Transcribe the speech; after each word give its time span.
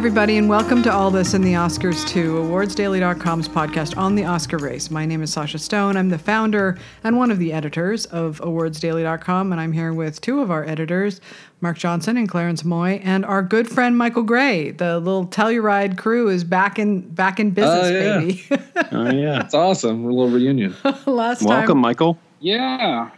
Hi, 0.00 0.02
everybody, 0.02 0.38
and 0.38 0.48
welcome 0.48 0.82
to 0.84 0.90
All 0.90 1.10
This 1.10 1.34
in 1.34 1.42
the 1.42 1.52
Oscars 1.52 2.08
2, 2.08 2.36
awardsdaily.com's 2.36 3.48
podcast 3.50 3.98
on 3.98 4.14
the 4.14 4.24
Oscar 4.24 4.56
race. 4.56 4.90
My 4.90 5.04
name 5.04 5.22
is 5.22 5.30
Sasha 5.30 5.58
Stone. 5.58 5.98
I'm 5.98 6.08
the 6.08 6.16
founder 6.18 6.78
and 7.04 7.18
one 7.18 7.30
of 7.30 7.38
the 7.38 7.52
editors 7.52 8.06
of 8.06 8.40
awardsdaily.com, 8.40 9.52
and 9.52 9.60
I'm 9.60 9.72
here 9.72 9.92
with 9.92 10.22
two 10.22 10.40
of 10.40 10.50
our 10.50 10.64
editors, 10.64 11.20
Mark 11.60 11.76
Johnson 11.76 12.16
and 12.16 12.26
Clarence 12.26 12.64
Moye, 12.64 13.02
and 13.04 13.26
our 13.26 13.42
good 13.42 13.68
friend 13.68 13.98
Michael 13.98 14.24
Grei. 14.24 14.74
The 14.74 14.98
little 15.00 15.26
Telluride 15.26 15.98
crew 15.98 16.30
is 16.30 16.44
back 16.44 16.78
in 16.78 17.02
back 17.02 17.38
in 17.38 17.48
oh, 17.48 17.50
business, 17.50 17.84
Oh, 17.84 17.92
yeah. 17.92 18.18
baby. 18.20 18.44
Oh 18.92 19.10
yeah. 19.12 19.42
That's 19.42 19.52
awesome. 19.54 20.06
A 20.06 20.08
little 20.08 20.30
reunion. 20.30 20.74
Last 21.06 21.42
Welcome, 21.42 21.74
time. 21.74 21.78
Michael. 21.82 22.18
Yeah. 22.40 23.10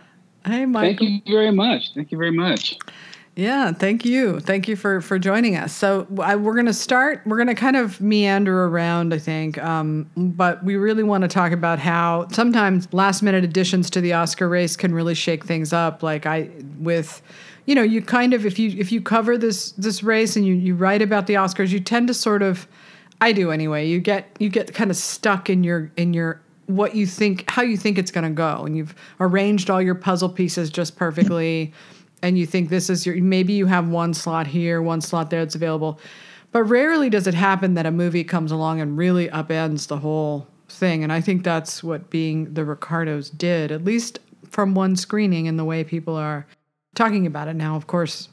Hey, 0.44 0.66
Michael. 0.66 1.06
Thank 1.06 1.28
you 1.28 1.32
very 1.32 1.52
much. 1.52 1.94
Thank 1.94 2.10
you 2.10 2.18
very 2.18 2.32
much. 2.32 2.76
Yeah, 3.34 3.72
thank 3.72 4.04
you. 4.04 4.40
Thank 4.40 4.68
you 4.68 4.76
for 4.76 5.00
for 5.00 5.18
joining 5.18 5.56
us. 5.56 5.72
So 5.72 6.06
I, 6.20 6.36
we're 6.36 6.52
going 6.52 6.66
to 6.66 6.74
start. 6.74 7.22
We're 7.24 7.38
going 7.38 7.48
to 7.48 7.54
kind 7.54 7.76
of 7.76 7.98
meander 7.98 8.66
around, 8.66 9.14
I 9.14 9.18
think, 9.18 9.56
um, 9.56 10.10
but 10.16 10.62
we 10.62 10.76
really 10.76 11.02
want 11.02 11.22
to 11.22 11.28
talk 11.28 11.50
about 11.52 11.78
how 11.78 12.28
sometimes 12.30 12.92
last 12.92 13.22
minute 13.22 13.42
additions 13.42 13.88
to 13.90 14.02
the 14.02 14.12
Oscar 14.12 14.50
race 14.50 14.76
can 14.76 14.94
really 14.94 15.14
shake 15.14 15.44
things 15.44 15.72
up. 15.72 16.02
Like 16.02 16.26
I 16.26 16.50
with. 16.78 17.22
You 17.64 17.76
know, 17.76 17.82
you 17.82 18.02
kind 18.02 18.34
of 18.34 18.44
if 18.44 18.58
you 18.58 18.70
if 18.76 18.90
you 18.90 19.00
cover 19.00 19.38
this 19.38 19.70
this 19.72 20.02
race 20.02 20.34
and 20.34 20.44
you 20.44 20.52
you 20.52 20.74
write 20.74 21.00
about 21.00 21.28
the 21.28 21.34
Oscars, 21.34 21.68
you 21.68 21.78
tend 21.78 22.08
to 22.08 22.14
sort 22.14 22.42
of 22.42 22.66
I 23.20 23.30
do 23.30 23.52
anyway. 23.52 23.86
You 23.86 24.00
get 24.00 24.34
you 24.40 24.48
get 24.48 24.74
kind 24.74 24.90
of 24.90 24.96
stuck 24.96 25.48
in 25.48 25.62
your 25.62 25.92
in 25.96 26.12
your 26.12 26.42
what 26.66 26.96
you 26.96 27.06
think 27.06 27.48
how 27.48 27.62
you 27.62 27.76
think 27.76 27.98
it's 27.98 28.10
going 28.10 28.24
to 28.24 28.34
go 28.34 28.64
and 28.64 28.76
you've 28.76 28.96
arranged 29.20 29.70
all 29.70 29.80
your 29.80 29.94
puzzle 29.94 30.28
pieces 30.28 30.70
just 30.70 30.96
perfectly 30.96 31.72
and 32.22 32.38
you 32.38 32.46
think 32.46 32.68
this 32.68 32.88
is 32.88 33.04
your 33.04 33.16
maybe 33.16 33.52
you 33.52 33.66
have 33.66 33.88
one 33.88 34.14
slot 34.14 34.46
here, 34.46 34.80
one 34.80 35.00
slot 35.00 35.30
there 35.30 35.40
that's 35.40 35.54
available. 35.54 36.00
But 36.52 36.64
rarely 36.64 37.10
does 37.10 37.26
it 37.26 37.34
happen 37.34 37.74
that 37.74 37.86
a 37.86 37.90
movie 37.90 38.24
comes 38.24 38.52
along 38.52 38.80
and 38.80 38.96
really 38.96 39.28
upends 39.28 39.88
the 39.88 39.98
whole 39.98 40.46
thing. 40.68 41.02
And 41.02 41.12
I 41.12 41.20
think 41.20 41.44
that's 41.44 41.82
what 41.82 42.10
being 42.10 42.52
the 42.54 42.64
Ricardos 42.64 43.30
did, 43.30 43.72
at 43.72 43.84
least 43.84 44.18
from 44.50 44.74
one 44.74 44.96
screening 44.96 45.48
and 45.48 45.58
the 45.58 45.64
way 45.64 45.82
people 45.82 46.14
are 46.14 46.46
talking 46.94 47.26
about 47.26 47.48
it 47.48 47.54
now. 47.54 47.74
Of 47.74 47.86
course, 47.86 48.28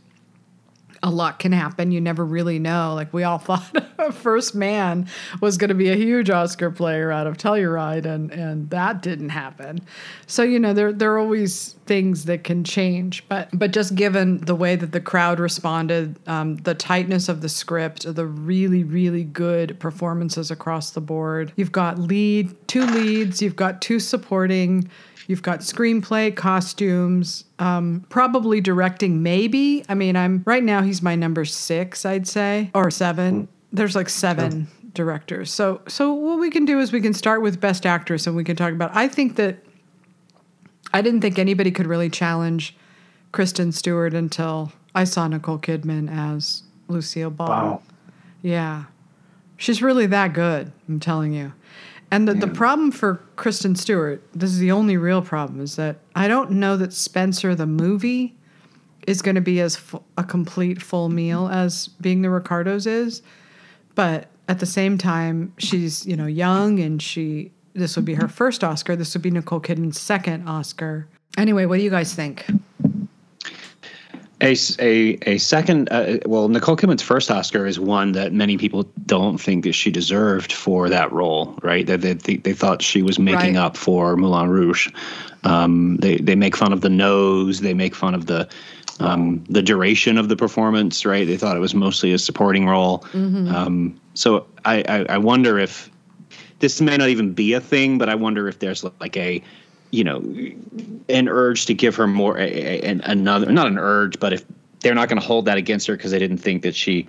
a 1.01 1.09
lot 1.09 1.39
can 1.39 1.51
happen. 1.51 1.91
You 1.91 2.01
never 2.01 2.25
really 2.25 2.59
know. 2.59 2.93
Like 2.93 3.13
we 3.13 3.23
all 3.23 3.37
thought 3.39 4.13
First 4.13 4.55
Man 4.55 5.07
was 5.41 5.57
going 5.57 5.69
to 5.69 5.75
be 5.75 5.89
a 5.89 5.95
huge 5.95 6.29
Oscar 6.29 6.71
player 6.71 7.11
out 7.11 7.27
of 7.27 7.37
Telluride, 7.37 8.05
and 8.05 8.31
and 8.31 8.69
that 8.69 9.01
didn't 9.01 9.29
happen. 9.29 9.79
So 10.27 10.43
you 10.43 10.59
know 10.59 10.73
there 10.73 10.91
there 10.91 11.13
are 11.13 11.19
always 11.19 11.75
things 11.85 12.25
that 12.25 12.43
can 12.43 12.63
change. 12.63 13.27
But 13.27 13.49
but 13.53 13.71
just 13.71 13.95
given 13.95 14.39
the 14.39 14.55
way 14.55 14.75
that 14.75 14.91
the 14.91 15.01
crowd 15.01 15.39
responded, 15.39 16.19
um, 16.27 16.57
the 16.57 16.75
tightness 16.75 17.29
of 17.29 17.41
the 17.41 17.49
script, 17.49 18.13
the 18.15 18.25
really 18.25 18.83
really 18.83 19.23
good 19.23 19.79
performances 19.79 20.51
across 20.51 20.91
the 20.91 21.01
board. 21.01 21.53
You've 21.55 21.71
got 21.71 21.97
lead 21.97 22.55
two 22.67 22.85
leads. 22.85 23.41
You've 23.41 23.55
got 23.55 23.81
two 23.81 23.99
supporting. 23.99 24.89
You've 25.29 25.43
got 25.43 25.59
screenplay, 25.59 26.35
costumes, 26.35 27.43
um, 27.59 28.03
probably 28.09 28.61
directing, 28.61 29.21
maybe. 29.21 29.85
I 29.87 29.93
mean, 29.93 30.15
I'm 30.15 30.41
right 30.47 30.63
now, 30.63 30.81
he's 30.81 31.03
my 31.03 31.13
number 31.13 31.45
six, 31.45 32.03
I'd 32.03 32.27
say, 32.27 32.71
or 32.73 32.89
seven. 32.89 33.47
There's 33.71 33.95
like 33.95 34.09
seven 34.09 34.67
directors. 34.95 35.51
So, 35.51 35.81
so 35.87 36.11
what 36.15 36.39
we 36.39 36.49
can 36.49 36.65
do 36.65 36.79
is 36.79 36.91
we 36.91 36.99
can 36.99 37.13
start 37.13 37.43
with 37.43 37.61
Best 37.61 37.85
Actress 37.85 38.25
and 38.25 38.35
we 38.35 38.43
can 38.43 38.55
talk 38.55 38.73
about. 38.73 38.89
I 38.95 39.07
think 39.07 39.35
that 39.35 39.59
I 40.95 41.03
didn't 41.03 41.21
think 41.21 41.37
anybody 41.37 41.69
could 41.69 41.85
really 41.85 42.09
challenge 42.09 42.75
Kristen 43.31 43.71
Stewart 43.71 44.15
until 44.15 44.71
I 44.95 45.03
saw 45.03 45.27
Nicole 45.27 45.59
Kidman 45.59 46.09
as 46.11 46.63
Lucille 46.87 47.29
Ball. 47.29 47.49
Wow. 47.49 47.81
Yeah. 48.41 48.85
She's 49.57 49.83
really 49.83 50.07
that 50.07 50.33
good, 50.33 50.71
I'm 50.87 50.99
telling 50.99 51.33
you. 51.33 51.53
And 52.11 52.27
the, 52.27 52.33
the 52.33 52.47
problem 52.47 52.91
for 52.91 53.23
Kristen 53.35 53.75
Stewart, 53.75 54.23
this 54.33 54.49
is 54.49 54.57
the 54.57 54.71
only 54.71 54.97
real 54.97 55.21
problem, 55.21 55.61
is 55.61 55.75
that 55.75 55.97
I 56.15 56.27
don't 56.27 56.51
know 56.51 56.75
that 56.77 56.91
Spencer 56.91 57.53
the 57.53 57.67
movie 57.67 58.35
is 59.05 59.21
going 59.21 59.35
to 59.35 59.41
be 59.41 59.61
as 59.61 59.75
fu- 59.75 60.03
a 60.17 60.23
complete 60.23 60.81
full 60.81 61.09
meal 61.09 61.47
as 61.49 61.87
being 62.01 62.21
the 62.21 62.29
Ricardos 62.29 62.87
is. 62.87 63.21
But 63.93 64.27
at 64.47 64.59
the 64.59 64.65
same 64.65 64.97
time, 64.97 65.53
she's, 65.57 66.05
you 66.05 66.15
know, 66.15 66.25
young 66.25 66.79
and 66.79 67.01
she 67.01 67.51
this 67.73 67.95
would 67.95 68.05
be 68.05 68.15
her 68.15 68.27
first 68.27 68.63
Oscar. 68.63 68.95
This 68.95 69.13
would 69.13 69.21
be 69.21 69.31
Nicole 69.31 69.59
Kidman's 69.59 69.99
second 69.99 70.47
Oscar. 70.47 71.07
Anyway, 71.37 71.65
what 71.65 71.77
do 71.77 71.83
you 71.83 71.89
guys 71.89 72.13
think? 72.13 72.45
A, 74.41 74.55
a, 74.79 75.17
a 75.29 75.37
second, 75.37 75.89
uh, 75.91 76.17
well, 76.25 76.47
Nicole 76.47 76.77
Kidman's 76.77 77.01
first 77.01 77.29
Oscar 77.29 77.65
is 77.65 77.77
one 77.77 78.13
that 78.13 78.31
many 78.31 78.57
people 78.57 78.83
don't 79.05 79.37
think 79.37 79.65
that 79.65 79.73
she 79.73 79.91
deserved 79.91 80.53
for 80.53 80.87
that 80.87 81.11
role, 81.11 81.59
right? 81.61 81.85
That 81.85 81.99
they, 82.01 82.13
they, 82.13 82.37
they 82.37 82.53
thought 82.53 82.81
she 82.81 83.01
was 83.01 83.19
making 83.19 83.55
Right. 83.55 83.65
up 83.65 83.75
for 83.75 84.15
Moulin 84.15 84.49
Rouge. 84.49 84.87
Um, 85.43 85.97
they, 85.97 86.17
they 86.17 86.35
make 86.35 86.55
fun 86.55 86.71
of 86.71 86.79
the 86.81 86.89
nose, 86.89 87.59
they 87.59 87.73
make 87.73 87.93
fun 87.95 88.15
of 88.15 88.27
the 88.27 88.47
um, 89.01 89.43
the 89.49 89.61
duration 89.61 90.17
of 90.17 90.27
the 90.27 90.35
performance, 90.35 91.05
right? 91.05 91.25
They 91.25 91.37
thought 91.37 91.55
it 91.55 91.61
was 91.61 91.73
mostly 91.73 92.11
a 92.11 92.17
supporting 92.17 92.65
role. 92.67 93.05
Um, 93.13 93.97
so 94.13 94.45
I, 94.65 94.83
I, 94.89 95.05
I 95.15 95.17
wonder 95.17 95.57
if 95.57 95.89
this 96.59 96.81
may 96.81 96.97
not 96.97 97.07
even 97.07 97.31
be 97.31 97.53
a 97.53 97.61
thing, 97.61 97.97
but 97.97 98.09
I 98.09 98.15
wonder 98.15 98.49
if 98.49 98.59
there's 98.59 98.83
like 98.99 99.15
a, 99.15 99.41
you 99.91 100.03
know, 100.03 100.19
an 101.09 101.27
urge 101.27 101.65
to 101.65 101.73
give 101.73 101.95
her 101.95 102.07
more, 102.07 102.37
a, 102.37 102.43
a, 102.43 102.81
an, 102.81 103.01
another, 103.01 103.51
not 103.51 103.67
an 103.67 103.77
urge, 103.77 104.19
but 104.19 104.33
if 104.33 104.45
they're 104.81 104.95
not 104.95 105.09
going 105.09 105.19
to 105.19 105.25
hold 105.25 105.45
that 105.45 105.57
against 105.57 105.87
her 105.87 105.95
because 105.95 106.11
they 106.11 106.19
didn't 106.19 106.37
think 106.37 106.61
that 106.63 106.75
she, 106.75 107.07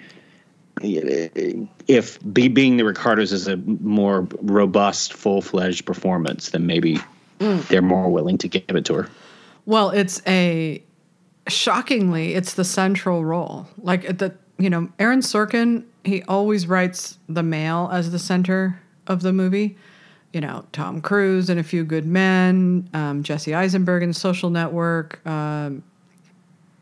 if 0.83 2.19
be, 2.33 2.49
being 2.49 2.77
the 2.77 2.85
Ricardos 2.85 3.33
is 3.33 3.47
a 3.47 3.57
more 3.57 4.27
robust, 4.41 5.13
full 5.13 5.43
fledged 5.43 5.85
performance, 5.85 6.51
then 6.51 6.67
maybe 6.67 6.99
mm. 7.39 7.67
they're 7.69 7.83
more 7.83 8.11
willing 8.11 8.39
to 8.39 8.49
give 8.49 8.77
it 8.77 8.85
to 8.87 8.95
her. 8.95 9.09
Well, 9.67 9.91
it's 9.91 10.23
a 10.27 10.83
shockingly, 11.49 12.35
it's 12.35 12.55
the 12.55 12.65
central 12.65 13.25
role. 13.25 13.69
Like 13.79 14.09
at 14.09 14.19
the 14.19 14.35
you 14.61 14.69
know, 14.69 14.91
Aaron 14.99 15.21
Sorkin, 15.21 15.85
he 16.05 16.23
always 16.25 16.67
writes 16.67 17.19
the 17.29 17.43
male 17.43 17.89
as 17.93 18.11
the 18.11 18.19
center 18.19 18.81
of 19.07 19.23
the 19.23 19.33
movie. 19.33 19.77
You 20.33 20.41
know, 20.41 20.65
Tom 20.73 21.01
Cruise 21.01 21.51
and 21.51 21.59
A 21.59 21.63
Few 21.63 21.85
Good 21.85 22.07
Men, 22.07 22.89
um, 22.95 23.23
Jesse 23.23 23.55
Eisenberg 23.55 24.03
in 24.03 24.13
Social 24.13 24.51
Network. 24.51 25.25
Um, 25.27 25.83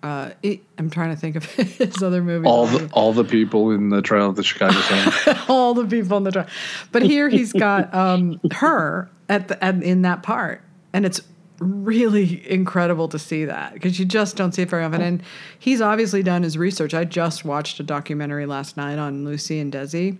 uh, 0.02 0.30
it, 0.42 0.60
I'm 0.78 0.90
trying 0.90 1.10
to 1.10 1.16
think 1.16 1.36
of 1.36 1.44
his 1.54 2.02
other 2.02 2.22
movies. 2.22 2.46
All 2.46 2.66
the 2.66 2.88
all 2.92 3.12
the 3.12 3.24
people 3.24 3.70
in 3.70 3.90
the 3.90 4.02
Trial 4.02 4.30
of 4.30 4.36
the 4.36 4.42
Chicago 4.42 4.80
Seven. 4.80 5.38
all 5.48 5.74
the 5.74 5.86
people 5.86 6.16
in 6.18 6.24
the 6.24 6.30
trial. 6.30 6.46
But 6.92 7.02
here 7.02 7.28
he's 7.28 7.52
got 7.52 7.92
um, 7.94 8.40
her 8.52 9.10
at 9.28 9.48
the 9.48 9.62
at, 9.64 9.82
in 9.82 10.02
that 10.02 10.22
part, 10.22 10.62
and 10.92 11.04
it's 11.04 11.20
really 11.58 12.48
incredible 12.48 13.08
to 13.08 13.18
see 13.18 13.44
that 13.44 13.74
because 13.74 13.98
you 13.98 14.04
just 14.04 14.36
don't 14.36 14.52
see 14.52 14.62
it 14.62 14.70
very 14.70 14.84
often. 14.84 15.00
And 15.00 15.22
he's 15.58 15.80
obviously 15.80 16.22
done 16.22 16.42
his 16.42 16.56
research. 16.56 16.94
I 16.94 17.04
just 17.04 17.44
watched 17.44 17.80
a 17.80 17.82
documentary 17.82 18.46
last 18.46 18.76
night 18.76 18.98
on 18.98 19.24
Lucy 19.24 19.58
and 19.58 19.72
Desi, 19.72 20.16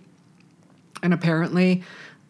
and 1.01 1.13
apparently, 1.13 1.83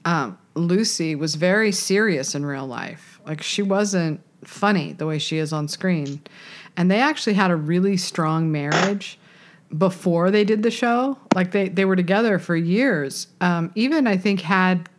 um, 0.05 0.37
Lucy 0.55 1.15
was 1.15 1.35
very 1.35 1.71
serious 1.71 2.35
in 2.35 2.45
real 2.45 2.65
life. 2.65 3.19
Like 3.25 3.41
she 3.41 3.61
wasn't 3.61 4.21
funny 4.43 4.93
the 4.93 5.05
way 5.05 5.19
she 5.19 5.37
is 5.37 5.53
on 5.53 5.67
screen, 5.67 6.21
and 6.77 6.89
they 6.89 6.99
actually 6.99 7.33
had 7.33 7.51
a 7.51 7.55
really 7.55 7.97
strong 7.97 8.51
marriage 8.51 9.19
before 9.77 10.31
they 10.31 10.43
did 10.43 10.63
the 10.63 10.71
show. 10.71 11.17
Like 11.35 11.51
they 11.51 11.69
they 11.69 11.85
were 11.85 11.95
together 11.95 12.39
for 12.39 12.55
years. 12.55 13.27
Um, 13.41 13.71
even 13.75 14.07
I 14.07 14.17
think 14.17 14.41
had 14.41 14.89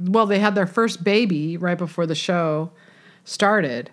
well 0.00 0.26
they 0.26 0.38
had 0.38 0.54
their 0.54 0.66
first 0.66 1.04
baby 1.04 1.56
right 1.56 1.78
before 1.78 2.06
the 2.06 2.14
show 2.14 2.70
started. 3.24 3.90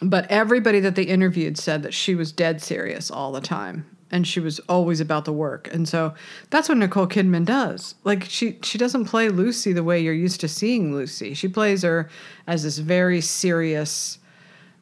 But 0.00 0.30
everybody 0.30 0.78
that 0.80 0.94
they 0.94 1.02
interviewed 1.02 1.58
said 1.58 1.82
that 1.82 1.92
she 1.92 2.14
was 2.14 2.30
dead 2.30 2.62
serious 2.62 3.10
all 3.10 3.32
the 3.32 3.40
time 3.40 3.84
and 4.10 4.26
she 4.26 4.40
was 4.40 4.58
always 4.68 5.00
about 5.00 5.24
the 5.24 5.32
work. 5.32 5.72
And 5.72 5.88
so 5.88 6.14
that's 6.50 6.68
what 6.68 6.78
Nicole 6.78 7.06
Kidman 7.06 7.44
does. 7.44 7.94
Like 8.04 8.24
she 8.24 8.58
she 8.62 8.78
doesn't 8.78 9.04
play 9.04 9.28
Lucy 9.28 9.72
the 9.72 9.84
way 9.84 10.00
you're 10.00 10.14
used 10.14 10.40
to 10.40 10.48
seeing 10.48 10.94
Lucy. 10.94 11.34
She 11.34 11.48
plays 11.48 11.82
her 11.82 12.08
as 12.46 12.62
this 12.62 12.78
very 12.78 13.20
serious 13.20 14.18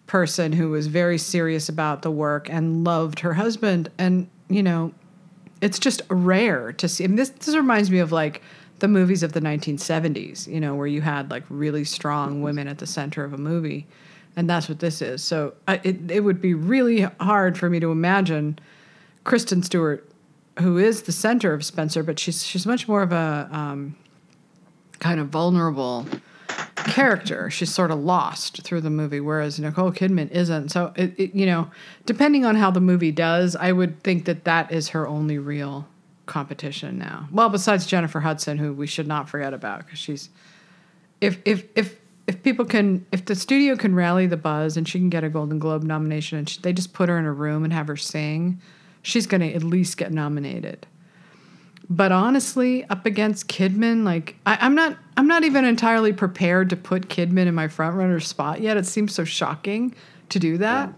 person 0.06 0.52
who 0.52 0.70
was 0.70 0.86
very 0.86 1.18
serious 1.18 1.68
about 1.68 2.02
the 2.02 2.10
work 2.10 2.48
and 2.48 2.84
loved 2.84 3.20
her 3.20 3.34
husband 3.34 3.90
and 3.98 4.28
you 4.48 4.62
know 4.62 4.92
it's 5.60 5.78
just 5.78 6.00
rare 6.08 6.72
to 6.72 6.88
see 6.88 7.04
and 7.04 7.18
this 7.18 7.30
this 7.30 7.56
reminds 7.56 7.90
me 7.90 7.98
of 7.98 8.12
like 8.12 8.40
the 8.78 8.88
movies 8.88 9.22
of 9.22 9.32
the 9.32 9.40
1970s 9.40 10.46
you 10.46 10.60
know 10.60 10.74
where 10.74 10.86
you 10.86 11.00
had 11.00 11.30
like 11.30 11.42
really 11.48 11.84
strong 11.84 12.40
women 12.40 12.68
at 12.68 12.78
the 12.78 12.86
center 12.86 13.24
of 13.24 13.32
a 13.32 13.38
movie 13.38 13.86
and 14.36 14.48
that's 14.48 14.68
what 14.68 14.78
this 14.78 15.02
is 15.02 15.24
so 15.24 15.52
I, 15.66 15.80
it, 15.82 16.10
it 16.10 16.20
would 16.20 16.40
be 16.40 16.54
really 16.54 17.02
hard 17.20 17.58
for 17.58 17.68
me 17.68 17.80
to 17.80 17.90
imagine 17.90 18.58
kristen 19.26 19.62
stewart 19.62 20.08
who 20.60 20.78
is 20.78 21.02
the 21.02 21.12
center 21.12 21.52
of 21.52 21.64
spencer 21.64 22.02
but 22.02 22.18
she's 22.18 22.44
she's 22.44 22.64
much 22.64 22.88
more 22.88 23.02
of 23.02 23.12
a 23.12 23.48
um, 23.52 23.94
kind 24.98 25.20
of 25.20 25.28
vulnerable 25.28 26.06
character. 26.86 27.50
She's 27.50 27.72
sort 27.72 27.90
of 27.90 27.98
lost 27.98 28.62
through 28.62 28.80
the 28.80 28.90
movie, 28.90 29.20
whereas 29.20 29.58
Nicole 29.58 29.92
Kidman 29.92 30.30
isn't. 30.30 30.70
So, 30.70 30.92
it, 30.96 31.14
it, 31.18 31.34
you 31.34 31.46
know, 31.46 31.70
depending 32.04 32.44
on 32.44 32.56
how 32.56 32.70
the 32.70 32.80
movie 32.80 33.12
does, 33.12 33.56
I 33.56 33.72
would 33.72 34.02
think 34.02 34.24
that 34.26 34.44
that 34.44 34.72
is 34.72 34.88
her 34.88 35.06
only 35.06 35.38
real 35.38 35.86
competition 36.26 36.98
now. 36.98 37.28
Well, 37.32 37.48
besides 37.48 37.86
Jennifer 37.86 38.20
Hudson, 38.20 38.58
who 38.58 38.72
we 38.72 38.86
should 38.86 39.06
not 39.06 39.28
forget 39.28 39.54
about 39.54 39.84
because 39.84 39.98
she's 39.98 40.30
if 41.20 41.38
if 41.44 41.64
if 41.74 41.98
if 42.26 42.42
people 42.42 42.64
can 42.64 43.06
if 43.12 43.24
the 43.24 43.34
studio 43.34 43.76
can 43.76 43.94
rally 43.94 44.26
the 44.26 44.36
buzz 44.36 44.76
and 44.76 44.88
she 44.88 44.98
can 44.98 45.08
get 45.08 45.24
a 45.24 45.28
Golden 45.28 45.58
Globe 45.58 45.82
nomination 45.82 46.38
and 46.38 46.48
she, 46.48 46.60
they 46.60 46.72
just 46.72 46.92
put 46.92 47.08
her 47.08 47.18
in 47.18 47.24
a 47.24 47.32
room 47.32 47.64
and 47.64 47.72
have 47.72 47.86
her 47.86 47.96
sing, 47.96 48.60
she's 49.06 49.26
going 49.26 49.40
to 49.40 49.52
at 49.54 49.62
least 49.62 49.96
get 49.96 50.12
nominated. 50.12 50.84
But 51.88 52.10
honestly, 52.10 52.84
up 52.90 53.06
against 53.06 53.46
Kidman, 53.46 54.02
like 54.02 54.34
I, 54.44 54.58
I'm 54.60 54.74
not 54.74 54.96
I'm 55.16 55.28
not 55.28 55.44
even 55.44 55.64
entirely 55.64 56.12
prepared 56.12 56.68
to 56.70 56.76
put 56.76 57.08
Kidman 57.08 57.46
in 57.46 57.54
my 57.54 57.68
front 57.68 57.94
runner 57.94 58.18
spot 58.18 58.60
yet. 58.60 58.76
It 58.76 58.86
seems 58.86 59.14
so 59.14 59.22
shocking 59.22 59.94
to 60.30 60.40
do 60.40 60.58
that. 60.58 60.92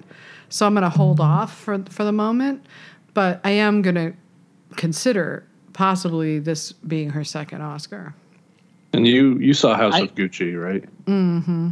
So 0.49 0.67
I'm 0.67 0.73
gonna 0.73 0.89
hold 0.89 1.21
off 1.21 1.59
for 1.59 1.85
for 1.91 2.05
the 2.05 2.13
moment. 2.13 2.65
But 3.13 3.43
I 3.45 3.51
am 3.51 3.83
gonna 3.83 4.15
consider 4.77 5.47
possibly 5.75 6.39
this 6.39 6.73
being 6.73 7.11
her 7.11 7.23
second 7.25 7.61
Oscar. 7.61 8.15
And 8.95 9.07
you 9.07 9.37
you 9.39 9.53
saw 9.53 9.75
House 9.77 9.93
I- 9.95 10.01
of 10.01 10.15
Gucci, 10.15 10.59
right? 10.59 10.85
Mm-hmm. 11.05 11.69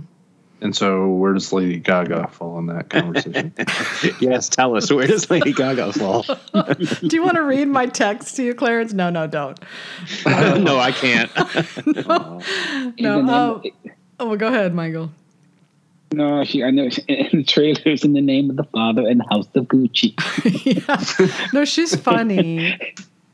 And 0.61 0.75
so 0.75 1.09
where 1.09 1.35
does 1.35 1.53
Lady 1.53 1.79
Gaga 1.79 2.29
fall 2.29 2.59
in 2.59 2.67
that 2.67 2.89
conversation? 2.89 3.53
yes, 4.21 4.49
tell 4.49 4.75
us 4.77 4.91
where 4.91 5.07
does 5.07 5.29
Lady 5.31 5.53
Gaga 5.53 5.93
fall? 5.93 6.23
Do 6.55 7.17
you 7.17 7.23
want 7.23 7.37
to 7.37 7.43
read 7.43 7.69
my 7.69 7.85
text 7.87 8.37
to 8.37 8.43
you, 8.43 8.55
Clarence? 8.55 8.95
No, 8.95 9.11
no, 9.11 9.27
don't. 9.27 9.59
no, 10.27 10.79
I 10.79 10.93
can't. 10.93 11.31
In 11.87 11.93
No, 13.05 13.23
the 13.23 13.33
oh, 13.33 13.63
oh, 14.19 14.27
well, 14.29 14.37
go 14.37 14.47
ahead, 14.49 14.75
Michael. 14.75 15.11
no, 16.13 16.43
she, 16.45 16.65
I 16.65 16.71
know 16.71 16.89
in 17.07 17.29
the 17.41 17.45
trailers 17.45 18.03
in 18.03 18.15
the 18.15 18.23
name 18.23 18.49
of 18.49 18.57
the 18.57 18.65
Father 18.65 19.07
and 19.07 19.21
the 19.21 19.27
House 19.29 19.49
of 19.55 19.67
Gucci. 19.67 20.15
yeah. 20.65 21.49
No, 21.53 21.67
she's 21.67 21.95
funny. 21.95 22.79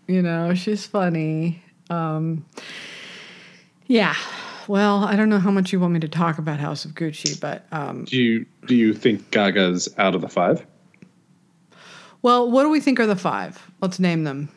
you 0.08 0.22
know, 0.22 0.54
she's 0.54 0.86
funny. 0.86 1.62
Um, 1.88 2.44
yeah. 3.86 4.16
Well, 4.68 5.04
I 5.04 5.16
don't 5.16 5.28
know 5.28 5.38
how 5.38 5.50
much 5.50 5.72
you 5.72 5.80
want 5.80 5.92
me 5.92 6.00
to 6.00 6.08
talk 6.08 6.38
about 6.38 6.60
House 6.60 6.84
of 6.84 6.92
Gucci, 6.92 7.38
but 7.40 7.66
um, 7.72 8.04
do 8.04 8.16
you 8.16 8.46
do 8.66 8.74
you 8.74 8.94
think 8.94 9.30
Gaga's 9.30 9.88
out 9.98 10.14
of 10.14 10.20
the 10.20 10.28
five? 10.28 10.64
well, 12.22 12.50
what 12.50 12.62
do 12.62 12.68
we 12.70 12.80
think 12.80 13.00
are 13.00 13.06
the 13.06 13.16
five? 13.16 13.60
Let's 13.80 13.98
name 13.98 14.24
them. 14.24 14.48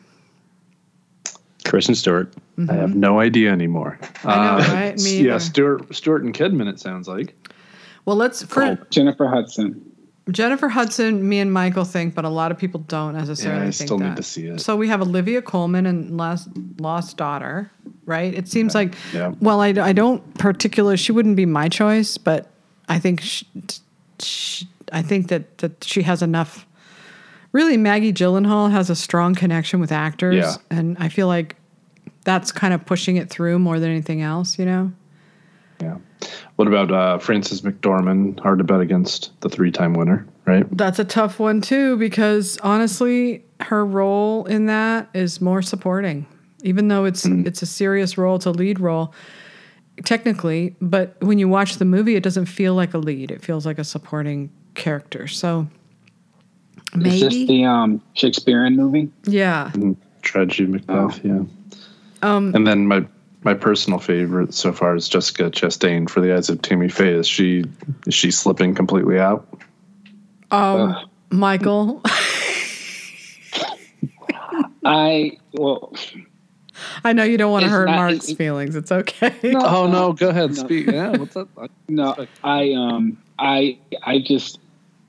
Kristen 1.64 1.94
Stewart. 1.96 2.32
I 2.68 2.74
have 2.74 2.94
no 2.94 3.18
idea 3.20 3.50
anymore. 3.50 3.98
I 4.24 4.36
know, 4.36 4.56
right? 4.72 4.92
s- 4.94 5.04
Me 5.04 5.18
yeah, 5.18 5.30
either. 5.34 5.40
Stewart 5.40 5.94
Stewart 5.94 6.22
and 6.22 6.32
Kidman. 6.34 6.68
It 6.68 6.78
sounds 6.80 7.08
like. 7.08 7.34
Well, 8.04 8.16
let's 8.16 8.42
for 8.44 8.78
Jennifer 8.90 9.26
Hudson. 9.26 9.85
Jennifer 10.30 10.68
Hudson. 10.68 11.28
Me 11.28 11.38
and 11.38 11.52
Michael 11.52 11.84
think, 11.84 12.14
but 12.14 12.24
a 12.24 12.28
lot 12.28 12.50
of 12.50 12.58
people 12.58 12.80
don't 12.80 13.14
necessarily 13.14 13.60
Yeah, 13.62 13.68
I 13.68 13.70
think 13.70 13.86
still 13.86 13.98
that. 13.98 14.08
need 14.10 14.16
to 14.16 14.22
see 14.22 14.46
it. 14.46 14.60
So 14.60 14.76
we 14.76 14.88
have 14.88 15.00
Olivia 15.00 15.40
Colman 15.40 15.86
and 15.86 16.16
Lost 16.16 16.48
Lost 16.78 17.16
Daughter, 17.16 17.70
right? 18.06 18.34
It 18.34 18.48
seems 18.48 18.74
like. 18.74 18.94
Yeah. 19.12 19.34
Well, 19.40 19.60
I, 19.60 19.68
I 19.68 19.92
don't 19.92 20.34
particularly. 20.38 20.96
She 20.96 21.12
wouldn't 21.12 21.36
be 21.36 21.46
my 21.46 21.68
choice, 21.68 22.18
but 22.18 22.50
I 22.88 22.98
think 22.98 23.20
she, 23.20 23.46
she, 24.18 24.66
I 24.92 25.02
think 25.02 25.28
that 25.28 25.58
that 25.58 25.84
she 25.84 26.02
has 26.02 26.22
enough. 26.22 26.66
Really, 27.52 27.76
Maggie 27.76 28.12
Gyllenhaal 28.12 28.70
has 28.70 28.90
a 28.90 28.96
strong 28.96 29.34
connection 29.34 29.80
with 29.80 29.90
actors, 29.92 30.34
Yeah. 30.36 30.56
and 30.70 30.96
I 30.98 31.08
feel 31.08 31.26
like 31.28 31.56
that's 32.24 32.50
kind 32.52 32.74
of 32.74 32.84
pushing 32.84 33.16
it 33.16 33.30
through 33.30 33.58
more 33.60 33.78
than 33.78 33.90
anything 33.90 34.20
else. 34.22 34.58
You 34.58 34.64
know. 34.66 34.92
Yeah. 35.80 35.96
What 36.56 36.68
about 36.68 36.90
uh, 36.90 37.18
Frances 37.18 37.60
McDormand? 37.62 38.40
Hard 38.40 38.58
to 38.58 38.64
bet 38.64 38.80
against 38.80 39.38
the 39.40 39.48
three-time 39.48 39.92
winner, 39.94 40.26
right? 40.46 40.64
That's 40.76 40.98
a 40.98 41.04
tough 41.04 41.38
one 41.38 41.60
too 41.60 41.96
because 41.98 42.58
honestly, 42.62 43.44
her 43.60 43.84
role 43.84 44.46
in 44.46 44.66
that 44.66 45.08
is 45.14 45.40
more 45.40 45.60
supporting. 45.62 46.26
Even 46.62 46.88
though 46.88 47.04
it's 47.04 47.24
it's 47.26 47.62
a 47.62 47.66
serious 47.66 48.16
role, 48.16 48.36
it's 48.36 48.46
a 48.46 48.50
lead 48.50 48.80
role 48.80 49.12
technically, 50.04 50.74
but 50.80 51.16
when 51.20 51.38
you 51.38 51.48
watch 51.48 51.76
the 51.76 51.84
movie 51.84 52.16
it 52.16 52.22
doesn't 52.22 52.46
feel 52.46 52.74
like 52.74 52.92
a 52.94 52.98
lead. 52.98 53.30
It 53.30 53.42
feels 53.42 53.64
like 53.64 53.78
a 53.78 53.84
supporting 53.84 54.50
character. 54.74 55.26
So 55.26 55.68
Is 56.94 57.20
this 57.20 57.32
maybe 57.32 57.46
the 57.46 57.64
um, 57.64 58.02
Shakespearean 58.14 58.76
movie? 58.76 59.10
yeah. 59.24 59.72
Tragedy 60.22 60.66
Macbeth. 60.70 61.24
Yeah. 61.24 61.42
Um 62.22 62.54
And 62.54 62.66
then 62.66 62.86
my 62.86 63.06
my 63.46 63.54
personal 63.54 64.00
favorite 64.00 64.52
so 64.52 64.72
far 64.72 64.96
is 64.96 65.08
Jessica 65.08 65.44
Chastain 65.44 66.10
for 66.10 66.20
the 66.20 66.34
eyes 66.34 66.50
of 66.50 66.60
Tammy 66.62 66.88
Faye. 66.88 67.12
Is 67.14 67.28
she 67.28 67.64
is 68.06 68.12
she 68.14 68.30
slipping 68.32 68.74
completely 68.74 69.18
out? 69.20 69.46
um 70.50 70.90
Ugh. 70.90 71.08
Michael 71.30 72.02
I 74.84 75.38
well, 75.52 75.92
I 77.04 77.12
know 77.12 77.22
you 77.24 77.36
don't 77.38 77.50
want 77.52 77.64
to 77.64 77.70
hurt 77.70 77.86
not- 77.86 77.96
Mark's 77.96 78.28
it- 78.28 78.36
feelings. 78.36 78.74
It's 78.76 78.90
okay. 78.92 79.34
Oh 79.54 79.86
no, 79.86 80.12
go 80.12 80.28
ahead, 80.30 80.50
No. 80.50 80.54
speak. 80.64 80.86
Yeah, 80.88 81.16
what's 81.16 81.36
up? 81.36 81.48
no, 81.88 82.14
I 82.44 82.72
um, 82.72 83.16
I 83.38 83.78
I 84.02 84.18
just 84.18 84.58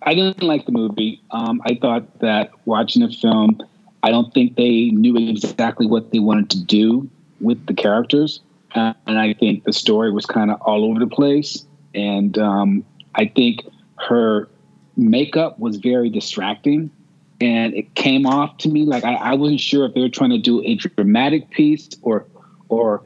I 0.04 0.13
didn't 0.13 0.44
like 0.44 0.66
the 0.68 0.72
movie. 0.72 1.22
Um, 1.31 1.60
I 1.66 1.75
thought 1.75 2.19
that 2.19 2.51
watching 2.66 3.01
the 3.01 3.12
film, 3.12 3.62
I 4.04 4.12
don't 4.12 4.31
think 4.34 4.56
they 4.57 4.89
knew 4.92 5.16
exactly 5.18 5.88
what 5.88 6.12
they 6.12 6.19
wanted 6.19 6.50
to 6.51 6.63
do 6.63 7.10
with 7.39 7.66
the 7.66 7.74
characters, 7.74 8.42
uh, 8.75 8.94
and 9.06 9.18
I 9.19 9.34
think 9.34 9.63
the 9.63 9.74
story 9.74 10.12
was 10.12 10.25
kind 10.25 10.51
of 10.51 10.62
all 10.62 10.86
over 10.86 11.00
the 11.00 11.07
place. 11.07 11.66
And 11.94 12.38
um, 12.38 12.86
I 13.16 13.25
think 13.25 13.62
her 13.95 14.48
makeup 14.95 15.60
was 15.60 15.78
very 15.78 16.10
distracting, 16.10 16.92
and 17.39 17.74
it 17.74 17.95
came 17.95 18.25
off 18.25 18.57
to 18.60 18.69
me 18.69 18.86
like 18.86 19.04
I, 19.04 19.13
I 19.13 19.34
wasn't 19.36 19.60
sure 19.60 19.86
if 19.86 19.94
they 19.94 20.01
were 20.01 20.10
trying 20.10 20.31
to 20.31 20.38
do 20.38 20.63
a 20.63 20.75
dramatic 20.75 21.50
piece 21.50 21.89
or 22.01 22.25
or 22.69 23.04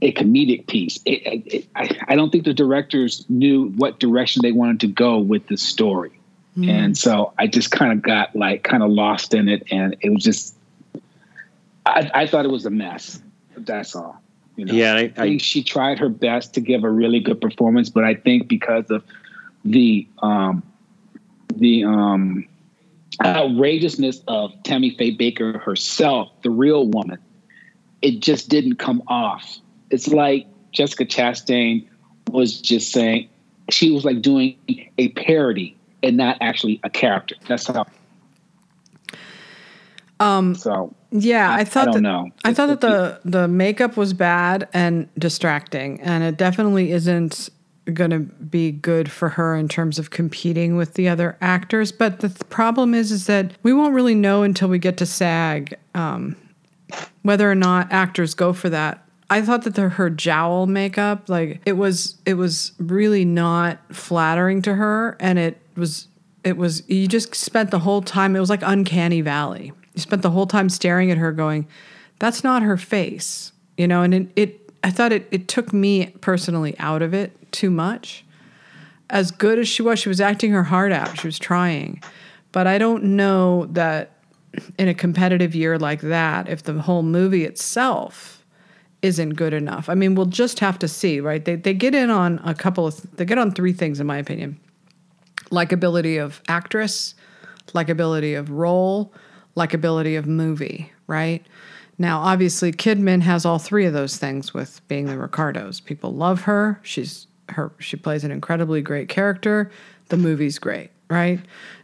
a 0.00 0.12
comedic 0.12 0.68
piece. 0.68 1.00
It, 1.04 1.26
it, 1.26 1.54
it, 1.54 1.68
I, 1.74 1.98
I 2.08 2.14
don't 2.14 2.30
think 2.30 2.44
the 2.44 2.54
directors 2.54 3.24
knew 3.28 3.70
what 3.70 3.98
direction 3.98 4.42
they 4.42 4.52
wanted 4.52 4.80
to 4.80 4.86
go 4.86 5.18
with 5.18 5.46
the 5.48 5.56
story. 5.56 6.12
And 6.60 6.98
so 6.98 7.32
I 7.38 7.46
just 7.46 7.70
kind 7.70 7.92
of 7.92 8.02
got 8.02 8.34
like 8.34 8.64
kind 8.64 8.82
of 8.82 8.90
lost 8.90 9.32
in 9.32 9.48
it. 9.48 9.62
And 9.70 9.96
it 10.00 10.10
was 10.10 10.24
just, 10.24 10.56
I, 11.86 12.10
I 12.14 12.26
thought 12.26 12.44
it 12.44 12.50
was 12.50 12.66
a 12.66 12.70
mess. 12.70 13.22
That's 13.66 13.94
all. 13.94 14.20
You 14.56 14.64
know? 14.64 14.74
Yeah, 14.74 14.94
I, 14.94 14.98
I 14.98 15.02
I, 15.02 15.28
think 15.28 15.40
she 15.40 15.62
tried 15.62 15.98
her 16.00 16.08
best 16.08 16.54
to 16.54 16.60
give 16.60 16.82
a 16.82 16.90
really 16.90 17.20
good 17.20 17.40
performance, 17.40 17.88
but 17.88 18.04
I 18.04 18.14
think 18.14 18.48
because 18.48 18.90
of 18.90 19.04
the 19.64 20.06
um, 20.20 20.62
the 21.54 21.84
um, 21.84 22.46
outrageousness 23.24 24.20
of 24.26 24.52
Tammy 24.64 24.90
Faye 24.90 25.16
Bakker 25.16 25.62
herself, 25.62 26.30
the 26.42 26.50
real 26.50 26.86
woman, 26.88 27.18
it 28.02 28.20
just 28.20 28.48
didn't 28.48 28.76
come 28.76 29.02
off. 29.06 29.58
It's 29.90 30.08
like 30.08 30.46
Jessica 30.72 31.04
Chastain 31.04 31.86
was 32.30 32.60
just 32.60 32.92
saying 32.92 33.28
she 33.70 33.90
was 33.90 34.04
like 34.04 34.22
doing 34.22 34.56
a 34.98 35.08
parody 35.10 35.76
and 36.02 36.16
not 36.16 36.38
actually 36.40 36.80
a 36.84 36.90
character. 36.90 37.34
That's 37.46 37.66
how. 37.66 37.86
Um 40.20 40.54
So 40.54 40.94
yeah, 41.10 41.52
I 41.52 41.64
thought 41.64 41.88
I 41.88 41.92
that 41.92 42.00
know. 42.00 42.30
I 42.44 42.52
thought 42.52 42.66
that 42.66 42.80
the 42.80 43.20
the 43.24 43.48
makeup 43.48 43.96
was 43.96 44.12
bad 44.12 44.68
and 44.72 45.08
distracting, 45.18 46.00
and 46.02 46.22
it 46.22 46.36
definitely 46.36 46.92
isn't 46.92 47.50
going 47.94 48.10
to 48.10 48.18
be 48.18 48.70
good 48.70 49.10
for 49.10 49.30
her 49.30 49.56
in 49.56 49.68
terms 49.68 49.98
of 49.98 50.10
competing 50.10 50.76
with 50.76 50.94
the 50.94 51.08
other 51.08 51.36
actors. 51.40 51.92
But 51.92 52.20
the 52.20 52.28
th- 52.28 52.48
problem 52.50 52.94
is, 52.94 53.10
is 53.10 53.26
that 53.26 53.52
we 53.62 53.72
won't 53.72 53.94
really 53.94 54.14
know 54.14 54.42
until 54.42 54.68
we 54.68 54.78
get 54.78 54.98
to 54.98 55.06
SAG 55.06 55.74
um, 55.94 56.36
whether 57.22 57.50
or 57.50 57.54
not 57.54 57.90
actors 57.90 58.34
go 58.34 58.52
for 58.52 58.68
that. 58.68 59.04
I 59.30 59.42
thought 59.42 59.62
that 59.62 59.74
the, 59.74 59.90
her 59.90 60.08
jowl 60.10 60.66
makeup, 60.66 61.28
like 61.28 61.60
it 61.66 61.74
was, 61.74 62.16
it 62.24 62.34
was 62.34 62.72
really 62.78 63.24
not 63.24 63.78
flattering 63.94 64.62
to 64.62 64.74
her, 64.74 65.16
and 65.20 65.38
it 65.38 65.60
was, 65.76 66.08
it 66.44 66.56
was. 66.56 66.88
You 66.88 67.06
just 67.08 67.34
spent 67.34 67.70
the 67.70 67.78
whole 67.78 68.00
time. 68.00 68.36
It 68.36 68.40
was 68.40 68.50
like 68.50 68.62
uncanny 68.62 69.20
valley. 69.20 69.72
You 69.98 70.02
spent 70.02 70.22
the 70.22 70.30
whole 70.30 70.46
time 70.46 70.68
staring 70.68 71.10
at 71.10 71.18
her, 71.18 71.32
going, 71.32 71.66
"That's 72.20 72.44
not 72.44 72.62
her 72.62 72.76
face," 72.76 73.50
you 73.76 73.88
know. 73.88 74.02
And 74.02 74.14
it, 74.14 74.28
it 74.36 74.70
I 74.84 74.92
thought 74.92 75.10
it, 75.10 75.26
it 75.32 75.48
took 75.48 75.72
me 75.72 76.14
personally 76.20 76.76
out 76.78 77.02
of 77.02 77.12
it 77.12 77.50
too 77.50 77.68
much. 77.68 78.24
As 79.10 79.32
good 79.32 79.58
as 79.58 79.66
she 79.66 79.82
was, 79.82 79.98
she 79.98 80.08
was 80.08 80.20
acting 80.20 80.52
her 80.52 80.62
heart 80.62 80.92
out. 80.92 81.18
She 81.18 81.26
was 81.26 81.36
trying, 81.36 82.00
but 82.52 82.68
I 82.68 82.78
don't 82.78 83.02
know 83.16 83.66
that 83.72 84.12
in 84.78 84.86
a 84.86 84.94
competitive 84.94 85.52
year 85.52 85.80
like 85.80 86.02
that, 86.02 86.48
if 86.48 86.62
the 86.62 86.74
whole 86.74 87.02
movie 87.02 87.44
itself 87.44 88.44
isn't 89.02 89.30
good 89.30 89.52
enough. 89.52 89.88
I 89.88 89.96
mean, 89.96 90.14
we'll 90.14 90.26
just 90.26 90.60
have 90.60 90.78
to 90.78 90.86
see, 90.86 91.18
right? 91.18 91.44
They 91.44 91.56
they 91.56 91.74
get 91.74 91.92
in 91.92 92.08
on 92.08 92.40
a 92.44 92.54
couple 92.54 92.86
of 92.86 93.16
they 93.16 93.24
get 93.24 93.38
on 93.38 93.50
three 93.50 93.72
things 93.72 93.98
in 93.98 94.06
my 94.06 94.18
opinion. 94.18 94.60
Likability 95.50 96.22
of 96.22 96.40
actress, 96.46 97.16
likability 97.72 98.38
of 98.38 98.50
role, 98.50 99.12
likability 99.58 100.18
of 100.18 100.26
movie, 100.26 100.92
right? 101.06 101.44
Now, 101.98 102.20
obviously, 102.20 102.70
Kidman 102.72 103.22
has 103.22 103.44
all 103.44 103.58
three 103.58 103.84
of 103.84 103.92
those 103.92 104.16
things 104.16 104.54
with 104.54 104.86
being 104.86 105.06
the 105.06 105.18
Ricardos. 105.18 105.80
People 105.80 106.14
love 106.14 106.42
her. 106.42 106.80
She's 106.82 107.26
her 107.50 107.72
she 107.78 107.96
plays 107.96 108.24
an 108.24 108.30
incredibly 108.30 108.82
great 108.82 109.08
character. 109.08 109.70
The 110.08 110.16
movie's 110.16 110.58
great, 110.58 110.90
right? 111.10 111.40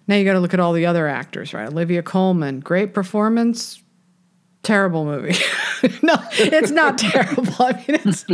Now 0.07 0.17
you 0.17 0.25
got 0.25 0.35
to 0.35 0.41
look 0.41 0.55
at 0.55 0.61
all 0.61 0.73
the 0.73 0.87
other 0.87 1.09
actors, 1.09 1.53
right? 1.53 1.67
Olivia 1.67 2.03
Colman, 2.03 2.61
great 2.61 2.95
performance, 2.95 3.83
terrible 4.63 5.05
movie. 5.05 5.37
no, 6.03 6.15
it's 6.33 6.71
not 6.71 6.99
terrible. 6.99 7.55
I 7.59 7.73
mean, 7.73 8.01
it's. 8.05 8.25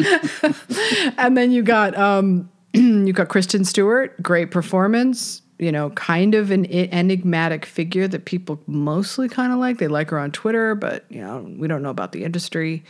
and 1.19 1.37
then 1.37 1.51
you 1.51 1.63
got 1.63 1.97
um, 1.97 2.51
you 2.73 3.13
got 3.13 3.29
Kristen 3.29 3.65
Stewart, 3.65 4.21
great 4.23 4.51
performance. 4.51 5.43
You 5.61 5.71
know, 5.71 5.91
kind 5.91 6.35
of 6.35 6.51
an 6.51 6.67
enigmatic 6.67 7.67
figure 7.67 8.09
that 8.09 8.25
people 8.25 8.61
mostly 8.67 9.29
kind 9.29 9.53
of 9.53 9.59
like. 9.59 9.79
They 9.79 9.89
like 9.89 10.11
her 10.11 10.19
on 10.19 10.33
Twitter, 10.33 10.75
but 10.75 11.05
you 11.11 11.21
know, 11.21 11.47
we 11.59 11.69
don't 11.69 11.83
know 11.83 11.91
about 11.91 12.13
the 12.13 12.25
industry. 12.25 12.83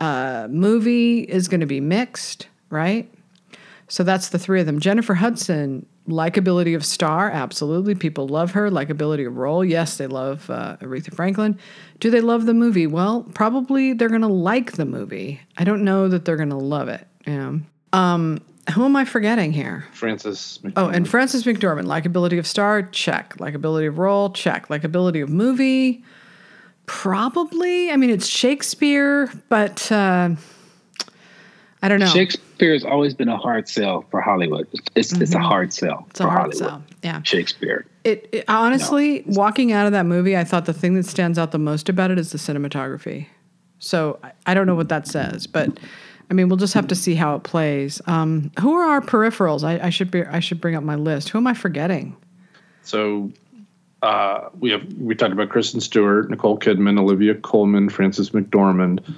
Uh, 0.00 0.48
movie 0.50 1.20
is 1.20 1.46
going 1.46 1.60
to 1.60 1.66
be 1.66 1.80
mixed, 1.80 2.48
right? 2.70 3.08
So 3.86 4.02
that's 4.02 4.30
the 4.30 4.38
three 4.38 4.58
of 4.58 4.66
them. 4.66 4.80
Jennifer 4.80 5.14
Hudson, 5.14 5.86
likability 6.08 6.74
of 6.74 6.84
star, 6.84 7.30
absolutely. 7.30 7.94
People 7.94 8.26
love 8.26 8.52
her. 8.52 8.70
Likability 8.70 9.26
of 9.26 9.36
role, 9.36 9.64
yes, 9.64 9.98
they 9.98 10.06
love 10.06 10.48
uh, 10.50 10.78
Aretha 10.80 11.14
Franklin. 11.14 11.58
Do 12.00 12.10
they 12.10 12.20
love 12.22 12.46
the 12.46 12.54
movie? 12.54 12.86
Well, 12.86 13.24
probably 13.34 13.92
they're 13.92 14.08
going 14.08 14.22
to 14.22 14.28
like 14.28 14.72
the 14.72 14.86
movie. 14.86 15.40
I 15.56 15.64
don't 15.64 15.84
know 15.84 16.08
that 16.08 16.24
they're 16.24 16.36
going 16.36 16.48
to 16.50 16.56
love 16.56 16.88
it. 16.88 17.06
Yeah. 17.26 17.58
Um, 17.92 18.40
who 18.70 18.84
am 18.84 18.96
I 18.96 19.04
forgetting 19.04 19.52
here? 19.52 19.86
Frances 19.92 20.60
McDormand. 20.62 20.72
Oh, 20.76 20.88
and 20.88 21.08
Frances 21.08 21.44
McDormand, 21.44 21.86
likability 21.86 22.38
of 22.38 22.46
star, 22.46 22.82
check. 22.82 23.36
Likability 23.38 23.88
of 23.88 23.98
role, 23.98 24.30
check. 24.30 24.68
Likability 24.68 25.22
of 25.22 25.28
movie, 25.28 26.04
probably. 26.86 27.90
I 27.90 27.96
mean, 27.96 28.10
it's 28.10 28.26
Shakespeare, 28.26 29.30
but 29.48 29.90
uh, 29.90 30.30
I 31.82 31.88
don't 31.88 31.98
know. 31.98 32.06
Shakespeare 32.06 32.72
has 32.72 32.84
always 32.84 33.14
been 33.14 33.28
a 33.28 33.36
hard 33.36 33.68
sell 33.68 34.04
for 34.10 34.20
Hollywood. 34.20 34.68
It's, 34.94 35.12
mm-hmm. 35.12 35.22
it's 35.22 35.32
a 35.32 35.38
mm-hmm. 35.38 35.44
hard 35.44 35.72
sell 35.72 36.06
it's 36.10 36.20
for 36.20 36.28
hard 36.28 36.54
Hollywood. 36.54 36.56
Sell. 36.56 36.84
Yeah, 37.02 37.22
Shakespeare. 37.22 37.84
It, 38.04 38.28
it 38.30 38.44
honestly, 38.46 39.24
no. 39.26 39.40
walking 39.40 39.72
out 39.72 39.86
of 39.86 39.92
that 39.92 40.06
movie, 40.06 40.36
I 40.36 40.44
thought 40.44 40.66
the 40.66 40.72
thing 40.72 40.94
that 40.94 41.06
stands 41.06 41.38
out 41.38 41.50
the 41.50 41.58
most 41.58 41.88
about 41.88 42.12
it 42.12 42.18
is 42.18 42.30
the 42.30 42.38
cinematography. 42.38 43.26
So 43.80 44.20
I, 44.22 44.32
I 44.46 44.54
don't 44.54 44.68
know 44.68 44.76
what 44.76 44.88
that 44.90 45.08
says, 45.08 45.48
but 45.48 45.80
I 46.32 46.34
mean, 46.34 46.48
we'll 46.48 46.56
just 46.56 46.72
have 46.72 46.86
to 46.86 46.94
see 46.94 47.14
how 47.14 47.36
it 47.36 47.42
plays. 47.42 48.00
Um, 48.06 48.50
who 48.58 48.72
are 48.72 48.88
our 48.88 49.02
peripherals? 49.02 49.64
I, 49.64 49.88
I, 49.88 49.90
should 49.90 50.10
be. 50.10 50.24
I 50.24 50.40
should 50.40 50.62
bring 50.62 50.74
up 50.74 50.82
my 50.82 50.94
list. 50.94 51.28
Who 51.28 51.36
am 51.36 51.46
I 51.46 51.52
forgetting? 51.52 52.16
So 52.80 53.30
uh, 54.00 54.48
we 54.58 54.70
have 54.70 54.82
we 54.94 55.14
talked 55.14 55.34
about 55.34 55.50
Kristen 55.50 55.78
Stewart, 55.82 56.30
Nicole 56.30 56.58
Kidman, 56.58 56.98
Olivia 56.98 57.34
Colman, 57.34 57.90
Frances 57.90 58.30
McDormand, 58.30 59.14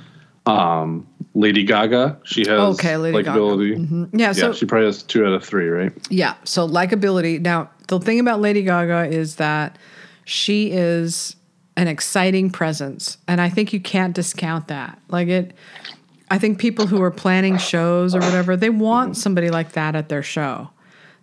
um, 0.47 1.07
Lady 1.35 1.63
Gaga. 1.63 2.19
She 2.25 2.41
has 2.49 2.75
okay, 2.75 2.97
Lady 2.97 3.19
likability. 3.19 3.77
Mm-hmm. 3.77 4.19
Yeah, 4.19 4.33
so 4.33 4.53
she 4.53 4.67
probably 4.67 4.87
has 4.87 5.05
two 5.05 5.25
out 5.25 5.35
of 5.35 5.45
three, 5.45 5.69
right? 5.69 5.93
Yeah. 6.11 6.35
So 6.43 6.67
likability. 6.67 7.41
Now 7.41 7.71
the 7.87 8.01
thing 8.01 8.19
about 8.19 8.41
Lady 8.41 8.65
Gaga 8.65 9.05
is 9.05 9.37
that 9.37 9.79
she 10.25 10.73
is 10.73 11.37
an 11.77 11.87
exciting 11.87 12.51
presence, 12.51 13.19
and 13.29 13.41
I 13.41 13.51
think 13.51 13.73
you 13.73 13.79
can't 13.79 14.17
discount 14.17 14.67
that. 14.67 14.99
Like 15.09 15.29
it. 15.29 15.55
I 16.31 16.39
think 16.39 16.59
people 16.59 16.87
who 16.87 17.03
are 17.03 17.11
planning 17.11 17.59
shows 17.59 18.15
or 18.15 18.21
whatever, 18.21 18.57
they 18.57 18.71
want 18.71 19.13
mm-hmm. 19.13 19.21
somebody 19.21 19.51
like 19.51 19.73
that 19.73 19.95
at 19.95 20.09
their 20.09 20.23
show. 20.23 20.71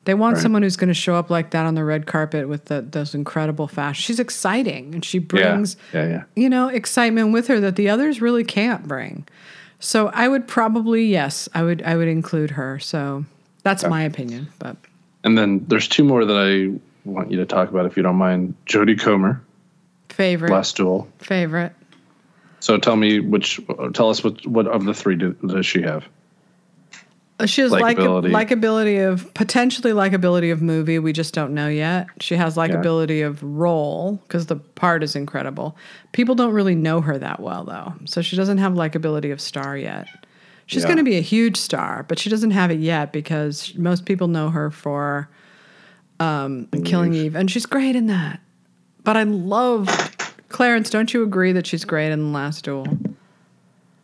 They 0.05 0.13
want 0.15 0.35
right. 0.35 0.41
someone 0.41 0.63
who's 0.63 0.77
going 0.77 0.87
to 0.87 0.95
show 0.95 1.15
up 1.15 1.29
like 1.29 1.51
that 1.51 1.65
on 1.65 1.75
the 1.75 1.83
red 1.83 2.07
carpet 2.07 2.47
with 2.47 2.65
the, 2.65 2.81
those 2.81 3.13
incredible 3.13 3.67
fashion. 3.67 4.01
She's 4.01 4.19
exciting 4.19 4.95
and 4.95 5.05
she 5.05 5.19
brings, 5.19 5.75
yeah. 5.93 6.03
Yeah, 6.03 6.09
yeah. 6.09 6.23
you 6.35 6.49
know, 6.49 6.69
excitement 6.69 7.33
with 7.33 7.47
her 7.47 7.59
that 7.59 7.75
the 7.75 7.89
others 7.89 8.19
really 8.19 8.43
can't 8.43 8.87
bring. 8.87 9.27
So 9.79 10.07
I 10.09 10.27
would 10.27 10.47
probably 10.47 11.05
yes, 11.05 11.49
I 11.53 11.63
would 11.63 11.81
I 11.81 11.97
would 11.97 12.07
include 12.07 12.51
her. 12.51 12.79
So 12.79 13.25
that's 13.63 13.83
my 13.83 14.03
opinion. 14.03 14.47
But 14.59 14.77
and 15.23 15.37
then 15.37 15.65
there's 15.67 15.87
two 15.87 16.03
more 16.03 16.23
that 16.23 16.37
I 16.37 16.79
want 17.03 17.31
you 17.31 17.37
to 17.37 17.45
talk 17.45 17.69
about 17.69 17.87
if 17.87 17.97
you 17.97 18.03
don't 18.03 18.15
mind. 18.15 18.53
Jodie 18.67 18.99
Comer, 18.99 19.41
favorite, 20.09 20.51
Last 20.51 20.77
Duel, 20.77 21.07
favorite. 21.17 21.73
So 22.61 22.77
tell 22.77 22.95
me 22.95 23.19
which. 23.19 23.59
Tell 23.93 24.09
us 24.09 24.23
what 24.23 24.45
what 24.47 24.67
of 24.67 24.85
the 24.85 24.93
three 24.93 25.15
do, 25.15 25.33
does 25.45 25.65
she 25.65 25.81
have? 25.81 26.07
Uh, 27.39 27.47
she 27.47 27.61
has 27.61 27.71
likability. 27.71 28.31
Like, 28.31 28.49
likability 28.49 29.07
of 29.07 29.33
potentially 29.33 29.93
likability 29.93 30.53
of 30.53 30.61
movie. 30.61 30.99
We 30.99 31.11
just 31.11 31.33
don't 31.33 31.55
know 31.55 31.67
yet. 31.67 32.07
She 32.19 32.35
has 32.35 32.55
likability 32.55 33.19
yeah. 33.19 33.27
of 33.27 33.41
role 33.41 34.21
because 34.23 34.45
the 34.45 34.57
part 34.57 35.01
is 35.01 35.15
incredible. 35.15 35.75
People 36.11 36.35
don't 36.35 36.53
really 36.53 36.75
know 36.75 37.01
her 37.01 37.17
that 37.17 37.39
well 37.39 37.63
though, 37.63 37.93
so 38.05 38.21
she 38.21 38.35
doesn't 38.35 38.59
have 38.59 38.73
likability 38.73 39.31
of 39.31 39.41
star 39.41 39.75
yet. 39.75 40.07
She's 40.67 40.83
yeah. 40.83 40.89
going 40.89 40.97
to 40.97 41.03
be 41.03 41.17
a 41.17 41.21
huge 41.21 41.57
star, 41.57 42.05
but 42.07 42.19
she 42.19 42.29
doesn't 42.29 42.51
have 42.51 42.69
it 42.69 42.79
yet 42.79 43.11
because 43.11 43.75
most 43.75 44.05
people 44.05 44.27
know 44.27 44.51
her 44.51 44.69
for 44.69 45.27
um, 46.19 46.67
Killing 46.85 47.13
Eve, 47.15 47.35
and 47.35 47.49
she's 47.49 47.65
great 47.65 47.95
in 47.95 48.05
that. 48.05 48.39
But 49.03 49.17
I 49.17 49.23
love 49.23 49.87
Clarence. 50.51 50.89
Don't 50.89 51.13
you 51.13 51.23
agree 51.23 51.51
that 51.51 51.65
she's 51.65 51.85
great 51.85 52.11
in 52.11 52.19
the 52.19 52.37
Last 52.37 52.65
Duel? 52.65 52.85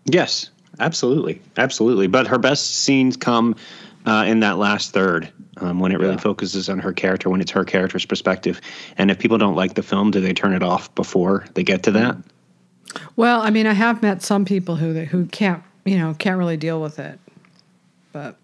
Yes, 0.06 0.50
Absolutely, 0.80 1.42
absolutely. 1.58 2.08
But 2.08 2.27
her 2.27 2.38
best 2.38 2.75
scenes 2.75 3.18
come 3.18 3.56
uh, 4.06 4.25
in 4.27 4.42
that 4.42 4.58
last 4.58 4.94
third 4.94 5.32
um, 5.58 5.80
when 5.80 5.92
it 5.92 6.00
really 6.00 6.13
yeah. 6.13 6.20
focuses 6.20 6.70
on 6.70 6.80
her 6.80 6.94
character, 6.94 7.30
when 7.30 7.42
it's 7.42 7.51
her 7.51 7.66
character's 7.66 8.06
perspective. 8.06 8.62
And 8.98 9.10
if 9.10 9.18
people 9.18 9.38
don't 9.38 9.56
like 9.56 9.74
the 9.74 9.84
film, 9.84 10.12
do 10.12 10.22
they 10.22 10.34
turn 10.34 10.54
it 10.54 10.63
off 10.63 10.94
before 10.96 11.46
they 11.56 11.63
get 11.63 11.84
to 11.84 11.92
that? 11.92 12.18
Well, 13.16 13.42
I 13.42 13.50
mean, 13.50 13.68
I 13.68 13.74
have 13.74 14.01
met 14.01 14.22
some 14.22 14.46
people 14.46 14.75
who 14.75 14.94
who 15.06 15.25
can't, 15.25 15.63
you 15.86 15.98
know, 15.98 16.13
can't 16.18 16.38
really 16.38 16.58
deal 16.58 16.82
with 16.82 17.00
it. 17.00 17.20
But 18.13 18.38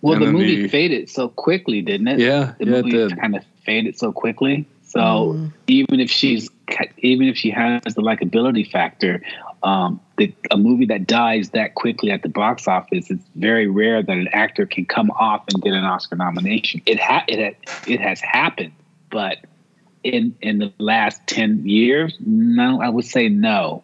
well, 0.00 0.18
the 0.18 0.26
movie 0.26 0.62
the, 0.62 0.68
faded 0.68 1.10
so 1.10 1.28
quickly, 1.28 1.82
didn't 1.82 2.08
it? 2.08 2.20
Yeah, 2.20 2.54
the 2.58 2.64
yeah, 2.64 2.70
movie 2.70 2.88
it 2.90 3.08
did. 3.08 3.20
kind 3.20 3.36
of 3.36 3.44
faded 3.64 3.98
so 3.98 4.12
quickly. 4.12 4.66
So 4.92 5.34
mm. 5.34 5.52
even 5.68 6.00
if 6.00 6.10
she's 6.10 6.50
even 6.98 7.28
if 7.28 7.36
she 7.36 7.50
has 7.50 7.82
the 7.94 8.02
likability 8.02 8.70
factor, 8.70 9.22
um, 9.62 10.00
the, 10.18 10.34
a 10.50 10.56
movie 10.58 10.86
that 10.86 11.06
dies 11.06 11.50
that 11.50 11.74
quickly 11.74 12.10
at 12.10 12.22
the 12.22 12.28
box 12.28 12.68
office, 12.68 13.10
it's 13.10 13.24
very 13.34 13.66
rare 13.66 14.02
that 14.02 14.16
an 14.16 14.28
actor 14.32 14.66
can 14.66 14.84
come 14.84 15.10
off 15.12 15.44
and 15.48 15.62
get 15.62 15.72
an 15.72 15.84
Oscar 15.84 16.16
nomination. 16.16 16.82
It 16.84 17.00
ha- 17.00 17.24
it 17.26 17.56
it 17.86 18.00
has 18.00 18.20
happened, 18.20 18.72
but 19.10 19.38
in 20.04 20.36
in 20.42 20.58
the 20.58 20.72
last 20.78 21.26
ten 21.26 21.66
years, 21.66 22.16
no, 22.20 22.82
I 22.82 22.90
would 22.90 23.06
say 23.06 23.28
no. 23.28 23.82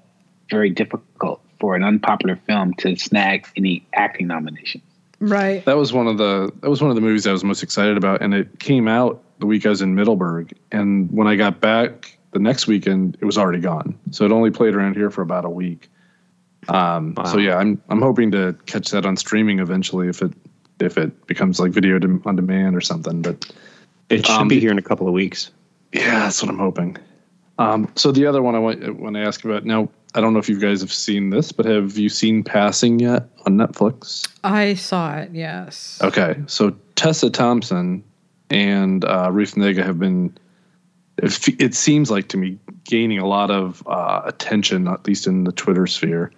Very 0.51 0.71
difficult 0.71 1.41
for 1.59 1.75
an 1.75 1.85
unpopular 1.85 2.37
film 2.47 2.75
to 2.75 2.97
snag 2.97 3.47
any 3.57 3.87
acting 3.95 4.27
nominations. 4.27 4.85
Right. 5.21 5.65
That 5.65 5.77
was 5.77 5.93
one 5.93 6.07
of 6.07 6.19
the 6.19 6.53
that 6.61 6.69
was 6.69 6.83
one 6.83 6.91
of 6.91 6.97
the 6.97 7.03
movies 7.03 7.27
I 7.27 7.33
was 7.33 7.45
most 7.45 7.63
excited 7.63 7.97
about, 7.97 8.21
and 8.21 8.35
it 8.35 8.59
came 8.59 8.89
out 8.89 9.23
the 9.39 9.47
week 9.47 9.67
I 9.67 9.71
was 9.71 9.83
in 9.83 9.95
Middleburg, 9.95 10.53
and 10.73 11.11
when 11.11 11.27
I 11.27 11.37
got 11.37 11.61
back 11.61 12.19
the 12.33 12.39
next 12.39 12.67
weekend 12.67 13.17
it 13.21 13.25
was 13.25 13.39
already 13.39 13.61
gone. 13.61 13.99
So 14.11 14.25
it 14.25 14.33
only 14.33 14.51
played 14.51 14.75
around 14.75 14.95
here 14.95 15.11
for 15.11 15.23
about 15.23 15.45
a 15.45 15.51
week. 15.51 15.91
Um, 16.69 17.15
wow. 17.17 17.25
So 17.25 17.39
yeah, 17.39 17.57
I'm 17.57 17.81
I'm 17.89 18.03
hoping 18.03 18.31
to 18.33 18.57
catch 18.67 18.91
that 18.91 19.07
on 19.07 19.17
streaming 19.17 19.61
eventually 19.61 20.09
if 20.09 20.23
it 20.23 20.33
if 20.81 20.99
it 20.99 21.27
becomes 21.27 21.59
like 21.59 21.73
video 21.73 21.99
on 22.25 22.37
demand 22.37 22.77
or 22.77 22.81
something. 22.81 23.23
But 23.23 23.51
it 24.09 24.27
should 24.27 24.43
um, 24.43 24.49
be 24.49 24.61
here 24.61 24.71
in 24.71 24.79
a 24.79 24.83
couple 24.83 25.07
of 25.07 25.15
weeks. 25.15 25.51
Yeah, 25.93 26.21
that's 26.21 26.43
what 26.43 26.51
I'm 26.51 26.59
hoping. 26.59 26.97
Um, 27.59 27.91
so 27.97 28.13
the 28.13 28.27
other 28.27 28.43
one 28.43 28.55
I 28.55 28.59
want 28.59 28.99
want 28.99 29.17
to 29.17 29.23
ask 29.23 29.45
about 29.45 29.65
now. 29.65 29.89
I 30.15 30.23
don't 30.23 30.33
know 30.33 30.39
if 30.39 30.49
you 30.49 30.59
guys 30.59 30.81
have 30.81 30.93
seen 30.93 31.31
this, 31.31 31.53
but 31.53 31.67
have 31.67 31.99
you 31.99 32.09
seen 32.09 32.43
Passing 32.43 32.99
yet 32.99 33.29
on 33.45 33.57
Netflix? 33.59 34.27
I 34.43 34.73
saw 34.73 35.17
it. 35.17 35.31
Yes. 35.33 36.01
Okay, 36.03 36.41
so 36.47 36.75
Tessa 36.95 37.29
Thompson 37.29 38.03
and 38.51 39.05
uh, 39.05 39.31
Ruth 39.33 39.55
Negga 39.55 39.85
have 39.85 39.99
been 39.99 40.37
it, 41.19 41.75
seems 41.75 42.11
like 42.11 42.29
to 42.29 42.37
me 42.37 42.59
gaining 42.85 43.19
a 43.19 43.27
lot 43.27 43.51
of 43.51 43.83
uh, 43.87 44.23
attention, 44.25 44.87
at 44.87 45.07
least 45.07 45.27
in 45.27 45.45
the 45.45 45.53
Twitter 45.53 45.87
sphere. 45.87 46.31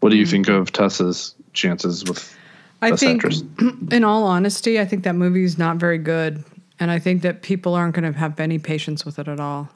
What 0.00 0.10
do 0.10 0.16
you 0.16 0.24
mm-hmm. 0.24 0.30
think 0.30 0.48
of 0.48 0.72
Tessa's 0.72 1.34
chances 1.52 2.04
with 2.04 2.36
I 2.80 2.96
think, 2.96 3.18
actress? 3.18 3.42
in 3.90 4.04
all 4.04 4.24
honesty, 4.24 4.80
I 4.80 4.84
think 4.84 5.04
that 5.04 5.14
movie 5.14 5.44
is 5.44 5.58
not 5.58 5.76
very 5.76 5.98
good, 5.98 6.44
and 6.78 6.90
I 6.90 6.98
think 6.98 7.22
that 7.22 7.42
people 7.42 7.74
aren't 7.74 7.94
going 7.94 8.10
to 8.10 8.18
have 8.18 8.38
any 8.38 8.58
patience 8.58 9.04
with 9.04 9.18
it 9.18 9.28
at 9.28 9.40
all. 9.40 9.68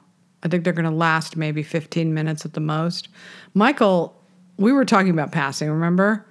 I 0.43 0.47
think 0.47 0.63
they're 0.63 0.73
going 0.73 0.85
to 0.85 0.91
last 0.91 1.35
maybe 1.35 1.63
15 1.63 2.13
minutes 2.13 2.45
at 2.45 2.53
the 2.53 2.59
most. 2.59 3.09
Michael, 3.53 4.15
we 4.57 4.71
were 4.71 4.85
talking 4.85 5.09
about 5.09 5.31
passing, 5.31 5.69
remember? 5.69 6.25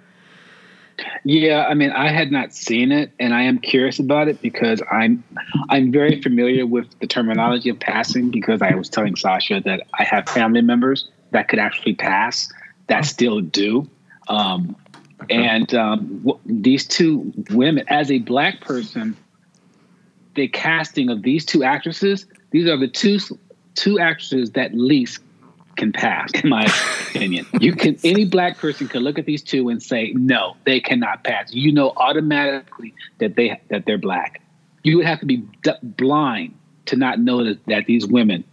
Yeah, 1.25 1.67
I 1.67 1.75
mean, 1.75 1.91
I 1.91 2.09
had 2.09 2.31
not 2.31 2.53
seen 2.53 2.93
it, 2.93 3.11
and 3.19 3.35
I 3.35 3.43
am 3.43 3.59
curious 3.59 3.99
about 3.99 4.29
it 4.29 4.41
because 4.43 4.83
I'm 4.91 5.25
I'm 5.71 5.91
very 5.91 6.21
familiar 6.21 6.67
with 6.67 6.87
the 7.01 7.07
terminology 7.07 7.71
of 7.71 7.81
passing 7.81 8.31
because 8.31 8.63
I 8.63 8.75
was 8.75 8.89
telling 8.89 9.17
Sasha 9.17 9.61
that 9.65 9.83
I 9.99 10.05
have 10.05 10.29
family 10.29 10.61
members 10.61 11.09
that 11.31 11.49
could 11.49 11.59
actually 11.59 11.95
pass 11.95 12.53
that 12.87 13.07
still 13.07 13.41
do, 13.41 13.89
um, 14.29 14.77
and 15.31 15.75
um, 15.75 16.21
w- 16.25 16.39
these 16.45 16.87
two 16.87 17.33
women, 17.51 17.85
as 17.89 18.11
a 18.11 18.19
black 18.19 18.61
person, 18.61 19.17
the 20.35 20.49
casting 20.49 21.09
of 21.09 21.23
these 21.23 21.45
two 21.45 21.65
actresses, 21.65 22.27
these 22.51 22.69
are 22.69 22.77
the 22.77 22.89
two 22.89 23.19
two 23.75 23.99
actresses 23.99 24.53
that 24.53 24.75
least 24.75 25.19
can 25.76 25.93
pass, 25.93 26.31
in 26.33 26.49
my 26.49 26.64
opinion. 27.09 27.47
You 27.61 27.75
can 27.75 27.99
any 28.04 28.25
black 28.25 28.59
person 28.59 28.88
can 28.88 29.02
look 29.02 29.19
at 29.19 29.26
these 29.26 29.43
two 29.43 29.69
and 29.69 29.83
say, 29.83 30.12
no, 30.14 30.57
they 30.64 30.81
cannot 30.81 31.25
pass. 31.25 31.52
You 31.52 31.73
know 31.73 31.93
automatically 31.97 32.95
that 33.19 33.37
they 33.37 33.61
that 33.69 33.87
they're 33.87 33.99
black. 33.99 34.40
You 34.83 34.99
would 34.99 35.07
have 35.07 35.21
to 35.21 35.26
be 35.26 35.38
d- 35.62 35.73
blind 35.83 36.54
to 36.87 36.97
not 36.97 37.19
know 37.19 37.45
that, 37.45 37.64
that 37.66 37.87
these 37.87 38.07
women 38.07 38.45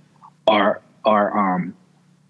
are 0.48 0.82
are 1.06 1.56
um 1.56 1.76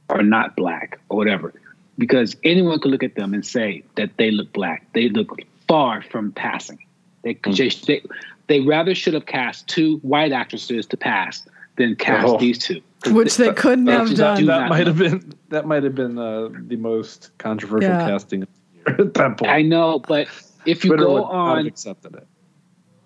are 0.09 0.23
not 0.23 0.55
black 0.55 0.99
or 1.09 1.17
whatever, 1.17 1.53
because 1.97 2.35
anyone 2.43 2.79
could 2.79 2.91
look 2.91 3.03
at 3.03 3.15
them 3.15 3.33
and 3.33 3.45
say 3.45 3.83
that 3.95 4.17
they 4.17 4.31
look 4.31 4.51
black. 4.53 4.87
They 4.93 5.09
look 5.09 5.39
far 5.67 6.01
from 6.01 6.31
passing. 6.31 6.79
They 7.23 7.35
mm. 7.35 7.85
they, 7.85 8.01
they 8.47 8.59
rather 8.61 8.95
should 8.95 9.13
have 9.13 9.25
cast 9.25 9.67
two 9.67 9.97
white 9.97 10.31
actresses 10.31 10.85
to 10.87 10.97
pass 10.97 11.47
than 11.77 11.95
cast 11.95 12.27
oh. 12.27 12.37
these 12.37 12.57
two, 12.57 12.81
which 13.07 13.37
they, 13.37 13.53
couldn't 13.53 13.87
have 13.87 14.15
done. 14.15 14.45
That 14.45 14.69
might 14.69 14.87
have 14.87 14.97
been 14.97 15.33
that 15.49 15.65
might 15.65 15.83
have 15.83 15.95
been 15.95 16.17
uh, 16.17 16.49
the 16.67 16.75
most 16.75 17.31
controversial 17.37 17.89
yeah. 17.89 18.07
casting 18.07 18.43
at 18.85 19.13
that 19.13 19.37
point. 19.37 19.51
I 19.51 19.61
know, 19.61 19.99
but 19.99 20.27
if 20.65 20.83
you 20.83 20.91
Twitter 20.91 21.05
go 21.05 21.23
on, 21.25 21.67
accepted 21.67 22.15
it. 22.15 22.27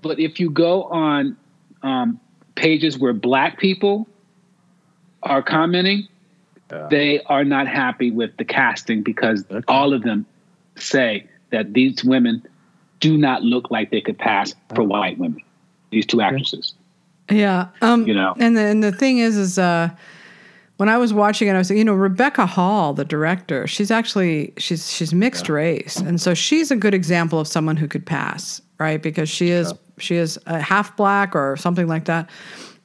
But 0.02 0.20
if 0.20 0.40
you 0.40 0.50
go 0.50 0.84
on 0.84 1.38
um, 1.82 2.20
pages 2.56 2.98
where 2.98 3.14
black 3.14 3.60
people 3.60 4.08
are 5.24 5.42
commenting, 5.42 6.08
yeah. 6.72 6.88
they 6.90 7.22
are 7.24 7.44
not 7.44 7.68
happy 7.68 8.12
with 8.12 8.38
the 8.38 8.46
casting 8.46 9.02
because 9.02 9.44
okay. 9.50 9.64
all 9.68 9.94
of 9.94 10.04
them 10.04 10.25
say 10.75 11.28
that 11.50 11.74
these 11.74 12.04
women 12.04 12.46
do 13.00 13.18
not 13.18 13.44
look 13.44 13.72
like 13.72 13.92
they 13.92 14.02
could 14.02 14.18
pass 14.18 14.54
for 14.74 14.82
oh. 14.82 14.86
white 14.86 15.18
women. 15.18 15.42
These 15.92 16.06
two 16.06 16.22
actresses. 16.22 16.74
Yeah. 17.29 17.70
Um, 17.82 18.08
you 18.08 18.13
know, 18.13 18.36
and 18.39 18.55
the, 18.55 18.62
and 18.62 18.84
the 18.84 18.91
thing 18.91 19.20
is, 19.20 19.38
is 19.38 19.58
uh, 19.58 19.89
when 20.77 20.89
I 20.89 20.98
was 20.98 21.13
watching 21.13 21.48
it, 21.48 21.53
I 21.53 21.58
was 21.58 21.72
you 21.72 21.84
know, 21.84 21.94
Rebecca 21.94 22.46
Hall, 22.46 22.94
the 22.94 23.05
director, 23.05 23.65
she's 23.67 23.91
actually 23.91 24.53
she's 24.58 24.91
she's 24.91 25.13
mixed 25.13 25.48
yeah. 25.48 25.55
race, 25.55 25.98
and 25.98 26.20
so 26.20 26.34
she's 26.34 26.72
a 26.72 26.75
good 26.75 26.94
example 26.94 27.39
of 27.39 27.48
someone 27.48 27.77
who 27.77 27.88
could 27.88 28.05
pass, 28.05 28.62
right? 28.79 29.01
Because 29.01 29.29
she 29.29 29.50
is 29.50 29.72
yeah. 29.72 29.77
she 30.00 30.15
is 30.15 30.39
a 30.46 30.60
half 30.60 30.96
black 30.98 31.36
or 31.36 31.55
something 31.58 31.88
like 31.88 32.05
that, 32.05 32.29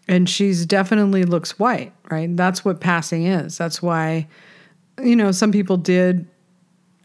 and 0.08 0.28
she's 0.28 0.64
definitely 0.64 1.24
looks 1.24 1.58
white, 1.58 1.92
right? 2.10 2.34
That's 2.36 2.64
what 2.64 2.80
passing 2.80 3.26
is. 3.26 3.58
That's 3.58 3.82
why, 3.82 4.28
you 5.02 5.16
know, 5.16 5.32
some 5.32 5.52
people 5.52 5.76
did 5.76 6.26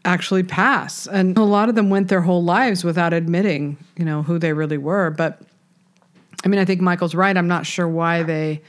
actually 0.04 0.44
pass, 0.44 1.08
and 1.08 1.36
a 1.36 1.42
lot 1.42 1.68
of 1.68 1.74
them 1.74 1.90
went 1.90 2.08
their 2.08 2.20
whole 2.22 2.44
lives 2.44 2.84
without 2.84 3.12
admitting, 3.12 3.76
you 3.96 4.04
know, 4.04 4.22
who 4.22 4.38
they 4.38 4.52
really 4.52 4.78
were, 4.78 5.10
but. 5.10 5.42
I 6.46 6.48
mean, 6.48 6.60
I 6.60 6.64
think 6.64 6.80
Michael's 6.80 7.16
right. 7.16 7.36
I'm 7.36 7.48
not 7.48 7.66
sure 7.66 7.88
why 7.88 8.22
they 8.22 8.62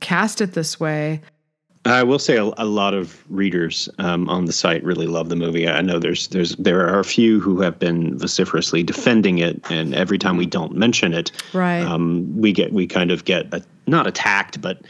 cast 0.00 0.40
it 0.40 0.54
this 0.54 0.80
way. 0.80 1.20
I 1.84 2.02
will 2.02 2.18
say 2.18 2.38
a, 2.38 2.50
a 2.56 2.64
lot 2.64 2.92
of 2.92 3.22
readers 3.30 3.88
um, 3.98 4.28
on 4.28 4.46
the 4.46 4.52
site 4.52 4.82
really 4.82 5.06
love 5.06 5.28
the 5.28 5.36
movie. 5.36 5.68
I 5.68 5.80
know 5.80 6.00
there's 6.00 6.26
there's 6.28 6.56
there 6.56 6.80
are 6.88 6.98
a 6.98 7.04
few 7.04 7.38
who 7.38 7.60
have 7.60 7.78
been 7.78 8.18
vociferously 8.18 8.82
defending 8.82 9.38
it, 9.38 9.64
and 9.70 9.94
every 9.94 10.18
time 10.18 10.36
we 10.36 10.44
don't 10.44 10.74
mention 10.74 11.14
it, 11.14 11.30
right, 11.52 11.82
um, 11.82 12.36
we 12.36 12.52
get 12.52 12.72
we 12.72 12.84
kind 12.84 13.12
of 13.12 13.24
get 13.24 13.46
a, 13.54 13.62
not 13.86 14.08
attacked, 14.08 14.60
but 14.60 14.82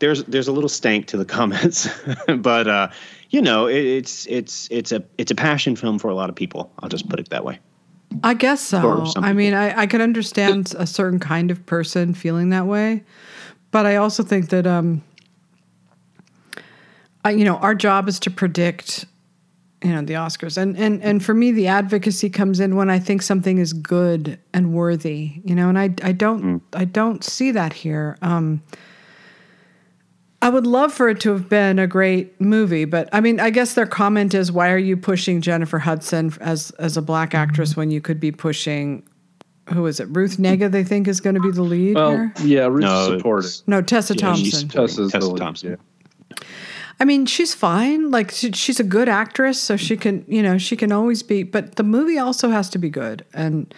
there's 0.00 0.24
there's 0.24 0.48
a 0.48 0.52
little 0.52 0.68
stank 0.68 1.06
to 1.06 1.16
the 1.16 1.24
comments. 1.36 1.88
but 2.38 2.66
uh, 2.66 2.88
you 3.30 3.40
know, 3.40 3.68
it, 3.68 3.84
it's 3.84 4.26
it's 4.26 4.66
it's 4.72 4.90
a 4.90 5.04
it's 5.16 5.30
a 5.30 5.36
passion 5.36 5.76
film 5.76 6.00
for 6.00 6.08
a 6.08 6.14
lot 6.16 6.28
of 6.28 6.34
people. 6.34 6.72
I'll 6.80 6.88
just 6.88 7.08
put 7.08 7.20
it 7.20 7.30
that 7.30 7.44
way. 7.44 7.60
I 8.22 8.34
guess 8.34 8.60
so. 8.60 9.06
I 9.16 9.32
mean, 9.32 9.54
I, 9.54 9.80
I 9.80 9.86
can 9.86 10.00
understand 10.00 10.74
a 10.78 10.86
certain 10.86 11.18
kind 11.18 11.50
of 11.50 11.64
person 11.66 12.14
feeling 12.14 12.50
that 12.50 12.66
way, 12.66 13.04
but 13.70 13.86
I 13.86 13.96
also 13.96 14.22
think 14.22 14.48
that 14.50 14.66
um, 14.66 15.02
I, 17.24 17.30
you 17.30 17.44
know, 17.44 17.56
our 17.56 17.74
job 17.74 18.08
is 18.08 18.18
to 18.20 18.30
predict, 18.30 19.04
you 19.82 19.90
know, 19.90 20.02
the 20.02 20.14
Oscars, 20.14 20.56
and 20.56 20.76
and 20.76 21.02
and 21.02 21.24
for 21.24 21.34
me, 21.34 21.52
the 21.52 21.68
advocacy 21.68 22.30
comes 22.30 22.60
in 22.60 22.76
when 22.76 22.90
I 22.90 22.98
think 22.98 23.22
something 23.22 23.58
is 23.58 23.72
good 23.72 24.38
and 24.52 24.72
worthy, 24.72 25.40
you 25.44 25.54
know, 25.54 25.68
and 25.68 25.78
I 25.78 25.94
I 26.02 26.12
don't 26.12 26.42
mm. 26.42 26.60
I 26.72 26.84
don't 26.84 27.22
see 27.22 27.50
that 27.52 27.72
here. 27.72 28.16
Um, 28.22 28.62
I 30.40 30.50
would 30.50 30.66
love 30.66 30.92
for 30.92 31.08
it 31.08 31.20
to 31.20 31.32
have 31.32 31.48
been 31.48 31.78
a 31.80 31.86
great 31.86 32.40
movie, 32.40 32.84
but 32.84 33.08
I 33.12 33.20
mean, 33.20 33.40
I 33.40 33.50
guess 33.50 33.74
their 33.74 33.86
comment 33.86 34.34
is, 34.34 34.52
"Why 34.52 34.70
are 34.70 34.78
you 34.78 34.96
pushing 34.96 35.40
Jennifer 35.40 35.80
Hudson 35.80 36.32
as 36.40 36.70
as 36.72 36.96
a 36.96 37.02
black 37.02 37.30
mm-hmm. 37.30 37.38
actress 37.38 37.76
when 37.76 37.90
you 37.90 38.00
could 38.00 38.20
be 38.20 38.30
pushing 38.30 39.02
who 39.72 39.86
is 39.86 40.00
it? 40.00 40.08
Ruth 40.10 40.38
Negga, 40.38 40.70
they 40.70 40.84
think 40.84 41.08
is 41.08 41.20
going 41.20 41.34
to 41.34 41.40
be 41.40 41.50
the 41.50 41.62
lead. 41.62 41.94
Well, 41.94 42.10
here? 42.10 42.32
yeah, 42.44 42.66
Ruth 42.66 42.80
no, 42.80 43.16
supported. 43.16 43.52
No, 43.66 43.82
Tessa 43.82 44.14
yeah, 44.14 44.20
Thompson. 44.20 44.68
Tessa's 44.68 45.12
Tessa 45.12 45.34
Thompson. 45.34 45.70
Yeah. 45.70 46.36
I 47.00 47.04
mean, 47.04 47.26
she's 47.26 47.54
fine. 47.54 48.10
Like 48.10 48.30
she, 48.30 48.52
she's 48.52 48.80
a 48.80 48.84
good 48.84 49.08
actress, 49.08 49.58
so 49.58 49.76
she 49.76 49.96
can, 49.96 50.24
you 50.26 50.42
know, 50.42 50.58
she 50.58 50.76
can 50.76 50.90
always 50.90 51.22
be. 51.22 51.42
But 51.42 51.76
the 51.76 51.84
movie 51.84 52.18
also 52.18 52.50
has 52.50 52.68
to 52.70 52.78
be 52.78 52.90
good, 52.90 53.24
and 53.32 53.72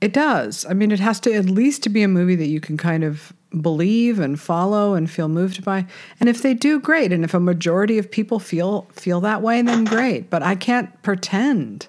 it 0.00 0.12
does. 0.12 0.64
I 0.66 0.74
mean, 0.74 0.92
it 0.92 1.00
has 1.00 1.20
to 1.20 1.32
at 1.32 1.46
least 1.46 1.82
to 1.84 1.88
be 1.88 2.02
a 2.02 2.08
movie 2.08 2.36
that 2.36 2.46
you 2.46 2.60
can 2.60 2.76
kind 2.76 3.02
of 3.02 3.32
believe 3.50 4.20
and 4.20 4.40
follow 4.40 4.94
and 4.94 5.10
feel 5.10 5.28
moved 5.28 5.64
by. 5.64 5.86
And 6.20 6.28
if 6.28 6.42
they 6.42 6.54
do, 6.54 6.80
great. 6.80 7.12
And 7.12 7.24
if 7.24 7.34
a 7.34 7.40
majority 7.40 7.98
of 7.98 8.10
people 8.10 8.38
feel 8.38 8.88
feel 8.92 9.20
that 9.22 9.42
way, 9.42 9.60
then 9.62 9.84
great. 9.84 10.30
But 10.30 10.42
I 10.42 10.54
can't 10.54 11.02
pretend 11.02 11.88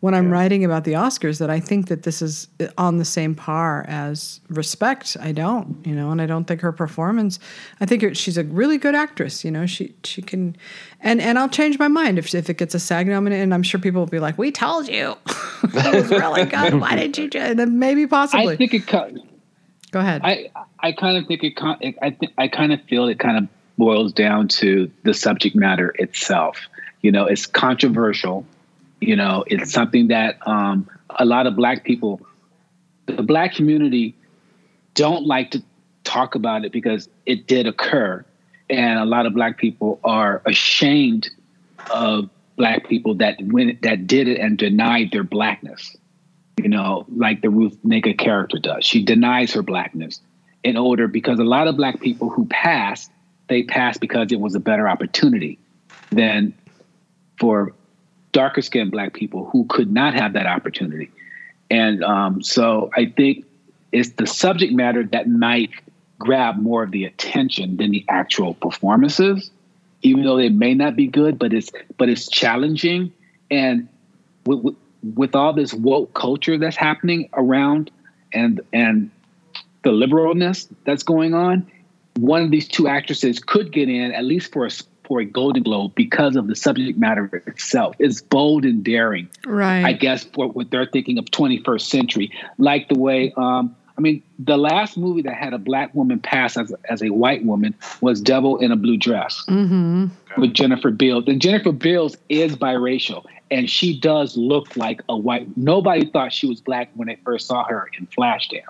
when 0.00 0.14
I'm 0.14 0.28
yeah. 0.28 0.32
writing 0.32 0.64
about 0.64 0.84
the 0.84 0.94
Oscars 0.94 1.38
that 1.38 1.50
I 1.50 1.60
think 1.60 1.88
that 1.88 2.04
this 2.04 2.22
is 2.22 2.48
uh, 2.58 2.68
on 2.78 2.96
the 2.96 3.04
same 3.04 3.34
par 3.34 3.84
as 3.86 4.40
Respect. 4.48 5.16
I 5.20 5.32
don't, 5.32 5.76
you 5.86 5.94
know, 5.94 6.10
and 6.10 6.20
I 6.20 6.26
don't 6.26 6.46
think 6.46 6.62
her 6.62 6.72
performance. 6.72 7.38
I 7.80 7.86
think 7.86 8.16
she's 8.16 8.38
a 8.38 8.44
really 8.44 8.78
good 8.78 8.94
actress. 8.94 9.44
You 9.44 9.50
know, 9.50 9.66
she 9.66 9.94
she 10.04 10.22
can, 10.22 10.56
and 11.00 11.20
and 11.20 11.38
I'll 11.38 11.48
change 11.48 11.78
my 11.78 11.88
mind 11.88 12.18
if 12.18 12.34
if 12.34 12.50
it 12.50 12.56
gets 12.56 12.74
a 12.74 12.80
SAG 12.80 13.06
nomination. 13.06 13.42
And 13.42 13.54
I'm 13.54 13.62
sure 13.62 13.80
people 13.80 14.00
will 14.00 14.06
be 14.06 14.20
like, 14.20 14.38
"We 14.38 14.50
told 14.50 14.88
you, 14.88 15.16
it 15.62 15.94
was 15.94 16.10
really 16.10 16.44
good. 16.44 16.80
Why 16.80 16.96
did 16.96 17.16
you?" 17.16 17.28
do?" 17.28 17.38
And 17.38 17.58
then 17.58 17.78
maybe 17.78 18.06
possibly. 18.06 18.54
I 18.54 18.56
think 18.56 18.74
it. 18.74 19.29
Go 19.90 20.00
ahead. 20.00 20.20
I 20.24 20.50
I 20.78 20.92
kind 20.92 21.16
of 21.16 21.26
think 21.26 21.42
it. 21.42 21.54
I 22.00 22.10
th- 22.10 22.32
I 22.38 22.48
kind 22.48 22.72
of 22.72 22.82
feel 22.84 23.08
it 23.08 23.18
kind 23.18 23.38
of 23.38 23.48
boils 23.76 24.12
down 24.12 24.46
to 24.46 24.90
the 25.02 25.14
subject 25.14 25.56
matter 25.56 25.94
itself. 25.98 26.58
You 27.02 27.10
know, 27.10 27.26
it's 27.26 27.46
controversial. 27.46 28.44
You 29.00 29.16
know, 29.16 29.44
it's 29.46 29.72
something 29.72 30.08
that 30.08 30.36
um, 30.46 30.88
a 31.18 31.24
lot 31.24 31.46
of 31.46 31.56
Black 31.56 31.84
people, 31.84 32.20
the 33.06 33.22
Black 33.22 33.54
community, 33.54 34.14
don't 34.94 35.26
like 35.26 35.50
to 35.52 35.62
talk 36.04 36.34
about 36.34 36.64
it 36.64 36.72
because 36.72 37.08
it 37.26 37.46
did 37.46 37.66
occur, 37.66 38.24
and 38.68 38.98
a 38.98 39.04
lot 39.04 39.26
of 39.26 39.34
Black 39.34 39.58
people 39.58 39.98
are 40.04 40.42
ashamed 40.46 41.30
of 41.92 42.28
Black 42.56 42.86
people 42.88 43.14
that 43.14 43.40
when 43.42 43.78
that 43.82 44.06
did 44.06 44.28
it 44.28 44.38
and 44.38 44.56
denied 44.58 45.10
their 45.10 45.24
blackness 45.24 45.96
you 46.62 46.68
know, 46.68 47.06
like 47.14 47.40
the 47.40 47.50
Ruth 47.50 47.76
Negga 47.84 48.16
character 48.16 48.58
does. 48.58 48.84
She 48.84 49.04
denies 49.04 49.52
her 49.52 49.62
blackness 49.62 50.20
in 50.62 50.76
order 50.76 51.08
because 51.08 51.38
a 51.38 51.44
lot 51.44 51.68
of 51.68 51.76
black 51.76 52.00
people 52.00 52.28
who 52.28 52.44
passed, 52.46 53.10
they 53.48 53.62
passed 53.62 54.00
because 54.00 54.30
it 54.32 54.40
was 54.40 54.54
a 54.54 54.60
better 54.60 54.88
opportunity 54.88 55.58
than 56.10 56.54
for 57.38 57.72
darker 58.32 58.62
skinned 58.62 58.90
black 58.90 59.14
people 59.14 59.46
who 59.46 59.64
could 59.64 59.90
not 59.90 60.14
have 60.14 60.34
that 60.34 60.46
opportunity. 60.46 61.10
And 61.70 62.02
um, 62.04 62.42
so 62.42 62.90
I 62.96 63.06
think 63.06 63.44
it's 63.92 64.10
the 64.10 64.26
subject 64.26 64.72
matter 64.72 65.04
that 65.04 65.28
might 65.28 65.70
grab 66.18 66.58
more 66.58 66.82
of 66.82 66.90
the 66.90 67.04
attention 67.04 67.76
than 67.76 67.90
the 67.90 68.04
actual 68.08 68.54
performances, 68.54 69.50
even 70.02 70.24
though 70.24 70.36
they 70.36 70.48
may 70.48 70.74
not 70.74 70.94
be 70.96 71.06
good, 71.06 71.38
but 71.38 71.52
it's 71.52 71.70
but 71.96 72.08
it's 72.08 72.28
challenging. 72.28 73.12
And 73.50 73.88
with 75.14 75.34
all 75.34 75.52
this 75.52 75.72
woke 75.72 76.14
culture 76.14 76.58
that's 76.58 76.76
happening 76.76 77.28
around 77.34 77.90
and 78.32 78.60
and 78.72 79.10
the 79.82 79.90
liberalness 79.90 80.68
that's 80.84 81.02
going 81.02 81.34
on, 81.34 81.70
one 82.16 82.42
of 82.42 82.50
these 82.50 82.68
two 82.68 82.86
actresses 82.86 83.38
could 83.38 83.72
get 83.72 83.88
in 83.88 84.12
at 84.12 84.24
least 84.24 84.52
for 84.52 84.66
a 84.66 84.70
for 85.10 85.20
a 85.20 85.24
Golden 85.24 85.64
Globe 85.64 85.92
because 85.96 86.36
of 86.36 86.46
the 86.46 86.54
subject 86.54 86.96
matter 86.96 87.42
itself. 87.46 87.96
It's 87.98 88.22
bold 88.22 88.64
and 88.64 88.84
daring, 88.84 89.28
right? 89.44 89.84
I 89.84 89.92
guess 89.92 90.22
for 90.22 90.48
what 90.48 90.70
they're 90.70 90.86
thinking 90.86 91.18
of 91.18 91.24
21st 91.26 91.80
century, 91.80 92.32
like 92.58 92.88
the 92.88 92.98
way. 92.98 93.32
Um, 93.36 93.74
I 93.98 94.02
mean, 94.02 94.22
the 94.38 94.56
last 94.56 94.96
movie 94.96 95.20
that 95.22 95.34
had 95.34 95.52
a 95.52 95.58
black 95.58 95.94
woman 95.94 96.20
pass 96.20 96.56
as, 96.56 96.72
as 96.88 97.02
a 97.02 97.10
white 97.10 97.44
woman 97.44 97.74
was 98.00 98.20
Devil 98.20 98.56
in 98.58 98.72
a 98.72 98.76
Blue 98.76 98.96
Dress 98.96 99.44
mm-hmm. 99.46 100.06
with 100.40 100.54
Jennifer 100.54 100.90
Beals. 100.90 101.24
And 101.26 101.42
Jennifer 101.42 101.72
Beals 101.72 102.16
is 102.30 102.56
biracial 102.56 103.26
and 103.50 103.68
she 103.68 103.98
does 103.98 104.36
look 104.36 104.76
like 104.76 105.02
a 105.08 105.16
white. 105.16 105.56
Nobody 105.56 106.06
thought 106.06 106.32
she 106.32 106.46
was 106.46 106.60
black 106.60 106.90
when 106.94 107.08
they 107.08 107.16
first 107.24 107.46
saw 107.46 107.64
her 107.64 107.88
in 107.98 108.06
Flashdance. 108.06 108.64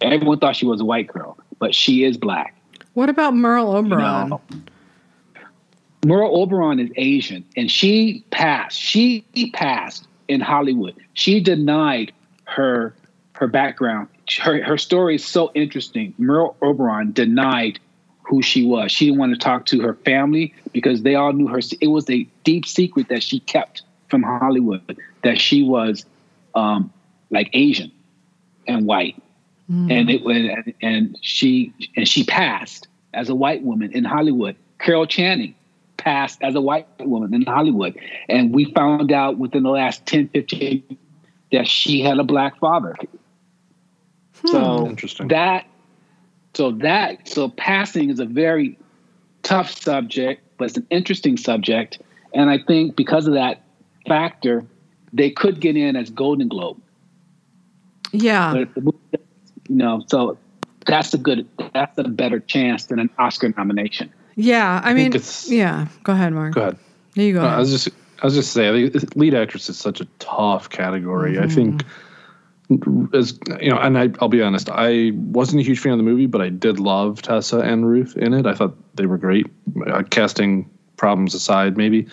Everyone 0.00 0.38
thought 0.38 0.56
she 0.56 0.66
was 0.66 0.80
a 0.80 0.84
white 0.84 1.08
girl, 1.08 1.38
but 1.58 1.74
she 1.74 2.04
is 2.04 2.16
black. 2.16 2.54
What 2.94 3.08
about 3.08 3.34
Merle 3.34 3.74
Oberon? 3.74 4.24
You 4.24 4.30
know, 4.30 4.40
Merle 6.04 6.42
Oberon 6.42 6.78
is 6.78 6.90
Asian, 6.96 7.44
and 7.56 7.70
she 7.70 8.24
passed. 8.30 8.78
She 8.78 9.24
passed 9.54 10.06
in 10.28 10.40
Hollywood. 10.40 10.94
She 11.14 11.40
denied 11.40 12.12
her 12.44 12.94
her 13.32 13.48
background. 13.48 14.08
Her 14.40 14.62
her 14.62 14.78
story 14.78 15.16
is 15.16 15.24
so 15.24 15.50
interesting. 15.54 16.14
Merle 16.18 16.56
Oberon 16.62 17.12
denied 17.12 17.80
who 18.22 18.42
she 18.42 18.64
was. 18.64 18.92
She 18.92 19.06
didn't 19.06 19.18
want 19.18 19.32
to 19.32 19.38
talk 19.38 19.66
to 19.66 19.80
her 19.80 19.94
family 19.94 20.54
because 20.72 21.02
they 21.02 21.14
all 21.14 21.32
knew 21.32 21.46
her. 21.48 21.60
It 21.80 21.88
was 21.88 22.08
a 22.08 22.26
deep 22.42 22.66
secret 22.66 23.08
that 23.08 23.22
she 23.22 23.40
kept 23.40 23.82
from 24.08 24.22
Hollywood 24.22 24.98
that 25.22 25.40
she 25.40 25.62
was 25.62 26.04
um, 26.54 26.92
like 27.30 27.50
Asian 27.52 27.90
and 28.66 28.86
white, 28.86 29.20
mm. 29.70 29.90
and 29.90 30.10
it 30.10 30.22
was 30.22 30.36
and 30.82 31.18
she 31.20 31.72
and 31.96 32.08
she 32.08 32.24
passed 32.24 32.88
as 33.12 33.28
a 33.28 33.34
white 33.34 33.62
woman 33.62 33.92
in 33.92 34.04
Hollywood. 34.04 34.56
Carol 34.78 35.06
Channing 35.06 35.54
passed 36.04 36.42
as 36.42 36.54
a 36.54 36.60
white 36.60 36.86
woman 37.00 37.34
in 37.34 37.42
Hollywood. 37.42 37.98
And 38.28 38.54
we 38.54 38.66
found 38.72 39.10
out 39.10 39.38
within 39.38 39.62
the 39.62 39.70
last 39.70 40.04
10, 40.06 40.28
15 40.28 40.98
that 41.52 41.66
she 41.66 42.02
had 42.02 42.18
a 42.18 42.24
black 42.24 42.58
father. 42.58 42.94
So 44.46 44.86
Interesting. 44.86 45.28
that 45.28 45.66
so 46.52 46.72
that 46.72 47.26
so 47.26 47.48
passing 47.48 48.10
is 48.10 48.20
a 48.20 48.26
very 48.26 48.78
tough 49.42 49.70
subject, 49.70 50.42
but 50.58 50.66
it's 50.66 50.76
an 50.76 50.86
interesting 50.90 51.36
subject. 51.36 51.98
And 52.34 52.50
I 52.50 52.58
think 52.58 52.94
because 52.94 53.26
of 53.26 53.34
that 53.34 53.62
factor, 54.06 54.64
they 55.12 55.30
could 55.30 55.60
get 55.60 55.76
in 55.76 55.96
as 55.96 56.10
Golden 56.10 56.48
Globe. 56.48 56.80
Yeah. 58.12 58.52
But 58.52 58.82
movie, 58.82 59.24
you 59.68 59.76
know, 59.76 60.02
so 60.06 60.38
that's 60.86 61.14
a 61.14 61.18
good 61.18 61.48
that's 61.72 61.96
a 61.98 62.04
better 62.04 62.40
chance 62.40 62.86
than 62.86 62.98
an 62.98 63.10
Oscar 63.18 63.52
nomination. 63.56 64.12
Yeah. 64.36 64.80
I, 64.84 64.94
mean, 64.94 65.12
yeah. 65.46 65.86
Go 66.02 66.12
ahead, 66.12 66.32
Mark. 66.32 66.54
Go 66.54 66.60
ahead. 66.62 66.78
There 67.14 67.24
you 67.24 67.34
go. 67.34 67.42
No, 67.42 67.48
I 67.48 67.58
was 67.58 67.70
just 67.70 67.88
I 68.22 68.26
was 68.26 68.34
just 68.34 68.52
saying, 68.52 68.92
lead 69.14 69.34
actress 69.34 69.68
is 69.68 69.78
such 69.78 70.00
a 70.00 70.06
tough 70.18 70.70
category. 70.70 71.38
I 71.38 71.48
think 71.48 71.84
as 73.12 73.38
you 73.60 73.70
know, 73.70 73.78
and 73.78 73.98
I, 73.98 74.08
I'll 74.20 74.28
be 74.28 74.42
honest, 74.42 74.70
I 74.70 75.12
wasn't 75.14 75.60
a 75.60 75.64
huge 75.64 75.78
fan 75.80 75.92
of 75.92 75.98
the 75.98 76.04
movie, 76.04 76.26
but 76.26 76.40
I 76.40 76.48
did 76.48 76.80
love 76.80 77.20
Tessa 77.22 77.58
and 77.58 77.86
Ruth 77.86 78.16
in 78.16 78.32
it. 78.32 78.46
I 78.46 78.54
thought 78.54 78.74
they 78.96 79.06
were 79.06 79.18
great, 79.18 79.46
uh, 79.86 80.02
casting 80.10 80.68
problems 80.96 81.34
aside, 81.34 81.76
maybe. 81.76 82.06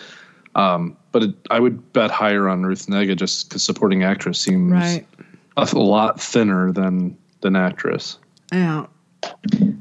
Um, 0.56 0.98
but 1.12 1.24
it, 1.24 1.36
I 1.50 1.60
would 1.60 1.93
bet 1.93 2.12
higher 2.12 2.47
on 2.47 2.63
Ruth 2.63 2.88
Negga 2.88 3.15
just 3.15 3.50
because 3.50 3.63
supporting 3.63 4.04
actress 4.04 4.39
seems 4.39 4.71
right. 4.71 5.06
a, 5.58 5.67
a 5.74 5.80
lot 5.80 6.19
thinner 6.21 6.71
than 6.71 7.17
than 7.41 7.56
actress, 7.56 8.17
Yeah. 8.52 8.86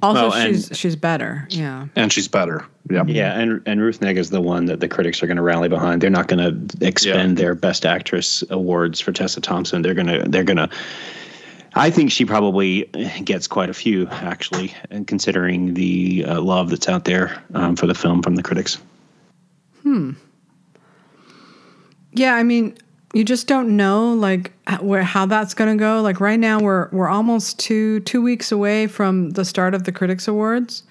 Also, 0.03 0.29
Well, 0.29 0.33
and- 0.35 0.55
she's 0.57 0.71
she's 0.79 0.97
better. 0.97 1.47
Yeah. 1.51 1.87
and 1.97 2.13
she's 2.13 2.29
better. 2.29 2.65
Yeah, 2.91 3.05
Yeah, 3.07 3.39
and 3.39 3.63
and 3.67 3.81
Ruth 3.81 4.01
Neg 4.01 4.19
is 4.19 4.31
the 4.31 4.41
one 4.41 4.65
that 4.67 4.81
the 4.81 4.89
critics 4.89 5.23
are 5.23 5.27
going 5.27 5.37
to 5.37 5.43
rally 5.43 5.69
behind. 5.69 6.01
They're 6.03 6.11
not 6.11 6.27
going 6.27 6.41
to 6.69 6.87
expend 6.87 7.37
their 7.37 7.55
Best 7.55 7.87
Actress 7.87 8.43
awards 8.51 8.99
for 9.01 9.13
Tessa 9.13 9.41
Thompson. 9.41 9.83
They're 9.83 9.95
gonna 9.95 10.29
they're 10.29 10.45
gonna. 10.45 10.69
I 11.75 11.89
think 11.91 12.11
she 12.11 12.25
probably 12.25 12.87
gets 13.25 13.47
quite 13.47 13.71
a 13.71 13.75
few 13.75 14.09
actually, 14.09 14.75
and 14.91 15.07
considering 15.07 15.75
the 15.75 16.25
uh, 16.27 16.41
love 16.41 16.71
that's 16.71 16.89
out 16.89 17.05
there 17.05 17.41
um, 17.55 17.77
for 17.77 17.87
the 17.87 17.95
film 17.95 18.23
from 18.23 18.35
the 18.35 18.43
critics. 18.43 18.79
Yeah, 22.13 22.35
I 22.35 22.43
mean, 22.43 22.77
you 23.13 23.25
just 23.25 23.47
don't 23.47 23.77
know 23.77 24.13
like 24.13 24.53
where 24.81 25.03
how 25.03 25.27
that's 25.27 25.55
going 25.55 25.77
to 25.77 25.81
go. 25.81 26.01
Like 26.01 26.21
right 26.21 26.39
now, 26.39 26.61
we're 26.61 26.89
we're 26.91 27.09
almost 27.09 27.59
two 27.59 28.01
two 28.01 28.23
weeks 28.23 28.53
away 28.53 28.87
from 28.87 29.31
the 29.31 29.45
start 29.45 29.75
of 29.75 29.85
the 29.85 29.93
Critics 29.93 30.29
Awards, 30.29 30.85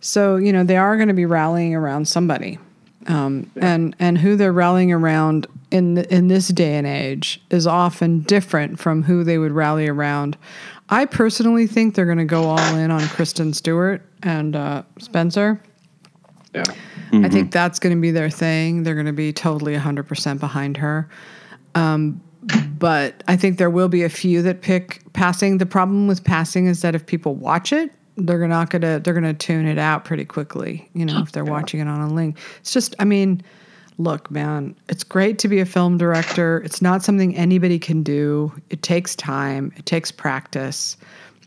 so 0.00 0.36
you 0.36 0.52
know 0.52 0.64
they 0.64 0.76
are 0.76 0.96
going 0.96 1.08
to 1.08 1.14
be 1.14 1.26
rallying 1.26 1.74
around 1.74 2.08
somebody, 2.08 2.58
um, 3.06 3.50
and 3.56 3.96
and 3.98 4.18
who 4.18 4.36
they're 4.36 4.52
rallying 4.52 4.92
around 4.92 5.46
in 5.70 5.98
in 5.98 6.28
this 6.28 6.48
day 6.48 6.76
and 6.76 6.86
age 6.86 7.40
is 7.50 7.66
often 7.66 8.20
different 8.20 8.78
from 8.78 9.02
who 9.02 9.24
they 9.24 9.38
would 9.38 9.52
rally 9.52 9.88
around. 9.88 10.36
I 10.88 11.04
personally 11.04 11.66
think 11.66 11.94
they're 11.94 12.04
going 12.04 12.18
to 12.18 12.24
go 12.24 12.44
all 12.44 12.76
in 12.76 12.90
on 12.90 13.00
Kristen 13.08 13.52
Stewart 13.52 14.02
and 14.22 14.54
uh, 14.54 14.82
Spencer. 14.98 15.60
Yeah. 16.54 16.64
I 17.12 17.28
think 17.28 17.52
that's 17.52 17.78
going 17.78 17.94
to 17.94 18.00
be 18.00 18.10
their 18.10 18.30
thing. 18.30 18.82
They're 18.82 18.94
going 18.94 19.06
to 19.06 19.12
be 19.12 19.32
totally 19.32 19.74
100% 19.74 20.40
behind 20.40 20.76
her. 20.76 21.08
Um, 21.74 22.20
but 22.78 23.22
I 23.28 23.36
think 23.36 23.58
there 23.58 23.70
will 23.70 23.88
be 23.88 24.02
a 24.02 24.08
few 24.08 24.42
that 24.42 24.62
pick 24.62 25.00
passing. 25.12 25.58
The 25.58 25.66
problem 25.66 26.06
with 26.06 26.24
passing 26.24 26.66
is 26.66 26.82
that 26.82 26.94
if 26.94 27.06
people 27.06 27.34
watch 27.34 27.72
it, 27.72 27.92
they're 28.16 28.46
not 28.48 28.70
going 28.70 28.82
to 28.82 29.00
they're 29.02 29.14
going 29.14 29.24
to 29.24 29.34
tune 29.34 29.66
it 29.66 29.78
out 29.78 30.04
pretty 30.04 30.24
quickly, 30.24 30.88
you 30.94 31.04
know, 31.04 31.20
if 31.20 31.32
they're 31.32 31.44
watching 31.44 31.80
it 31.80 31.88
on 31.88 32.00
a 32.00 32.12
link. 32.12 32.38
It's 32.60 32.72
just 32.72 32.94
I 32.98 33.04
mean, 33.04 33.42
look, 33.98 34.30
man, 34.30 34.74
it's 34.88 35.04
great 35.04 35.38
to 35.40 35.48
be 35.48 35.60
a 35.60 35.66
film 35.66 35.98
director. 35.98 36.62
It's 36.64 36.80
not 36.80 37.02
something 37.02 37.36
anybody 37.36 37.78
can 37.78 38.02
do. 38.02 38.52
It 38.70 38.82
takes 38.82 39.14
time, 39.14 39.72
it 39.76 39.86
takes 39.86 40.10
practice. 40.10 40.96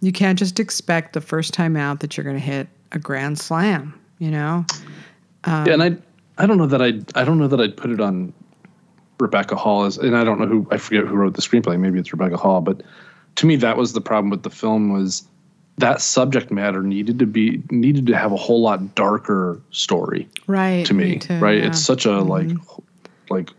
You 0.01 0.11
can't 0.11 0.37
just 0.37 0.59
expect 0.59 1.13
the 1.13 1.21
first 1.21 1.53
time 1.53 1.75
out 1.75 1.99
that 2.01 2.15
you're 2.15 2.23
going 2.23 2.37
to 2.37 2.41
hit 2.41 2.67
a 2.91 2.99
grand 2.99 3.39
slam, 3.39 3.98
you 4.19 4.29
know? 4.31 4.65
yeah, 5.47 5.73
and 5.73 5.83
I 5.83 5.97
I 6.37 6.45
don't 6.45 6.57
know 6.57 6.67
that 6.67 6.81
I 6.81 6.99
I 7.19 7.23
don't 7.25 7.39
know 7.39 7.47
that 7.47 7.59
I'd 7.59 7.75
put 7.75 7.89
it 7.91 7.99
on 7.99 8.31
Rebecca 9.19 9.55
Hall 9.55 9.85
as, 9.85 9.97
and 9.97 10.15
I 10.15 10.23
don't 10.23 10.39
know 10.39 10.45
who 10.47 10.67
I 10.71 10.77
forget 10.77 11.05
who 11.05 11.15
wrote 11.15 11.33
the 11.33 11.41
screenplay. 11.41 11.79
Maybe 11.79 11.99
it's 11.99 12.11
Rebecca 12.13 12.37
Hall, 12.37 12.61
but 12.61 12.81
to 13.35 13.45
me 13.45 13.55
that 13.57 13.77
was 13.77 13.93
the 13.93 14.01
problem 14.01 14.29
with 14.29 14.43
the 14.43 14.49
film 14.49 14.91
was 14.93 15.23
that 15.77 16.01
subject 16.01 16.51
matter 16.51 16.83
needed 16.83 17.19
to 17.19 17.25
be 17.25 17.63
needed 17.71 18.05
to 18.07 18.13
have 18.15 18.31
a 18.33 18.37
whole 18.37 18.61
lot 18.61 18.95
darker 18.95 19.61
story 19.71 20.27
Right. 20.45 20.85
to 20.85 20.93
me, 20.93 21.19
too, 21.19 21.39
right? 21.39 21.57
yeah. 21.59 21.67
It's 21.67 21.79
such 21.79 22.05
a 22.05 22.19
like 22.19 22.49
like 23.29 23.49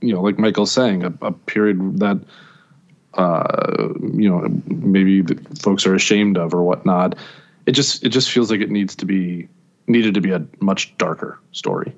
you 0.00 0.12
know 0.14 0.22
like 0.22 0.38
Michael's 0.38 0.72
saying 0.72 1.04
a, 1.04 1.12
a 1.22 1.32
period 1.32 1.98
that 2.00 2.18
uh 3.14 3.88
you 4.14 4.28
know 4.28 4.46
maybe 4.66 5.20
the 5.22 5.34
folks 5.60 5.86
are 5.86 5.94
ashamed 5.94 6.36
of 6.38 6.54
or 6.54 6.62
whatnot. 6.62 7.16
It 7.66 7.72
just 7.72 8.02
it 8.04 8.08
just 8.08 8.30
feels 8.30 8.50
like 8.50 8.60
it 8.60 8.70
needs 8.70 8.94
to 8.96 9.06
be 9.06 9.48
needed 9.86 10.14
to 10.14 10.20
be 10.20 10.30
a 10.32 10.44
much 10.60 10.96
darker 10.98 11.38
story. 11.52 11.92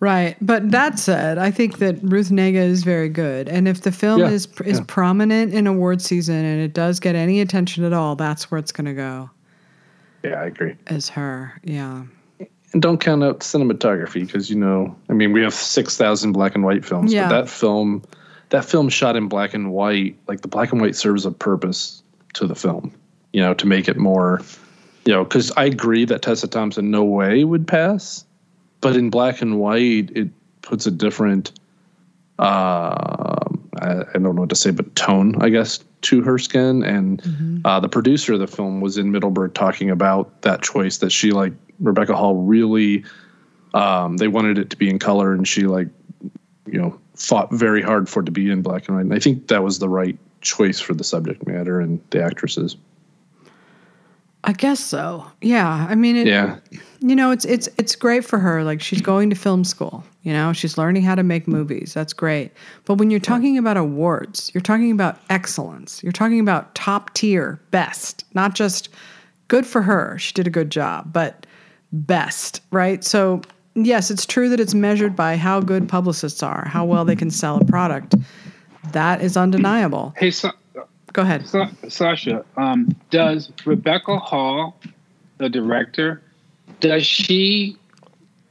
Right. 0.00 0.36
But 0.40 0.72
that 0.72 0.98
said, 0.98 1.38
I 1.38 1.52
think 1.52 1.78
that 1.78 1.96
Ruth 2.02 2.30
Negga 2.30 2.54
is 2.56 2.82
very 2.82 3.08
good. 3.08 3.48
And 3.48 3.68
if 3.68 3.82
the 3.82 3.92
film 3.92 4.20
Yeah, 4.20 4.30
is 4.30 4.48
is 4.64 4.78
yeah. 4.80 4.84
prominent 4.88 5.54
in 5.54 5.68
award 5.68 6.02
season 6.02 6.44
and 6.44 6.60
it 6.60 6.72
does 6.74 6.98
get 6.98 7.14
any 7.14 7.40
attention 7.40 7.84
at 7.84 7.92
all, 7.92 8.16
that's 8.16 8.50
where 8.50 8.58
it's 8.58 8.72
going 8.72 8.86
to 8.86 8.94
go. 8.94 9.30
Yeah, 10.24 10.40
I 10.40 10.46
agree. 10.46 10.74
Is 10.88 11.08
her. 11.10 11.52
Yeah. 11.62 12.02
And 12.72 12.82
don't 12.82 12.98
count 13.00 13.22
out 13.22 13.40
cinematography 13.40 14.26
because 14.26 14.50
you 14.50 14.56
know, 14.56 14.96
I 15.08 15.12
mean, 15.12 15.32
we 15.32 15.40
have 15.42 15.54
six 15.54 15.96
thousand 15.96 16.32
black 16.32 16.56
and 16.56 16.64
white 16.64 16.84
films, 16.84 17.12
Yeah. 17.12 17.28
but 17.28 17.42
that 17.42 17.48
film, 17.50 18.02
that 18.48 18.64
film 18.64 18.88
shot 18.88 19.14
in 19.14 19.28
black 19.28 19.54
and 19.54 19.70
white, 19.72 20.16
like 20.26 20.40
the 20.40 20.48
black 20.48 20.72
and 20.72 20.80
white 20.80 20.96
serves 20.96 21.24
a 21.26 21.30
purpose 21.30 22.02
to 22.32 22.46
the 22.48 22.54
film, 22.56 22.92
you 23.32 23.40
know, 23.40 23.54
to 23.54 23.66
make 23.66 23.86
it 23.88 23.98
more, 23.98 24.40
you 25.04 25.12
know, 25.12 25.24
because 25.24 25.50
I 25.52 25.64
agree 25.64 26.04
that 26.04 26.22
Tessa 26.22 26.46
Thompson 26.46 26.90
no 26.90 27.02
way 27.02 27.44
would 27.44 27.66
pass, 27.66 28.24
but 28.80 28.96
in 28.96 29.10
black 29.10 29.42
and 29.42 29.58
white, 29.58 30.10
it 30.14 30.28
puts 30.62 30.86
a 30.86 30.90
different, 30.90 31.50
um, 32.38 33.68
I, 33.80 34.02
I 34.02 34.12
don't 34.12 34.34
know 34.34 34.42
what 34.42 34.50
to 34.50 34.56
say, 34.56 34.70
but 34.70 34.94
tone, 34.94 35.40
I 35.42 35.48
guess, 35.48 35.80
to 36.02 36.22
her 36.22 36.38
skin. 36.38 36.82
And 36.82 37.62
uh, 37.64 37.80
the 37.80 37.88
producer 37.88 38.34
of 38.34 38.40
the 38.40 38.46
film 38.46 38.80
was 38.80 38.98
in 38.98 39.10
Middleburg 39.10 39.54
talking 39.54 39.90
about 39.90 40.42
that 40.42 40.62
choice 40.62 40.98
that 40.98 41.10
she 41.10 41.32
like 41.32 41.52
Rebecca 41.80 42.14
Hall 42.14 42.36
really. 42.36 43.04
Um, 43.74 44.18
they 44.18 44.28
wanted 44.28 44.58
it 44.58 44.70
to 44.70 44.76
be 44.76 44.90
in 44.90 44.98
color, 44.98 45.32
and 45.32 45.48
she 45.48 45.62
like, 45.62 45.88
you 46.66 46.80
know, 46.80 46.98
fought 47.14 47.52
very 47.52 47.82
hard 47.82 48.08
for 48.08 48.20
it 48.20 48.26
to 48.26 48.32
be 48.32 48.50
in 48.50 48.62
black 48.62 48.86
and 48.86 48.96
white. 48.96 49.04
And 49.04 49.14
I 49.14 49.18
think 49.18 49.48
that 49.48 49.62
was 49.62 49.78
the 49.78 49.88
right 49.88 50.18
choice 50.42 50.80
for 50.80 50.94
the 50.94 51.04
subject 51.04 51.46
matter 51.46 51.80
and 51.80 52.00
the 52.10 52.22
actresses. 52.22 52.76
I 54.44 54.52
guess 54.52 54.80
so. 54.80 55.24
Yeah. 55.40 55.86
I 55.88 55.94
mean, 55.94 56.16
it, 56.16 56.26
Yeah, 56.26 56.58
you 57.00 57.14
know, 57.14 57.30
it's 57.30 57.44
it's 57.44 57.68
it's 57.78 57.94
great 57.94 58.24
for 58.24 58.38
her. 58.38 58.64
Like 58.64 58.80
she's 58.80 59.00
going 59.00 59.30
to 59.30 59.36
film 59.36 59.64
school. 59.64 60.04
You 60.22 60.32
know, 60.32 60.52
she's 60.52 60.76
learning 60.76 61.02
how 61.02 61.14
to 61.14 61.22
make 61.22 61.46
movies. 61.46 61.94
That's 61.94 62.12
great. 62.12 62.52
But 62.84 62.94
when 62.94 63.10
you're 63.10 63.20
talking 63.20 63.56
about 63.58 63.76
awards, 63.76 64.50
you're 64.54 64.60
talking 64.62 64.90
about 64.90 65.18
excellence. 65.30 66.02
You're 66.02 66.12
talking 66.12 66.40
about 66.40 66.74
top 66.74 67.12
tier, 67.14 67.60
best, 67.70 68.24
not 68.34 68.54
just 68.54 68.88
good 69.48 69.66
for 69.66 69.82
her. 69.82 70.16
She 70.18 70.32
did 70.32 70.46
a 70.46 70.50
good 70.50 70.70
job, 70.70 71.12
but 71.12 71.46
best, 71.92 72.62
right? 72.70 73.04
So 73.04 73.42
yes, 73.74 74.10
it's 74.10 74.26
true 74.26 74.48
that 74.48 74.60
it's 74.60 74.74
measured 74.74 75.14
by 75.14 75.36
how 75.36 75.60
good 75.60 75.88
publicists 75.88 76.42
are, 76.42 76.66
how 76.66 76.84
well 76.84 77.04
they 77.04 77.16
can 77.16 77.30
sell 77.30 77.58
a 77.58 77.64
product. 77.64 78.14
That 78.92 79.22
is 79.22 79.36
undeniable. 79.36 80.14
Hey, 80.16 80.30
Sa- 80.30 80.52
Go 81.12 81.22
ahead. 81.22 81.46
Sa- 81.46 81.70
Sasha, 81.88 82.44
um, 82.56 82.94
does 83.10 83.52
Rebecca 83.64 84.18
Hall, 84.18 84.78
the 85.38 85.48
director, 85.48 86.22
does 86.80 87.06
she, 87.06 87.76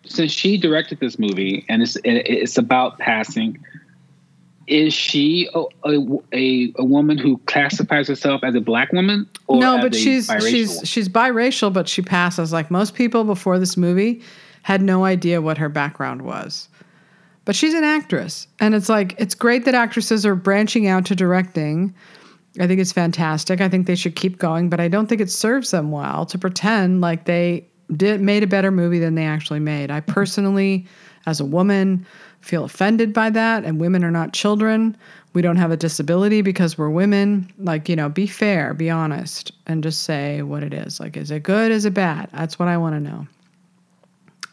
since 0.05 0.31
she 0.31 0.57
directed 0.57 0.99
this 0.99 1.17
movie 1.17 1.65
and 1.69 1.81
it's 1.81 1.97
it's 2.03 2.57
about 2.57 2.97
passing, 2.99 3.57
is 4.67 4.93
she 4.93 5.49
a, 5.53 5.63
a, 5.85 6.71
a, 6.77 6.85
woman 6.85 7.17
who 7.17 7.37
classifies 7.39 8.07
herself 8.07 8.41
as 8.43 8.55
a 8.55 8.61
black 8.61 8.93
woman? 8.93 9.27
Or 9.47 9.59
no, 9.59 9.79
but 9.79 9.93
she's 9.93 10.31
she's 10.47 10.69
woman? 10.69 10.85
she's 10.85 11.09
biracial, 11.09 11.73
but 11.73 11.89
she 11.89 12.01
passes. 12.01 12.53
Like 12.53 12.71
most 12.71 12.95
people 12.95 13.23
before 13.23 13.59
this 13.59 13.75
movie, 13.75 14.21
had 14.63 14.81
no 14.81 15.03
idea 15.03 15.41
what 15.41 15.57
her 15.57 15.69
background 15.69 16.21
was. 16.21 16.69
But 17.43 17.55
she's 17.55 17.73
an 17.73 17.83
actress, 17.83 18.47
and 18.59 18.75
it's 18.75 18.87
like 18.87 19.15
it's 19.17 19.35
great 19.35 19.65
that 19.65 19.73
actresses 19.73 20.25
are 20.25 20.35
branching 20.35 20.87
out 20.87 21.05
to 21.07 21.15
directing. 21.15 21.93
I 22.59 22.67
think 22.67 22.81
it's 22.81 22.91
fantastic. 22.91 23.61
I 23.61 23.69
think 23.69 23.87
they 23.87 23.95
should 23.95 24.15
keep 24.15 24.37
going, 24.37 24.69
but 24.69 24.79
I 24.79 24.87
don't 24.87 25.07
think 25.07 25.21
it 25.21 25.31
serves 25.31 25.71
them 25.71 25.91
well 25.91 26.25
to 26.25 26.37
pretend 26.37 27.01
like 27.01 27.25
they 27.25 27.65
did 27.95 28.21
made 28.21 28.43
a 28.43 28.47
better 28.47 28.71
movie 28.71 28.99
than 28.99 29.15
they 29.15 29.25
actually 29.25 29.59
made. 29.59 29.91
I 29.91 30.01
personally, 30.01 30.85
as 31.25 31.39
a 31.39 31.45
woman, 31.45 32.05
feel 32.41 32.65
offended 32.65 33.13
by 33.13 33.29
that. 33.29 33.63
And 33.63 33.79
women 33.79 34.03
are 34.03 34.11
not 34.11 34.33
children. 34.33 34.97
We 35.33 35.41
don't 35.41 35.57
have 35.57 35.71
a 35.71 35.77
disability 35.77 36.41
because 36.41 36.77
we're 36.77 36.89
women. 36.89 37.51
Like 37.57 37.87
you 37.87 37.95
know, 37.95 38.09
be 38.09 38.27
fair, 38.27 38.73
be 38.73 38.89
honest, 38.89 39.51
and 39.67 39.83
just 39.83 40.03
say 40.03 40.41
what 40.41 40.63
it 40.63 40.73
is. 40.73 40.99
Like, 40.99 41.15
is 41.15 41.31
it 41.31 41.43
good? 41.43 41.71
Is 41.71 41.85
it 41.85 41.93
bad? 41.93 42.29
That's 42.33 42.59
what 42.59 42.67
I 42.67 42.77
want 42.77 42.95
to 42.95 42.99
know. 42.99 43.27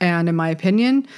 And 0.01 0.29
in 0.29 0.37
my 0.37 0.49
opinion, 0.49 1.09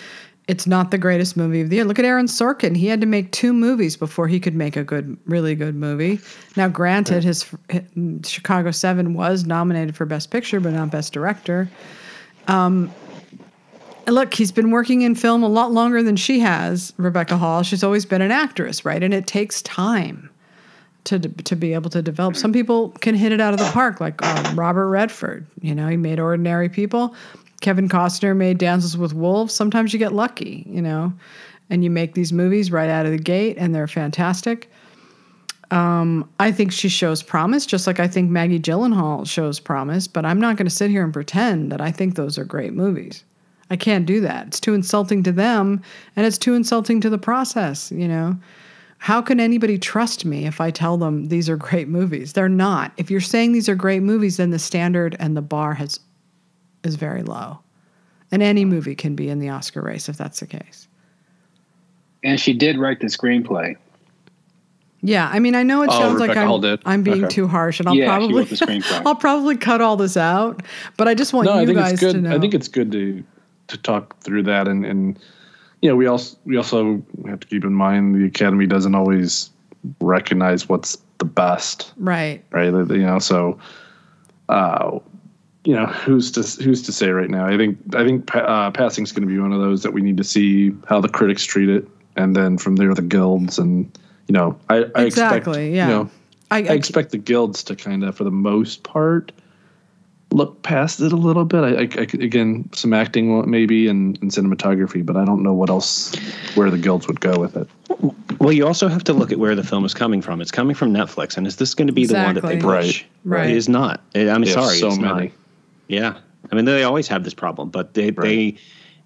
it's 0.51 0.67
not 0.67 0.91
the 0.91 0.99
greatest 0.99 1.37
movie 1.37 1.61
of 1.61 1.71
the 1.71 1.77
year. 1.77 1.85
Look 1.85 2.01
at 2.01 2.05
Aaron 2.05 2.27
Sorkin. 2.27 2.77
He 2.77 2.89
had 2.89 3.01
to 3.03 3.07
make 3.07 3.31
two 3.31 3.53
movies 3.53 3.97
before 3.97 4.27
he 4.27 4.41
could 4.41 4.57
make 4.57 4.77
a 4.77 4.83
good, 4.83 5.17
really 5.25 5.55
good 5.55 5.77
movie. 5.77 6.19
Now, 6.57 6.67
granted, 6.67 7.23
his, 7.23 7.49
his 7.69 7.85
Chicago 8.29 8.73
Seven 8.73 9.15
was 9.15 9.45
nominated 9.45 9.95
for 9.95 10.07
Best 10.07 10.33
Picture, 10.33 10.59
but 10.59 10.73
not 10.73 10.91
Best 10.91 11.13
Director. 11.13 11.71
Um, 12.49 12.93
look, 14.09 14.35
he's 14.35 14.51
been 14.51 14.73
working 14.73 15.03
in 15.03 15.15
film 15.15 15.45
a 15.45 15.49
lot 15.49 15.71
longer 15.71 16.03
than 16.03 16.17
she 16.17 16.41
has, 16.41 16.93
Rebecca 16.97 17.37
Hall. 17.37 17.63
She's 17.63 17.85
always 17.85 18.05
been 18.05 18.21
an 18.21 18.33
actress, 18.33 18.85
right? 18.85 19.05
And 19.05 19.15
it 19.15 19.29
takes 19.29 19.63
time 19.63 20.31
to 21.05 21.21
to 21.21 21.57
be 21.57 21.75
able 21.75 21.91
to 21.91 22.03
develop. 22.03 22.35
Some 22.35 22.53
people 22.53 22.91
can 23.01 23.15
hit 23.15 23.31
it 23.31 23.41
out 23.41 23.55
of 23.55 23.61
the 23.61 23.71
park, 23.71 24.01
like 24.01 24.21
uh, 24.21 24.53
Robert 24.55 24.89
Redford. 24.89 25.47
You 25.63 25.77
know, 25.77 25.87
he 25.87 25.97
made 25.97 26.19
Ordinary 26.19 26.69
People. 26.69 27.15
Kevin 27.61 27.89
Costner 27.89 28.37
made 28.37 28.59
Dances 28.59 28.97
with 28.97 29.13
Wolves. 29.13 29.55
Sometimes 29.55 29.93
you 29.93 29.99
get 29.99 30.13
lucky, 30.13 30.65
you 30.69 30.83
know, 30.83 31.13
and 31.69 31.85
you 31.85 31.91
make 31.91 32.15
these 32.15 32.33
movies 32.33 32.73
right 32.73 32.89
out 32.89 33.07
of 33.07 33.13
the 33.13 33.19
gate, 33.19 33.57
and 33.59 33.75
they're 33.75 33.87
fantastic. 33.87 34.71
Um, 35.71 36.29
I 36.41 36.51
think 36.51 36.73
she 36.73 36.89
shows 36.89 37.23
promise, 37.23 37.65
just 37.65 37.87
like 37.87 38.01
I 38.01 38.09
think 38.09 38.31
Maggie 38.31 38.59
Gyllenhaal 38.59 39.29
shows 39.29 39.61
promise. 39.61 40.09
But 40.09 40.25
I'm 40.25 40.41
not 40.41 40.57
going 40.57 40.67
to 40.67 40.75
sit 40.75 40.91
here 40.91 41.05
and 41.05 41.13
pretend 41.13 41.71
that 41.71 41.81
I 41.81 41.93
think 41.93 42.15
those 42.15 42.39
are 42.39 42.45
great 42.45 42.73
movies. 42.73 43.25
I 43.71 43.77
can't 43.77 44.05
do 44.05 44.21
that. 44.23 44.49
It's 44.49 44.59
too 44.59 44.75
insulting 44.75 45.23
to 45.23 45.33
them, 45.33 45.81
and 46.17 46.27
it's 46.27 46.39
too 46.39 46.55
insulting 46.55 47.01
to 47.03 47.11
the 47.11 47.19
process. 47.19 47.93
You 47.93 48.09
know, 48.09 48.37
how 48.99 49.23
can 49.23 49.39
anybody 49.39 49.79
trust 49.79 50.25
me 50.25 50.47
if 50.47 50.61
I 50.61 50.73
tell 50.73 50.97
them 50.97 51.29
these 51.29 51.49
are 51.49 51.57
great 51.57 51.89
movies? 51.89 52.33
They're 52.33 52.49
not. 52.49 52.93
If 52.97 53.11
you're 53.11 53.21
saying 53.21 53.53
these 53.53 53.69
are 53.69 53.77
great 53.77 54.03
movies, 54.03 54.39
then 54.39 54.51
the 54.51 54.59
standard 54.59 55.17
and 55.21 55.37
the 55.37 55.43
bar 55.43 55.75
has 55.75 56.01
is 56.85 56.97
very 56.97 57.23
low. 57.23 57.59
And 58.33 58.43
any 58.43 58.65
movie 58.65 58.95
can 58.95 59.15
be 59.17 59.29
in 59.29 59.39
the 59.39 59.49
Oscar 59.49 59.83
race 59.83 60.09
if 60.09 60.17
that's 60.17 60.41
the 60.41 60.47
case. 60.47 60.87
And 62.23 62.39
she 62.39 62.53
did 62.53 62.79
write 62.79 63.01
the 63.01 63.07
screenplay. 63.07 63.77
Yeah, 65.03 65.29
I 65.33 65.39
mean, 65.39 65.55
I 65.55 65.63
know 65.63 65.83
it 65.83 65.91
Oh, 65.91 65.99
sounds 65.99 66.21
Rebecca 66.21 66.51
like 66.51 66.65
I'm. 66.65 66.81
I'm 66.85 67.03
being 67.03 67.25
Okay. 67.25 67.35
too 67.35 67.49
harsh, 67.49 67.81
and 67.81 67.89
I'll 67.89 67.97
Yeah, 67.97 68.07
probably 68.07 68.35
wrote 68.35 68.51
the 68.51 68.57
screenplay. 68.57 69.03
I'll 69.07 69.15
probably 69.15 69.57
cut 69.57 69.81
all 69.81 69.97
this 69.97 70.17
out. 70.17 70.63
But 70.99 71.09
I 71.09 71.15
just 71.15 71.33
want 71.33 71.47
no, 71.47 71.55
you 71.55 71.63
I 71.63 71.67
think 71.67 71.79
guys 71.79 71.93
it's 71.93 72.01
good. 72.03 72.13
to 72.13 72.21
know. 72.21 72.37
I 72.37 72.39
think 72.39 72.55
it's 72.55 72.69
good 72.69 72.93
to 72.93 73.25
to 73.69 73.79
talk 73.79 74.21
through 74.21 74.43
that, 74.45 74.69
and 74.69 74.85
and 74.85 75.19
you 75.81 75.89
know, 75.89 75.97
we 75.97 76.07
also 76.07 76.37
we 76.45 76.57
also 76.59 77.03
have 77.27 77.41
to 77.41 77.47
keep 77.47 77.65
in 77.65 77.73
mind 77.73 78.15
the 78.15 78.27
Academy 78.27 78.67
doesn't 78.67 78.95
always 78.95 79.51
recognize 80.01 80.69
what's 80.69 80.99
the 81.19 81.25
best, 81.25 81.95
right. 81.97 82.45
right? 82.51 82.67
You 82.67 82.99
know, 82.99 83.19
so 83.19 83.59
uh, 84.51 84.99
you 85.65 85.75
know, 85.75 85.87
who's 85.87 86.31
to 86.33 86.63
who's 86.63 86.83
to 86.83 86.93
say 86.93 87.11
right 87.11 87.29
now? 87.31 87.47
I 87.47 87.57
think 87.57 87.79
I 87.95 88.05
think 88.05 88.35
uh, 88.35 88.71
passing 88.71 89.05
is 89.05 89.13
going 89.13 89.29
to 89.29 89.33
be 89.33 89.39
one 89.39 89.53
of 89.53 89.61
those 89.61 89.83
that 89.83 89.93
we 89.93 90.01
need 90.01 90.17
to 90.17 90.25
see 90.25 90.73
how 90.89 91.01
the 91.01 91.09
critics 91.09 91.45
treat 91.45 91.69
it, 91.69 91.87
and 92.17 92.35
then 92.35 92.59
from 92.59 92.77
there 92.77 92.95
the 92.95 93.03
guilds, 93.03 93.59
and 93.59 93.91
you 94.27 94.33
know, 94.33 94.59
I, 94.69 94.87
I 94.95 95.05
expect 95.05 95.47
yeah. 95.47 95.61
you 95.63 95.75
know, 95.75 96.11
I, 96.51 96.59
I 96.59 96.73
expect 96.73 97.11
the 97.11 97.19
guilds 97.19 97.63
to 97.65 97.77
kind 97.77 98.05
of, 98.05 98.17
for 98.17 98.25
the 98.25 98.31
most 98.31 98.83
part, 98.85 99.33
look 100.33 100.63
past 100.63 101.01
it 101.01 101.13
a 101.13 101.17
little 101.17 101.45
bit. 101.45 101.63
I, 101.63 101.83
I, 101.83 101.89
I 102.03 102.07
again, 102.25 102.69
some 102.73 102.93
acting 102.93 103.51
maybe 103.51 103.89
and, 103.89 104.19
and 104.23 104.31
cinematography, 104.31 105.05
but 105.05 105.17
I 105.17 105.25
don't 105.25 105.43
know 105.43 105.53
what 105.53 105.69
else 105.69 106.15
where 106.55 106.71
the 106.71 106.79
guilds 106.79 107.07
would 107.07 107.21
go 107.21 107.39
with 107.39 107.57
it. 107.57 107.69
Well, 108.39 108.53
you 108.53 108.67
also 108.67 108.89
have 108.89 109.05
to 109.05 109.13
look 109.13 109.33
at 109.33 109.39
where 109.39 109.55
the 109.55 109.65
film 109.65 109.85
is 109.85 109.93
coming 109.93 110.23
from. 110.23 110.41
It's 110.41 110.51
coming 110.51 110.75
from 110.75 110.95
Netflix, 110.95 111.37
and 111.37 111.47
is 111.47 111.57
this 111.57 111.75
going 111.75 111.89
to 111.89 111.93
be 111.93 112.07
the 112.07 112.15
one 112.15 112.35
that 112.35 112.43
they 112.43 112.55
Exactly. 112.55 112.87
push? 112.89 113.05
Right. 113.25 113.41
Right. 113.41 113.51
It 113.51 113.57
is 113.57 113.69
not. 113.69 114.01
I'm 114.15 114.43
They 114.43 114.51
sorry. 114.51 114.77
so 114.77 114.89
it's 114.89 114.99
many. 114.99 115.25
Not. 115.27 115.33
Yeah. 115.91 116.19
I 116.51 116.55
mean, 116.55 116.65
they 116.65 116.85
always 116.85 117.09
have 117.09 117.25
this 117.25 117.35
problem, 117.35 117.69
but 117.69 117.95
they, 117.95 118.11
they 118.11 118.57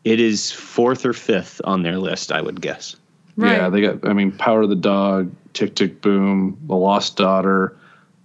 it 0.04 0.20
is 0.20 0.52
fourth 0.52 1.04
or 1.04 1.12
fifth 1.12 1.60
on 1.64 1.82
their 1.82 1.98
list, 1.98 2.30
I 2.30 2.40
would 2.40 2.60
guess. 2.60 2.96
right. 3.36 3.52
Yeah, 3.52 3.68
they 3.70 3.80
got. 3.80 4.06
I 4.06 4.12
mean, 4.12 4.32
Power 4.32 4.62
of 4.62 4.68
the 4.68 4.76
Dog, 4.76 5.32
Tick 5.54 5.74
Tick 5.74 6.00
Boom, 6.02 6.58
The 6.66 6.76
Lost 6.76 7.16
Daughter, 7.16 7.76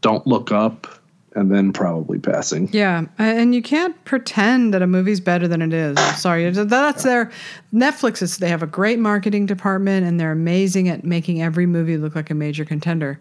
Don't 0.01 0.27
Look 0.27 0.51
Up, 0.51 0.87
and 1.35 1.51
then 1.51 1.71
probably 1.71 2.19
Passing. 2.19 2.69
Yeah, 2.71 3.05
and 3.17 3.55
you 3.55 3.61
can't 3.61 4.03
pretend 4.03 4.73
that 4.73 4.81
a 4.81 4.87
movie's 4.87 5.21
better 5.21 5.47
than 5.47 5.61
it 5.61 5.73
is. 5.73 5.97
I'm 5.97 6.15
sorry, 6.15 6.49
that's 6.51 7.03
their 7.03 7.31
Netflix 7.73 8.21
is. 8.21 8.37
They 8.37 8.49
have 8.49 8.61
a 8.63 8.67
great 8.67 8.99
marketing 8.99 9.45
department, 9.45 10.05
and 10.05 10.19
they're 10.19 10.33
amazing 10.33 10.89
at 10.89 11.03
making 11.05 11.41
every 11.41 11.65
movie 11.65 11.97
look 11.97 12.13
like 12.15 12.29
a 12.29 12.35
major 12.35 12.65
contender. 12.65 13.19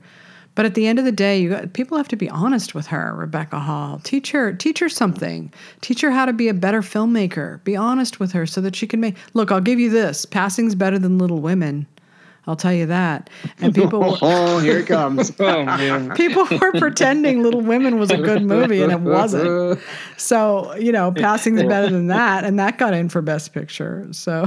But 0.58 0.66
at 0.66 0.74
the 0.74 0.88
end 0.88 0.98
of 0.98 1.04
the 1.04 1.12
day, 1.12 1.40
you 1.40 1.50
got, 1.50 1.72
people 1.72 1.96
have 1.98 2.08
to 2.08 2.16
be 2.16 2.28
honest 2.28 2.74
with 2.74 2.88
her, 2.88 3.14
Rebecca 3.14 3.60
Hall. 3.60 4.00
Teach 4.02 4.32
her, 4.32 4.52
teach 4.52 4.80
her 4.80 4.88
something. 4.88 5.52
Teach 5.82 6.00
her 6.00 6.10
how 6.10 6.26
to 6.26 6.32
be 6.32 6.48
a 6.48 6.52
better 6.52 6.80
filmmaker. 6.80 7.62
Be 7.62 7.76
honest 7.76 8.18
with 8.18 8.32
her 8.32 8.44
so 8.44 8.60
that 8.62 8.74
she 8.74 8.84
can 8.84 8.98
make. 8.98 9.14
Look, 9.34 9.52
I'll 9.52 9.60
give 9.60 9.78
you 9.78 9.88
this: 9.88 10.24
Passing's 10.24 10.74
better 10.74 10.98
than 10.98 11.16
Little 11.16 11.38
Women. 11.40 11.86
I'll 12.48 12.56
tell 12.56 12.72
you 12.72 12.86
that. 12.86 13.30
And 13.60 13.72
people. 13.72 14.00
were- 14.00 14.16
Oh, 14.22 14.58
here 14.58 14.78
it 14.80 14.88
comes. 14.88 15.30
Oh 15.38 15.64
man. 15.64 16.10
people 16.16 16.44
were 16.60 16.72
pretending 16.72 17.44
Little 17.44 17.60
Women 17.60 17.96
was 17.96 18.10
a 18.10 18.16
good 18.16 18.42
movie 18.42 18.82
and 18.82 18.90
it 18.90 18.98
wasn't. 19.00 19.78
So, 20.16 20.74
you 20.74 20.90
know, 20.90 21.12
Passing's 21.12 21.62
better 21.62 21.88
than 21.88 22.08
that, 22.08 22.42
and 22.42 22.58
that 22.58 22.78
got 22.78 22.94
in 22.94 23.10
for 23.10 23.22
Best 23.22 23.52
Picture. 23.54 24.08
So 24.10 24.44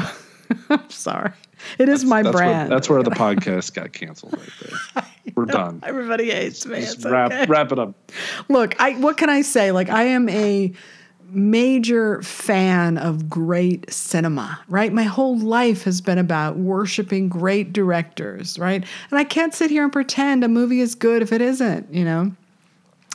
I'm 0.69 0.89
sorry. 0.89 1.32
It 1.78 1.89
is 1.89 2.04
my 2.06 2.21
That's 2.24 2.34
where, 2.36 2.43
brand. 2.43 2.71
that's 2.71 2.89
where 2.89 3.04
the 3.04 3.12
podcast 3.26 3.74
got 3.74 3.93
canceled 3.93 4.34
right 4.38 4.50
there. 4.95 5.04
We're 5.36 5.45
done. 5.45 5.82
Everybody 5.84 6.32
hates 6.32 6.65
me. 6.65 6.82
Just 6.82 6.97
It's 6.97 7.06
wrap 7.06 7.32
okay. 7.32 7.45
wrap 7.47 7.71
it 7.71 7.80
up. 7.80 7.93
Look, 8.50 8.80
I 8.82 8.93
what 8.93 9.17
can 9.17 9.30
I 9.30 9.41
say? 9.41 9.71
Like 9.71 9.89
I 9.89 10.04
am 10.04 10.28
a 10.30 10.74
major 11.34 12.21
fan 12.24 12.97
of 12.97 13.30
great 13.30 13.91
cinema, 13.91 14.60
right? 14.67 14.91
My 14.91 15.04
whole 15.04 15.38
life 15.38 15.84
has 15.84 16.02
been 16.02 16.17
about 16.17 16.58
worshiping 16.58 17.30
great 17.30 17.71
directors, 17.71 18.60
right? 18.60 18.84
And 19.12 19.19
I 19.19 19.24
can't 19.24 19.54
sit 19.54 19.69
here 19.71 19.84
and 19.84 19.93
pretend 19.93 20.43
a 20.43 20.50
movie 20.50 20.82
is 20.82 20.93
good 20.93 21.21
if 21.21 21.32
it 21.32 21.39
isn't, 21.41 21.93
you 21.93 22.04
know? 22.04 22.32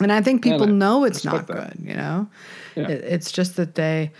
And 0.01 0.13
I 0.13 0.23
think 0.23 0.43
people 0.43 0.63
I 0.65 0.71
know 0.71 1.05
it's 1.05 1.25
not 1.25 1.47
that. 1.47 1.77
good, 1.77 1.87
you 1.89 1.95
know? 1.95 2.27
Yeah. 2.75 2.89
It, 2.89 3.05
it's 3.05 3.31
just 3.33 3.57
that 3.57 3.75
they 3.75 4.11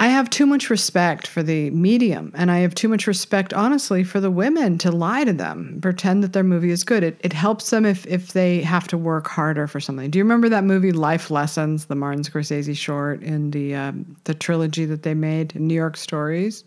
I 0.00 0.08
have 0.08 0.30
too 0.30 0.46
much 0.46 0.70
respect 0.70 1.26
for 1.26 1.42
the 1.42 1.68
medium, 1.72 2.32
and 2.34 2.50
I 2.50 2.60
have 2.60 2.74
too 2.74 2.88
much 2.88 3.06
respect, 3.06 3.52
honestly, 3.52 4.02
for 4.02 4.18
the 4.18 4.30
women 4.30 4.78
to 4.78 4.90
lie 4.90 5.24
to 5.24 5.32
them, 5.34 5.78
pretend 5.82 6.24
that 6.24 6.32
their 6.32 6.42
movie 6.42 6.70
is 6.70 6.84
good. 6.84 7.02
It, 7.02 7.20
it 7.22 7.34
helps 7.34 7.68
them 7.68 7.84
if 7.84 8.06
if 8.06 8.32
they 8.32 8.62
have 8.62 8.88
to 8.88 8.96
work 8.96 9.28
harder 9.28 9.66
for 9.66 9.78
something. 9.78 10.08
Do 10.08 10.18
you 10.18 10.24
remember 10.24 10.48
that 10.48 10.64
movie 10.64 10.90
Life 10.90 11.30
Lessons, 11.30 11.84
the 11.84 11.96
Martin 11.96 12.22
Scorsese 12.22 12.74
short 12.74 13.22
in 13.22 13.50
the 13.50 13.74
um, 13.74 14.16
the 14.24 14.32
trilogy 14.32 14.86
that 14.86 15.02
they 15.02 15.12
made, 15.12 15.54
New 15.54 15.74
York 15.74 15.98
Stories? 15.98 16.64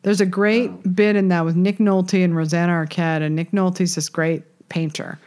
There's 0.00 0.22
a 0.22 0.26
great 0.26 0.96
bit 0.96 1.14
in 1.14 1.28
that 1.28 1.44
with 1.44 1.56
Nick 1.56 1.76
Nolte 1.76 2.24
and 2.24 2.34
Rosanna 2.34 2.72
Arquette, 2.72 3.20
and 3.20 3.36
Nick 3.36 3.50
Nolte's 3.50 3.96
this 3.96 4.08
great 4.08 4.44
painter, 4.70 5.18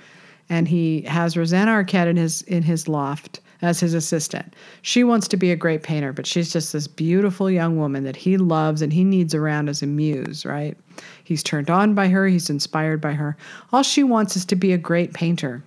and 0.49 0.67
he 0.67 1.01
has 1.03 1.37
Rosanna 1.37 1.73
Arquette 1.73 2.07
in 2.07 2.17
his 2.17 2.41
in 2.43 2.63
his 2.63 2.87
loft 2.87 3.39
as 3.61 3.79
his 3.79 3.93
assistant. 3.93 4.53
She 4.81 5.03
wants 5.03 5.27
to 5.27 5.37
be 5.37 5.51
a 5.51 5.55
great 5.55 5.83
painter, 5.83 6.13
but 6.13 6.25
she's 6.25 6.51
just 6.51 6.73
this 6.73 6.87
beautiful 6.87 7.49
young 7.49 7.77
woman 7.77 8.03
that 8.03 8.15
he 8.15 8.37
loves 8.37 8.81
and 8.81 8.93
he 8.93 9.03
needs 9.03 9.35
around 9.35 9.69
as 9.69 9.81
a 9.81 9.87
muse, 9.87 10.45
right? 10.45 10.77
He's 11.23 11.43
turned 11.43 11.69
on 11.69 11.93
by 11.93 12.07
her, 12.07 12.27
he's 12.27 12.49
inspired 12.49 13.01
by 13.01 13.13
her. 13.13 13.35
All 13.71 13.83
she 13.83 14.03
wants 14.03 14.35
is 14.35 14.45
to 14.45 14.55
be 14.55 14.73
a 14.73 14.77
great 14.77 15.13
painter. 15.13 15.63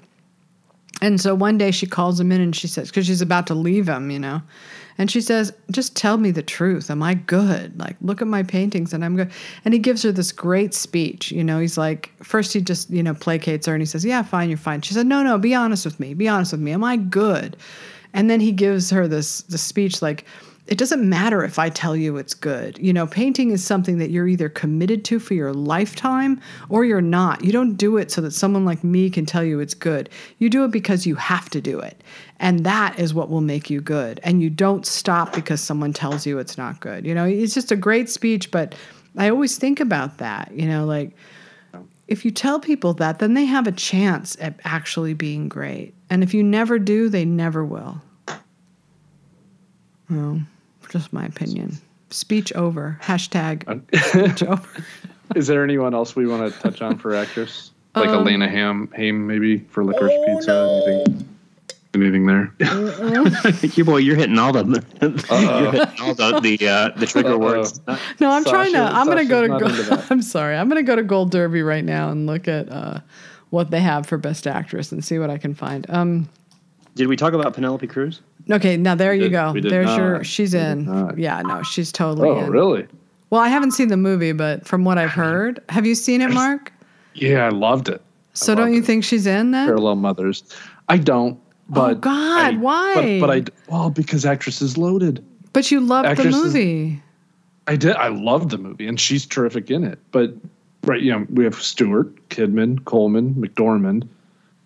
And 1.03 1.21
so 1.21 1.35
one 1.35 1.59
day 1.59 1.73
she 1.73 1.87
calls 1.87 2.19
him 2.19 2.31
in 2.31 2.41
and 2.41 2.55
she 2.55 2.69
says, 2.69 2.89
because 2.89 3.07
she's 3.07 3.21
about 3.21 3.49
to 3.49 3.55
leave 3.55 3.89
him, 3.89 4.11
you 4.11 4.21
know, 4.21 4.41
and 4.99 5.11
she 5.11 5.21
says, 5.21 5.53
just 5.73 5.97
tell 5.97 6.17
me 6.17 6.31
the 6.31 6.45
truth. 6.45 6.91
Am 6.91 7.03
I 7.03 7.15
good? 7.15 7.77
Like, 7.79 7.97
look 8.01 8.23
at 8.23 8.29
my 8.29 8.45
paintings 8.45 8.93
and 8.93 9.05
I'm 9.05 9.17
good. 9.17 9.33
And 9.65 9.75
he 9.75 9.81
gives 9.81 10.05
her 10.05 10.13
this 10.13 10.31
great 10.31 10.75
speech. 10.75 11.33
You 11.33 11.43
know, 11.43 11.59
he's 11.59 11.77
like, 11.77 12.13
first 12.23 12.53
he 12.53 12.61
just, 12.61 12.89
you 12.89 13.03
know, 13.03 13.15
placates 13.15 13.67
her 13.67 13.75
and 13.75 13.83
he 13.83 13.87
says, 13.87 14.05
yeah, 14.05 14.23
fine, 14.23 14.49
you're 14.49 14.57
fine. 14.57 14.81
She 14.83 14.95
said, 14.95 15.07
no, 15.07 15.25
no, 15.25 15.39
be 15.39 15.55
honest 15.55 15.85
with 15.85 15.99
me. 15.99 16.15
Be 16.15 16.29
honest 16.29 16.53
with 16.53 16.61
me. 16.61 16.71
Am 16.71 16.85
I 16.85 16.97
good? 16.97 17.57
And 18.15 18.31
then 18.31 18.39
he 18.39 18.53
gives 18.53 18.89
her 18.91 19.09
this, 19.09 19.43
this 19.43 19.63
speech 19.63 20.03
like, 20.03 20.25
it 20.69 20.79
doesn't 20.79 21.07
matter 21.07 21.43
if 21.43 21.59
I 21.59 21.69
tell 21.71 21.97
you 21.97 22.17
it's 22.17 22.35
good. 22.35 22.79
You 22.79 22.93
know, 22.93 23.07
painting 23.07 23.51
is 23.51 23.65
something 23.65 23.99
that 23.99 24.11
you're 24.11 24.29
either 24.29 24.49
committed 24.49 25.05
to 25.07 25.19
for 25.19 25.35
your 25.35 25.53
lifetime 25.53 26.41
or 26.69 26.85
you're 26.85 27.01
not. 27.01 27.45
You 27.45 27.51
don't 27.51 27.75
do 27.75 27.97
it 27.97 28.13
so 28.13 28.21
that 28.21 28.31
someone 28.31 28.65
like 28.65 28.85
me 28.85 29.11
can 29.11 29.27
tell 29.27 29.43
you 29.43 29.59
it's 29.59 29.75
good. 29.75 30.09
You 30.39 30.49
do 30.49 30.65
it 30.65 30.71
because 30.71 31.05
you 31.05 31.17
have 31.17 31.51
to 31.51 31.61
do 31.61 31.81
it. 31.81 32.03
And 32.39 32.65
that 32.65 32.99
is 32.99 33.13
what 33.13 33.29
will 33.29 33.41
make 33.41 33.71
you 33.71 33.81
good. 33.81 34.21
And 34.23 34.41
you 34.41 34.51
don't 34.51 34.87
stop 34.87 35.35
because 35.35 35.61
someone 35.61 35.93
tells 35.93 36.27
you 36.27 36.39
it's 36.39 36.57
not 36.57 36.79
good. 36.79 37.05
You 37.05 37.15
know, 37.15 37.25
it's 37.25 37.55
just 37.55 37.73
a 37.73 37.77
great 37.77 38.09
speech, 38.09 38.53
but 38.53 38.77
I 39.17 39.31
always 39.31 39.59
think 39.59 39.81
about 39.81 40.19
that, 40.19 40.53
you 40.55 40.67
know, 40.67 40.85
like 40.85 41.11
if 42.07 42.25
you 42.25 42.31
tell 42.31 42.61
people 42.61 42.95
that, 42.95 43.19
then 43.19 43.35
they 43.35 43.47
have 43.47 43.67
a 43.67 43.73
chance 43.73 44.37
at 44.41 44.61
actually 44.65 45.15
being 45.15 45.49
great. 45.49 45.95
And 46.09 46.23
if 46.23 46.35
you 46.35 46.43
never 46.43 46.79
do, 46.79 47.09
they 47.09 47.25
never 47.25 47.65
will. 47.65 48.01
Well, 50.09 50.43
just 50.93 51.13
my 51.13 51.25
opinion. 51.27 51.79
Speech 52.11 52.53
over. 52.55 52.99
Hashtag 53.03 53.65
speech 54.11 54.43
over. 54.49 54.69
Is 55.35 55.47
there 55.47 55.65
anyone 55.65 55.95
else 55.95 56.15
we 56.15 56.27
want 56.27 56.53
to 56.53 56.61
touch 56.61 56.83
on 56.83 56.99
for 56.99 57.15
actress? 57.15 57.71
Like 57.95 58.09
Um, 58.09 58.25
Alana 58.25 58.51
Ham, 58.51 58.89
Haim 58.97 59.27
maybe 59.27 59.59
for 59.59 59.85
Licorice 59.85 60.13
oh, 60.15 60.35
Pizza. 60.37 60.51
no. 60.51 60.83
Anything? 60.87 61.29
Anything 61.95 62.25
there? 62.27 62.55
you 63.75 63.85
boy, 63.85 63.99
you're 63.99 64.17
hitting 64.17 64.39
all 64.39 64.51
the 64.51 64.65
you're 64.65 65.73
hitting 65.73 66.01
all 66.01 66.15
the 66.15 66.41
the, 66.41 66.67
uh, 66.67 66.89
the 66.99 67.05
trigger 67.05 67.33
Uh-oh. 67.33 67.39
words. 67.39 67.83
No, 68.19 68.31
I'm 68.31 68.45
trying 68.45 68.73
to. 68.73 68.79
I'm 68.79 69.07
gonna 69.07 69.27
go 69.27 69.47
to. 69.47 69.53
into 69.67 69.91
Go. 69.91 70.03
I'm 70.09 70.23
sorry. 70.23 70.57
I'm 70.57 70.71
gonna 70.71 70.83
go 70.83 70.97
to 70.97 71.03
Gold 71.03 71.33
Derby 71.33 71.61
right 71.61 71.85
now 71.85 72.09
and 72.09 72.27
look 72.27 72.49
at 72.49 72.71
uh, 72.73 73.01
what 73.51 73.71
they 73.71 73.81
have 73.81 74.07
for 74.07 74.17
Best 74.17 74.47
Actress 74.47 74.91
and 74.91 75.05
see 75.05 75.19
what 75.19 75.29
I 75.29 75.37
can 75.37 75.53
find. 75.53 75.85
Um. 75.91 76.31
Did 76.95 77.09
we 77.09 77.17
talk 77.17 77.35
about 77.35 77.53
Penelope 77.53 77.87
Cruz? 77.89 78.21
Okay, 78.51 78.77
now 78.77 78.95
there 78.95 79.15
you 79.15 79.25
did- 79.25 79.33
go. 79.33 79.55
There's 79.61 79.87
not. 79.87 79.97
your. 79.99 80.25
She's 80.25 80.55
We 80.55 80.61
in. 80.61 81.15
Yeah, 81.17 81.43
no, 81.43 81.63
she's 81.63 81.93
totally 81.93 82.29
Oh, 82.29 82.39
in. 82.45 82.51
really? 82.51 82.87
Well, 83.31 83.41
I 83.41 83.49
haven't 83.49 83.71
seen 83.73 83.89
the 83.89 83.97
movie, 83.97 84.33
but 84.33 84.67
from 84.67 84.85
what 84.85 84.99
I've 84.99 85.11
heard, 85.11 85.61
have 85.71 85.87
you 85.87 85.95
seen 85.95 86.21
it, 86.21 86.31
Mark? 86.33 86.73
Yeah, 87.15 87.47
I 87.47 87.49
loved 87.49 87.89
it. 87.89 88.03
So 88.35 88.55
don't 88.55 88.73
you 88.73 88.81
it. 88.81 88.85
think 88.85 89.05
she's 89.05 89.27
in 89.27 89.51
then? 89.53 89.67
Parallel 89.67 89.97
Mothers. 89.97 90.43
I 90.89 90.99
don't. 90.99 91.39
Oh, 91.39 91.75
but 91.75 91.91
oh 91.93 91.95
God, 92.01 92.55
I- 92.55 92.57
why? 92.59 93.19
But, 93.21 93.27
but 93.27 93.31
I 93.31 93.71
well 93.73 93.91
because 93.91 94.27
actress 94.27 94.61
is 94.61 94.77
loaded. 94.77 95.25
But 95.53 95.71
you 95.71 95.81
loved 95.81 96.07
the 96.07 96.11
actress 96.11 96.35
is- 96.37 96.43
movie. 96.45 97.03
I 97.69 97.77
did. 97.77 97.95
I 97.97 98.09
loved 98.09 98.51
the 98.51 98.59
movie, 98.59 98.87
and 98.89 98.99
she's 98.99 99.25
terrific 99.25 99.71
in 99.71 99.85
it. 99.85 99.99
But 100.11 100.35
right, 100.85 101.01
you 101.01 101.13
know, 101.13 101.27
we 101.31 101.45
have 101.45 101.55
Stewart, 101.63 102.11
Kidman, 102.31 102.85
Coleman, 102.87 103.35
McDormand, 103.35 104.09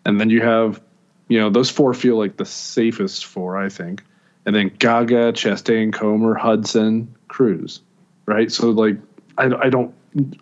and 0.06 0.18
then 0.20 0.30
you 0.30 0.40
have, 0.40 0.80
you 1.28 1.38
know, 1.38 1.50
those 1.50 1.70
four 1.70 1.92
feel 1.94 2.16
like 2.18 2.36
the 2.36 2.44
safest 2.44 3.26
four, 3.26 3.56
I 3.56 3.68
think. 3.68 4.02
And 4.44 4.54
then 4.54 4.68
Gaga, 4.78 5.32
Chastain, 5.32 5.92
Comer, 5.92 6.34
Hudson, 6.34 7.12
Cruz, 7.28 7.80
right? 8.26 8.50
So 8.52 8.70
like, 8.70 8.96
I, 9.38 9.46
I 9.62 9.68
don't. 9.70 9.92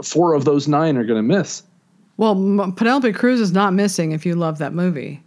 Four 0.04 0.34
of 0.34 0.44
those 0.44 0.68
nine 0.68 0.96
are 0.96 1.04
going 1.04 1.18
to 1.26 1.36
miss. 1.36 1.62
Well, 2.16 2.32
M- 2.32 2.72
Penelope 2.74 3.12
Cruz 3.14 3.40
is 3.40 3.50
not 3.52 3.72
missing 3.72 4.12
if 4.12 4.24
you 4.26 4.34
love 4.36 4.58
that 4.58 4.72
movie. 4.72 5.22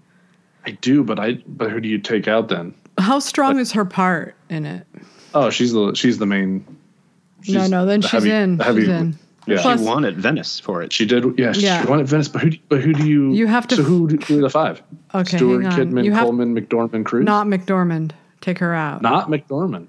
I 0.66 0.72
do, 0.72 1.04
but 1.04 1.20
I. 1.20 1.34
But 1.48 1.72
who 1.72 1.80
do 1.82 1.90
you 1.90 1.98
take 1.98 2.28
out 2.28 2.50
then? 2.50 2.74
How 3.00 3.20
strong 3.20 3.60
is 3.60 3.72
her 3.74 3.84
part 3.84 4.36
in 4.50 4.66
it? 4.66 4.86
Oh, 5.34 5.50
she's 5.50 5.74
the 5.74 5.94
she's 5.96 6.18
the 6.20 6.26
main. 6.26 6.64
no, 7.48 7.62
she's 7.62 7.70
no, 7.70 7.86
then 7.86 8.00
the 8.02 8.08
she's 8.08 8.12
heavy- 8.24 8.32
in. 8.32 8.60
heavy- 8.60 8.82
she's 8.82 8.90
in. 8.90 9.18
Yeah. 9.48 9.62
Plus- 9.62 9.80
she 9.80 9.86
won 9.86 10.04
at 10.06 10.16
Venice 10.16 10.60
for 10.60 10.82
it. 10.84 10.92
She 10.94 11.06
did, 11.06 11.24
yeah. 11.40 11.54
Yeah. 11.56 11.82
She 11.82 11.88
won 11.90 12.00
at 12.00 12.06
Venice, 12.06 12.28
but 12.28 12.42
who? 12.42 12.50
do- 12.52 12.58
But 12.70 12.82
who 12.82 12.94
do 12.94 13.08
you? 13.08 13.32
You 13.34 13.48
have 13.48 13.66
to 13.68 13.76
So 13.78 13.84
who, 13.84 14.08
do- 14.08 14.18
who 14.26 14.40
are 14.40 14.42
the 14.42 14.50
five? 14.50 14.82
Okay, 15.16 15.38
Stewart. 15.38 15.64
Kidman, 15.66 16.04
You 16.04 16.12
have- 16.12 16.24
Coleman, 16.24 16.54
McDormand, 16.56 17.06
Cruz. 17.06 17.26
Not 17.26 17.48
McDormand. 17.48 18.12
Take 18.42 18.60
her 18.60 18.74
out. 18.74 19.02
Not 19.02 19.30
McDormand. 19.30 19.88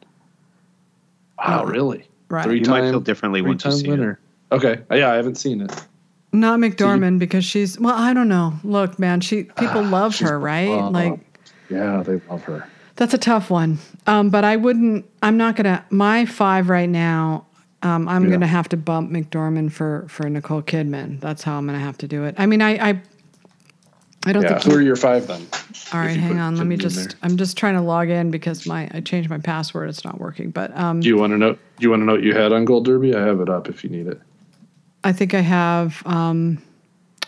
Wow, 1.39 1.63
Oh, 1.63 1.67
really? 1.67 2.05
right. 2.29 2.45
Three 2.45 2.61
You 2.61 2.71
might 2.71 2.91
feel 2.91 3.01
differently 3.01 3.43
once 3.43 3.65
you 3.65 3.71
three-time 3.71 3.97
see 3.99 4.03
it. 4.03 4.17
Okay, 4.51 4.81
yeah, 4.97 5.13
I 5.13 5.17
haven't 5.17 5.37
seen 5.37 5.61
it. 5.61 5.85
Not 6.33 6.59
McDormand 6.61 7.19
because 7.19 7.45
she's 7.45 7.79
well, 7.79 7.95
I 7.95 8.13
don't 8.13 8.29
know. 8.29 8.55
Look, 8.65 8.99
man, 8.99 9.21
she 9.21 9.45
people 9.45 9.83
love 9.99 10.13
Ah, 10.13 10.17
She's 10.17 10.29
her, 10.29 10.39
right? 10.39 10.67
beloved. 10.67 10.93
Like 10.95 11.21
Yeah, 11.71 12.03
they 12.03 12.21
love 12.31 12.43
her. 12.45 12.67
that's 12.97 13.15
a 13.15 13.19
tough 13.19 13.51
one. 13.51 13.79
Um, 14.07 14.31
but 14.31 14.45
I 14.45 14.57
wouldn't. 14.57 15.05
I'm 15.23 15.37
not 15.37 15.57
gonna. 15.57 15.85
My 15.91 16.25
five 16.27 16.69
right 16.69 16.89
now. 16.89 17.47
Um, 17.83 18.09
I'm 18.09 18.25
Yeah. 18.25 18.31
gonna 18.31 18.47
have 18.47 18.69
to 18.71 18.77
bump 18.77 19.11
McDormand 19.11 19.73
for 19.73 20.07
for 20.09 20.29
Nicole 20.29 20.63
Kidman. 20.63 21.21
That's 21.21 21.43
how 21.43 21.57
I'm 21.59 21.67
gonna 21.67 21.79
have 21.79 21.99
to 21.99 22.09
do 22.09 22.25
it. 22.25 22.35
I 22.39 22.47
mean, 22.47 22.61
I 22.61 22.91
I, 22.91 23.03
I 24.27 24.33
don't 24.33 24.43
Yeah, 24.43 24.59
think. 24.59 24.63
who 24.65 24.75
are 24.79 24.83
your 24.83 24.97
five 24.97 25.27
then? 25.29 25.47
all 25.93 26.01
right, 26.01 26.17
hang 26.19 26.39
on. 26.39 26.57
Let 26.57 26.67
me 26.67 26.77
just. 26.77 27.15
I'm 27.23 27.37
just 27.37 27.57
trying 27.57 27.75
to 27.75 27.81
log 27.81 28.11
in 28.11 28.31
because 28.31 28.67
my 28.67 28.91
I 28.93 29.01
changed 29.01 29.31
my 29.31 29.39
password. 29.39 29.89
It's 29.89 30.05
not 30.05 30.19
working. 30.21 30.51
But 30.51 30.77
um, 30.77 31.01
Do 31.01 31.09
you 31.09 31.17
want 31.17 31.33
to 31.33 31.39
know? 31.39 31.53
Do 31.53 31.59
you 31.79 31.91
want 31.91 32.01
to 32.03 32.07
know 32.07 32.13
what 32.13 32.23
you 32.25 32.35
had 32.35 32.53
on 32.53 32.65
Gold 32.65 32.85
Derby? 32.85 33.15
I 33.15 33.25
have 33.25 33.41
it 33.41 33.49
up 33.49 33.69
if 33.69 33.85
you 33.85 33.91
need 33.91 34.07
it. 34.09 34.21
I 35.05 35.13
think 35.13 35.33
I 35.35 35.41
have. 35.41 36.03
Um, 36.05 36.61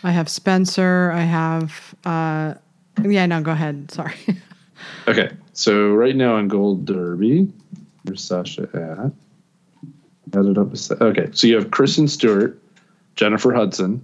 I 0.03 0.11
have 0.11 0.27
Spencer. 0.27 1.11
I 1.15 1.21
have. 1.21 1.95
Uh, 2.03 2.55
yeah, 3.03 3.25
no, 3.25 3.41
go 3.41 3.51
ahead. 3.51 3.89
Sorry. 3.91 4.13
Okay, 5.07 5.31
so 5.53 5.89
right 5.93 6.15
now 6.15 6.35
on 6.35 6.47
Gold 6.47 6.85
Derby, 6.85 7.51
where's 8.03 8.23
Sasha 8.23 8.63
at? 8.73 9.11
Had 10.33 10.45
it 10.45 10.57
up. 10.57 10.69
Okay, 11.01 11.29
so 11.33 11.47
you 11.47 11.55
have 11.55 11.71
Kristen 11.71 12.07
Stewart, 12.07 12.59
Jennifer 13.15 13.53
Hudson, 13.53 14.01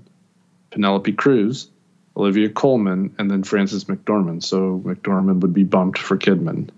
Penelope 0.72 1.14
Cruz, 1.14 1.70
Olivia 2.16 2.50
Coleman, 2.50 3.16
and 3.18 3.32
then 3.32 3.44
Frances 3.44 3.86
McDormand. 3.86 4.44
So 4.44 4.82
McDormand 4.86 5.40
would 5.42 5.54
be 5.54 5.64
bumped 5.64 6.00
for 6.00 6.18
Kidman. 6.18 6.70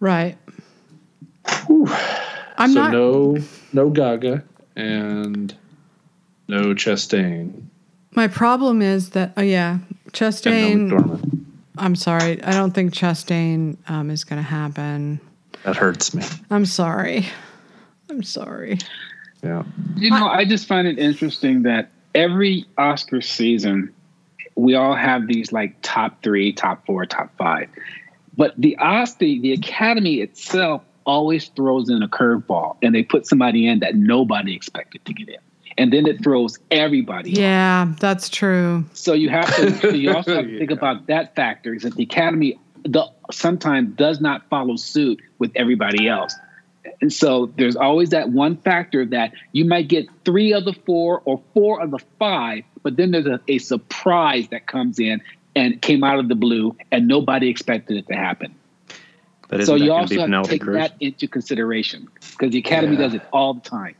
right. 0.00 0.36
I'm 2.58 2.72
so 2.72 2.80
not. 2.80 2.92
no, 2.92 3.36
no 3.72 3.90
Gaga 3.90 4.42
and 4.74 5.54
no 6.48 6.74
Chastain. 6.74 7.64
My 8.12 8.28
problem 8.28 8.80
is 8.82 9.10
that. 9.10 9.32
Oh 9.36 9.42
yeah, 9.42 9.78
And 10.46 10.90
no 10.90 10.96
McDormand. 10.96 11.44
I'm 11.78 11.94
sorry. 11.94 12.42
I 12.42 12.52
don't 12.52 12.72
think 12.72 12.94
Chastain 12.94 13.76
um, 13.88 14.10
is 14.10 14.24
going 14.24 14.38
to 14.38 14.48
happen. 14.48 15.20
That 15.64 15.76
hurts 15.76 16.14
me. 16.14 16.24
I'm 16.50 16.64
sorry. 16.64 17.26
I'm 18.10 18.22
sorry. 18.22 18.78
Yeah. 19.42 19.64
You 19.96 20.10
know, 20.10 20.26
I 20.28 20.44
just 20.44 20.66
find 20.66 20.86
it 20.88 20.98
interesting 20.98 21.62
that 21.64 21.90
every 22.14 22.64
Oscar 22.78 23.20
season, 23.20 23.92
we 24.54 24.74
all 24.74 24.94
have 24.94 25.26
these 25.26 25.52
like 25.52 25.76
top 25.82 26.22
three, 26.22 26.52
top 26.52 26.86
four, 26.86 27.04
top 27.06 27.36
five. 27.36 27.68
But 28.36 28.54
the 28.56 28.76
Oscar, 28.78 29.18
the 29.26 29.52
Academy 29.52 30.16
itself 30.20 30.82
always 31.04 31.48
throws 31.48 31.88
in 31.88 32.02
a 32.02 32.08
curveball 32.08 32.76
and 32.82 32.94
they 32.94 33.02
put 33.02 33.26
somebody 33.26 33.66
in 33.68 33.78
that 33.80 33.94
nobody 33.94 34.54
expected 34.54 35.04
to 35.04 35.12
get 35.12 35.28
in. 35.28 35.36
And 35.78 35.92
then 35.92 36.06
it 36.06 36.22
throws 36.24 36.58
everybody. 36.70 37.32
off. 37.32 37.38
Yeah, 37.38 37.92
that's 38.00 38.30
true. 38.30 38.84
So 38.94 39.12
you 39.12 39.28
have 39.28 39.54
to. 39.56 39.76
So 39.78 39.88
you 39.90 40.12
also 40.14 40.34
have 40.36 40.46
to 40.46 40.58
think 40.58 40.70
Yeah. 40.70 40.76
about 40.76 41.06
that 41.08 41.34
factor. 41.36 41.74
Is 41.74 41.82
that 41.82 41.94
the 41.96 42.04
Academy 42.04 42.58
the, 42.84 43.06
sometimes 43.30 43.94
does 43.96 44.20
not 44.20 44.48
follow 44.48 44.76
suit 44.76 45.20
with 45.38 45.50
everybody 45.54 46.08
else, 46.08 46.34
and 47.00 47.12
so 47.12 47.52
there's 47.56 47.76
always 47.76 48.10
that 48.10 48.30
one 48.30 48.56
factor 48.56 49.04
that 49.06 49.32
you 49.52 49.64
might 49.64 49.88
get 49.88 50.06
three 50.24 50.52
of 50.52 50.64
the 50.64 50.72
four 50.72 51.20
or 51.24 51.42
four 51.54 51.80
of 51.80 51.90
the 51.90 51.98
five, 52.18 52.64
but 52.82 52.96
then 52.96 53.10
there's 53.10 53.26
a, 53.26 53.40
a 53.48 53.58
surprise 53.58 54.48
that 54.50 54.66
comes 54.66 54.98
in 54.98 55.20
and 55.54 55.80
came 55.80 56.04
out 56.04 56.18
of 56.18 56.28
the 56.28 56.34
blue, 56.34 56.76
and 56.92 57.08
nobody 57.08 57.48
expected 57.48 57.96
it 57.96 58.06
to 58.08 58.14
happen. 58.14 58.54
But 59.48 59.64
So 59.64 59.74
you 59.74 59.92
also 59.92 60.20
have 60.20 60.30
to 60.30 60.42
take 60.48 60.62
Cruz? 60.62 60.76
that 60.76 60.92
into 61.00 61.28
consideration 61.28 62.08
because 62.20 62.52
the 62.52 62.58
Academy 62.58 62.96
Yeah. 62.96 63.02
does 63.04 63.14
it 63.14 63.22
all 63.32 63.54
the 63.54 63.60
time. 63.60 63.94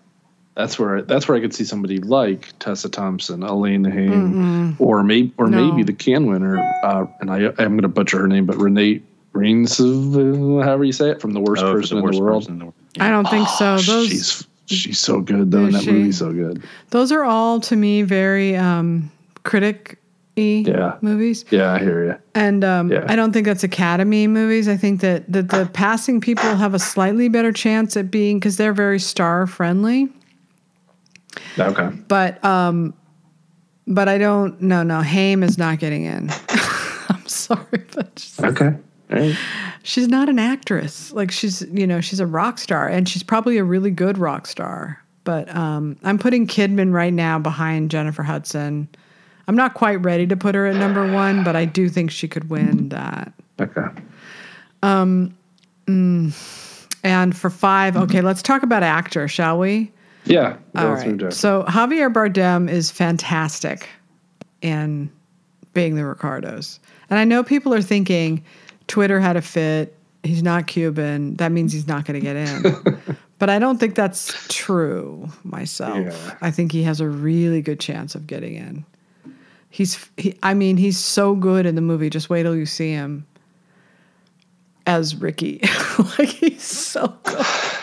That's 0.56 0.78
where 0.78 1.02
that's 1.02 1.28
where 1.28 1.36
I 1.36 1.40
could 1.40 1.54
see 1.54 1.64
somebody 1.64 1.98
like 1.98 2.58
Tessa 2.58 2.88
Thompson, 2.88 3.42
Elaine 3.42 3.84
Haim, 3.84 4.76
or 4.78 5.02
maybe 5.02 5.32
or 5.36 5.48
No. 5.48 5.56
maybe 5.56 5.82
the 5.82 5.92
Cannes 5.92 6.26
winner. 6.26 6.58
Uh, 6.82 7.06
and 7.20 7.30
I 7.30 7.48
I'm 7.58 7.72
going 7.76 7.82
to 7.82 7.88
butcher 7.88 8.18
her 8.18 8.26
name, 8.26 8.46
but 8.46 8.56
Renee 8.56 9.02
Reigns, 9.36 9.78
however 9.78 10.84
you 10.84 10.92
say 10.92 11.10
it, 11.10 11.20
from 11.20 11.32
the 11.32 11.40
worst 11.40 11.62
Oh, 11.62 11.74
person 11.74 11.98
the 11.98 12.04
in 12.06 12.10
the 12.12 12.20
world. 12.20 12.42
person 12.42 12.52
in 12.54 12.58
the 12.58 12.64
world. 12.66 12.74
I 12.98 13.08
don't 13.10 13.28
think 13.28 13.48
so. 13.48 13.74
Oh, 13.74 13.78
Those 13.78 14.08
she's 14.08 14.46
she's 14.66 14.98
so 14.98 15.20
good 15.20 15.50
though. 15.50 15.66
Is 15.66 15.66
And 15.66 15.74
that 15.74 15.82
she? 15.84 15.92
movie's 15.92 16.18
so 16.18 16.32
good. 16.32 16.62
those 16.90 17.12
are 17.12 17.24
all 17.24 17.60
to 17.60 17.76
me 17.76 18.02
very 18.02 18.56
um, 18.56 19.10
critic 19.44 19.98
Yeah. 20.36 20.96
movies. 21.02 21.44
Yeah, 21.50 21.72
I 21.72 21.78
hear 21.78 22.04
you. 22.04 22.16
And 22.34 22.64
um, 22.64 22.90
Yeah. 22.90 23.04
I 23.08 23.16
don't 23.16 23.32
think 23.32 23.46
that's 23.46 23.62
Academy 23.64 24.26
movies. 24.26 24.68
I 24.68 24.76
think 24.76 25.00
that, 25.02 25.30
that 25.32 25.50
the 25.50 25.66
passing 25.72 26.20
people 26.20 26.54
have 26.56 26.74
a 26.74 26.78
slightly 26.78 27.28
better 27.28 27.52
chance 27.52 27.96
at 27.96 28.10
being 28.10 28.38
because 28.38 28.56
they're 28.56 28.72
very 28.74 28.98
star 28.98 29.46
friendly. 29.46 30.08
Okay. 31.58 31.88
But 32.08 32.42
um, 32.44 32.94
but 33.86 34.08
I 34.08 34.18
don't. 34.18 34.60
No, 34.60 34.82
no. 34.82 35.00
Haim 35.02 35.42
is 35.42 35.58
not 35.58 35.78
getting 35.78 36.04
in. 36.04 36.30
I'm 37.08 37.26
sorry, 37.26 37.84
but 37.94 38.16
just, 38.16 38.42
Okay. 38.42 38.74
Right. 39.08 39.36
she's 39.82 40.08
not 40.08 40.28
an 40.28 40.38
actress. 40.38 41.12
Like 41.12 41.30
she's 41.30 41.62
you 41.72 41.86
know 41.86 42.00
she's 42.00 42.20
a 42.20 42.26
rock 42.26 42.58
star 42.58 42.88
and 42.88 43.08
she's 43.08 43.22
probably 43.22 43.56
a 43.58 43.64
really 43.64 43.90
good 43.90 44.18
rock 44.18 44.46
star. 44.46 45.00
But 45.24 45.54
um, 45.54 45.96
I'm 46.04 46.18
putting 46.18 46.46
Kidman 46.46 46.92
right 46.92 47.12
now 47.12 47.38
behind 47.38 47.90
Jennifer 47.90 48.22
Hudson. 48.22 48.88
I'm 49.48 49.56
not 49.56 49.74
quite 49.74 49.96
ready 49.96 50.26
to 50.26 50.36
put 50.36 50.54
her 50.54 50.66
at 50.66 50.76
number 50.76 51.10
one, 51.12 51.44
but 51.44 51.54
I 51.56 51.64
do 51.64 51.88
think 51.88 52.10
she 52.10 52.26
could 52.28 52.50
win 52.50 52.88
that. 52.90 53.32
Okay. 53.60 53.86
Um, 54.82 55.36
And 55.88 57.36
for 57.36 57.50
five, 57.50 57.96
okay, 57.96 58.20
let's 58.20 58.42
talk 58.42 58.62
about 58.64 58.82
actor, 58.82 59.28
shall 59.28 59.58
we? 59.58 59.92
Yeah. 60.24 60.56
All 60.74 60.90
right. 60.90 61.32
So 61.32 61.64
Javier 61.68 62.12
Bardem 62.12 62.68
is 62.68 62.90
fantastic 62.90 63.88
in 64.62 65.10
being 65.72 65.94
the 65.94 66.04
Ricardos. 66.04 66.80
And 67.10 67.18
I 67.18 67.24
know 67.24 67.44
people 67.44 67.72
are 67.72 67.82
thinking 67.82 68.44
Twitter 68.86 69.20
had 69.20 69.36
a 69.36 69.42
fit. 69.42 69.96
He's 70.22 70.42
not 70.42 70.66
Cuban. 70.66 71.36
That 71.36 71.52
means 71.52 71.72
he's 71.72 71.86
not 71.86 72.04
going 72.04 72.20
to 72.20 72.24
get 72.24 72.36
in. 72.36 73.16
but 73.38 73.50
I 73.50 73.58
don't 73.58 73.78
think 73.78 73.94
that's 73.94 74.46
true 74.48 75.28
myself. 75.44 75.98
Yeah. 75.98 76.34
I 76.40 76.50
think 76.50 76.72
he 76.72 76.82
has 76.82 77.00
a 77.00 77.08
really 77.08 77.62
good 77.62 77.80
chance 77.80 78.14
of 78.14 78.26
getting 78.26 78.54
in. 78.54 78.84
He's, 79.70 80.08
he, 80.16 80.36
I 80.42 80.54
mean, 80.54 80.76
he's 80.76 80.98
so 80.98 81.34
good 81.34 81.66
in 81.66 81.74
the 81.74 81.80
movie. 81.80 82.10
Just 82.10 82.30
wait 82.30 82.44
till 82.44 82.56
you 82.56 82.66
see 82.66 82.90
him 82.90 83.26
as 84.86 85.14
Ricky. 85.14 85.60
like 86.18 86.28
he's 86.28 86.62
so 86.62 87.14
good. 87.24 87.46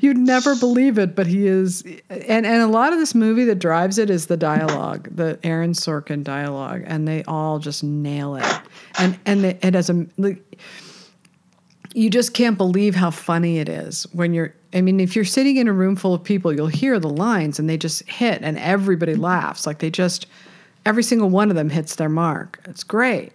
You'd 0.00 0.18
never 0.18 0.54
believe 0.56 0.98
it, 0.98 1.14
but 1.14 1.26
he 1.26 1.46
is. 1.46 1.82
And 2.10 2.46
and 2.46 2.62
a 2.62 2.66
lot 2.66 2.92
of 2.92 2.98
this 2.98 3.14
movie 3.14 3.44
that 3.44 3.58
drives 3.58 3.98
it 3.98 4.10
is 4.10 4.26
the 4.26 4.36
dialogue, 4.36 5.08
the 5.10 5.38
Aaron 5.42 5.72
Sorkin 5.72 6.22
dialogue, 6.22 6.82
and 6.86 7.06
they 7.06 7.22
all 7.24 7.58
just 7.58 7.84
nail 7.84 8.36
it. 8.36 8.60
And 8.98 9.18
and 9.26 9.44
it, 9.44 9.74
has 9.74 9.90
a. 9.90 10.06
You 11.96 12.10
just 12.10 12.34
can't 12.34 12.58
believe 12.58 12.96
how 12.96 13.10
funny 13.10 13.58
it 13.58 13.68
is 13.68 14.04
when 14.12 14.34
you're 14.34 14.54
I 14.74 14.80
mean 14.80 14.98
if 14.98 15.14
you're 15.14 15.24
sitting 15.24 15.56
in 15.56 15.68
a 15.68 15.72
room 15.72 15.94
full 15.94 16.12
of 16.12 16.24
people 16.24 16.52
you'll 16.52 16.66
hear 16.66 16.98
the 16.98 17.08
lines 17.08 17.58
and 17.58 17.70
they 17.70 17.76
just 17.76 18.02
hit 18.08 18.42
and 18.42 18.58
everybody 18.58 19.14
laughs 19.14 19.66
like 19.66 19.78
they 19.78 19.90
just 19.90 20.26
every 20.84 21.04
single 21.04 21.30
one 21.30 21.50
of 21.50 21.56
them 21.56 21.70
hits 21.70 21.94
their 21.94 22.08
mark 22.08 22.58
it's 22.64 22.82
great 22.82 23.32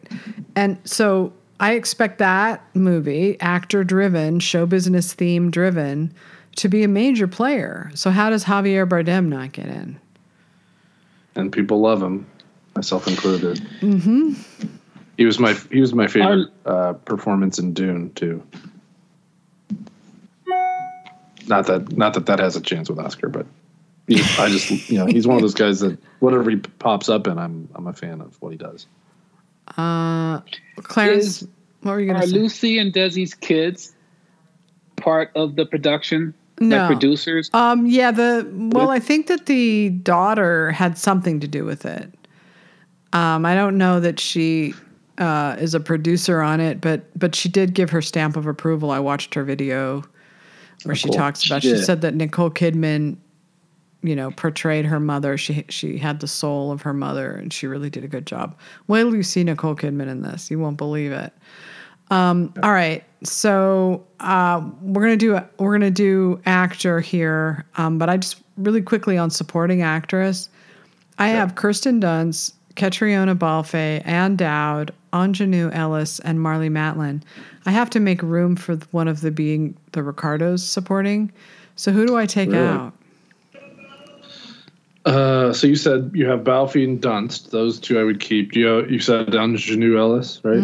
and 0.57 0.77
so 0.83 1.31
I 1.61 1.73
expect 1.73 2.17
that 2.19 2.63
movie 2.73 3.39
actor 3.39 3.85
driven 3.85 4.41
show 4.41 4.65
business 4.65 5.13
theme 5.13 5.49
driven 5.49 6.13
to 6.59 6.69
be 6.69 6.83
a 6.83 6.87
major 6.87 7.27
player 7.27 7.91
so 7.93 8.09
how 8.09 8.29
does 8.29 8.45
Javier 8.45 8.87
Bardem 8.87 9.27
not 9.27 9.51
get 9.51 9.67
in 9.67 9.99
and 11.35 11.51
people 11.51 11.79
love 11.79 12.01
him 12.01 12.25
myself 12.75 13.07
included 13.07 13.57
mm-hmm 13.81 14.33
he 15.19 15.25
was 15.25 15.37
my 15.37 15.53
he 15.69 15.81
was 15.81 15.93
my 15.93 16.07
favorite 16.07 16.47
uh, 16.65 16.93
performance 16.93 17.59
in 17.59 17.73
Dune 17.73 18.09
too. 18.13 18.41
Not 21.45 21.67
that 21.67 21.91
not 21.97 22.13
that 22.13 22.25
that 22.27 22.39
has 22.39 22.55
a 22.55 22.61
chance 22.61 22.89
with 22.89 22.99
Oscar, 22.99 23.27
but 23.27 23.45
he, 24.07 24.21
I 24.37 24.47
just 24.47 24.89
you 24.89 24.97
know 24.97 25.07
he's 25.07 25.27
one 25.27 25.35
of 25.35 25.41
those 25.41 25.53
guys 25.53 25.81
that 25.81 25.97
whatever 26.19 26.49
he 26.49 26.55
pops 26.55 27.09
up 27.09 27.27
in, 27.27 27.37
I'm 27.37 27.67
I'm 27.75 27.85
a 27.85 27.91
fan 27.91 28.21
of 28.21 28.41
what 28.41 28.53
he 28.53 28.57
does. 28.57 28.87
Uh, 29.77 30.39
Clarence, 30.77 31.41
Is- 31.41 31.47
what 31.81 31.91
were 31.91 31.99
you 31.99 32.05
going 32.05 32.15
Are 32.15 32.21
to 32.21 32.29
say? 32.29 32.37
Lucy 32.37 32.79
and 32.79 32.93
Desi's 32.93 33.33
kids 33.33 33.93
part 34.95 35.31
of 35.35 35.57
the 35.57 35.65
production? 35.65 36.33
No. 36.59 36.77
Like 36.77 36.87
producers? 36.87 37.49
Um, 37.53 37.85
yeah, 37.85 38.11
the 38.11 38.49
well, 38.73 38.89
I 38.89 38.99
think 38.99 39.27
that 39.27 39.45
the 39.45 39.89
daughter 39.89 40.71
had 40.71 40.97
something 40.97 41.39
to 41.39 41.47
do 41.47 41.65
with 41.65 41.85
it. 41.85 42.13
Um, 43.13 43.45
I 43.45 43.55
don't 43.55 43.77
know 43.77 43.99
that 43.99 44.19
she 44.19 44.73
uh, 45.17 45.55
is 45.59 45.73
a 45.73 45.79
producer 45.79 46.41
on 46.41 46.59
it, 46.59 46.81
but 46.81 47.07
but 47.17 47.35
she 47.35 47.49
did 47.49 47.73
give 47.73 47.89
her 47.89 48.01
stamp 48.01 48.35
of 48.35 48.45
approval. 48.45 48.91
I 48.91 48.99
watched 48.99 49.33
her 49.35 49.43
video 49.43 50.03
where 50.83 50.95
she 50.95 51.07
cool. 51.07 51.17
talks 51.17 51.45
about. 51.45 51.61
She 51.61 51.75
She 51.75 51.81
said 51.81 52.01
that 52.01 52.15
Nicole 52.15 52.49
Kidman, 52.49 53.17
you 54.01 54.15
know, 54.15 54.31
portrayed 54.31 54.85
her 54.85 54.99
mother. 54.99 55.37
She 55.37 55.65
she 55.69 55.97
had 55.97 56.19
the 56.19 56.27
soul 56.27 56.71
of 56.71 56.81
her 56.83 56.93
mother, 56.93 57.31
and 57.31 57.51
she 57.51 57.67
really 57.67 57.89
did 57.89 58.03
a 58.03 58.07
good 58.07 58.25
job. 58.25 58.57
Wait 58.87 59.01
till 59.01 59.15
you 59.15 59.23
see 59.23 59.43
Nicole 59.43 59.75
Kidman 59.75 60.07
in 60.07 60.21
this, 60.21 60.49
you 60.49 60.59
won't 60.59 60.77
believe 60.77 61.11
it. 61.11 61.33
Um, 62.09 62.53
all 62.63 62.71
right, 62.71 63.03
so 63.23 64.03
uh, 64.19 64.67
we're 64.81 65.01
gonna 65.03 65.17
do 65.17 65.39
we're 65.57 65.71
gonna 65.73 65.91
do 65.91 66.39
actor 66.45 66.99
here, 66.99 67.65
um, 67.77 67.97
but 67.97 68.09
I 68.09 68.17
just 68.17 68.41
really 68.57 68.81
quickly 68.81 69.17
on 69.17 69.29
supporting 69.29 69.81
actress. 69.81 70.49
I 71.17 71.27
have 71.29 71.55
Kirsten 71.55 71.99
Dunst, 71.99 72.53
Catriona 72.75 73.35
Balfe, 73.35 73.75
Ann 74.05 74.35
Dowd, 74.37 74.93
Aunjanue 75.11 75.69
Ellis, 75.75 76.19
and 76.19 76.39
Marlee 76.39 76.71
Matlin. 76.71 77.21
I 77.65 77.71
have 77.71 77.89
to 77.91 77.99
make 77.99 78.21
room 78.23 78.55
for 78.55 78.75
one 78.91 79.07
of 79.07 79.21
the 79.21 79.29
being 79.31 79.75
the 79.91 80.01
Ricardos 80.01 80.65
supporting. 80.65 81.31
So 81.75 81.91
who 81.91 82.05
do 82.07 82.17
I 82.17 82.25
take 82.25 82.49
Really? 82.51 82.65
out? 82.67 82.93
Uh, 85.05 85.53
so 85.53 85.65
you 85.65 85.75
said 85.75 86.11
you 86.13 86.27
have 86.27 86.43
Balfe 86.43 86.75
and 86.83 87.01
Dunst; 87.01 87.51
those 87.51 87.79
two 87.79 87.99
I 87.99 88.03
would 88.03 88.19
keep. 88.19 88.53
You 88.55 88.85
you 88.87 88.99
said 88.99 89.27
Aunjanue 89.27 89.97
Ellis, 89.97 90.41
right? 90.43 90.59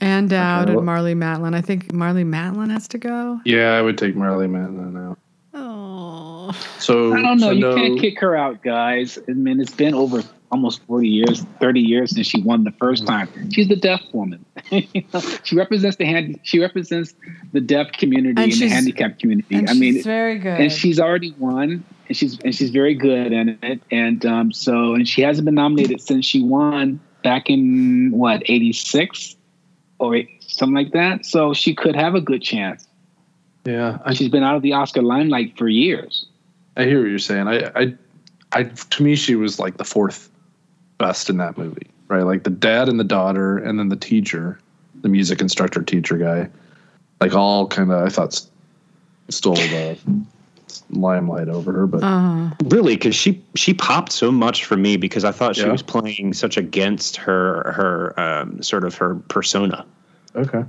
Ann 0.00 0.26
Dowd 0.28 0.68
well- 0.70 0.78
and 0.78 0.88
Marlee 0.88 1.14
Matlin. 1.16 1.54
I 1.54 1.60
think 1.60 1.88
Marlee 1.88 2.24
Matlin 2.26 2.70
has 2.70 2.88
to 2.88 2.98
go. 2.98 3.40
Yeah, 3.44 3.72
I 3.72 3.82
would 3.82 3.98
take 3.98 4.14
Marlee 4.14 4.48
Matlin 4.50 4.96
out. 5.10 5.18
Oh, 5.54 6.50
So 6.78 7.12
I 7.12 7.20
don't 7.20 7.38
know. 7.38 7.48
so 7.48 7.50
you 7.52 7.60
no- 7.60 7.74
can't 7.76 8.00
kick 8.00 8.18
her 8.20 8.34
out, 8.34 8.62
guys. 8.62 9.18
I 9.28 9.32
mean, 9.32 9.60
it's 9.60 9.74
been 9.74 9.94
over 9.94 10.22
almost 10.50 10.82
40 10.86 11.08
years, 11.08 11.46
30 11.60 11.80
years 11.80 12.14
since 12.14 12.26
she 12.26 12.42
won 12.42 12.64
the 12.64 12.72
first 12.72 13.06
time. 13.06 13.28
She's 13.52 13.68
the 13.68 13.76
deaf 13.76 14.00
woman. 14.12 14.44
She 15.44 15.56
represents 15.56 15.96
the 15.98 16.04
hand. 16.06 16.38
She 16.42 16.58
represents 16.58 17.14
the 17.52 17.60
deaf 17.60 17.92
community 17.92 18.42
And 18.42 18.52
and, 18.52 18.60
the 18.60 18.68
handicapped 18.68 19.18
community. 19.20 19.54
and 19.54 19.68
I 19.68 19.74
mean, 19.74 19.94
she's 19.94 20.04
very 20.04 20.38
good. 20.38 20.60
and 20.60 20.72
she's 20.72 20.98
already 21.00 21.34
won, 21.38 21.84
and 22.12 22.16
she's 22.18 22.38
and 22.40 22.54
she's 22.54 22.68
very 22.68 22.94
good 22.94 23.32
in 23.32 23.58
it. 23.62 23.80
And 23.90 24.26
um, 24.26 24.52
so, 24.52 24.94
and 24.94 25.08
she 25.08 25.22
hasn't 25.22 25.46
been 25.46 25.54
nominated 25.54 26.02
since 26.02 26.26
she 26.26 26.42
won 26.42 27.00
back 27.24 27.48
in 27.48 28.10
what 28.12 28.42
86 28.44 29.34
or 29.98 30.20
something 30.40 30.74
like 30.74 30.92
that. 30.92 31.24
So 31.24 31.54
she 31.54 31.74
could 31.74 31.96
have 31.96 32.14
a 32.14 32.20
good 32.20 32.42
chance. 32.42 32.86
Yeah, 33.64 33.98
I, 34.04 34.12
She's 34.12 34.28
been 34.28 34.42
out 34.42 34.56
of 34.56 34.62
the 34.62 34.74
Oscar 34.74 35.00
limelight 35.00 35.56
for 35.56 35.68
years. 35.68 36.26
I 36.76 36.84
hear 36.84 37.00
what 37.00 37.08
you're 37.08 37.18
saying. 37.18 37.48
I, 37.48 37.70
I, 37.74 37.94
I, 38.52 38.62
to 38.64 39.02
me, 39.02 39.14
she 39.16 39.34
was 39.34 39.58
like 39.58 39.78
the 39.78 39.84
fourth 39.84 40.28
best 40.98 41.30
in 41.30 41.38
that 41.38 41.56
movie, 41.56 41.86
right? 42.08 42.24
Like 42.24 42.44
the 42.44 42.50
dad 42.50 42.90
and 42.90 43.00
the 43.00 43.04
daughter, 43.04 43.56
and 43.56 43.78
then 43.78 43.88
the 43.88 43.96
teacher, 43.96 44.58
the 45.00 45.08
music 45.08 45.40
instructor 45.40 45.80
teacher 45.80 46.18
guy, 46.18 46.50
like 47.22 47.34
all 47.34 47.68
kind 47.68 47.90
of. 47.90 48.04
I 48.04 48.10
thought 48.10 48.38
stole 49.30 49.54
the 49.54 49.96
limelight 50.90 51.48
over 51.48 51.72
her, 51.72 51.86
but 51.86 52.02
uh, 52.02 52.50
Really, 52.64 52.94
because 52.96 53.14
she 53.14 53.42
she 53.54 53.74
popped 53.74 54.12
so 54.12 54.30
much 54.32 54.64
for 54.64 54.76
me 54.76 54.96
because 54.96 55.24
I 55.24 55.32
thought 55.32 55.56
she 55.56 55.62
Yeah. 55.62 55.72
was 55.72 55.82
playing 55.82 56.32
such 56.34 56.56
against 56.56 57.16
her 57.16 57.72
her 57.72 58.18
um, 58.20 58.62
sort 58.62 58.84
of 58.84 58.94
her 58.96 59.16
persona. 59.28 59.84
okay. 60.34 60.64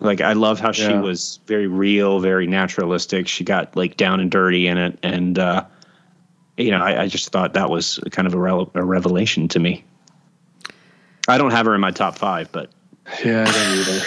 Like 0.00 0.20
I 0.20 0.32
love 0.32 0.58
how 0.58 0.72
she 0.72 0.92
was 0.94 1.38
very 1.46 1.68
real, 1.68 2.18
very 2.18 2.46
naturalistic. 2.48 3.28
She 3.28 3.44
got 3.44 3.76
like 3.76 3.96
down 3.96 4.18
and 4.18 4.30
dirty 4.30 4.66
in 4.66 4.76
it, 4.76 4.98
and 5.04 5.38
uh, 5.38 5.64
you 6.56 6.70
know, 6.72 6.82
I, 6.82 7.02
I 7.02 7.06
just 7.06 7.28
thought 7.30 7.54
that 7.54 7.70
was 7.70 8.00
kind 8.10 8.26
of 8.26 8.34
a, 8.34 8.38
rel- 8.38 8.70
a 8.74 8.82
revelation 8.84 9.46
to 9.48 9.60
me. 9.60 9.84
I 11.28 11.38
don't 11.38 11.52
have 11.52 11.66
her 11.66 11.74
in 11.76 11.80
my 11.80 11.92
top 11.92 12.18
five, 12.18 12.50
but 12.50 12.70
Yeah, 13.24 13.42
I 13.46 13.52
don't 13.52 13.78
either. 13.78 14.00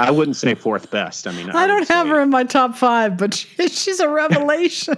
I 0.00 0.10
wouldn't 0.10 0.36
say 0.36 0.54
fourth 0.54 0.90
best. 0.90 1.26
I 1.26 1.32
mean, 1.32 1.50
I 1.50 1.66
don't 1.66 1.86
have 1.88 2.06
say- 2.06 2.10
her 2.10 2.20
in 2.20 2.30
my 2.30 2.44
top 2.44 2.74
five, 2.76 3.16
but 3.16 3.34
she, 3.34 3.68
she's 3.68 4.00
a 4.00 4.08
revelation. 4.08 4.94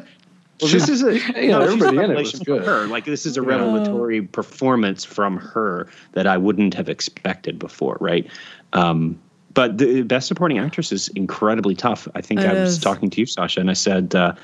Well, 0.60 0.70
this 0.70 0.88
is 0.88 1.02
a 1.02 1.18
you 1.42 1.48
know, 1.50 1.58
no, 1.58 1.60
a 1.60 1.72
everybody 1.72 1.98
in 1.98 2.10
it 2.12 2.16
was 2.16 2.32
good. 2.38 2.64
her. 2.64 2.86
Like 2.86 3.04
this 3.04 3.26
is 3.26 3.36
a 3.36 3.40
Yeah. 3.40 3.48
revelatory 3.48 4.22
performance 4.22 5.04
from 5.04 5.36
her 5.38 5.88
that 6.12 6.26
I 6.28 6.36
wouldn't 6.36 6.74
have 6.74 6.88
expected 6.88 7.58
before, 7.58 7.96
right? 8.00 8.26
Um, 8.72 9.18
but 9.54 9.78
the 9.78 10.02
best 10.02 10.28
supporting 10.28 10.58
actress 10.58 10.92
is 10.92 11.08
incredibly 11.08 11.74
tough. 11.74 12.06
I 12.14 12.20
think 12.20 12.40
It 12.40 12.46
I 12.46 12.54
was 12.54 12.74
is. 12.74 12.78
talking 12.78 13.10
to 13.10 13.20
you, 13.20 13.26
Sasha, 13.26 13.58
and 13.60 13.70
I 13.70 13.74
said 13.74 14.14
uh, 14.14 14.34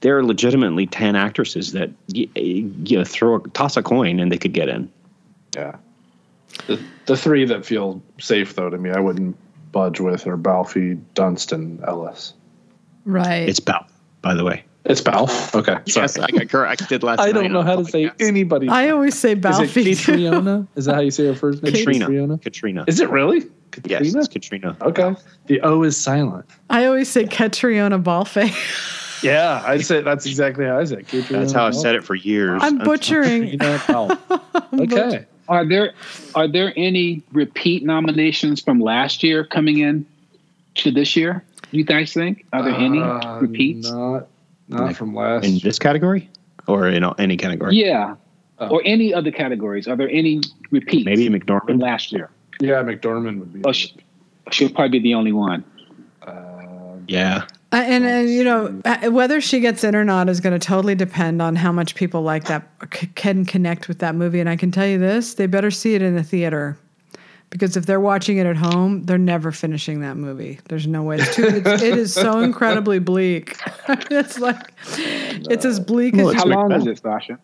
there 0.00 0.18
are 0.18 0.24
legitimately 0.24 0.86
ten 0.88 1.14
actresses 1.14 1.72
that 1.72 1.90
y- 2.12 2.26
you 2.34 2.98
know 2.98 3.04
throw 3.04 3.36
a, 3.36 3.48
toss 3.50 3.76
a 3.76 3.82
coin 3.82 4.18
and 4.18 4.32
they 4.32 4.38
could 4.38 4.52
get 4.52 4.68
in. 4.68 4.90
Yeah. 5.54 5.76
The, 6.66 6.80
the 7.06 7.16
three 7.16 7.44
that 7.44 7.64
feel 7.64 8.02
safe 8.18 8.56
though 8.56 8.68
to 8.68 8.78
me, 8.78 8.90
I 8.90 8.98
wouldn't 8.98 9.36
budge 9.78 10.00
with 10.00 10.26
are 10.26 10.36
Balfe, 10.36 10.98
Dunstan, 11.14 11.78
Ellis. 11.86 12.34
Right. 13.04 13.48
It's 13.48 13.60
Balf, 13.60 13.86
by 14.22 14.34
the 14.34 14.42
way. 14.42 14.64
It's 14.84 15.00
Balf. 15.00 15.54
Okay. 15.54 15.76
Yes, 15.86 16.18
I 16.18 16.26
got 16.32 16.48
corrected 16.48 17.04
last 17.04 17.20
I 17.20 17.26
night. 17.26 17.32
don't 17.34 17.52
know 17.52 17.62
how 17.62 17.76
to 17.76 17.84
say 17.84 18.06
podcast. 18.06 18.26
anybody. 18.26 18.68
I 18.68 18.88
always 18.90 19.16
say 19.16 19.32
Is 19.32 19.38
it 19.38 19.40
Balfe. 19.42 19.74
Catriona? 19.74 20.66
Is 20.74 20.86
that 20.86 20.94
how 20.96 21.00
you 21.00 21.12
say 21.12 21.26
her 21.26 21.34
first 21.34 21.62
name? 21.62 21.72
Katrina. 21.72 22.38
Katrina. 22.38 22.84
Is 22.88 22.98
it 22.98 23.08
really? 23.08 23.38
Yes, 23.84 24.00
Katrina? 24.00 24.18
it's 24.18 24.28
Katrina. 24.28 24.76
Okay. 24.80 25.14
The 25.46 25.60
O 25.60 25.82
is 25.84 25.96
silent. 25.96 26.46
I 26.70 26.86
always 26.86 27.08
say 27.08 27.26
Catriona 27.26 28.00
Balfe. 28.00 28.50
Yeah, 29.22 29.62
I 29.64 29.78
said 29.78 30.04
that's 30.04 30.26
exactly 30.26 30.64
how 30.64 30.78
I 30.78 30.84
said. 30.84 31.06
it. 31.12 31.28
That's 31.28 31.52
how 31.52 31.66
I've 31.66 31.76
said 31.76 31.94
it 31.94 32.02
for 32.04 32.14
years. 32.16 32.60
I'm 32.64 32.78
butchering. 32.78 33.58
Okay. 34.72 35.26
Are 35.48 35.64
there 35.64 35.92
are 36.34 36.46
there 36.48 36.72
any 36.76 37.22
repeat 37.32 37.84
nominations 37.84 38.60
from 38.60 38.80
last 38.80 39.22
year 39.22 39.44
coming 39.44 39.78
in 39.78 40.04
to 40.76 40.90
this 40.90 41.16
year? 41.16 41.42
You 41.70 41.84
guys 41.84 42.12
think? 42.12 42.44
Are 42.52 42.62
there 42.62 42.74
any 42.74 43.00
Uh, 43.00 43.40
repeats? 43.40 43.90
Not, 43.90 44.26
not 44.68 44.96
from 44.96 45.14
last. 45.14 45.44
in 45.46 45.58
this 45.58 45.78
category 45.78 46.28
or 46.66 46.88
in 46.88 47.04
any 47.18 47.36
category. 47.36 47.76
Yeah. 47.76 48.14
Oh. 48.58 48.68
Or 48.68 48.82
any 48.84 49.14
other 49.14 49.30
categories? 49.30 49.86
Are 49.88 49.96
there 49.96 50.10
any 50.10 50.40
repeats 50.70 51.04
Maybe 51.04 51.28
from 51.38 51.78
last 51.78 52.10
year? 52.12 52.28
yeah, 52.60 52.82
McDormand 52.82 53.38
would 53.38 53.52
be. 53.52 53.60
Oh, 53.64 53.72
she, 53.72 53.94
she'll 54.50 54.68
probably 54.70 54.98
be 54.98 55.10
the 55.10 55.14
only 55.14 55.32
one. 55.32 55.62
uh, 56.26 56.32
Yeah. 57.06 57.44
Uh, 57.70 57.76
and 57.76 58.04
and 58.06 58.30
you 58.30 58.42
know 58.42 58.80
uh, 58.86 59.10
whether 59.10 59.42
she 59.42 59.60
gets 59.60 59.84
in 59.84 59.94
or 59.94 60.04
not 60.04 60.28
is 60.30 60.40
going 60.40 60.58
to 60.58 60.66
totally 60.66 60.94
depend 60.94 61.42
on 61.42 61.54
how 61.54 61.70
much 61.70 61.94
people 61.94 62.22
like 62.22 62.44
that 62.44 62.66
c- 62.94 63.08
can 63.14 63.44
connect 63.44 63.88
with 63.88 63.98
that 63.98 64.14
movie. 64.14 64.40
And 64.40 64.48
I 64.48 64.56
can 64.56 64.70
tell 64.70 64.86
you 64.86 64.98
this: 64.98 65.34
they 65.34 65.46
better 65.46 65.70
see 65.70 65.94
it 65.94 66.00
in 66.00 66.14
the 66.14 66.22
theater, 66.22 66.78
because 67.50 67.76
if 67.76 67.84
they're 67.84 68.00
watching 68.00 68.38
it 68.38 68.46
at 68.46 68.56
home, 68.56 69.04
they're 69.04 69.18
never 69.18 69.52
finishing 69.52 70.00
that 70.00 70.16
movie. 70.16 70.58
There's 70.68 70.86
no 70.86 71.02
way. 71.02 71.18
It's 71.18 71.36
too. 71.36 71.44
It's, 71.44 71.82
it 71.82 71.98
is 71.98 72.14
so 72.14 72.40
incredibly 72.42 73.00
bleak. 73.00 73.58
it's 74.10 74.38
like 74.38 74.72
it's 74.96 75.66
as 75.66 75.78
bleak 75.78 76.14
Well, 76.14 76.30
as 76.30 76.36
How 76.36 76.46
long 76.46 76.72
is 76.72 76.86
it, 76.86 76.98
Sasha? 77.02 77.38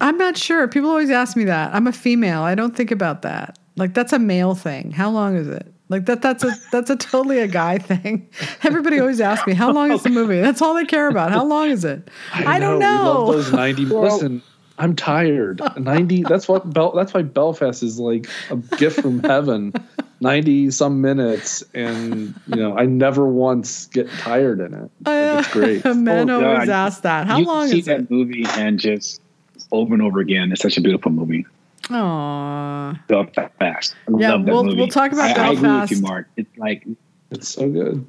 I'm 0.00 0.18
not 0.18 0.36
sure. 0.36 0.68
People 0.68 0.90
always 0.90 1.10
ask 1.10 1.36
me 1.36 1.44
that. 1.44 1.74
I'm 1.74 1.86
a 1.86 1.92
female. 1.92 2.42
I 2.42 2.54
don't 2.54 2.76
think 2.76 2.90
about 2.90 3.22
that. 3.22 3.58
Like 3.76 3.94
that's 3.94 4.12
a 4.12 4.18
male 4.18 4.54
thing. 4.54 4.90
How 4.90 5.10
long 5.10 5.36
is 5.36 5.48
it? 5.48 5.72
Like 5.90 6.04
that 6.06 6.20
that's 6.20 6.44
a 6.44 6.52
that's 6.70 6.90
a 6.90 6.96
totally 6.96 7.38
a 7.38 7.46
guy 7.46 7.78
thing. 7.78 8.28
Everybody 8.62 9.00
always 9.00 9.20
asks 9.20 9.46
me, 9.46 9.54
how 9.54 9.72
long 9.72 9.90
is 9.92 10.02
the 10.02 10.10
movie? 10.10 10.40
That's 10.40 10.60
all 10.60 10.74
they 10.74 10.84
care 10.84 11.08
about. 11.08 11.30
How 11.30 11.44
long 11.44 11.70
is 11.70 11.84
it? 11.84 12.08
I, 12.34 12.58
don't 12.58 12.78
We 12.78 12.84
love 12.84 13.04
know. 13.26 13.32
those 13.32 13.52
ninety. 13.52 13.84
listen, 13.86 14.42
I'm 14.78 14.94
tired. 14.94 15.60
Ninety. 15.78 16.22
That's 16.24 16.46
what. 16.46 16.72
Bel, 16.72 16.92
that's 16.92 17.12
why 17.14 17.22
Belfast 17.22 17.82
is 17.82 17.98
like 17.98 18.26
a 18.50 18.56
gift 18.76 19.00
from 19.00 19.20
heaven. 19.20 19.72
Ninety 20.20 20.70
some 20.72 21.00
minutes, 21.00 21.62
and 21.74 22.34
you 22.48 22.56
know, 22.56 22.76
I 22.76 22.84
never 22.86 23.26
once 23.26 23.86
get 23.86 24.10
tired 24.10 24.58
in 24.60 24.74
it. 24.74 24.90
Like, 25.06 25.38
it's 25.38 25.48
uh, 25.48 25.52
great. 25.52 25.84
Men 25.96 26.28
Oh, 26.28 26.44
always 26.44 26.66
God. 26.66 26.86
ask 26.86 27.02
that. 27.02 27.26
How 27.28 27.38
you 27.38 27.44
long 27.46 27.68
see 27.68 27.78
is 27.78 27.84
that 27.86 28.00
it? 28.00 28.10
movie 28.10 28.44
and 28.56 28.78
just 28.80 29.20
over 29.72 29.94
and 29.94 30.02
over 30.02 30.18
again. 30.20 30.50
It's 30.52 30.60
such 30.60 30.76
a 30.76 30.80
beautiful 30.80 31.12
movie. 31.12 31.46
Aww. 31.88 32.98
Belfast. 33.06 33.94
I 34.08 34.12
Yeah, 34.18 34.32
love 34.32 34.44
that 34.46 34.52
we'll- 34.52 34.64
movie. 34.64 34.76
we'll 34.78 34.88
talk 34.88 35.12
about 35.12 35.36
I, 35.38 35.48
I 35.48 35.52
agree 35.52 35.80
with 35.80 35.90
you, 35.90 36.00
Mark. 36.00 36.28
It's 36.36 36.56
like 36.58 36.86
It's 37.30 37.48
so 37.48 37.68
good. 37.68 38.06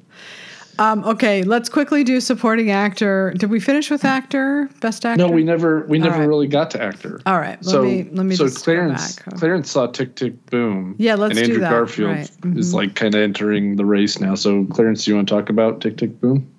Um, 0.78 1.04
okay, 1.04 1.42
let's 1.42 1.68
quickly 1.68 2.04
do 2.04 2.20
supporting 2.20 2.70
actor. 2.70 3.34
Did 3.36 3.50
we 3.50 3.60
finish 3.60 3.90
with 3.90 4.02
actor? 4.02 4.70
Best 4.80 5.04
actor? 5.04 5.26
No, 5.26 5.30
we 5.30 5.44
never. 5.44 5.84
We 5.88 5.98
never 5.98 6.20
right. 6.20 6.26
really 6.26 6.46
got 6.46 6.70
to 6.70 6.82
actor. 6.82 7.20
All 7.26 7.38
right, 7.38 7.58
let 7.62 7.64
so 7.66 7.82
me 7.82 8.08
let 8.12 8.24
me 8.24 8.34
so 8.34 8.44
just 8.46 8.64
Clarence 8.64 9.16
go 9.16 9.30
back. 9.32 9.38
Clarence 9.40 9.70
saw 9.70 9.88
Tick 9.88 10.14
Tick 10.14 10.46
Boom. 10.46 10.94
Yeah, 10.98 11.16
let's 11.16 11.36
and 11.36 11.46
do 11.46 11.52
Andrew 11.52 11.60
that, 11.60 11.70
Garfield 11.70 12.10
right. 12.12 12.30
is 12.56 12.72
Mhm. 12.72 12.74
like 12.74 12.94
kind 12.94 13.14
of 13.14 13.20
entering 13.20 13.76
the 13.76 13.84
race 13.84 14.20
now. 14.20 14.34
So 14.34 14.64
Clarence, 14.70 15.04
do 15.04 15.10
you 15.10 15.16
want 15.16 15.28
to 15.28 15.34
talk 15.34 15.50
about 15.50 15.82
Tick 15.82 15.98
Tick 15.98 16.18
Boom? 16.18 16.50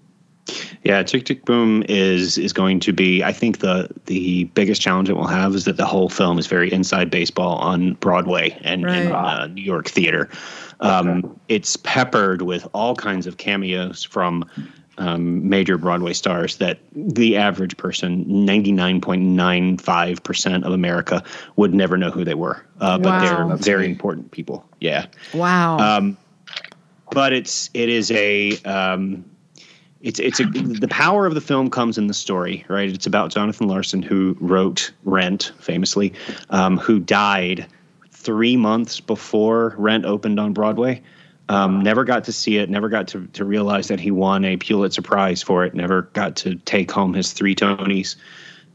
Yeah, 0.83 1.03
Tick 1.03 1.25
Tick 1.25 1.45
Boom 1.45 1.83
is 1.87 2.37
is 2.37 2.51
going 2.53 2.79
to 2.81 2.91
be. 2.91 3.23
I 3.23 3.31
think 3.31 3.59
the 3.59 3.87
the 4.07 4.45
biggest 4.55 4.81
challenge 4.81 5.09
it 5.09 5.13
will 5.13 5.27
have 5.27 5.53
is 5.53 5.65
that 5.65 5.77
the 5.77 5.85
whole 5.85 6.09
film 6.09 6.39
is 6.39 6.47
very 6.47 6.71
inside 6.71 7.09
baseball 7.11 7.57
on 7.57 7.93
Broadway 7.95 8.57
and, 8.63 8.85
and 8.89 9.11
Right. 9.11 9.41
uh, 9.41 9.47
New 9.47 9.61
York 9.61 9.87
theater. 9.87 10.29
Um, 10.79 11.39
It's 11.47 11.77
peppered 11.77 12.41
with 12.41 12.67
all 12.73 12.95
kinds 12.95 13.27
of 13.27 13.37
cameos 13.37 14.03
from 14.03 14.43
um, 14.97 15.47
major 15.47 15.77
Broadway 15.77 16.13
stars 16.13 16.57
that 16.57 16.79
the 16.93 17.37
average 17.37 17.77
person, 17.77 18.25
ninety 18.27 18.71
nine 18.71 18.99
point 18.99 19.21
nine 19.21 19.77
five 19.77 20.23
percent 20.23 20.63
of 20.65 20.73
America, 20.73 21.23
would 21.55 21.73
never 21.75 21.97
know 21.97 22.09
who 22.09 22.25
they 22.25 22.33
were. 22.35 22.65
Uh, 22.79 22.97
but 22.97 23.05
Wow. 23.13 23.19
they're 23.19 23.47
That's 23.47 23.65
very 23.65 23.83
neat. 23.87 23.91
important 23.91 24.31
people. 24.31 24.65
Yeah. 24.79 25.05
Wow. 25.35 25.77
Um, 25.77 26.17
but 27.11 27.31
it's 27.31 27.69
it 27.75 27.89
is 27.89 28.09
a 28.11 28.57
um, 28.63 29.23
it's 30.03 30.19
it's 30.19 30.39
a 30.39 30.45
the 30.45 30.87
power 30.87 31.25
of 31.25 31.35
the 31.35 31.41
film 31.41 31.69
comes 31.69 31.97
in 31.97 32.07
the 32.07 32.13
story, 32.13 32.65
right? 32.67 32.89
It's 32.89 33.05
about 33.05 33.31
Jonathan 33.31 33.67
Larson 33.67 34.01
who 34.01 34.35
wrote 34.39 34.91
Rent, 35.03 35.51
famously, 35.59 36.13
um, 36.49 36.77
who 36.77 36.99
died 36.99 37.67
three 38.09 38.57
months 38.57 38.99
before 38.99 39.75
Rent 39.77 40.05
opened 40.05 40.39
on 40.39 40.53
Broadway. 40.53 41.01
Um, 41.49 41.81
never 41.81 42.03
got 42.03 42.23
to 42.25 42.31
see 42.31 42.57
it. 42.57 42.69
Never 42.69 42.89
got 42.89 43.07
to 43.09 43.27
to 43.27 43.45
realize 43.45 43.89
that 43.89 43.99
he 43.99 44.09
won 44.11 44.43
a 44.45 44.57
Pulitzer 44.57 45.01
Prize 45.01 45.43
for 45.43 45.65
it. 45.65 45.73
Never 45.73 46.03
got 46.13 46.35
to 46.37 46.55
take 46.55 46.91
home 46.91 47.13
his 47.13 47.33
three 47.33 47.55
Tonys. 47.55 48.15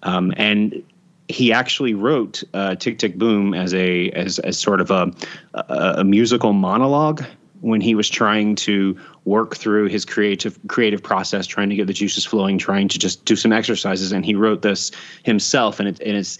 Um, 0.03 0.33
and 0.37 0.83
he 1.29 1.53
actually 1.53 1.95
wrote 1.95 2.45
uh, 2.55 2.77
"Tick 2.77 2.99
Tick 2.99 3.17
Boom" 3.19 3.53
as 3.55 3.75
a 3.75 4.11
as 4.11 4.39
as 4.41 4.59
sort 4.59 4.81
of 4.81 4.91
a, 4.91 5.11
a 5.55 5.95
a 5.99 6.05
musical 6.05 6.53
monologue 6.53 7.25
when 7.61 7.81
he 7.81 7.95
was 7.95 8.09
trying 8.09 8.55
to 8.55 8.99
work 9.25 9.57
through 9.57 9.89
his 9.89 10.05
creative 10.05 10.59
creative 10.69 11.03
process, 11.03 11.47
trying 11.47 11.71
to 11.71 11.77
get 11.77 11.87
the 11.87 11.93
juices 11.93 12.25
flowing, 12.25 12.59
trying 12.59 12.89
to 12.89 12.99
just 12.99 13.25
do 13.25 13.37
some 13.37 13.53
exercises. 13.53 14.13
And 14.13 14.25
he 14.25 14.35
wrote 14.35 14.63
this 14.63 14.93
himself, 15.25 15.81
and 15.81 15.89
it 15.89 16.01
and 16.01 16.17
it's 16.17 16.39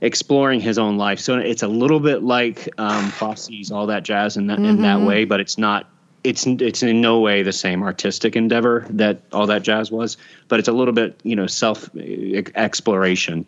exploring 0.00 0.60
his 0.60 0.78
own 0.78 0.96
life. 0.96 1.20
So 1.20 1.38
it's 1.38 1.62
a 1.62 1.68
little 1.68 2.00
bit 2.00 2.22
like 2.22 2.68
um, 2.78 3.10
Fosse's 3.10 3.70
all 3.70 3.86
that 3.86 4.02
jazz 4.02 4.36
in 4.36 4.46
that 4.48 4.58
in 4.58 4.82
that 4.82 5.00
way, 5.00 5.24
but 5.24 5.40
it's 5.40 5.58
not. 5.58 5.90
It's 6.22 6.46
it's 6.46 6.82
in 6.82 7.02
no 7.02 7.20
way 7.20 7.42
the 7.42 7.52
same 7.52 7.82
artistic 7.82 8.34
endeavor 8.34 8.86
that 8.88 9.20
all 9.30 9.46
that 9.48 9.62
jazz 9.62 9.90
was, 9.90 10.16
but 10.48 10.58
it's 10.58 10.68
a 10.68 10.72
little 10.72 10.94
bit 10.94 11.20
you 11.22 11.36
know 11.36 11.46
self 11.46 11.90
exploration. 11.94 13.44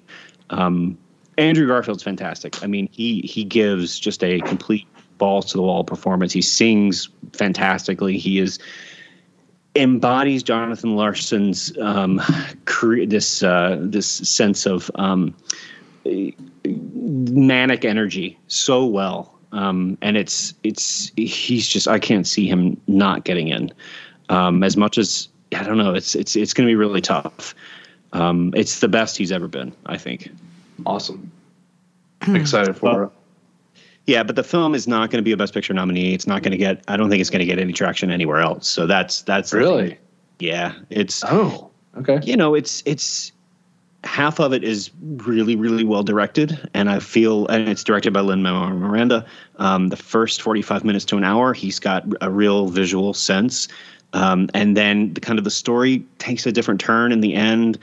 Um, 0.51 0.99
Andrew 1.39 1.67
Garfield's 1.67 2.03
fantastic. 2.03 2.63
I 2.63 2.67
mean, 2.67 2.89
he 2.93 3.23
he 3.23 3.45
gives 3.45 3.99
just 3.99 4.23
a 4.23 4.41
complete 4.41 4.87
balls 5.19 5.47
to 5.47 5.57
the 5.57 5.63
wall 5.63 5.85
performance. 5.85 6.33
He 6.33 6.43
sings 6.43 7.09
fantastically. 7.33 8.19
He 8.19 8.39
is 8.39 8.59
embodies 9.75 10.43
Jonathan 10.43 10.97
Larson's 10.97 11.77
um, 11.79 12.21
cre- 12.65 13.05
this 13.07 13.43
uh, 13.43 13.79
this 13.81 14.07
sense 14.07 14.67
of 14.67 14.91
um, 14.97 15.35
manic 16.65 17.85
energy 17.85 18.39
so 18.49 18.85
well. 18.85 19.33
Um, 19.53 19.97
and 20.03 20.17
it's 20.17 20.55
it's 20.65 21.13
he's 21.17 21.67
just 21.69 21.89
I 21.89 21.99
can't 21.99 22.27
see 22.27 22.49
him 22.49 22.81
not 22.87 23.25
getting 23.25 23.49
in. 23.49 23.73
Um, 24.29 24.63
as 24.63 24.77
much 24.77 24.99
as 24.99 25.29
I 25.55 25.63
don't 25.63 25.79
know, 25.79 25.95
it's 25.95 26.15
it's 26.15 26.37
it's 26.37 26.53
going 26.53 26.67
to 26.67 26.71
be 26.71 26.77
really 26.77 27.01
tough. 27.01 27.55
Um, 28.13 28.53
it's 28.57 28.81
the 28.81 28.89
best 28.89 29.17
he's 29.17 29.33
ever 29.33 29.49
been, 29.49 29.73
I 29.87 29.99
think. 29.99 30.31
Awesome. 30.85 31.31
Excited 32.29 32.77
for 32.77 33.05
it. 33.05 33.11
Yeah, 34.07 34.23
but 34.23 34.37
the 34.37 34.45
film 34.45 34.75
is 34.75 34.87
not 34.87 35.11
going 35.11 35.19
to 35.19 35.25
be 35.25 35.33
a 35.33 35.37
Best 35.37 35.53
Picture 35.53 35.75
nominee. 35.75 36.15
It's 36.15 36.27
not 36.27 36.43
going 36.43 36.53
to 36.53 36.59
get. 36.59 36.83
I 36.89 36.97
don't 36.97 37.11
think 37.11 37.21
it's 37.21 37.31
going 37.31 37.41
to 37.41 37.47
get 37.47 37.59
any 37.59 37.73
traction 37.73 38.11
anywhere 38.11 38.41
else. 38.41 38.69
So 38.69 38.87
that's 38.87 39.23
that's 39.23 39.53
Really? 39.53 39.99
Yeah, 40.39 40.75
it's 40.91 41.25
Oh, 41.25 41.71
okay. 41.99 42.21
you 42.23 42.37
know 42.37 42.55
it's 42.55 42.83
it's 42.87 43.33
half 44.05 44.39
of 44.39 44.53
it 44.53 44.63
is 44.63 44.91
really 45.17 45.57
really 45.57 45.83
well 45.83 46.05
directed, 46.05 46.69
and 46.75 46.89
I 46.89 47.01
feel 47.01 47.47
and 47.49 47.69
it's 47.69 47.83
directed 47.83 48.13
by 48.13 48.21
Lin 48.21 48.43
Manuel 48.43 48.71
Miranda. 48.71 49.27
Um, 49.57 49.89
the 49.89 49.97
first 49.97 50.41
forty 50.41 50.63
five 50.63 50.85
minutes 50.85 51.05
to 51.07 51.17
an 51.17 51.25
hour, 51.25 51.53
he's 51.53 51.81
got 51.81 52.05
a 52.21 52.31
real 52.31 52.69
visual 52.69 53.13
sense, 53.15 53.67
um, 54.13 54.49
and 54.55 54.77
then 54.77 55.15
the 55.15 55.21
kind 55.21 55.39
of 55.39 55.45
the 55.45 55.51
story 55.51 56.05
takes 56.19 56.47
a 56.47 56.53
different 56.53 56.81
turn 56.81 57.11
in 57.11 57.21
the 57.23 57.35
end. 57.35 57.79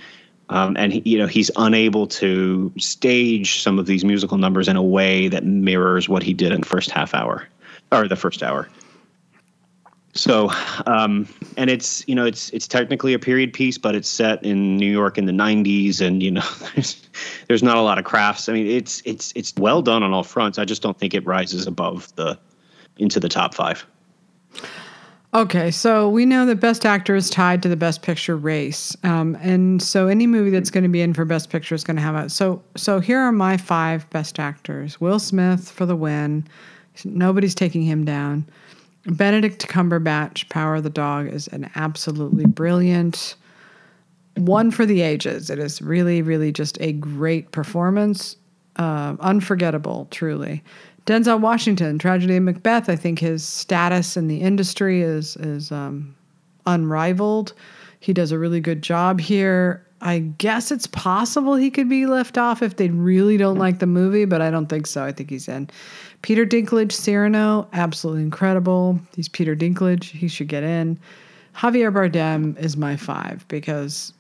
Um, 0.54 0.78
and 0.78 0.94
he, 0.94 1.02
you 1.04 1.18
know 1.18 1.26
he's 1.26 1.50
unable 1.58 2.06
to 2.08 2.72
stage 2.78 3.64
some 3.64 3.80
of 3.80 3.88
these 3.88 4.06
musical 4.06 4.38
numbers 4.38 4.68
in 4.68 4.76
a 4.76 4.84
way 4.84 5.28
that 5.28 5.44
mirrors 5.44 6.08
what 6.08 6.22
he 6.22 6.32
did 6.32 6.52
in 6.52 6.62
the 6.62 6.68
first 6.68 6.92
half 6.92 7.16
hour 7.16 7.48
or 7.92 8.08
the 8.08 8.16
first 8.16 8.44
hour. 8.44 8.70
So, 10.14 10.52
um, 10.86 11.28
and 11.58 11.72
it's 11.72 12.08
you 12.08 12.14
know 12.14 12.24
it's 12.24 12.52
it's 12.52 12.68
technically 12.68 13.16
a 13.16 13.20
period 13.20 13.52
piece, 13.52 13.80
but 13.80 13.96
it's 13.96 14.08
set 14.08 14.46
in 14.46 14.78
New 14.78 14.92
York 14.92 15.18
in 15.18 15.26
the 15.26 15.32
'90s, 15.32 16.00
and 16.00 16.22
you 16.22 16.30
know 16.30 16.46
there's 16.76 17.02
there's 17.48 17.64
not 17.64 17.78
a 17.78 17.82
lot 17.82 17.98
of 17.98 18.06
crafts. 18.06 18.48
I 18.48 18.54
mean, 18.54 18.68
it's 18.68 19.02
it's 19.06 19.34
it's 19.36 19.56
well 19.58 19.82
done 19.82 20.04
on 20.04 20.14
all 20.14 20.24
fronts. 20.24 20.60
I 20.60 20.66
just 20.66 20.84
don't 20.84 21.00
think 21.00 21.16
it 21.16 21.26
rises 21.26 21.66
above 21.66 22.16
the 22.16 22.38
into 22.98 23.20
the 23.20 23.30
top 23.30 23.56
five. 23.56 23.88
Okay, 25.36 25.72
so 25.72 26.08
we 26.10 26.28
know 26.28 26.46
that 26.46 26.60
Best 26.60 26.86
Actor 26.86 27.16
is 27.16 27.28
tied 27.28 27.64
to 27.64 27.70
the 27.70 27.76
Best 27.76 28.04
Picture 28.04 28.38
race, 28.38 28.96
um, 29.04 29.36
and 29.42 29.82
so 29.82 30.08
any 30.08 30.28
movie 30.28 30.52
that's 30.52 30.70
going 30.70 30.84
to 30.84 30.90
be 30.90 31.02
in 31.02 31.16
for 31.16 31.26
Best 31.26 31.50
Picture 31.50 31.74
is 31.74 31.84
going 31.84 31.96
to 31.96 32.04
have 32.04 32.14
a. 32.14 32.30
So, 32.30 32.62
so 32.78 33.00
here 33.00 33.18
are 33.18 33.32
my 33.32 33.58
five 33.58 34.08
Best 34.12 34.40
Actors: 34.40 35.02
Will 35.02 35.18
Smith 35.18 35.72
for 35.72 35.88
the 35.88 35.96
win. 35.96 36.46
Nobody's 37.04 37.56
taking 37.56 37.82
him 37.82 38.06
down. 38.06 38.46
Benedict 39.08 39.68
Cumberbatch, 39.68 40.48
Power 40.50 40.76
of 40.76 40.84
the 40.84 40.92
Dog, 40.92 41.28
is 41.28 41.48
an 41.48 41.68
absolutely 41.74 42.46
brilliant 42.46 43.36
one 44.36 44.70
for 44.70 44.86
the 44.86 45.02
ages. 45.02 45.50
It 45.50 45.58
is 45.58 45.82
really, 45.82 46.22
really 46.22 46.52
just 46.52 46.80
a 46.80 46.94
great 46.94 47.52
performance, 47.52 48.38
uh, 48.76 49.16
unforgettable, 49.20 50.08
truly. 50.12 50.64
Denzel 51.06 51.40
Washington, 51.40 52.00
Tragedy 52.00 52.38
of 52.38 52.44
Macbeth. 52.44 52.90
I 52.90 52.96
think 52.96 53.20
his 53.20 53.44
status 53.44 54.16
in 54.16 54.28
the 54.28 54.42
industry 54.42 55.02
is 55.02 55.36
is 55.38 55.72
um, 55.72 56.16
unrivaled. 56.66 57.54
He 58.00 58.14
does 58.14 58.32
a 58.32 58.40
really 58.40 58.60
good 58.60 58.82
job 58.82 59.20
here. 59.20 59.86
I 60.02 60.20
guess 60.20 60.70
it's 60.70 60.88
possible 60.88 61.56
he 61.56 61.72
could 61.72 61.88
be 61.88 62.06
left 62.06 62.38
off 62.38 62.62
if 62.62 62.76
they 62.76 62.90
really 62.90 63.38
don't 63.38 63.58
like 63.58 63.80
the 63.80 63.86
movie, 63.86 64.26
but 64.26 64.42
I 64.42 64.52
don't 64.52 64.68
think 64.68 64.86
so. 64.86 65.04
I 65.04 65.14
think 65.14 65.30
he's 65.30 65.48
in. 65.48 65.70
Peter 66.22 66.46
Dinklage, 66.46 66.92
Cyrano, 66.92 67.70
absolutely 67.72 68.24
incredible. 68.24 69.00
He's 69.16 69.30
Peter 69.30 69.56
Dinklage. 69.56 70.04
He 70.04 70.28
should 70.28 70.50
get 70.50 70.64
in. 70.64 71.00
Javier 71.56 71.94
Bardem 71.94 72.58
is 72.60 72.76
my 72.76 72.98
five 72.98 73.46
because 73.48 74.12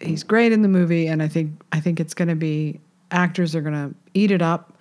he's 0.00 0.22
great 0.22 0.52
in 0.52 0.62
the 0.62 0.68
movie, 0.68 1.08
and 1.08 1.22
I 1.22 1.28
think 1.28 1.50
I 1.72 1.80
think 1.80 1.98
it's 1.98 2.14
going 2.14 2.28
to 2.28 2.36
be 2.36 2.78
actors 3.10 3.54
are 3.56 3.62
going 3.62 3.74
to 3.74 3.94
eat 4.14 4.30
it 4.30 4.42
up, 4.42 4.78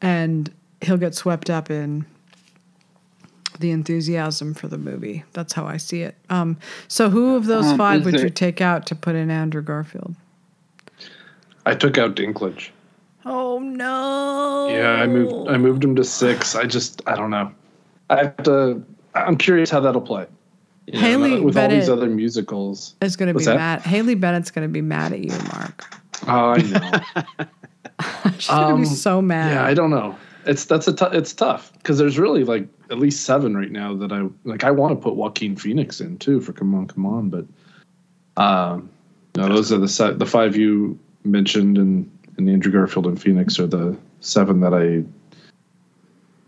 and 0.00 0.52
he'll 0.80 0.96
get 0.96 1.14
swept 1.14 1.50
up 1.50 1.70
in 1.70 2.06
the 3.60 3.70
enthusiasm 3.72 4.54
for 4.54 4.68
the 4.68 4.78
movie. 4.78 5.24
That's 5.32 5.52
how 5.52 5.66
I 5.66 5.76
see 5.78 6.02
it. 6.02 6.14
Um, 6.30 6.56
so, 6.86 7.10
who 7.10 7.34
of 7.36 7.46
those 7.46 7.66
Um, 7.66 7.78
five 7.78 8.00
is 8.00 8.12
would 8.12 8.20
you 8.20 8.30
take 8.30 8.60
out 8.60 8.86
to 8.86 8.94
put 8.94 9.14
in 9.16 9.30
Andrew 9.30 9.62
Garfield? 9.62 10.14
I 11.66 11.74
took 11.74 11.98
out 11.98 12.14
Dinklage. 12.14 12.70
Oh 13.26 13.58
no! 13.58 14.68
Yeah, 14.70 14.92
I 15.02 15.06
moved. 15.06 15.48
I 15.50 15.58
moved 15.58 15.84
him 15.84 15.94
to 15.96 16.04
six. 16.04 16.54
I 16.54 16.64
just, 16.64 17.02
I 17.06 17.14
don't 17.14 17.30
know. 17.30 17.52
I 18.10 18.16
have 18.24 18.36
to. 18.44 18.82
I'm 19.14 19.36
curious 19.36 19.68
how 19.70 19.80
that'll 19.80 20.00
play. 20.00 20.26
You 20.86 20.94
know, 20.94 21.00
Haley 21.00 21.40
with 21.40 21.56
all 21.58 21.68
these 21.68 21.90
other 21.90 22.06
musicals. 22.08 22.94
Is 23.02 23.16
going 23.16 23.26
to 23.26 23.34
be 23.34 23.36
What's 23.36 23.46
that? 23.46 23.56
mad. 23.56 23.82
Haley 23.82 24.14
Bennett's 24.14 24.50
going 24.50 24.66
to 24.66 24.72
be 24.72 24.80
mad 24.80 25.12
at 25.12 25.18
you, 25.18 25.36
Mark. 25.52 25.84
Oh, 26.26 26.50
I 26.52 26.56
know. 26.62 27.46
She's 28.38 28.48
going 28.48 28.68
to 28.68 28.74
Um, 28.74 28.80
be 28.82 28.86
so 28.86 29.20
mad. 29.20 29.52
yeah, 29.52 29.64
I 29.66 29.74
don't 29.74 29.90
know. 29.90 30.16
It's 30.48 30.64
that's 30.64 30.88
a 30.88 31.10
it's 31.12 31.34
tough 31.34 31.72
because 31.74 31.98
there's 31.98 32.18
really 32.18 32.42
like 32.42 32.66
at 32.90 32.98
least 32.98 33.24
seven 33.24 33.54
right 33.54 33.70
now 33.70 33.94
that 33.94 34.12
I 34.12 34.26
like. 34.44 34.64
I 34.64 34.70
want 34.70 34.92
to 34.92 34.96
put 34.96 35.14
Joaquin 35.14 35.56
Phoenix 35.56 36.00
in 36.00 36.16
too 36.16 36.40
for 36.40 36.54
Come 36.54 36.74
On, 36.74 36.86
Come 36.86 37.04
On, 37.04 37.28
but 37.28 38.42
um, 38.42 38.88
no, 39.36 39.46
those 39.48 39.70
are 39.72 39.78
the 39.78 39.88
set, 39.88 40.18
the 40.18 40.24
five 40.24 40.56
you 40.56 40.98
mentioned, 41.22 41.76
and 41.76 42.10
and 42.38 42.48
Andrew 42.48 42.72
Garfield 42.72 43.06
and 43.06 43.20
Phoenix 43.20 43.60
are 43.60 43.66
the 43.66 43.96
seven 44.20 44.60
that 44.60 44.72
I. 44.72 45.04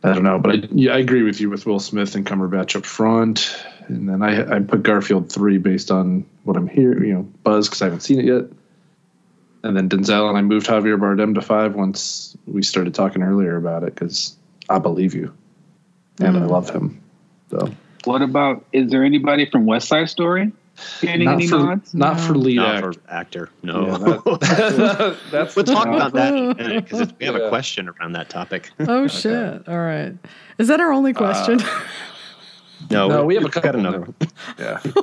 I 0.03 0.15
don't 0.15 0.25
know, 0.25 0.39
but 0.39 0.55
I 0.55 0.69
yeah, 0.73 0.95
I 0.95 0.99
agree 0.99 1.23
with 1.23 1.39
you 1.43 1.51
with 1.51 1.67
Will 1.67 1.79
Smith 1.79 2.15
and 2.15 2.25
Cumberbatch 2.25 2.75
up 2.75 2.87
front, 2.87 3.55
and 3.89 4.09
then 4.09 4.23
I 4.23 4.57
I 4.57 4.61
put 4.61 4.83
Garfield 4.83 5.31
three 5.31 5.59
based 5.59 5.91
on 5.91 6.25
what 6.45 6.57
I'm 6.57 6.69
hearing, 6.69 7.05
you 7.05 7.15
know, 7.15 7.29
buzz 7.43 7.69
because 7.69 7.83
I 7.83 7.85
haven't 7.85 8.01
seen 8.01 8.19
it 8.19 8.25
yet, 8.25 8.45
and 9.63 9.77
then 9.77 9.89
Denzel 9.89 10.29
and 10.29 10.39
I 10.39 10.43
moved 10.43 10.67
Javier 10.67 10.99
Bardem 10.99 11.35
to 11.35 11.43
five 11.43 11.75
once 11.75 12.37
we 12.47 12.63
started 12.63 12.95
talking 12.95 13.23
earlier 13.23 13.57
about 13.57 13.83
it 13.83 13.95
because 13.95 14.37
I 14.69 14.79
believe 14.79 15.15
you, 15.15 15.33
and 16.21 16.37
I 16.37 16.41
mm. 16.41 16.51
love 16.51 16.71
him. 16.71 17.01
So 17.51 17.71
What 18.05 18.23
about? 18.23 18.65
Is 18.73 18.91
there 18.91 19.05
anybody 19.05 19.49
from 19.51 19.67
West 19.67 19.89
Side 19.89 20.09
Story 20.09 20.53
getting 21.03 21.27
not 21.27 21.35
any 21.35 21.47
for 21.49 21.59
nods? 21.59 21.93
not 21.93 22.19
for 22.19 22.35
lead 22.35 22.57
Not 22.57 22.77
actor. 22.77 22.93
for 22.95 23.11
actor. 23.11 23.51
No. 23.63 23.87
Yeah, 23.87 23.99
that- 24.39 25.17
that's 25.31 25.57
we'll 25.57 25.65
talk 25.65 25.87
about 25.89 26.13
that 26.15 26.35
in 26.35 26.51
a 26.51 26.55
minute 26.55 26.85
because 26.85 27.13
we 27.19 27.27
have 27.27 27.37
Yeah. 27.37 27.47
a 27.47 27.49
question 27.49 27.89
around 27.89 28.13
that 28.13 28.31
topic. 28.31 28.71
Oh 28.81 29.07
shit! 29.07 29.69
All 29.69 29.79
right, 29.79 30.15
is 30.59 30.69
that 30.69 30.81
our 30.81 30.93
only 30.93 31.13
uh, 31.15 31.19
question? 31.19 31.61
No, 32.91 33.09
No, 33.09 33.25
we 33.27 33.35
have 33.35 33.43
a 33.43 33.47
we've 33.47 33.63
got 33.63 33.77
another 33.77 33.99
now. 33.99 34.15
one. 34.17 34.31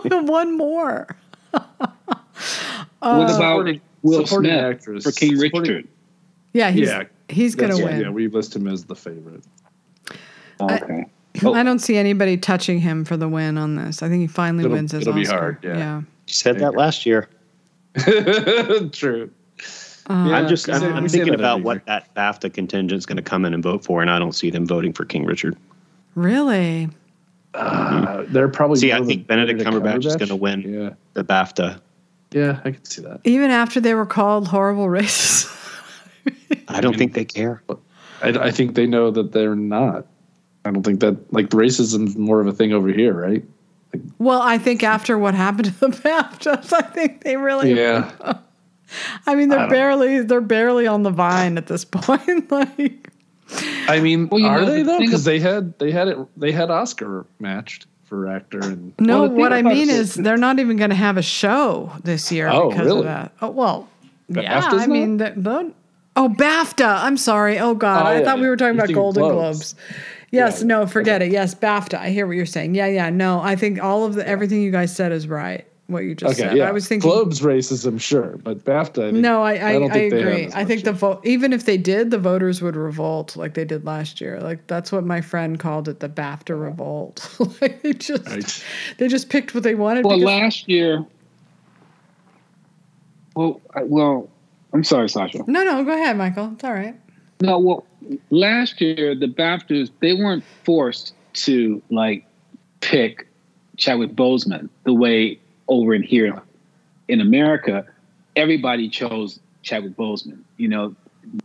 Yeah. 0.10 0.22
one 0.22 0.58
more. 0.58 1.06
what 1.52 1.64
about 3.00 3.30
supporting- 3.30 3.82
Will 4.04 4.26
supporting 4.26 4.52
Smith 4.52 4.64
actress. 4.64 5.04
for 5.04 5.12
King 5.12 5.38
Supporting- 5.38 5.72
Richard? 5.74 5.88
Yeah, 6.54 6.72
he's 6.72 6.88
Yeah, 6.88 7.04
he's 7.30 7.56
gonna 7.56 7.78
win. 7.78 8.02
Yeah, 8.02 8.10
we 8.10 8.28
list 8.28 8.56
him 8.56 8.68
as 8.68 8.86
the 8.86 8.96
favorite. 8.96 9.44
Okay. 10.62 11.06
Oh. 11.44 11.54
I 11.54 11.62
don't 11.64 11.80
see 11.80 11.98
anybody 11.98 12.36
touching 12.38 12.80
him 12.80 13.06
for 13.06 13.16
the 13.16 13.28
win 13.30 13.58
on 13.60 13.76
this. 13.76 14.02
I 14.02 14.10
think 14.10 14.22
he 14.22 14.28
finally 14.28 14.64
It'll- 14.66 14.76
wins 14.76 14.92
his 14.92 15.02
it'll 15.04 15.14
be 15.14 15.26
hard, 15.26 15.60
yeah. 15.64 16.00
You 16.00 16.06
said 16.34 16.60
that 16.60 16.76
last 16.76 17.06
year. 17.06 17.28
True. 18.92 19.30
Uh, 20.10 20.14
I'm 20.14 20.48
just 20.48 20.70
I'm, 20.70 20.82
I'm 20.96 21.08
thinking 21.10 21.34
about 21.34 21.64
what 21.64 21.86
that 21.86 22.14
BAFTA 22.16 22.54
contingent 22.54 22.98
is 22.98 23.06
going 23.06 23.18
to 23.18 23.22
come 23.24 23.44
in 23.46 23.54
and 23.54 23.62
vote 23.62 23.84
for, 23.84 24.02
and 24.02 24.10
I 24.10 24.18
don't 24.20 24.32
see 24.34 24.50
them 24.50 24.66
voting 24.66 24.94
for 24.94 25.04
King 25.06 25.26
Richard. 25.26 25.58
really? 26.16 26.90
Uh, 27.54 28.24
they're 28.28 28.48
probably 28.50 28.78
See, 28.78 28.92
I 28.94 28.98
think 29.02 29.28
than 29.28 29.38
Benedict 29.40 29.62
Cumberbatch 29.62 30.06
is 30.06 30.16
gonna 30.16 30.36
win. 30.36 30.62
Yeah, 30.62 30.90
The 31.14 31.24
BAFTA. 31.24 31.80
Yeah, 32.32 32.60
I 32.64 32.72
can 32.72 32.84
see 32.86 33.02
that. 33.04 33.22
Even 33.24 33.52
after 33.52 33.80
they 33.80 33.94
were 33.94 34.06
called 34.06 34.48
horrible 34.48 34.88
racists. 34.88 35.54
I 36.68 36.82
don't 36.82 36.98
think 36.98 37.14
they 37.14 37.26
care. 37.26 37.64
I, 38.22 38.30
I 38.30 38.52
think 38.52 38.76
they 38.76 38.86
know 38.88 39.12
that 39.12 39.32
they're 39.32 39.56
not. 39.56 40.06
I 40.66 40.72
don't 40.72 40.84
think 40.84 41.00
that 41.00 41.32
like 41.34 41.50
racism's 41.50 42.18
more 42.18 42.42
of 42.42 42.48
a 42.48 42.52
thing 42.52 42.74
over 42.74 42.90
here, 42.90 43.14
right? 43.14 43.44
well, 44.20 44.42
I 44.42 44.58
think 44.58 44.84
after 44.84 45.18
what 45.18 45.34
happened 45.34 45.66
to 45.66 45.80
the 45.80 45.88
BAFTAs, 45.88 46.74
I 46.78 46.82
think 46.82 47.24
they 47.24 47.38
really. 47.38 47.74
Yeah, 47.74 48.12
I 49.26 49.36
mean, 49.36 49.50
they're 49.50 49.60
don't- 49.60 49.70
barely 49.70 50.22
they're 50.22 50.42
barely 50.42 50.88
on 50.88 51.04
the 51.04 51.12
vine 51.12 51.58
at 51.58 51.68
this 51.68 51.86
point. 51.86 52.52
like, 52.52 53.10
I 53.88 54.02
mean, 54.02 54.28
Well, 54.28 54.46
are 54.46 54.62
know, 54.62 54.66
they 54.66 54.84
though? 54.84 55.00
Because 55.00 55.24
they 55.24 55.40
had 55.40 55.78
they 55.80 55.92
had 55.92 56.10
it 56.10 56.18
they 56.38 56.52
had 56.52 56.70
Oscar 56.70 57.26
matched 57.40 57.88
for 58.08 58.28
actor 58.28 58.60
and 58.60 58.94
no, 59.00 59.24
Well, 59.24 59.32
what 59.32 59.54
I 59.54 59.62
mean 59.62 59.90
is 59.90 60.16
they're 60.16 60.38
not 60.38 60.60
even 60.60 60.78
going 60.78 60.90
to 60.92 60.96
have 60.96 61.18
a 61.18 61.22
show 61.22 61.92
this 62.04 62.32
year 62.32 62.48
Oh, 62.48 62.70
because 62.70 62.86
really? 62.86 63.00
of 63.00 63.06
that. 63.06 63.34
Oh 63.42 63.50
well, 63.50 63.90
The 64.30 64.44
yeah. 64.44 64.62
BAFTAs 64.62 64.80
I 64.80 64.88
mean, 64.88 65.18
the, 65.18 65.34
the, 65.36 65.74
oh 66.16 66.30
BAFTA. 66.30 67.04
I'm 67.04 67.18
sorry. 67.18 67.60
Oh 67.60 67.74
God, 67.76 68.06
Oh, 68.06 68.10
I 68.10 68.20
yeah, 68.20 68.26
thought 68.26 68.40
we 68.40 68.48
were 68.48 68.56
talking 68.58 68.76
You're 68.76 68.86
about 68.86 68.94
Golden 68.96 69.24
Globes. 69.24 69.74
Globes. 69.74 69.76
Yes, 70.32 70.60
Yeah. 70.62 70.68
no, 70.68 70.88
forget 70.88 71.22
it. 71.22 71.32
Yes, 71.32 71.54
BAFTA. 71.56 71.96
I 72.00 72.10
hear 72.10 72.28
what 72.28 72.36
you're 72.38 72.46
saying. 72.46 72.76
Yeah, 72.76 72.88
yeah. 72.88 73.10
No, 73.10 73.40
I 73.42 73.56
think 73.56 73.82
all 73.84 74.06
of 74.06 74.16
the 74.16 74.28
everything 74.28 74.62
you 74.62 74.72
guys 74.72 74.96
said 74.96 75.12
is 75.12 75.28
right. 75.28 75.66
What 75.88 76.04
you 76.04 76.16
just 76.16 76.38
okay, 76.38 76.50
said. 76.50 76.58
yeah. 76.58 76.68
I 76.68 76.72
was 76.72 76.86
thinking. 76.86 77.10
Globes 77.10 77.40
racism, 77.40 78.00
sure, 78.00 78.38
but 78.44 78.66
BAFTA. 78.66 79.08
I 79.08 79.12
No, 79.12 79.42
I 79.42 79.54
I, 79.54 79.70
I, 79.70 79.80
don't 79.80 79.90
think 79.90 80.12
they 80.12 80.20
have 80.20 80.28
agree. 80.28 80.50
I 80.54 80.66
think 80.66 80.84
the 80.84 80.92
vote, 80.92 81.26
even 81.26 81.54
if 81.54 81.64
they 81.66 81.78
did, 81.78 82.12
the 82.12 82.18
voters 82.18 82.62
would 82.62 82.76
revolt 82.76 83.38
like 83.38 83.54
they 83.54 83.64
did 83.64 83.86
last 83.86 84.20
year. 84.20 84.42
Like 84.42 84.68
that's 84.68 84.92
what 84.92 85.06
my 85.06 85.22
friend 85.22 85.58
called 85.58 85.88
it, 85.88 86.02
the 86.02 86.10
BAFTA 86.10 86.62
revolt. 86.62 87.34
like 87.62 87.82
they 87.84 87.94
just 87.94 88.28
Right. 88.28 88.64
they 88.98 89.08
just 89.08 89.30
picked 89.30 89.54
what 89.54 89.64
they 89.64 89.76
wanted. 89.76 90.04
Well, 90.06 90.20
last 90.20 90.68
year. 90.68 91.06
Well, 93.36 93.62
I, 93.74 93.84
well, 93.84 94.30
I'm 94.74 94.84
sorry, 94.84 95.08
Sasha. 95.08 95.40
no, 95.48 95.64
no, 95.64 95.84
go 95.86 95.94
ahead, 95.94 96.18
Michael. 96.18 96.52
It's 96.54 96.66
all 96.66 96.74
right. 96.74 96.96
No, 97.40 97.60
well, 97.60 97.86
last 98.30 98.82
year 98.82 99.16
the 99.16 99.28
BAFTAs 99.28 99.92
they 100.02 100.14
weren't 100.14 100.44
forced 100.66 101.14
to 101.34 101.82
like 101.90 102.26
pick 102.82 103.28
Chadwick 103.78 104.16
Boseman 104.16 104.68
the 104.84 104.94
way 104.94 105.40
over 105.68 105.94
in 105.94 106.04
here 106.04 106.42
in 107.08 107.22
America, 107.22 107.86
everybody 108.36 108.90
chose 108.90 109.40
Chadwick 109.64 109.96
Boseman. 109.96 110.40
You 110.58 110.68
know, 110.68 110.96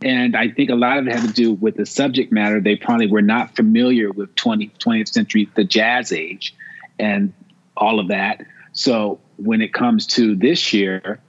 and 0.01 0.35
I 0.35 0.49
think 0.49 0.69
a 0.69 0.75
lot 0.75 0.97
of 0.97 1.07
it 1.07 1.13
had 1.13 1.27
to 1.27 1.33
do 1.33 1.53
with 1.53 1.75
the 1.75 1.85
subject 1.85 2.31
matter. 2.31 2.59
They 2.59 2.75
probably 2.75 3.07
were 3.07 3.21
not 3.21 3.55
familiar 3.55 4.11
with 4.11 4.33
20, 4.35 4.69
20th 4.79 5.09
century, 5.09 5.49
the 5.55 5.63
jazz 5.63 6.11
age, 6.11 6.55
and 6.99 7.33
all 7.75 7.99
of 7.99 8.07
that. 8.09 8.45
So 8.73 9.19
when 9.37 9.61
it 9.61 9.73
comes 9.73 10.07
to 10.07 10.35
this 10.35 10.73
year, 10.73 11.19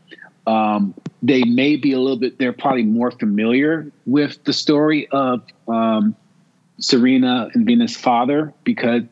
um, 0.46 0.94
they 1.22 1.44
may 1.44 1.76
be 1.76 1.92
a 1.92 1.98
little 1.98 2.18
bit. 2.18 2.38
They're 2.38 2.52
probably 2.52 2.82
more 2.82 3.10
familiar 3.10 3.90
with 4.06 4.42
the 4.44 4.52
story 4.52 5.08
of 5.08 5.42
um, 5.68 6.14
Serena 6.78 7.48
and 7.54 7.66
Venus' 7.66 7.96
father 7.96 8.52
because 8.62 9.02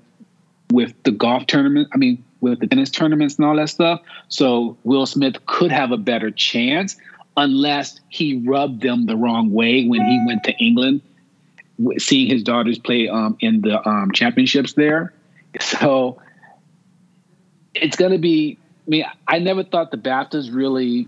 with 0.70 0.94
the 1.04 1.10
golf 1.10 1.46
tournament, 1.46 1.88
I 1.92 1.96
mean, 1.96 2.22
with 2.42 2.60
the 2.60 2.66
tennis 2.66 2.90
tournaments 2.90 3.36
and 3.36 3.46
all 3.46 3.56
that 3.56 3.70
stuff. 3.70 4.02
So 4.28 4.76
Will 4.84 5.06
Smith 5.06 5.46
could 5.46 5.72
have 5.72 5.92
a 5.92 5.96
better 5.96 6.30
chance 6.30 6.96
unless 7.36 7.98
he 8.10 8.42
rubbed 8.46 8.82
them 8.82 9.06
the 9.06 9.16
wrong 9.16 9.50
way 9.50 9.86
when 9.86 10.04
he 10.04 10.22
went 10.26 10.44
to 10.44 10.52
England, 10.62 11.00
seeing 11.96 12.28
his 12.28 12.42
daughters 12.42 12.78
play 12.78 13.08
um, 13.08 13.38
in 13.40 13.62
the 13.62 13.88
um, 13.88 14.12
championships 14.12 14.74
there. 14.74 15.14
So 15.60 16.20
it's 17.74 17.96
going 17.96 18.12
to 18.12 18.18
be. 18.18 18.58
I 18.86 18.90
mean, 18.90 19.04
I 19.28 19.38
never 19.38 19.62
thought 19.62 19.92
the 19.92 19.96
BAFTAs 19.96 20.52
really 20.52 21.06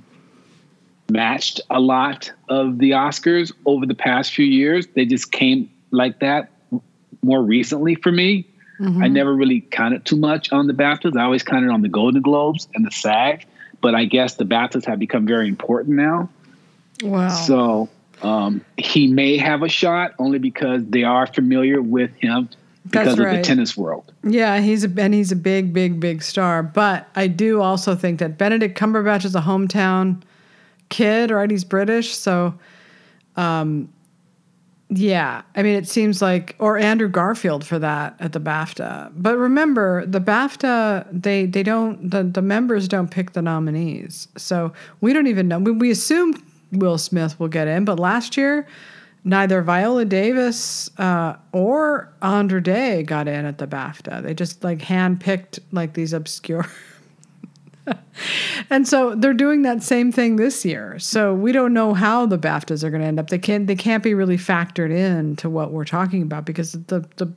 matched 1.10 1.60
a 1.70 1.80
lot 1.80 2.30
of 2.48 2.78
the 2.78 2.92
Oscars 2.92 3.52
over 3.66 3.84
the 3.84 3.96
past 3.96 4.32
few 4.32 4.46
years. 4.46 4.86
They 4.94 5.04
just 5.04 5.32
came 5.32 5.68
like 5.90 6.20
that 6.20 6.52
more 7.22 7.42
recently 7.42 7.96
for 7.96 8.12
me. 8.12 8.46
I 8.80 9.08
never 9.08 9.34
really 9.34 9.60
counted 9.60 10.04
too 10.04 10.16
much 10.16 10.52
on 10.52 10.66
the 10.66 10.72
BAFTAs. 10.72 11.16
I 11.16 11.24
always 11.24 11.42
counted 11.42 11.70
on 11.70 11.82
the 11.82 11.88
Golden 11.88 12.22
Globes 12.22 12.68
and 12.74 12.84
the 12.84 12.90
SAG, 12.90 13.46
but 13.80 13.94
I 13.94 14.04
guess 14.04 14.34
the 14.34 14.44
BAFTAs 14.44 14.84
have 14.86 14.98
become 14.98 15.26
very 15.26 15.48
important 15.48 15.96
now. 15.96 16.28
Wow. 17.02 17.28
So 17.28 17.88
um, 18.22 18.64
he 18.76 19.06
may 19.06 19.36
have 19.36 19.62
a 19.62 19.68
shot 19.68 20.14
only 20.18 20.38
because 20.38 20.84
they 20.86 21.04
are 21.04 21.26
familiar 21.26 21.82
with 21.82 22.14
him 22.16 22.48
because 22.84 23.18
of 23.18 23.18
the 23.18 23.42
tennis 23.42 23.76
world. 23.76 24.12
Yeah, 24.22 24.60
he's 24.60 24.84
a 24.84 24.90
and 24.98 25.14
he's 25.14 25.32
a 25.32 25.36
big, 25.36 25.72
big, 25.72 26.00
big 26.00 26.22
star. 26.22 26.62
But 26.62 27.08
I 27.14 27.26
do 27.26 27.60
also 27.60 27.94
think 27.94 28.18
that 28.20 28.38
Benedict 28.38 28.78
Cumberbatch 28.78 29.24
is 29.24 29.34
a 29.34 29.40
hometown 29.40 30.22
kid, 30.88 31.30
right? 31.30 31.50
He's 31.50 31.64
British, 31.64 32.14
so 32.14 32.54
um, 33.36 33.88
yeah. 34.96 35.42
I 35.56 35.62
mean, 35.62 35.74
it 35.74 35.88
seems 35.88 36.22
like 36.22 36.54
or 36.58 36.78
Andrew 36.78 37.08
Garfield 37.08 37.66
for 37.66 37.78
that 37.80 38.14
at 38.20 38.32
the 38.32 38.40
BAFTA. 38.40 39.12
But 39.16 39.36
remember, 39.36 40.06
the 40.06 40.20
BAFTA 40.20 41.06
they 41.10 41.46
they 41.46 41.62
don't 41.62 42.10
the 42.10 42.22
the 42.22 42.42
members 42.42 42.86
don't 42.86 43.10
pick 43.10 43.32
the 43.32 43.42
nominees, 43.42 44.28
so 44.36 44.72
we 45.00 45.12
don't 45.12 45.26
even 45.26 45.48
know. 45.48 45.58
We, 45.58 45.72
we 45.72 45.90
assume 45.90 46.34
Will 46.72 46.98
Smith 46.98 47.38
will 47.40 47.48
get 47.48 47.68
in, 47.68 47.84
but 47.84 47.98
last 47.98 48.36
year. 48.36 48.66
Neither 49.26 49.62
Viola 49.62 50.04
Davis 50.04 50.90
uh, 50.98 51.36
or 51.52 52.12
Andra 52.20 52.62
Day 52.62 53.02
got 53.02 53.26
in 53.26 53.46
at 53.46 53.56
the 53.56 53.66
BAFTA. 53.66 54.22
They 54.22 54.34
just 54.34 54.62
like 54.62 54.80
handpicked 54.80 55.60
like 55.72 55.94
these 55.94 56.12
obscure. 56.12 56.66
and 58.70 58.86
so 58.86 59.14
they're 59.14 59.34
doing 59.34 59.62
that 59.62 59.82
same 59.82 60.12
thing 60.12 60.36
this 60.36 60.64
year. 60.64 60.98
So 60.98 61.34
we 61.34 61.52
don't 61.52 61.72
know 61.72 61.94
how 61.94 62.26
the 62.26 62.38
BAFTAs 62.38 62.82
are 62.82 62.90
going 62.90 63.02
to 63.02 63.06
end 63.06 63.18
up. 63.18 63.30
They 63.30 63.38
can't. 63.38 63.66
They 63.66 63.76
can't 63.76 64.02
be 64.02 64.14
really 64.14 64.38
factored 64.38 64.90
in 64.90 65.36
to 65.36 65.50
what 65.50 65.72
we're 65.72 65.84
talking 65.84 66.22
about 66.22 66.44
because 66.44 66.72
the 66.72 67.06
the 67.16 67.32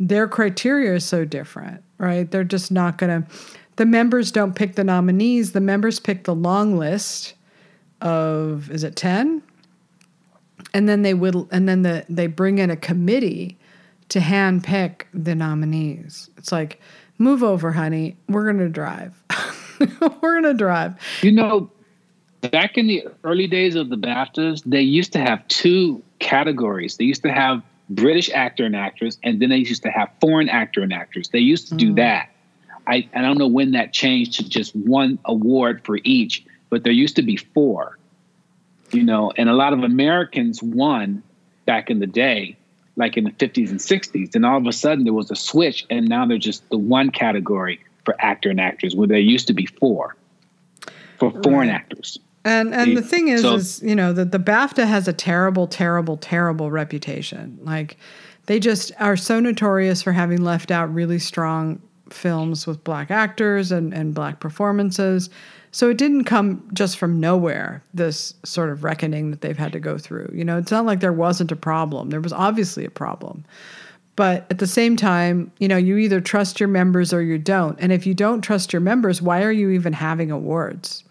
their 0.00 0.28
criteria 0.28 0.94
is 0.94 1.04
so 1.04 1.24
different, 1.24 1.82
right? 1.98 2.30
They're 2.30 2.44
just 2.44 2.70
not 2.70 2.98
going 2.98 3.22
to. 3.22 3.28
The 3.76 3.86
members 3.86 4.32
don't 4.32 4.54
pick 4.54 4.74
the 4.74 4.84
nominees. 4.84 5.52
The 5.52 5.60
members 5.60 6.00
pick 6.00 6.24
the 6.24 6.34
long 6.34 6.76
list 6.76 7.34
of 8.00 8.70
is 8.70 8.84
it 8.84 8.96
ten? 8.96 9.42
and 10.74 10.88
then 10.88 11.02
they 11.02 11.14
would 11.14 11.34
and 11.50 11.68
then 11.68 11.82
the 11.82 12.04
they 12.08 12.26
bring 12.26 12.58
in 12.58 12.70
a 12.70 12.76
committee 12.76 13.58
to 14.08 14.20
hand 14.20 14.64
pick 14.64 15.06
the 15.12 15.34
nominees. 15.34 16.30
It's 16.38 16.50
like, 16.50 16.80
move 17.18 17.42
over, 17.42 17.72
honey. 17.72 18.16
We're 18.28 18.50
gonna 18.50 18.68
drive. 18.68 19.22
We're 20.20 20.40
gonna 20.40 20.54
drive. 20.54 20.94
You 21.22 21.32
know, 21.32 21.70
back 22.40 22.78
in 22.78 22.86
the 22.86 23.04
early 23.24 23.46
days 23.46 23.74
of 23.74 23.90
the 23.90 23.96
BAFTAs, 23.96 24.62
they 24.64 24.80
used 24.80 25.12
to 25.12 25.18
have 25.18 25.46
two 25.48 26.02
categories. 26.18 26.96
They 26.96 27.04
used 27.04 27.22
to 27.22 27.32
have 27.32 27.62
British 27.90 28.30
actor 28.30 28.64
and 28.64 28.76
actress, 28.76 29.18
and 29.22 29.40
then 29.40 29.50
they 29.50 29.56
used 29.56 29.82
to 29.82 29.90
have 29.90 30.10
foreign 30.20 30.48
actor 30.48 30.82
and 30.82 30.92
actress. 30.92 31.28
They 31.28 31.38
used 31.38 31.68
to 31.68 31.74
do 31.74 31.92
mm. 31.92 31.96
that. 31.96 32.30
I, 32.86 33.08
I 33.14 33.20
don't 33.22 33.38
know 33.38 33.48
when 33.48 33.72
that 33.72 33.92
changed 33.92 34.34
to 34.34 34.48
just 34.48 34.74
one 34.74 35.18
award 35.24 35.84
for 35.84 35.98
each, 36.04 36.44
but 36.70 36.84
there 36.84 36.92
used 36.92 37.16
to 37.16 37.22
be 37.22 37.36
four. 37.36 37.98
You 38.90 39.02
know, 39.02 39.32
and 39.36 39.50
a 39.50 39.52
lot 39.52 39.74
of 39.74 39.82
Americans 39.82 40.62
won 40.62 41.22
back 41.66 41.90
in 41.90 41.98
the 41.98 42.06
day, 42.06 42.56
like 42.96 43.18
in 43.18 43.24
the 43.24 43.32
50s 43.32 43.68
and 43.68 43.78
60s. 43.78 44.34
And 44.34 44.46
all 44.46 44.56
of 44.56 44.66
a 44.66 44.72
sudden 44.72 45.04
there 45.04 45.12
was 45.12 45.30
a 45.30 45.36
switch, 45.36 45.84
and 45.90 46.08
now 46.08 46.24
they're 46.24 46.38
just 46.38 46.68
the 46.70 46.78
one 46.78 47.10
category 47.10 47.80
for 48.08 48.16
actor 48.24 48.48
and 48.48 48.58
actress, 48.58 48.94
where 48.94 49.06
there 49.06 49.18
used 49.18 49.46
to 49.48 49.52
be 49.52 49.66
four 49.66 50.16
for 51.18 51.30
foreign 51.42 51.68
actors. 51.68 52.18
And 52.44 52.72
and 52.74 52.96
the 52.96 53.02
The- 53.02 53.06
thing 53.06 53.28
is, 53.28 53.42
so- 53.42 53.56
is 53.56 53.82
you 53.84 53.94
know 53.94 54.14
that 54.14 54.32
the 54.32 54.38
BAFTA 54.38 54.86
has 54.86 55.06
a 55.08 55.12
terrible, 55.12 55.66
terrible, 55.66 56.16
terrible 56.16 56.70
reputation. 56.70 57.58
Like 57.62 57.98
they 58.46 58.58
just 58.58 58.92
are 58.98 59.16
so 59.16 59.40
notorious 59.40 60.00
for 60.02 60.12
having 60.12 60.40
left 60.42 60.70
out 60.70 60.92
really 60.94 61.18
strong 61.18 61.80
films 62.08 62.66
with 62.66 62.82
black 62.82 63.10
actors 63.10 63.70
and 63.70 63.92
and 63.92 64.14
black 64.14 64.40
performances. 64.40 65.28
So 65.70 65.90
it 65.90 65.98
didn't 65.98 66.24
come 66.24 66.62
just 66.72 66.96
from 66.96 67.20
nowhere. 67.20 67.82
This 67.92 68.32
sort 68.42 68.70
of 68.70 68.84
reckoning 68.84 69.30
that 69.32 69.42
they've 69.42 69.58
had 69.58 69.72
to 69.72 69.80
go 69.80 69.98
through. 69.98 70.30
You 70.34 70.42
know, 70.46 70.56
it's 70.56 70.70
not 70.70 70.86
like 70.86 71.00
there 71.00 71.12
wasn't 71.12 71.52
a 71.52 71.56
problem. 71.56 72.08
There 72.08 72.22
was 72.22 72.32
obviously 72.32 72.86
a 72.86 72.90
problem. 72.90 73.44
But 74.18 74.46
at 74.50 74.58
the 74.58 74.66
same 74.66 74.96
time, 74.96 75.52
you 75.60 75.68
know, 75.68 75.76
you 75.76 75.96
either 75.96 76.20
trust 76.20 76.58
your 76.58 76.68
members 76.68 77.12
or 77.12 77.22
you 77.22 77.38
don't. 77.38 77.78
And 77.80 77.92
if 77.92 78.04
you 78.04 78.14
don't 78.14 78.40
trust 78.40 78.72
your 78.72 78.80
members, 78.80 79.22
why 79.22 79.44
are 79.44 79.52
you 79.52 79.70
even 79.70 79.92
having 79.92 80.32
awards? 80.32 81.04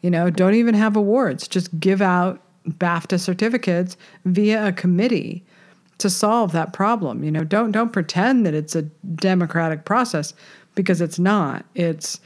You 0.00 0.10
know, 0.10 0.30
don't 0.30 0.54
even 0.54 0.74
have 0.74 0.96
awards. 0.96 1.46
Just 1.46 1.78
give 1.78 2.00
out 2.00 2.40
BAFTA 2.66 3.20
certificates 3.20 3.98
via 4.24 4.68
a 4.68 4.72
committee 4.72 5.44
to 5.98 6.08
solve 6.08 6.52
that 6.52 6.72
problem. 6.72 7.22
You 7.24 7.30
know, 7.30 7.44
don't 7.44 7.72
don't 7.72 7.92
pretend 7.92 8.46
that 8.46 8.54
it's 8.54 8.74
a 8.74 8.84
democratic 9.16 9.84
process 9.84 10.32
because 10.74 11.02
it's 11.02 11.18
not. 11.18 11.66
It's 11.74 12.20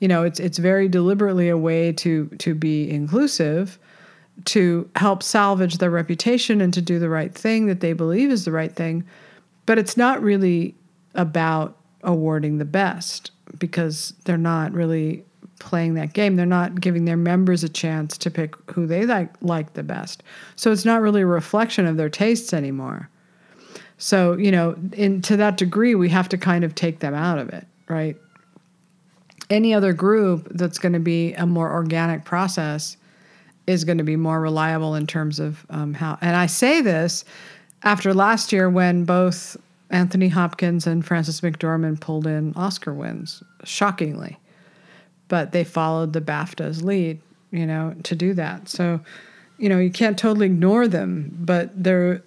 you 0.00 0.08
know, 0.08 0.22
it's 0.22 0.40
it's 0.40 0.56
very 0.56 0.88
deliberately 0.88 1.50
a 1.50 1.58
way 1.58 1.92
to 1.92 2.28
to 2.38 2.54
be 2.54 2.90
inclusive, 2.90 3.78
to 4.46 4.88
help 4.96 5.22
salvage 5.22 5.76
their 5.76 5.90
reputation 5.90 6.62
and 6.62 6.72
to 6.72 6.80
do 6.80 6.98
the 6.98 7.10
right 7.10 7.34
thing 7.34 7.66
that 7.66 7.80
they 7.80 7.92
believe 7.92 8.30
is 8.30 8.46
the 8.46 8.52
right 8.52 8.74
thing. 8.74 9.04
But 9.66 9.78
it's 9.78 9.96
not 9.96 10.22
really 10.22 10.74
about 11.14 11.76
awarding 12.02 12.58
the 12.58 12.64
best 12.64 13.32
because 13.58 14.14
they're 14.24 14.36
not 14.36 14.72
really 14.72 15.24
playing 15.58 15.94
that 15.94 16.12
game. 16.12 16.36
They're 16.36 16.46
not 16.46 16.80
giving 16.80 17.04
their 17.04 17.16
members 17.16 17.64
a 17.64 17.68
chance 17.68 18.18
to 18.18 18.30
pick 18.30 18.54
who 18.70 18.86
they 18.86 19.06
like 19.06 19.32
like 19.40 19.74
the 19.74 19.82
best. 19.82 20.22
So 20.54 20.70
it's 20.70 20.84
not 20.84 21.00
really 21.00 21.22
a 21.22 21.26
reflection 21.26 21.86
of 21.86 21.96
their 21.96 22.10
tastes 22.10 22.52
anymore. 22.52 23.08
So, 23.98 24.36
you 24.36 24.50
know, 24.50 24.76
in 24.92 25.22
to 25.22 25.36
that 25.38 25.56
degree 25.56 25.94
we 25.94 26.08
have 26.10 26.28
to 26.30 26.38
kind 26.38 26.64
of 26.64 26.74
take 26.74 26.98
them 27.00 27.14
out 27.14 27.38
of 27.38 27.48
it, 27.48 27.66
right? 27.88 28.16
Any 29.48 29.72
other 29.72 29.92
group 29.92 30.48
that's 30.50 30.78
going 30.78 30.92
to 30.92 31.00
be 31.00 31.32
a 31.34 31.46
more 31.46 31.72
organic 31.72 32.24
process 32.24 32.96
is 33.66 33.84
going 33.84 33.98
to 33.98 34.04
be 34.04 34.16
more 34.16 34.40
reliable 34.40 34.94
in 34.94 35.06
terms 35.06 35.40
of 35.40 35.64
um, 35.70 35.94
how. 35.94 36.18
And 36.20 36.36
I 36.36 36.46
say 36.46 36.80
this 36.80 37.24
after 37.86 38.12
last 38.12 38.52
year 38.52 38.68
when 38.68 39.04
both 39.04 39.56
Anthony 39.90 40.28
Hopkins 40.28 40.88
and 40.88 41.06
Frances 41.06 41.40
McDormand 41.40 42.00
pulled 42.00 42.26
in 42.26 42.52
Oscar 42.56 42.92
wins, 42.92 43.44
shockingly. 43.62 44.38
But 45.28 45.52
they 45.52 45.62
followed 45.62 46.12
the 46.12 46.20
BAFTA's 46.20 46.82
lead, 46.82 47.20
you 47.52 47.64
know, 47.64 47.94
to 48.02 48.16
do 48.16 48.34
that. 48.34 48.68
So, 48.68 49.00
you 49.58 49.68
know, 49.68 49.78
you 49.78 49.90
can't 49.90 50.18
totally 50.18 50.46
ignore 50.46 50.88
them, 50.88 51.36
but 51.40 51.70
they're, 51.80 52.22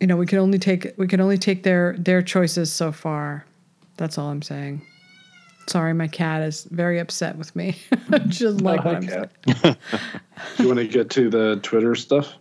you 0.00 0.08
know, 0.08 0.16
we 0.16 0.26
can 0.26 0.38
only 0.38 0.58
take 0.58 0.92
we 0.96 1.06
can 1.06 1.20
only 1.20 1.38
take 1.38 1.62
their 1.62 1.94
their 1.96 2.20
choices 2.20 2.72
so 2.72 2.90
far. 2.90 3.44
That's 3.98 4.18
all 4.18 4.30
I'm 4.30 4.42
saying. 4.42 4.82
Sorry, 5.68 5.92
my 5.92 6.08
cat 6.08 6.42
is 6.42 6.64
very 6.64 6.98
upset 6.98 7.36
with 7.36 7.54
me. 7.54 7.76
Just 8.26 8.62
like 8.62 8.84
what 8.84 8.94
hi, 8.94 8.96
I'm 8.96 9.06
Kat. 9.06 9.30
saying. 9.62 9.76
Do 10.56 10.62
you 10.62 10.68
want 10.68 10.78
to 10.78 10.88
get 10.88 11.10
to 11.10 11.30
the 11.30 11.60
Twitter 11.62 11.94
stuff? 11.94 12.34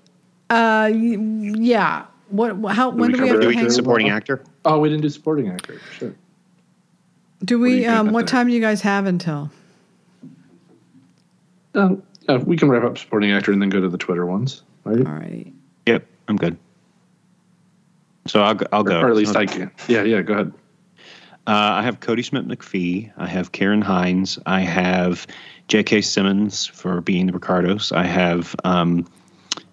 Uh, 0.50 0.90
yeah. 0.94 2.06
What? 2.30 2.74
How? 2.74 2.90
When 2.90 3.12
we 3.12 3.18
do 3.18 3.24
we 3.24 3.30
cover 3.30 3.32
have 3.32 3.36
to 3.36 3.42
Do 3.42 3.48
we 3.48 3.56
hang? 3.56 3.64
do 3.66 3.70
supporting 3.72 4.10
actor? 4.10 4.44
Oh, 4.66 4.80
we 4.80 4.90
didn't 4.90 5.02
do 5.04 5.10
supporting 5.10 5.50
actor. 5.50 5.80
Sure. 5.98 6.14
Do 7.44 7.60
we? 7.60 7.76
you 7.76 7.82
doing 7.84 7.90
Um, 7.90 8.12
what 8.12 8.28
time 8.28 8.48
do 8.48 8.54
you 8.54 8.62
guys 8.62 8.82
have 8.82 9.06
until? 9.06 9.52
Um, 11.76 12.02
uh, 12.28 12.40
we 12.44 12.58
can 12.58 12.70
wrap 12.70 12.84
up 12.84 12.98
supporting 12.98 13.32
actor 13.32 13.52
and 13.52 13.62
then 13.62 13.70
go 13.70 13.80
to 13.80 13.90
the 13.90 13.98
Twitter 13.98 14.26
ones, 14.26 14.64
right? 14.84 14.98
Alrighty. 14.98 15.54
Yep, 15.86 16.06
I'm 16.28 16.36
good. 16.36 16.58
So 18.26 18.42
I'll 18.42 18.56
go. 18.56 18.66
I'll 18.72 18.84
go. 18.84 19.00
or 19.00 19.10
at 19.10 19.16
least 19.16 19.36
I 19.36 19.46
can. 19.46 19.72
Yeah, 19.88 20.04
yeah. 20.04 20.22
Go 20.22 20.34
ahead. 20.34 20.54
Uh, 21.46 21.80
I 21.80 21.84
have 21.84 22.02
Kodi 22.02 22.26
Smit-McPhee. 22.26 23.14
I 23.16 23.26
have 23.26 23.54
Ciarán 23.54 23.82
Hinds. 23.82 24.38
I 24.46 24.60
have 24.60 25.26
J.K. 25.70 26.02
Simmons 26.02 26.66
for 26.66 27.00
being 27.00 27.26
the 27.28 27.32
Ricardos. 27.32 27.94
I 27.94 28.04
have 28.04 28.54
um, 28.66 29.08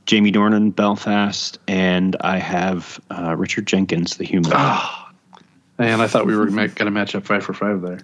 Jamie 0.07 0.33
Dornan, 0.33 0.75
Belfast, 0.75 1.59
and 1.67 2.17
I 2.21 2.39
have 2.39 3.01
uh, 3.11 3.35
Richard 3.37 3.67
Jenkins, 3.67 4.17
the 4.17 4.25
human. 4.25 4.51
Man, 4.51 6.01
I 6.01 6.07
thought 6.07 6.27
we 6.27 6.37
were 6.37 6.47
going 6.47 6.69
to 6.71 6.91
match 6.91 7.15
up 7.15 7.25
five 7.25 7.43
for 7.43 7.55
five 7.55 7.81
there. 7.81 8.01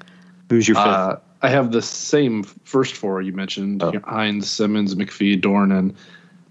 Who's 0.48 0.66
your 0.66 0.76
fifth? 0.76 0.86
Uh, 0.86 1.16
I 1.42 1.48
have 1.48 1.72
the 1.72 1.82
same 1.82 2.42
first 2.42 2.94
four 2.94 3.22
you 3.22 3.32
mentioned: 3.32 3.82
Oh. 3.82 3.92
Hinds, 4.04 4.50
Simmons, 4.50 4.94
McPhee, 4.94 5.40
Dornan. 5.40 5.94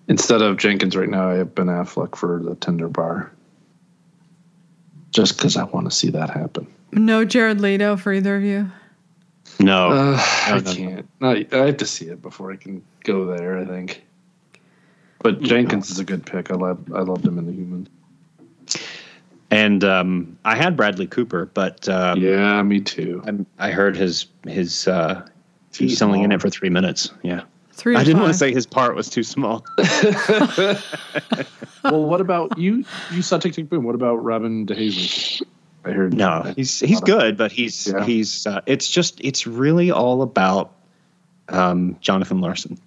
Instead 0.07 0.41
of 0.41 0.57
Jenkins, 0.57 0.95
right 0.95 1.09
now 1.09 1.29
I 1.29 1.35
have 1.35 1.53
Ben 1.53 1.67
Affleck 1.67 2.15
for 2.15 2.39
the 2.41 2.55
Tender 2.55 2.87
Bar. 2.87 3.31
Just 5.11 5.37
because 5.37 5.57
I 5.57 5.63
want 5.63 5.89
to 5.89 5.95
see 5.95 6.09
that 6.11 6.29
happen. 6.29 6.67
No 6.91 7.25
Jared 7.25 7.59
Leto 7.61 7.97
for 7.97 8.13
either 8.13 8.35
of 8.35 8.43
you. 8.43 8.71
no. 9.59 9.89
Uh, 9.91 10.17
I 10.45 10.51
no, 10.51 10.59
no. 10.59 10.75
can't. 10.75 11.09
No, 11.19 11.29
I 11.29 11.65
have 11.65 11.77
to 11.77 11.85
see 11.85 12.05
it 12.05 12.21
before 12.21 12.51
I 12.51 12.55
can 12.55 12.83
go 13.03 13.25
there. 13.25 13.57
I 13.59 13.65
think. 13.65 14.03
But 15.22 15.41
Jenkins 15.41 15.89
is 15.91 15.99
a 15.99 16.05
good 16.05 16.26
pick. 16.26 16.51
I 16.51 16.55
love. 16.55 16.80
I 16.93 17.01
loved 17.01 17.26
him 17.26 17.38
in 17.38 17.45
the 17.45 17.51
Human. 17.51 17.88
and 19.51 19.84
um, 19.84 20.38
I 20.45 20.55
had 20.55 20.78
Bradley 20.78 21.07
Cooper, 21.07 21.45
but 21.53 21.88
um, 21.89 22.20
yeah, 22.20 22.61
me 22.63 22.80
too. 22.80 23.22
I'm, 23.26 23.45
I 23.57 23.72
heard 23.72 23.97
his 23.97 24.28
his 24.47 24.88
uh, 24.88 25.28
Too 25.74 25.86
he's 25.86 26.01
only 26.01 26.22
in 26.24 26.32
it 26.32 26.41
for 26.41 26.49
three 26.49 26.70
minutes. 26.70 27.11
Yeah, 27.22 27.41
Three. 27.74 27.95
I 27.95 28.03
didn't 28.03 28.22
want 28.22 28.32
to 28.34 28.38
say 28.38 28.53
his 28.53 28.65
part 28.65 28.95
was 28.95 29.09
too 29.09 29.24
small. 29.24 29.65
well, 31.84 32.03
what 32.05 32.22
about 32.22 32.57
you? 32.57 32.86
You 33.11 33.22
saw 33.22 33.38
Tick 33.38 33.53
Tick 33.53 33.70
Boom. 33.70 33.84
What 33.84 33.95
about 33.95 34.24
Robin 34.24 34.65
de 34.65 34.76
Jesús? 34.76 35.41
I 35.86 35.91
heard. 35.91 36.13
No, 36.13 36.53
he's 36.55 36.80
he's 36.80 36.99
good, 37.01 37.38
but 37.38 37.51
he's 37.51 37.88
Yeah. 37.88 38.03
he's 38.05 38.45
uh, 38.47 38.61
it's 38.65 38.89
just 38.89 39.20
it's 39.22 39.47
really 39.47 39.91
all 39.91 40.22
about 40.22 40.74
um, 41.49 41.97
Jonathan 42.01 42.41
Larson. 42.41 42.78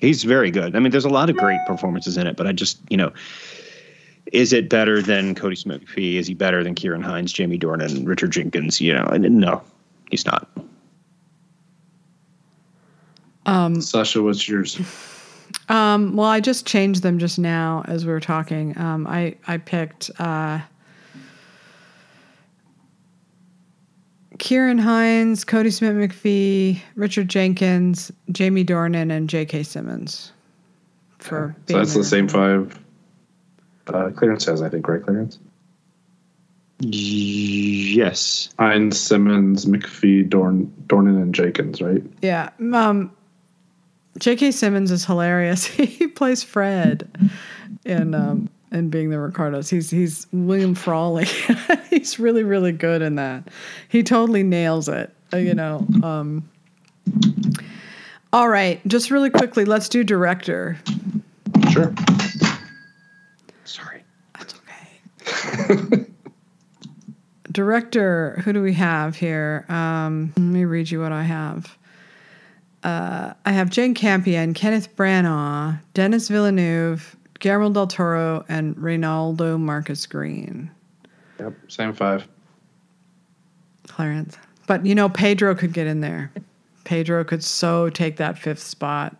Okay. 0.00 0.06
He's 0.06 0.24
very 0.24 0.50
good. 0.50 0.74
I 0.74 0.78
mean, 0.78 0.90
there's 0.90 1.04
a 1.04 1.10
lot 1.10 1.28
of 1.28 1.36
great 1.36 1.60
performances 1.66 2.16
in 2.16 2.26
it, 2.26 2.36
but 2.36 2.46
I 2.46 2.52
just 2.52 2.78
you 2.88 2.96
know, 2.96 3.12
is 4.32 4.52
it 4.52 4.70
better 4.70 5.02
than 5.02 5.34
Kodi 5.34 5.58
Smit-McPhee? 5.58 6.14
Is 6.14 6.26
he 6.26 6.34
better 6.34 6.64
than 6.64 6.74
Ciarán 6.74 7.04
Hinds, 7.04 7.32
Jamie 7.32 7.58
Dornan, 7.58 8.06
Richard 8.06 8.30
Jenkins? 8.30 8.80
You 8.80 8.94
know, 8.94 9.04
and 9.04 9.22
no, 9.38 9.62
he's 10.10 10.24
not. 10.24 10.48
Um, 13.44 13.80
Sasha, 13.80 14.22
what's 14.22 14.48
yours? 14.48 14.80
um, 15.68 16.16
well, 16.16 16.28
I 16.28 16.40
just 16.40 16.66
changed 16.66 17.02
them 17.02 17.18
just 17.18 17.38
now 17.38 17.84
as 17.86 18.06
we 18.06 18.12
were 18.12 18.20
talking. 18.20 18.78
Um, 18.78 19.06
I 19.06 19.36
I 19.46 19.58
picked 19.58 20.10
uh, 20.18 20.60
Ciarán 24.40 24.80
Hinds, 24.80 25.44
Cody 25.44 25.70
Smith 25.70 25.94
McPhee, 25.94 26.80
Richard 26.96 27.28
Jenkins, 27.28 28.10
Jamie 28.32 28.64
Dornan, 28.64 29.12
and 29.12 29.28
J.K. 29.28 29.62
Simmons. 29.62 30.32
For 31.18 31.54
So 31.58 31.62
being 31.66 31.78
that's 31.80 31.92
the 31.92 32.00
there. 32.00 32.08
same 32.08 32.26
five. 32.28 32.78
Uh, 33.86 34.10
Clarence 34.10 34.46
has, 34.46 34.62
I 34.62 34.68
think, 34.70 34.88
right, 34.88 35.02
Clarence? 35.02 35.38
Yes. 36.80 38.48
Hinds, 38.58 38.98
Simmons, 38.98 39.66
McPhee, 39.66 40.28
Dorn, 40.28 40.72
Dornan, 40.86 41.20
and 41.20 41.34
Jenkins, 41.34 41.82
right? 41.82 42.02
Yeah. 42.22 42.48
Um, 42.72 43.12
J.K. 44.18 44.52
Simmons 44.52 44.90
is 44.90 45.04
hilarious. 45.04 45.64
he 45.66 46.06
plays 46.06 46.42
Fred 46.42 47.08
in 47.84 48.14
um, 48.14 48.48
in 48.72 48.88
Being 48.90 49.10
the 49.10 49.18
Ricardos. 49.18 49.68
He's 49.70 49.90
he's 49.90 50.26
William 50.32 50.74
Frawley. 50.74 51.26
he's 51.90 52.18
really 52.18 52.44
really 52.44 52.72
good 52.72 53.02
in 53.02 53.16
that. 53.16 53.48
He 53.88 54.02
totally 54.02 54.42
nails 54.42 54.88
it. 54.88 55.14
uh, 55.32 55.38
You 55.38 55.54
know. 55.54 55.86
Um, 56.02 56.48
all 58.32 58.48
right, 58.48 58.80
just 58.86 59.10
really 59.10 59.30
quickly, 59.30 59.64
let's 59.64 59.88
do 59.88 60.04
director. 60.04 60.78
Sure. 61.70 61.92
Sorry. 63.64 64.02
That's 64.38 64.54
okay. 64.54 66.06
Director, 67.52 68.40
who 68.44 68.52
do 68.52 68.62
we 68.62 68.72
have 68.74 69.16
here? 69.16 69.64
Um, 69.68 70.32
let 70.36 70.44
me 70.44 70.64
read 70.64 70.88
you 70.90 71.00
what 71.00 71.10
I 71.10 71.24
have. 71.24 71.76
Uh, 72.84 73.34
I 73.44 73.50
have 73.52 73.70
Jane 73.70 73.92
Campion, 73.94 74.54
Kenneth 74.54 74.94
Branagh, 74.94 75.80
Denis 75.92 76.28
Villeneuve, 76.28 77.16
Guillermo 77.40 77.70
del 77.70 77.86
Toro 77.86 78.44
and 78.48 78.78
Reinaldo 78.78 79.58
Marcus 79.58 80.06
Green. 80.06 80.70
Yep, 81.38 81.54
same 81.68 81.92
five. 81.92 82.28
Clarence. 83.88 84.38
But 84.66 84.86
you 84.86 84.94
know, 84.94 85.08
Pedro 85.08 85.54
could 85.54 85.72
get 85.72 85.86
in 85.86 86.00
there. 86.00 86.30
Pedro 86.84 87.24
could 87.24 87.42
so 87.42 87.90
take 87.90 88.16
that 88.16 88.38
fifth 88.38 88.60
spot 88.60 89.16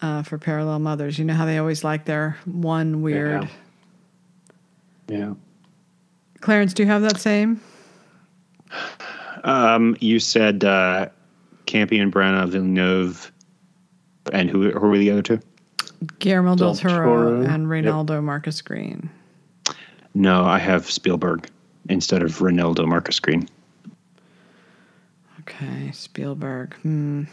uh, 0.00 0.22
for 0.22 0.38
Parallel 0.38 0.80
Mothers. 0.80 1.18
You 1.18 1.24
know 1.24 1.34
how 1.34 1.46
they 1.46 1.58
always 1.58 1.84
like 1.84 2.04
their 2.04 2.36
one 2.44 3.02
weird. 3.02 3.48
Yeah. 5.08 5.18
yeah. 5.18 5.34
Clarence, 6.40 6.74
do 6.74 6.82
you 6.82 6.88
have 6.88 7.02
that 7.02 7.18
same? 7.18 7.60
Um, 9.44 9.96
you 10.00 10.18
said 10.18 10.64
uh, 10.64 11.08
Campion, 11.66 12.10
Branagh, 12.10 12.50
Villeneuve, 12.50 13.30
and 14.32 14.50
who, 14.50 14.70
who 14.70 14.88
were 14.88 14.98
the 14.98 15.10
other 15.10 15.22
two? 15.22 15.40
Guillermo 16.18 16.56
del, 16.56 16.74
Toro, 16.74 16.94
Toro, 16.94 17.42
and 17.42 17.68
Reinaldo 17.68 18.14
yep. 18.14 18.22
Marcus 18.22 18.60
Green. 18.62 19.10
No, 20.14 20.44
I 20.44 20.58
have 20.58 20.90
Spielberg 20.90 21.48
instead 21.88 22.22
of 22.22 22.40
Reinaldo 22.40 22.86
Marcus 22.86 23.20
Green. 23.20 23.48
Okay, 25.40 25.90
Spielberg. 25.92 26.74
Hmm. 26.76 27.24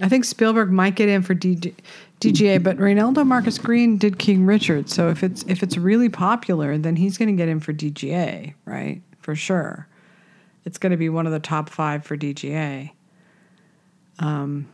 I 0.00 0.08
think 0.08 0.24
Spielberg 0.24 0.70
might 0.70 0.94
get 0.94 1.08
in 1.08 1.22
for 1.22 1.34
DJ, 1.34 1.74
DGA, 2.20 2.62
but 2.62 2.78
Reinaldo 2.78 3.24
Marcus 3.24 3.58
Green 3.58 3.98
did 3.98 4.18
King 4.18 4.46
Richard. 4.46 4.88
So 4.88 5.08
if 5.08 5.22
it's 5.22 5.44
if 5.44 5.62
it's 5.62 5.76
really 5.76 6.08
popular, 6.08 6.78
then 6.78 6.96
he's 6.96 7.18
going 7.18 7.28
to 7.28 7.40
get 7.40 7.48
in 7.48 7.60
for 7.60 7.72
DGA, 7.72 8.54
right? 8.64 9.02
For 9.20 9.34
sure, 9.34 9.86
it's 10.64 10.78
going 10.78 10.90
to 10.92 10.96
be 10.96 11.08
one 11.08 11.26
of 11.26 11.32
the 11.32 11.40
top 11.40 11.68
five 11.68 12.04
for 12.04 12.16
DGA. 12.16 12.90
Um, 14.18 14.68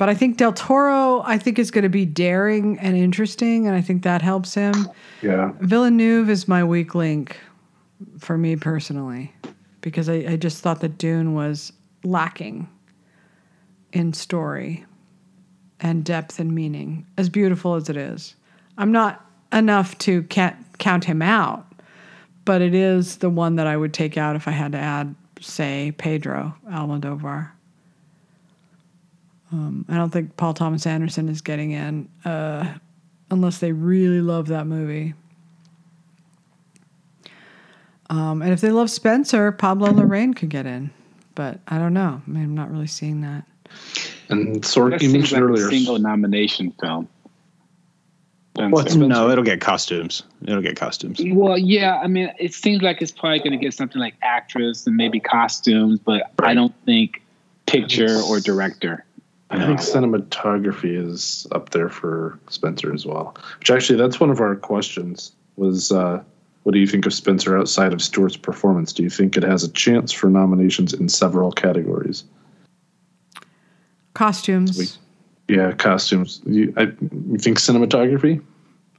but 0.00 0.08
I 0.08 0.14
think 0.14 0.38
Del 0.38 0.54
Toro, 0.54 1.20
I 1.26 1.36
think 1.36 1.58
is 1.58 1.70
going 1.70 1.82
to 1.82 1.90
be 1.90 2.06
daring 2.06 2.78
and 2.78 2.96
interesting, 2.96 3.66
and 3.66 3.76
I 3.76 3.82
think 3.82 4.02
that 4.04 4.22
helps 4.22 4.54
him. 4.54 4.88
Yeah. 5.20 5.52
Villeneuve 5.60 6.30
is 6.30 6.48
my 6.48 6.64
weak 6.64 6.94
link 6.94 7.38
for 8.18 8.38
me 8.38 8.56
personally, 8.56 9.34
because 9.82 10.08
I, 10.08 10.14
I 10.26 10.36
just 10.36 10.62
thought 10.62 10.80
that 10.80 10.96
Dune 10.96 11.34
was 11.34 11.74
lacking 12.02 12.66
in 13.92 14.14
story 14.14 14.86
and 15.80 16.02
depth 16.02 16.38
and 16.38 16.54
meaning, 16.54 17.04
as 17.18 17.28
beautiful 17.28 17.74
as 17.74 17.90
it 17.90 17.98
is. 17.98 18.36
I'm 18.78 18.92
not 18.92 19.22
enough 19.52 19.98
to 19.98 20.22
count 20.22 21.04
him 21.04 21.20
out, 21.20 21.70
but 22.46 22.62
it 22.62 22.74
is 22.74 23.18
the 23.18 23.28
one 23.28 23.56
that 23.56 23.66
I 23.66 23.76
would 23.76 23.92
take 23.92 24.16
out 24.16 24.34
if 24.34 24.48
I 24.48 24.52
had 24.52 24.72
to 24.72 24.78
add, 24.78 25.14
say, 25.42 25.92
Pedro 25.98 26.54
Almodovar. 26.70 27.50
Um, 29.52 29.84
I 29.88 29.96
don't 29.96 30.10
think 30.10 30.36
Paul 30.36 30.54
Thomas 30.54 30.86
Anderson 30.86 31.28
is 31.28 31.40
getting 31.40 31.72
in 31.72 32.08
uh, 32.24 32.74
unless 33.30 33.58
they 33.58 33.72
really 33.72 34.20
love 34.20 34.48
that 34.48 34.66
movie. 34.66 35.14
Um, 38.08 38.42
and 38.42 38.52
if 38.52 38.60
they 38.60 38.70
love 38.70 38.90
Spencer, 38.90 39.52
Pablo 39.52 39.88
Larraín 39.88 40.34
could 40.34 40.50
get 40.50 40.66
in 40.66 40.90
but 41.40 41.58
I 41.68 41.78
don't 41.78 41.94
know. 41.94 42.20
I 42.26 42.30
mean, 42.30 42.44
I'm 42.44 42.54
not 42.54 42.70
really 42.70 42.86
seeing 42.86 43.22
that. 43.22 43.46
And 44.28 44.62
sort 44.62 45.00
you 45.00 45.08
mentioned 45.08 45.40
like 45.40 45.50
earlier, 45.50 45.70
single 45.70 45.98
nomination 45.98 46.72
film. 46.80 47.08
Well, 48.56 48.84
no, 48.94 49.30
it'll 49.30 49.42
get 49.42 49.62
costumes. 49.62 50.22
It'll 50.42 50.60
get 50.60 50.76
costumes. 50.76 51.18
Well, 51.24 51.56
yeah, 51.56 51.98
I 51.98 52.08
mean, 52.08 52.30
it 52.38 52.52
seems 52.52 52.82
like 52.82 53.00
it's 53.00 53.12
probably 53.12 53.38
going 53.38 53.52
to 53.52 53.56
get 53.56 53.72
something 53.72 53.98
like 53.98 54.16
actress 54.20 54.86
and 54.86 54.96
maybe 54.96 55.18
costumes, 55.18 55.98
but 55.98 56.30
right. 56.38 56.50
I 56.50 56.54
don't 56.54 56.74
think 56.84 57.22
picture 57.64 58.20
or 58.20 58.38
director. 58.38 59.06
I 59.50 59.66
think 59.66 59.80
cinematography 59.80 60.96
is 60.96 61.46
up 61.50 61.70
there 61.70 61.88
for 61.88 62.38
Spencer 62.48 62.94
as 62.94 63.04
well. 63.04 63.36
Which 63.58 63.70
actually, 63.70 63.98
that's 63.98 64.20
one 64.20 64.30
of 64.30 64.40
our 64.40 64.54
questions. 64.54 65.32
Was 65.56 65.90
uh, 65.90 66.22
what 66.62 66.72
do 66.72 66.78
you 66.78 66.86
think 66.86 67.04
of 67.04 67.12
Spencer 67.12 67.58
outside 67.58 67.92
of 67.92 68.00
Stewart's 68.00 68.36
performance? 68.36 68.92
Do 68.92 69.02
you 69.02 69.10
think 69.10 69.36
it 69.36 69.42
has 69.42 69.64
a 69.64 69.68
chance 69.72 70.12
for 70.12 70.30
nominations 70.30 70.94
in 70.94 71.08
several 71.08 71.50
categories? 71.50 72.22
Costumes. 74.14 75.00
We, 75.48 75.56
yeah, 75.56 75.72
costumes. 75.72 76.40
You, 76.46 76.72
I, 76.76 76.82
you 76.82 77.38
think 77.38 77.58
cinematography? 77.58 78.42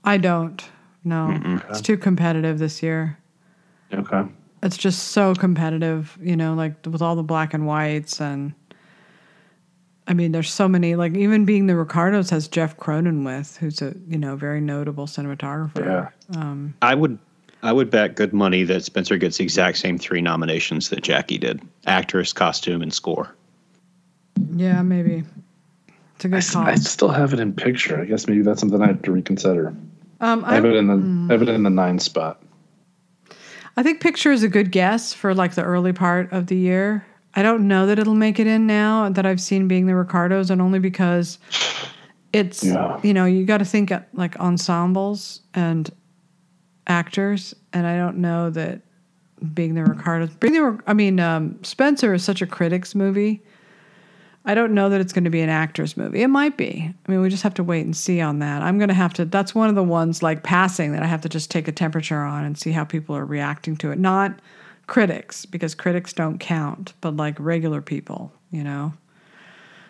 I 0.04 0.18
don't. 0.18 0.62
No, 1.04 1.28
Mm-mm. 1.32 1.70
it's 1.70 1.82
too 1.82 1.98
competitive 1.98 2.60
this 2.60 2.84
year. 2.84 3.18
Okay. 3.94 4.24
It's 4.64 4.78
just 4.78 5.10
so 5.10 5.34
competitive, 5.34 6.18
you 6.22 6.36
know, 6.36 6.54
like 6.54 6.74
with 6.86 7.02
all 7.02 7.16
the 7.16 7.24
black 7.24 7.54
and 7.54 7.66
whites 7.66 8.20
and. 8.20 8.54
I 10.12 10.14
mean, 10.14 10.34
there's 10.34 10.52
so 10.52 10.68
many. 10.68 10.96
Like 10.96 11.16
even 11.16 11.46
being 11.46 11.68
the 11.68 11.76
Ricardos 11.78 12.32
has 12.32 12.50
Jeff 12.50 12.76
Cronenweth, 12.76 13.56
who's 13.56 13.82
a 13.82 13.96
you 14.10 14.18
know 14.18 14.36
very 14.36 14.60
notable 14.60 15.08
cinematographer. 15.08 15.86
Yeah. 15.86 16.10
Um, 16.38 16.74
I 16.82 16.96
would 16.96 17.18
I 17.64 17.72
would 17.72 17.90
bet 17.90 18.16
good 18.18 18.34
money 18.34 18.64
that 18.64 18.84
Spencer 18.84 19.16
gets 19.16 19.38
the 19.38 19.46
exact 19.46 19.78
same 19.78 19.98
three 19.98 20.20
nominations 20.20 20.90
that 20.90 21.02
Jackie 21.02 21.38
did: 21.38 21.62
actress, 21.86 22.34
costume, 22.34 22.82
and 22.82 22.94
score. 22.94 23.34
Yeah, 24.54 24.82
maybe. 24.82 25.24
It's 26.18 26.26
a 26.26 26.28
good 26.28 26.44
I, 26.44 26.52
call. 26.52 26.64
I 26.64 26.76
still 26.76 27.08
have 27.08 27.32
it 27.32 27.40
in 27.40 27.54
picture. 27.54 28.02
I 28.02 28.04
guess 28.04 28.28
maybe 28.28 28.42
that's 28.42 28.60
something 28.60 28.82
I 28.82 28.88
have 28.88 29.02
to 29.04 29.14
reconsider. 29.14 29.74
Um, 30.20 30.44
I 30.44 30.56
have 30.56 30.66
it 30.66 30.76
in 30.76 30.88
the 30.88 30.96
mm. 30.96 31.30
I 31.30 31.34
have 31.36 31.42
it 31.42 31.48
in 31.48 31.64
the 31.64 31.70
nine 31.70 32.00
spot. 32.00 32.44
I 33.78 33.84
think 33.84 34.02
picture 34.02 34.34
is 34.34 34.44
a 34.44 34.50
good 34.50 34.74
guess 34.74 35.14
for 35.14 35.34
like 35.34 35.56
the 35.56 35.64
early 35.64 35.94
part 35.94 36.34
of 36.34 36.48
the 36.48 36.58
year. 36.58 37.06
I 37.34 37.44
don't 37.44 37.68
know 37.68 37.86
that 37.88 37.98
it'll 37.98 38.16
make 38.16 38.40
it 38.40 38.48
in 38.48 38.68
now 38.68 39.10
that 39.10 39.26
I've 39.26 39.42
seen 39.42 39.68
being 39.68 39.86
the 39.86 39.96
Ricardos, 39.96 40.50
and 40.50 40.62
only 40.62 40.80
because 40.80 41.40
it's 42.34 42.64
yeah. 42.64 43.00
you 43.04 43.14
know 43.14 43.26
you 43.26 43.46
got 43.46 43.60
to 43.60 43.66
think 43.66 43.92
like 44.14 44.36
ensembles 44.38 45.42
and 45.54 45.90
actors, 46.88 47.56
and 47.74 47.88
I 47.88 47.96
don't 47.96 48.18
know 48.18 48.50
that 48.50 48.82
being 49.54 49.74
the 49.74 49.84
Ricardos, 49.84 50.30
being 50.36 50.54
the, 50.54 50.80
I 50.86 50.94
mean, 50.94 51.20
um, 51.20 51.62
Spencer 51.64 52.14
is 52.14 52.24
such 52.24 52.42
a 52.42 52.48
critics 52.48 52.94
movie. 52.94 53.42
I 54.44 54.56
don't 54.56 54.74
know 54.74 54.90
that 54.90 55.00
it's 55.02 55.14
going 55.14 55.24
to 55.24 55.30
be 55.30 55.42
an 55.42 55.50
actor's 55.50 55.96
movie. 55.96 56.24
It 56.24 56.28
might 56.28 56.58
be. 56.58 56.92
I 57.08 57.12
mean, 57.12 57.22
we 57.22 57.30
just 57.30 57.44
have 57.44 57.54
to 57.56 57.64
wait 57.64 57.86
and 57.86 57.96
see 57.96 58.22
on 58.22 58.40
that. 58.40 58.64
I'm 58.64 58.80
going 58.80 58.88
to 58.88 58.94
have 58.96 59.14
to. 59.14 59.26
That's 59.26 59.54
one 59.54 59.70
of 59.70 59.76
the 59.76 59.84
ones 59.84 60.24
like 60.24 60.44
passing 60.44 60.94
that 60.94 61.04
I 61.04 61.06
have 61.06 61.22
to 61.22 61.30
just 61.30 61.52
take 61.52 61.68
a 61.68 61.72
temperature 61.72 62.20
on 62.20 62.44
and 62.44 62.58
see 62.58 62.72
how 62.72 62.84
people 62.84 63.16
are 63.16 63.26
reacting 63.26 63.78
to 63.78 63.92
it. 63.92 64.00
Not 64.00 64.40
critics 64.88 65.46
because 65.46 65.76
critics 65.76 66.14
don't 66.14 66.40
count, 66.40 66.94
but 67.02 67.16
like 67.16 67.40
regular 67.40 67.82
people. 67.82 68.32
You 68.52 68.64
know, 68.64 68.94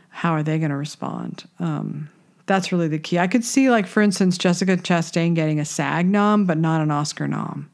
how 0.09 0.31
are 0.31 0.43
they 0.43 0.59
going 0.59 0.71
to 0.71 0.77
respond? 0.77 1.47
Um, 1.59 2.09
that's 2.45 2.71
really 2.71 2.87
the 2.87 2.99
key. 2.99 3.17
I 3.17 3.27
could 3.27 3.45
see, 3.45 3.69
like, 3.69 3.87
for 3.87 4.01
instance, 4.01 4.37
Jessica 4.37 4.77
Chastain 4.77 5.35
getting 5.35 5.59
a 5.59 5.65
SAG 5.65 6.05
nom, 6.05 6.45
but 6.45 6.57
not 6.57 6.81
an 6.81 6.91
Oscar 6.91 7.27
nom. 7.27 7.69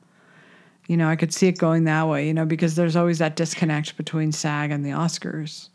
You 0.87 0.95
know, 0.95 1.09
I 1.09 1.15
could 1.15 1.33
see 1.33 1.47
it 1.47 1.57
going 1.57 1.83
that 1.83 2.07
way, 2.07 2.27
you 2.27 2.33
know, 2.33 2.45
because 2.45 2.75
there's 2.75 2.95
always 2.95 3.19
that 3.19 3.35
disconnect 3.35 3.97
between 3.97 4.31
SAG 4.31 4.71
and 4.71 4.85
the 4.85 4.91
Oscars 4.91 5.69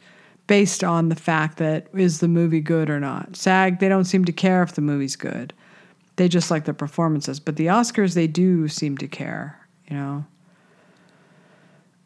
based 0.46 0.82
on 0.82 1.08
the 1.08 1.16
fact 1.16 1.58
that 1.58 1.88
is 1.94 2.20
the 2.20 2.28
movie 2.28 2.60
good 2.60 2.88
or 2.88 2.98
not. 2.98 3.36
SAG, 3.36 3.78
they 3.78 3.88
don't 3.88 4.04
seem 4.04 4.24
to 4.24 4.32
care 4.32 4.62
if 4.62 4.72
the 4.72 4.80
movie's 4.80 5.16
good. 5.16 5.52
They 6.16 6.28
just 6.28 6.50
like 6.50 6.64
the 6.64 6.74
performances. 6.74 7.40
But 7.40 7.56
the 7.56 7.66
Oscars, 7.66 8.14
they 8.14 8.26
do 8.26 8.68
seem 8.68 8.96
to 8.98 9.08
care, 9.08 9.58
you 9.88 9.96
know. 9.96 10.24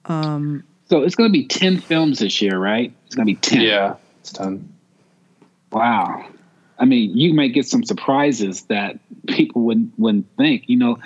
Um, 0.07 0.65
so 0.89 1.03
it's 1.03 1.15
going 1.15 1.29
to 1.29 1.33
be 1.33 1.47
10 1.47 1.79
films 1.79 2.21
this 2.21 2.41
year, 2.41 2.59
right? 2.59 2.93
It's 3.07 3.15
going 3.15 3.27
to 3.27 3.35
be 3.35 3.41
10. 3.41 3.61
Yeah, 3.61 3.97
it's 4.21 4.33
10. 4.33 4.73
Wow. 5.73 6.27
I 6.79 6.85
mean, 6.85 7.17
you 7.17 7.35
might 7.35 7.49
get 7.49 7.67
some 7.67 7.85
surprises 7.85 8.63
that 8.65 8.99
people 9.27 9.63
wouldn't 9.63 9.99
wouldn't 9.99 10.27
think, 10.37 10.69
you 10.69 10.77
know, 10.77 10.99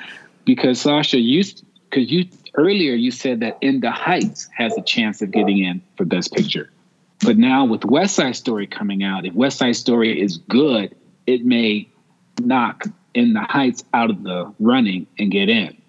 because 0.45 0.81
Sasha, 0.81 1.19
you 1.19 1.45
because 1.89 2.11
you 2.11 2.27
earlier 2.55 2.95
you 2.95 3.11
said 3.11 3.41
that 3.41 3.59
In 3.61 3.81
the 3.81 3.91
Heights 3.91 4.49
has 4.57 4.77
a 4.77 4.83
chance 4.83 5.23
of 5.23 5.31
getting 5.31 5.59
in 5.59 5.81
for 5.97 6.05
Best 6.05 6.33
Picture, 6.33 6.71
but 7.25 7.39
now 7.39 7.65
with 7.65 7.85
West 7.85 8.17
Side 8.17 8.37
Story 8.37 8.67
coming 8.67 9.05
out, 9.05 9.25
if 9.25 9.35
West 9.35 9.59
Side 9.59 9.77
Story 9.77 10.21
is 10.21 10.39
good, 10.39 10.95
it 11.27 11.45
may 11.45 11.89
knock 12.41 12.85
In 13.15 13.35
the 13.35 13.41
Heights 13.43 13.85
out 13.95 14.11
of 14.11 14.23
the 14.23 14.53
running 14.59 15.07
and 15.19 15.31
get 15.31 15.49
in. 15.49 15.80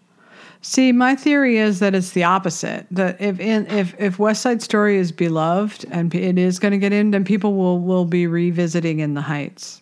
See, 0.63 0.91
my 0.91 1.15
theory 1.15 1.57
is 1.57 1.79
that 1.79 1.95
it's 1.95 2.11
the 2.11 2.23
opposite. 2.23 2.85
That 2.91 3.19
if 3.19 3.39
in, 3.39 3.65
if 3.67 3.99
if 3.99 4.19
West 4.19 4.43
Side 4.43 4.61
Story 4.61 4.97
is 4.97 5.11
beloved 5.11 5.85
and 5.89 6.13
it 6.13 6.37
is 6.37 6.59
going 6.59 6.71
to 6.71 6.77
get 6.77 6.93
in, 6.93 7.11
then 7.11 7.25
people 7.25 7.55
will 7.55 7.79
will 7.79 8.05
be 8.05 8.27
revisiting 8.27 8.99
In 8.99 9.15
the 9.15 9.21
Heights. 9.21 9.81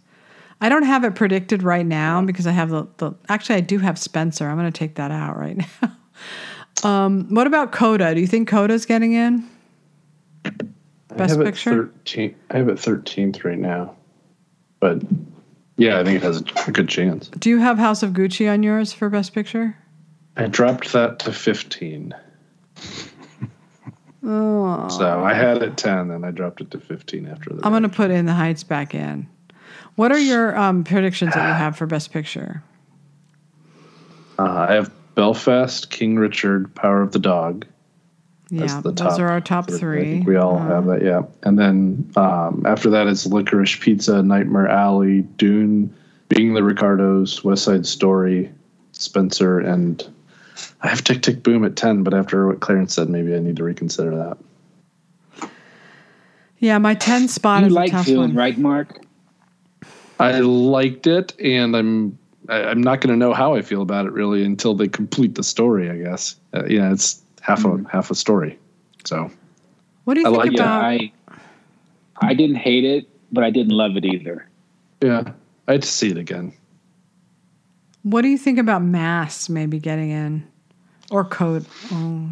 I 0.62 0.70
don't 0.70 0.84
have 0.84 1.04
it 1.04 1.16
predicted 1.16 1.64
right 1.64 1.86
now 1.86 2.22
because 2.22 2.48
I 2.48 2.52
have 2.52 2.70
the, 2.70 2.88
the 2.98 3.14
actually 3.28 3.56
I 3.56 3.62
do 3.62 3.80
have 3.80 4.00
Spencer. 4.00 4.48
I'm 4.48 4.58
going 4.58 4.72
to 4.72 4.78
take 4.78 4.96
that 4.96 5.12
out 5.12 5.38
right 5.38 5.58
now. 6.84 6.90
um, 6.90 7.34
what 7.34 7.48
about 7.48 7.74
Coda? 7.74 8.16
Do 8.16 8.22
you 8.22 8.28
think 8.28 8.48
Coda's 8.48 8.86
getting 8.86 9.14
in? 9.14 9.50
Best 10.44 11.34
I 11.34 11.38
have 11.38 11.46
Picture. 11.46 11.84
It 11.84 11.92
13, 12.06 12.36
I 12.52 12.58
have 12.58 12.70
it 12.70 12.78
13th 12.78 13.44
right 13.44 13.58
now, 13.58 13.96
but 14.80 15.02
yeah, 15.76 16.00
I 16.00 16.04
think 16.04 16.18
it 16.18 16.24
has 16.24 16.42
a 16.68 16.72
good 16.72 16.88
chance. 16.88 17.30
Do 17.30 17.50
you 17.50 17.58
have 17.60 17.78
House 17.78 18.04
of 18.04 18.12
Gucci 18.12 18.52
on 18.52 18.64
yours 18.64 18.94
for 18.94 19.10
Best 19.10 19.34
Picture? 19.34 19.76
I 20.40 20.48
dropped 20.48 20.94
that 20.94 21.20
to 21.20 21.34
15. 21.34 22.16
Oh. 24.24 24.88
So 24.90 25.24
I 25.24 25.34
had 25.34 25.62
it 25.62 25.76
10 25.78 26.12
and 26.12 26.26
I 26.26 26.32
dropped 26.32 26.62
it 26.62 26.72
to 26.72 26.80
15 26.80 27.28
after 27.28 27.54
that. 27.54 27.66
I'm 27.66 27.72
going 27.74 27.84
to 27.84 27.90
put 27.90 28.10
In 28.10 28.26
the 28.26 28.34
Heights 28.34 28.64
back 28.64 28.96
in. 28.96 29.28
What 29.96 30.12
are 30.14 30.20
your 30.20 30.58
um, 30.58 30.84
predictions 30.86 31.34
that 31.34 31.46
you 31.48 31.54
have 31.54 31.76
for 31.78 31.86
Best 31.88 32.12
Picture? 32.14 32.64
Uh, 34.38 34.66
I 34.70 34.74
have 34.76 34.92
Belfast, 35.16 35.90
King 35.90 36.16
Richard, 36.18 36.74
Power 36.74 37.02
of 37.02 37.12
the 37.12 37.20
Dog. 37.20 37.66
Yeah, 38.50 38.80
the 38.82 38.92
those 38.94 39.20
are 39.20 39.28
our 39.28 39.42
top 39.42 39.68
three. 39.70 39.76
I 39.76 39.80
three. 39.80 40.12
think 40.14 40.28
we 40.28 40.38
all 40.38 40.58
Uh, 40.58 40.66
have 40.68 40.86
that, 40.86 41.04
yeah. 41.04 41.22
And 41.44 41.60
then 41.60 42.10
um, 42.16 42.64
after 42.66 42.90
that 42.92 43.08
is 43.08 43.28
Licorice 43.28 43.80
Pizza, 43.80 44.24
Nightmare 44.24 44.68
Alley, 44.70 45.22
Dune, 45.38 45.94
Being 46.30 46.54
the 46.54 46.64
Ricardos, 46.64 47.44
West 47.44 47.66
Side 47.66 47.86
Story, 47.86 48.50
Spencer, 48.94 49.60
and 49.60 50.04
I 50.82 50.88
have 50.88 51.04
Tick 51.04 51.22
Tick 51.22 51.44
Boom 51.44 51.64
at 51.66 51.76
10, 51.76 52.04
but 52.04 52.14
after 52.14 52.48
what 52.48 52.60
Clarence 52.62 52.94
said, 52.94 53.10
maybe 53.10 53.36
I 53.36 53.40
need 53.40 53.58
to 53.58 53.64
reconsider 53.64 54.16
that. 54.16 54.38
Yeah, 56.60 56.78
my 56.78 56.94
10 56.94 57.28
spot 57.28 57.62
You 57.62 57.68
is 57.68 57.74
like 57.74 57.90
a 57.90 57.92
tough 57.94 58.06
Dune, 58.06 58.18
one. 58.20 58.36
right, 58.36 58.58
Mark? 58.58 59.00
I 60.20 60.40
liked 60.42 61.08
it, 61.08 61.34
and 61.40 61.76
I'm 61.76 62.18
I, 62.50 62.64
I'm 62.66 62.82
not 62.82 63.00
going 63.00 63.12
to 63.14 63.18
know 63.18 63.34
how 63.34 63.54
I 63.56 63.62
feel 63.62 63.82
about 63.82 64.06
it 64.06 64.12
really 64.12 64.44
until 64.44 64.74
they 64.74 64.88
complete 64.90 65.36
the 65.36 65.44
story. 65.44 65.90
I 65.90 65.98
guess. 65.98 66.36
Uh, 66.54 66.66
yeah, 66.66 66.92
it's 66.92 67.22
half 67.42 67.62
Hmm. 67.62 67.86
a 67.86 67.90
half 67.90 68.12
a 68.12 68.16
story. 68.16 68.60
So 69.06 69.32
What 70.04 70.16
do 70.16 70.20
you 70.22 70.28
I 70.28 70.30
think 70.32 70.38
like 70.44 70.54
it. 70.54 70.60
about? 70.60 70.82
I 70.82 71.12
I 72.22 72.34
didn't 72.34 72.58
hate 72.58 72.84
it, 72.84 73.08
but 73.32 73.46
I 73.46 73.50
didn't 73.50 73.72
love 73.72 73.96
it 73.96 74.04
either. 74.04 74.46
yeah, 75.02 75.32
I 75.70 75.72
had 75.74 75.84
to 75.84 75.88
see 75.88 76.10
it 76.10 76.18
again. 76.18 76.52
What 78.10 78.24
do 78.24 78.28
you 78.28 78.40
think 78.40 78.58
about 78.58 78.82
Mass 78.82 79.50
maybe 79.50 79.78
getting 79.78 80.10
in, 80.10 80.48
or 81.12 81.24
Coda? 81.24 81.64
Oh. 81.92 82.30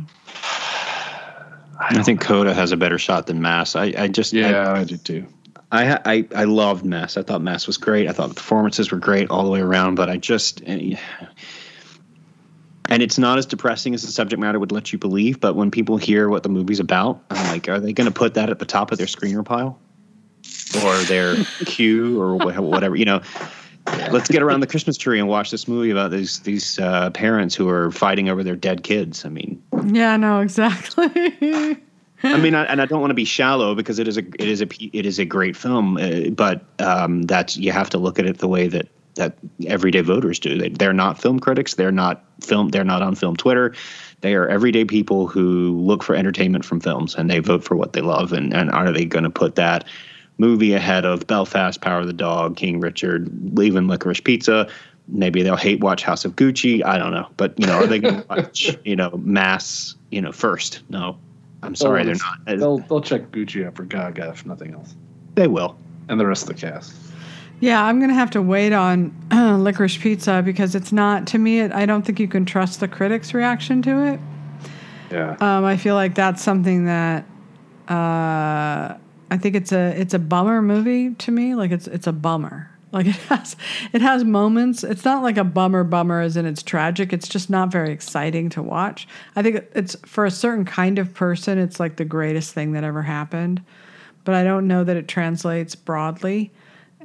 I 1.80 2.01
think 2.01 2.19
Coda 2.19 2.55
has 2.55 2.71
a 2.71 2.78
better 2.78 2.97
shot 2.97 3.28
than 3.28 3.41
Mass. 3.43 3.75
I, 3.75 3.93
I 3.95 4.07
just 4.07 4.34
I- 4.34 4.38
Yeah, 4.39 4.73
I, 4.73 4.84
do 4.84 4.97
too. 4.97 5.28
I, 5.71 5.99
I 6.03 6.25
I 6.34 6.43
loved 6.45 6.84
Mass. 6.84 7.15
I 7.17 7.21
thought 7.21 7.41
Mass 7.43 7.67
was 7.67 7.78
great. 7.78 8.07
I 8.09 8.11
thought 8.11 8.30
the 8.30 8.36
performances 8.36 8.91
were 8.91 8.97
great 8.97 9.30
all 9.30 9.43
the 9.43 9.51
way 9.51 9.61
around. 9.61 9.95
But 9.95 10.09
I 10.09 10.17
just 10.17 10.63
eh, 10.65 10.95
and 12.89 13.03
it's 13.03 13.19
not 13.19 13.38
as 13.38 13.45
depressing 13.45 13.93
as 13.93 14.01
the 14.01 14.11
subject 14.11 14.39
matter 14.39 14.57
would 14.59 14.71
let 14.71 14.91
you 14.91 14.97
believe. 14.97 15.39
But 15.39 15.55
when 15.55 15.69
people 15.69 15.97
hear 15.97 16.30
what 16.30 16.41
the 16.41 16.49
movie's 16.49 16.80
about, 16.80 17.21
I'm 17.30 17.45
like, 17.51 17.67
are 17.69 17.80
they 17.80 17.93
going 17.93 18.07
to 18.07 18.13
put 18.13 18.34
that 18.36 18.49
at 18.49 18.57
the 18.59 18.65
top 18.65 18.91
of 18.91 18.97
their 18.97 19.05
screener 19.07 19.45
pile 19.45 19.78
or 20.84 20.95
their 21.03 21.36
queue 21.65 22.19
or 22.19 22.36
whatever? 22.38 22.95
You 22.95 23.05
know, 23.05 23.21
let's 24.11 24.29
get 24.29 24.41
around 24.41 24.59
the 24.59 24.67
Christmas 24.67 24.97
tree 24.97 25.19
and 25.19 25.27
watch 25.27 25.51
this 25.51 25.67
movie 25.67 25.91
about 25.91 26.11
these 26.11 26.39
these 26.39 26.79
uh, 26.79 27.09
parents 27.11 27.55
who 27.55 27.69
are 27.69 27.91
fighting 27.91 28.29
over 28.29 28.43
their 28.43 28.55
dead 28.55 28.83
kids. 28.83 29.25
I 29.25 29.29
mean, 29.29 29.61
Yeah, 29.85 30.17
no, 30.17 30.39
exactly. 30.39 31.07
I 32.23 32.38
mean, 32.38 32.55
I, 32.55 32.63
and 32.65 32.81
I 32.81 32.85
don't 32.85 32.99
want 32.99 33.11
to 33.11 33.15
be 33.15 33.25
shallow 33.25 33.75
because 33.75 33.99
it 33.99 34.07
is 34.07 34.17
a 34.17 34.21
it 34.21 34.47
is 34.47 34.61
a 34.61 34.67
it 34.97 35.05
is 35.05 35.19
a 35.19 35.25
great 35.25 35.55
film, 35.55 35.97
uh, 35.97 36.29
but 36.31 36.65
um, 36.79 37.23
that's 37.23 37.57
you 37.57 37.71
have 37.71 37.89
to 37.91 37.97
look 37.97 38.19
at 38.19 38.25
it 38.25 38.39
the 38.39 38.47
way 38.47 38.67
that 38.67 38.88
that 39.15 39.38
everyday 39.65 40.01
voters 40.01 40.39
do. 40.39 40.57
They, 40.57 40.69
they're 40.69 40.93
not 40.93 41.19
film 41.19 41.39
critics. 41.39 41.75
They're 41.75 41.91
not 41.91 42.23
film. 42.41 42.69
They're 42.69 42.83
not 42.83 43.01
on 43.01 43.15
film 43.15 43.35
Twitter. 43.35 43.73
They 44.21 44.33
are 44.33 44.47
everyday 44.47 44.85
people 44.85 45.27
who 45.27 45.77
look 45.77 46.03
for 46.03 46.15
entertainment 46.15 46.65
from 46.65 46.79
films 46.79 47.15
and 47.15 47.29
they 47.29 47.39
vote 47.39 47.63
for 47.63 47.75
what 47.75 47.93
they 47.93 48.01
love. 48.01 48.33
And 48.33 48.53
and 48.53 48.71
are 48.71 48.91
they 48.91 49.05
going 49.05 49.25
to 49.25 49.29
put 49.29 49.55
that 49.55 49.85
movie 50.38 50.73
ahead 50.73 51.05
of 51.05 51.25
Belfast, 51.27 51.81
Power 51.81 51.99
of 52.01 52.07
the 52.07 52.13
Dog, 52.13 52.55
King 52.57 52.79
Richard, 52.79 53.29
Leaving 53.57 53.88
Licorice 53.88 54.23
Pizza? 54.23 54.67
Maybe 55.07 55.41
they'll 55.41 55.55
hate 55.55 55.79
watch 55.79 56.03
House 56.03 56.25
of 56.25 56.35
Gucci. 56.35 56.83
I 56.83 56.97
don't 56.97 57.11
know, 57.11 57.27
but 57.38 57.53
you 57.59 57.65
know, 57.65 57.75
are 57.77 57.88
they 57.88 57.99
going 57.99 58.15
to 58.21 58.25
watch 58.29 58.77
you 58.83 58.95
know 58.95 59.11
Mass 59.23 59.95
you 60.11 60.21
know 60.21 60.31
first? 60.31 60.81
No, 60.89 61.17
I'm 61.63 61.75
sorry, 61.75 62.03
they're 62.03 62.15
not. 62.15 62.59
They'll 62.59 62.79
they'll 62.79 63.01
check 63.01 63.31
Gucci 63.31 63.65
out 63.65 63.75
for 63.75 63.83
Gaga 63.85 64.29
if 64.29 64.45
nothing 64.45 64.73
else, 64.73 64.95
They 65.35 65.47
will. 65.47 65.77
and 66.09 66.19
the 66.19 66.25
rest 66.27 66.43
of 66.43 66.49
the 66.49 66.55
cast. 66.55 66.93
yeah, 67.61 67.83
I'm 67.85 67.99
gonna 68.01 68.13
have 68.13 68.31
to 68.31 68.41
wait 68.41 68.73
on 68.73 69.11
Licorice 69.31 69.97
Pizza 69.97 70.41
because 70.43 70.75
it's 70.75 70.91
not 70.91 71.25
to 71.27 71.38
me. 71.38 71.61
It, 71.61 71.71
I 71.71 71.85
don't 71.85 72.05
think 72.05 72.19
you 72.19 72.27
can 72.27 72.43
trust 72.45 72.81
the 72.81 72.88
critics' 72.89 73.33
reaction 73.33 73.81
to 73.83 74.05
it. 74.13 74.19
Yeah, 75.09 75.38
Um, 75.39 75.63
I 75.63 75.77
feel 75.77 75.95
like 75.95 76.15
that's 76.15 76.43
something 76.43 76.83
that 76.83 77.23
uh, 77.88 78.97
I 79.30 79.38
think 79.38 79.55
it's 79.55 79.71
a 79.71 79.99
it's 79.99 80.13
a 80.13 80.19
bummer 80.19 80.61
movie 80.61 81.13
to 81.15 81.32
me. 81.32 81.55
Like 81.55 81.71
it's 81.71 81.88
it's 81.88 82.07
a 82.07 82.13
bummer. 82.13 82.69
Like 82.91 83.05
it 83.07 83.15
has 83.15 83.55
it 83.93 84.01
has 84.01 84.23
moments. 84.23 84.84
It's 84.84 85.05
not 85.05 85.23
like 85.23 85.38
a 85.38 85.43
bummer 85.43 85.84
bummer 85.84 86.21
as 86.21 86.38
in 86.38 86.45
it's 86.45 86.63
tragic. 86.63 87.13
It's 87.13 87.28
just 87.28 87.49
not 87.49 87.71
very 87.71 87.91
exciting 87.91 88.49
to 88.51 88.63
watch. 88.63 89.07
I 89.36 89.43
think 89.43 89.67
it's 89.73 89.95
for 90.05 90.25
a 90.25 90.32
certain 90.32 90.65
kind 90.65 90.99
of 90.99 91.13
person. 91.13 91.57
It's 91.57 91.80
like 91.80 91.97
the 91.97 92.05
greatest 92.05 92.53
thing 92.53 92.71
that 92.73 92.84
ever 92.84 93.03
happened, 93.03 93.61
but 94.23 94.36
I 94.36 94.43
don't 94.43 94.67
know 94.67 94.84
that 94.84 94.97
it 94.97 95.07
translates 95.07 95.75
broadly. 95.75 96.51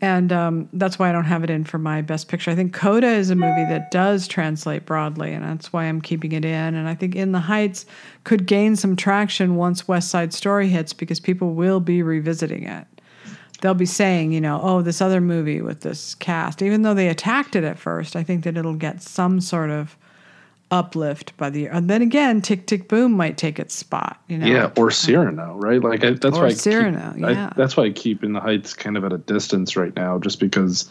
And 0.03 0.33
um, 0.33 0.69
that's 0.73 0.99
why 0.99 1.09
I 1.09 1.13
don't 1.13 1.27
have 1.27 1.45
it 1.45 1.51
in 1.51 1.63
for 1.63 1.79
my 1.79 2.03
best 2.03 2.27
picture. 2.27 2.51
I 2.51 2.57
think 2.57 2.75
Coda 2.75 3.07
is 3.07 3.31
a 3.31 3.37
movie 3.37 3.65
that 3.67 3.93
does 3.93 4.27
translate 4.27 4.85
broadly, 4.85 5.33
and 5.33 5.45
that's 5.45 5.73
why 5.73 5.85
I'm 5.85 6.01
keeping 6.01 6.33
it 6.33 6.45
in. 6.45 6.75
And 6.75 6.89
I 6.89 6.95
think 6.97 7.15
In 7.15 7.31
the 7.31 7.39
Heights 7.39 7.87
could 8.25 8.47
gain 8.47 8.75
some 8.75 8.97
traction 8.97 9.55
once 9.55 9.87
West 9.87 10.09
Side 10.11 10.35
Story 10.35 10.69
hits 10.69 10.93
because 10.93 11.21
people 11.21 11.55
will 11.55 11.79
be 11.79 12.03
revisiting 12.03 12.65
it. 12.65 12.85
They'll 13.61 13.75
be 13.75 13.87
saying, 13.87 14.33
you 14.33 14.41
know, 14.41 14.59
oh, 14.61 14.83
this 14.83 15.01
other 15.01 15.21
movie 15.21 15.63
with 15.63 15.83
this 15.83 16.17
cast, 16.17 16.63
even 16.63 16.83
though 16.83 16.95
they 16.95 17.07
attacked 17.07 17.55
it 17.55 17.63
at 17.63 17.79
first, 17.79 18.17
I 18.17 18.25
think 18.25 18.43
that 18.43 18.57
it'll 18.57 18.75
get 18.75 19.03
some 19.03 19.41
sort 19.41 19.71
of 19.71 19.97
uplift 20.73 21.37
by 21.37 21.51
the 21.51 21.69
And 21.69 21.89
then 21.89 22.03
again, 22.03 22.41
Tick 22.41 22.67
Tick 22.67 22.89
Boom 22.89 23.13
might 23.13 23.37
take 23.37 23.61
its 23.61 23.75
spot, 23.75 24.21
you 24.27 24.39
know. 24.39 24.47
yeah, 24.47 24.73
or 24.77 24.91
Cyrano, 24.91 25.55
right? 25.57 25.81
Like 25.81 26.03
I, 26.03 26.11
that's 26.13 26.37
Or 26.37 26.43
why 26.43 26.47
I 26.49 26.55
Cyrano, 26.55 27.13
keep, 27.13 27.21
yeah. 27.21 27.51
I, 27.51 27.55
that's 27.55 27.77
why 27.77 27.85
I 27.85 27.91
keep 27.91 28.25
In 28.25 28.33
the 28.33 28.41
Heights 28.41 28.75
kind 28.75 28.97
of 28.97 29.05
at 29.05 29.13
a 29.13 29.19
distance 29.19 29.77
right 29.77 29.95
now, 29.95 30.19
just 30.19 30.41
because. 30.41 30.91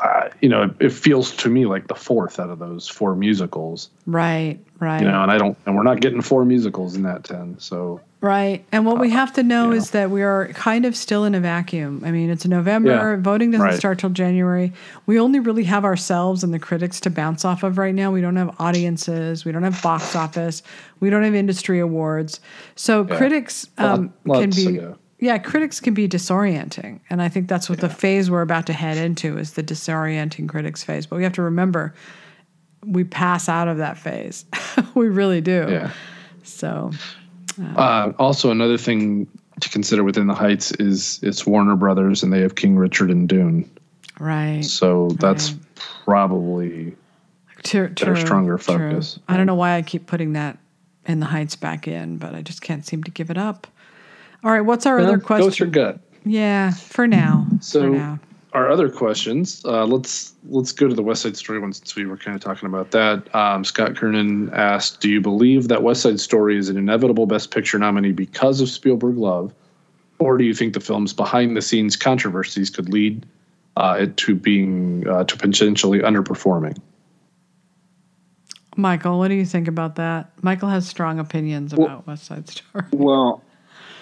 Uh, 0.00 0.28
you 0.40 0.48
know, 0.48 0.62
it, 0.64 0.70
it 0.80 0.92
feels 0.92 1.30
to 1.36 1.48
me 1.48 1.66
like 1.66 1.86
the 1.86 1.94
fourth 1.94 2.40
out 2.40 2.50
of 2.50 2.58
those 2.58 2.88
four 2.88 3.14
musicals. 3.14 3.90
Right, 4.06 4.58
right. 4.80 5.00
You 5.00 5.06
know, 5.06 5.22
and 5.22 5.30
I 5.30 5.38
don't, 5.38 5.56
and 5.66 5.76
we're 5.76 5.84
not 5.84 6.00
getting 6.00 6.20
four 6.20 6.44
musicals 6.44 6.96
in 6.96 7.04
that 7.04 7.22
ten. 7.22 7.56
So 7.60 8.00
Right. 8.24 8.64
And 8.72 8.86
what 8.86 8.98
we 8.98 9.10
have 9.10 9.34
to 9.34 9.42
know 9.42 9.70
yeah. 9.70 9.76
is 9.76 9.90
that 9.90 10.10
we 10.10 10.22
are 10.22 10.48
kind 10.54 10.86
of 10.86 10.96
still 10.96 11.24
in 11.24 11.34
a 11.34 11.40
vacuum. 11.40 12.00
I 12.06 12.10
mean, 12.10 12.30
it's 12.30 12.46
November, 12.46 13.16
Yeah, 13.16 13.16
voting 13.20 13.50
doesn't 13.50 13.66
right. 13.66 13.76
start 13.76 13.98
till 13.98 14.08
January. 14.08 14.72
We 15.04 15.20
only 15.20 15.40
really 15.40 15.64
have 15.64 15.84
ourselves 15.84 16.42
and 16.42 16.54
the 16.54 16.58
critics 16.58 17.00
to 17.00 17.10
bounce 17.10 17.44
off 17.44 17.62
of 17.62 17.76
right 17.76 17.94
now. 17.94 18.10
We 18.10 18.22
don't 18.22 18.36
have 18.36 18.58
audiences, 18.58 19.44
we 19.44 19.52
don't 19.52 19.62
have 19.62 19.82
box 19.82 20.16
office, 20.16 20.62
we 21.00 21.10
don't 21.10 21.22
have 21.22 21.34
industry 21.34 21.80
awards. 21.80 22.40
So 22.76 23.04
critics 23.04 23.68
um, 23.76 24.14
Lot- 24.24 24.40
can 24.40 24.50
be 24.50 24.80
yeah, 25.18 25.36
critics 25.36 25.78
can 25.78 25.92
be 25.92 26.08
disorienting. 26.08 27.00
And 27.10 27.20
I 27.20 27.28
think 27.28 27.46
that's 27.46 27.68
what 27.68 27.80
the 27.80 27.90
phase 27.90 28.30
we're 28.30 28.40
about 28.40 28.64
to 28.66 28.72
head 28.72 28.96
into 28.96 29.36
is 29.36 29.52
the 29.52 29.62
disorienting 29.62 30.48
critics 30.48 30.82
phase. 30.82 31.04
But 31.04 31.16
we 31.16 31.24
have 31.24 31.34
to 31.34 31.42
remember 31.42 31.94
we 32.86 33.04
pass 33.04 33.50
out 33.50 33.68
of 33.68 33.76
that 33.76 33.98
phase. 33.98 34.46
we 34.94 35.08
really 35.08 35.42
do. 35.42 35.66
yeah. 35.68 35.90
So 36.42 36.90
Uh, 37.76 38.12
also, 38.18 38.50
another 38.50 38.76
thing 38.78 39.26
to 39.60 39.68
consider 39.68 40.02
within 40.04 40.26
the 40.26 40.34
Heights 40.34 40.72
is 40.72 41.20
it's 41.22 41.46
Warner 41.46 41.76
Brothers, 41.76 42.22
and 42.22 42.32
they 42.32 42.40
have 42.40 42.54
King 42.56 42.76
Richard 42.76 43.10
and 43.10 43.28
Dune. 43.28 43.68
right. 44.20 44.64
So 44.64 45.08
that's 45.20 45.52
Right. 45.52 45.60
probably 46.04 46.94
True, 47.62 47.88
true, 47.88 48.14
stronger 48.16 48.58
true. 48.58 48.78
focus. 48.78 49.18
I 49.28 49.36
don't 49.36 49.46
know 49.46 49.54
why 49.54 49.74
I 49.76 49.82
keep 49.82 50.06
putting 50.06 50.34
that 50.34 50.58
in 51.06 51.20
the 51.20 51.26
heights 51.26 51.56
back 51.56 51.86
in, 51.88 52.18
but 52.18 52.34
I 52.34 52.42
just 52.42 52.62
can't 52.62 52.84
seem 52.86 53.02
to 53.04 53.10
give 53.10 53.30
it 53.30 53.38
up. 53.38 53.66
All 54.42 54.50
right, 54.50 54.60
what's 54.60 54.86
our 54.86 54.98
other 54.98 55.18
Well, 55.18 55.38
Go 55.38 55.46
with 55.46 55.58
your 55.58 55.68
question? 55.68 55.70
gut. 55.70 56.00
Yeah, 56.24 56.70
for 56.72 57.06
now. 57.06 57.46
for 57.50 57.56
So 57.60 57.88
now. 57.90 58.18
Our 58.54 58.70
other 58.70 58.88
questions. 58.88 59.62
Uh, 59.64 59.84
let's 59.84 60.32
let's 60.48 60.70
go 60.72 60.88
to 60.88 60.94
the 60.94 61.02
West 61.02 61.22
Side 61.22 61.36
Story 61.36 61.58
one 61.58 61.72
since 61.72 61.96
we 61.96 62.06
were 62.06 62.16
kind 62.16 62.36
of 62.36 62.40
talking 62.42 62.68
about 62.68 62.92
that. 62.92 63.34
Um, 63.34 63.64
Scott 63.64 63.96
Kernan 63.96 64.50
asked, 64.54 65.00
"Do 65.00 65.10
you 65.10 65.20
believe 65.20 65.68
that 65.68 65.82
West 65.82 66.02
Side 66.02 66.20
Story 66.20 66.56
is 66.56 66.68
an 66.68 66.76
inevitable 66.76 67.26
Best 67.26 67.50
Picture 67.50 67.78
nominee 67.78 68.12
because 68.12 68.60
of 68.60 68.68
Spielberg 68.68 69.18
love, 69.18 69.52
or 70.20 70.38
do 70.38 70.44
you 70.44 70.54
think 70.54 70.72
the 70.72 70.80
film's 70.80 71.12
behind 71.12 71.56
the 71.56 71.62
scenes 71.62 71.96
controversies 71.96 72.70
could 72.70 72.88
lead 72.92 73.26
uh, 73.76 73.96
it 74.00 74.16
to 74.18 74.36
being 74.36 75.06
uh, 75.08 75.24
to 75.24 75.36
potentially 75.36 75.98
underperforming?" 75.98 76.78
Michael, 78.76 79.18
what 79.18 79.28
do 79.28 79.34
you 79.34 79.44
think 79.44 79.68
about 79.68 79.96
that? 79.96 80.30
Michael 80.42 80.68
has 80.68 80.86
strong 80.86 81.18
opinions 81.18 81.74
Well- 81.74 81.86
about 81.86 82.06
West 82.06 82.24
Side 82.24 82.48
Story. 82.48 82.84
Well, 82.92 83.42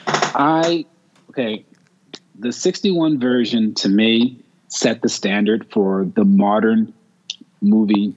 I 0.06 0.84
okay. 1.30 1.64
The 2.38 2.52
61 2.52 3.20
version 3.20 3.74
to 3.74 3.88
me 3.88 4.41
set 4.72 5.02
the 5.02 5.08
standard 5.08 5.66
for 5.70 6.06
the 6.14 6.24
modern 6.24 6.94
movie 7.60 8.14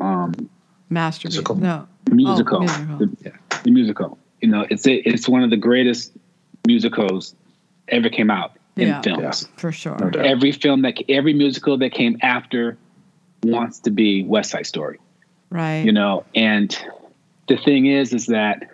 um, 0.00 0.50
Masterpiece. 0.90 1.36
Musical. 1.36 1.54
No. 1.54 1.88
musical. 2.10 2.56
Oh, 2.58 2.60
musical. 2.60 2.98
The, 2.98 3.32
the 3.62 3.70
musical. 3.70 4.18
You 4.40 4.48
know, 4.48 4.66
it's 4.68 4.84
it's 4.86 5.28
one 5.28 5.42
of 5.42 5.50
the 5.50 5.56
greatest 5.56 6.12
musicals 6.66 7.34
ever 7.88 8.08
came 8.10 8.30
out 8.30 8.56
in 8.76 8.88
Yeah. 8.88 9.00
films. 9.02 9.48
For 9.56 9.72
sure. 9.72 9.96
No. 9.98 10.20
Every 10.20 10.52
film 10.52 10.82
that 10.82 10.94
every 11.08 11.32
musical 11.32 11.78
that 11.78 11.92
came 11.92 12.18
after 12.22 12.76
wants 13.44 13.78
to 13.80 13.90
be 13.90 14.24
West 14.24 14.50
Side 14.50 14.66
Story. 14.66 14.98
Right. 15.48 15.84
you 15.84 15.92
know 15.92 16.24
and 16.34 16.76
the 17.46 17.56
thing 17.56 17.86
is 17.86 18.12
is 18.12 18.26
that 18.26 18.68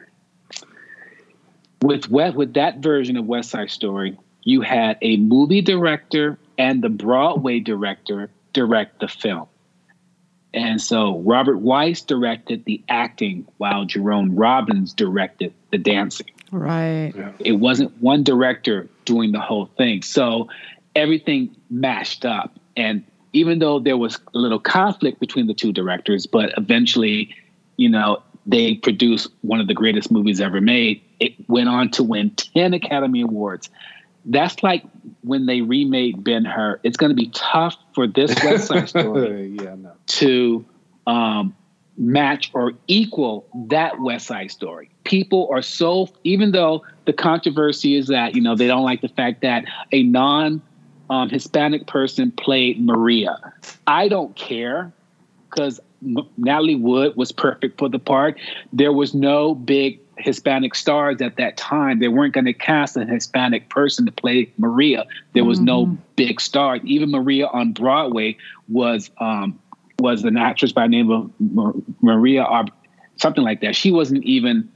with 1.82 2.08
with, 2.08 2.34
with 2.34 2.54
that 2.54 2.78
version 2.78 3.18
of 3.18 3.26
west 3.26 3.50
side 3.50 3.68
story 3.70 4.18
you 4.44 4.60
had 4.60 4.98
a 5.02 5.16
movie 5.16 5.62
director 5.62 6.38
and 6.58 6.82
the 6.82 6.88
Broadway 6.88 7.60
director 7.60 8.30
direct 8.52 9.00
the 9.00 9.08
film. 9.08 9.46
And 10.54 10.80
so 10.80 11.18
Robert 11.20 11.58
Wise 11.58 12.02
directed 12.02 12.64
the 12.64 12.82
acting 12.88 13.46
while 13.56 13.84
Jerome 13.84 14.36
Robbins 14.36 14.92
directed 14.92 15.54
the 15.70 15.78
dancing. 15.78 16.26
Right. 16.50 17.14
It 17.38 17.52
wasn't 17.52 17.96
one 18.02 18.22
director 18.22 18.88
doing 19.06 19.32
the 19.32 19.40
whole 19.40 19.66
thing. 19.78 20.02
So 20.02 20.48
everything 20.94 21.56
mashed 21.70 22.26
up. 22.26 22.58
And 22.76 23.04
even 23.32 23.60
though 23.60 23.78
there 23.78 23.96
was 23.96 24.18
a 24.34 24.38
little 24.38 24.58
conflict 24.58 25.20
between 25.20 25.46
the 25.46 25.54
two 25.54 25.72
directors, 25.72 26.26
but 26.26 26.52
eventually, 26.58 27.34
you 27.76 27.88
know, 27.88 28.22
they 28.44 28.74
produced 28.74 29.30
one 29.40 29.60
of 29.60 29.68
the 29.68 29.74
greatest 29.74 30.10
movies 30.10 30.40
ever 30.40 30.60
made. 30.60 31.00
It 31.20 31.32
went 31.48 31.68
on 31.68 31.90
to 31.92 32.02
win 32.02 32.30
10 32.30 32.74
Academy 32.74 33.22
Awards. 33.22 33.70
That's 34.24 34.62
like 34.62 34.84
when 35.22 35.46
they 35.46 35.60
remade 35.62 36.22
Ben 36.22 36.44
Hur. 36.44 36.80
It's 36.82 36.96
going 36.96 37.10
to 37.10 37.16
be 37.16 37.30
tough 37.34 37.76
for 37.94 38.06
this 38.06 38.34
West 38.44 38.68
Side 38.68 38.88
Story 38.88 39.56
yeah, 39.60 39.74
no. 39.74 39.92
to 40.06 40.64
um, 41.06 41.54
match 41.96 42.50
or 42.54 42.72
equal 42.86 43.46
that 43.68 44.00
West 44.00 44.26
Side 44.26 44.50
Story. 44.50 44.90
People 45.04 45.48
are 45.50 45.62
so, 45.62 46.08
even 46.24 46.52
though 46.52 46.84
the 47.06 47.12
controversy 47.12 47.96
is 47.96 48.06
that, 48.08 48.34
you 48.34 48.40
know, 48.40 48.54
they 48.54 48.66
don't 48.66 48.84
like 48.84 49.00
the 49.00 49.08
fact 49.08 49.42
that 49.42 49.64
a 49.90 50.02
non 50.02 50.62
um, 51.10 51.28
Hispanic 51.28 51.86
person 51.86 52.30
played 52.30 52.82
Maria. 52.82 53.52
I 53.86 54.08
don't 54.08 54.34
care 54.36 54.92
because 55.50 55.80
Natalie 56.36 56.76
Wood 56.76 57.16
was 57.16 57.32
perfect 57.32 57.78
for 57.78 57.88
the 57.88 57.98
part. 57.98 58.38
There 58.72 58.92
was 58.92 59.14
no 59.14 59.54
big 59.54 60.00
Hispanic 60.22 60.74
stars 60.74 61.20
at 61.20 61.36
that 61.36 61.56
time. 61.56 61.98
They 61.98 62.08
weren't 62.08 62.32
going 62.32 62.44
to 62.44 62.52
cast 62.52 62.96
a 62.96 63.04
Hispanic 63.04 63.68
person 63.68 64.06
to 64.06 64.12
play 64.12 64.52
Maria. 64.56 65.06
There 65.34 65.44
was 65.44 65.58
mm-hmm. 65.58 65.66
no 65.66 65.98
big 66.16 66.40
star. 66.40 66.76
Even 66.84 67.10
Maria 67.10 67.48
on 67.48 67.72
Broadway 67.72 68.36
was 68.68 69.10
um, 69.18 69.58
was 69.98 70.24
an 70.24 70.36
actress 70.36 70.72
by 70.72 70.82
the 70.82 70.88
name 70.88 71.10
of 71.10 71.30
Maria, 72.00 72.44
or 72.44 72.64
something 73.16 73.44
like 73.44 73.60
that. 73.60 73.76
She 73.76 73.90
wasn't 73.90 74.24
even 74.24 74.70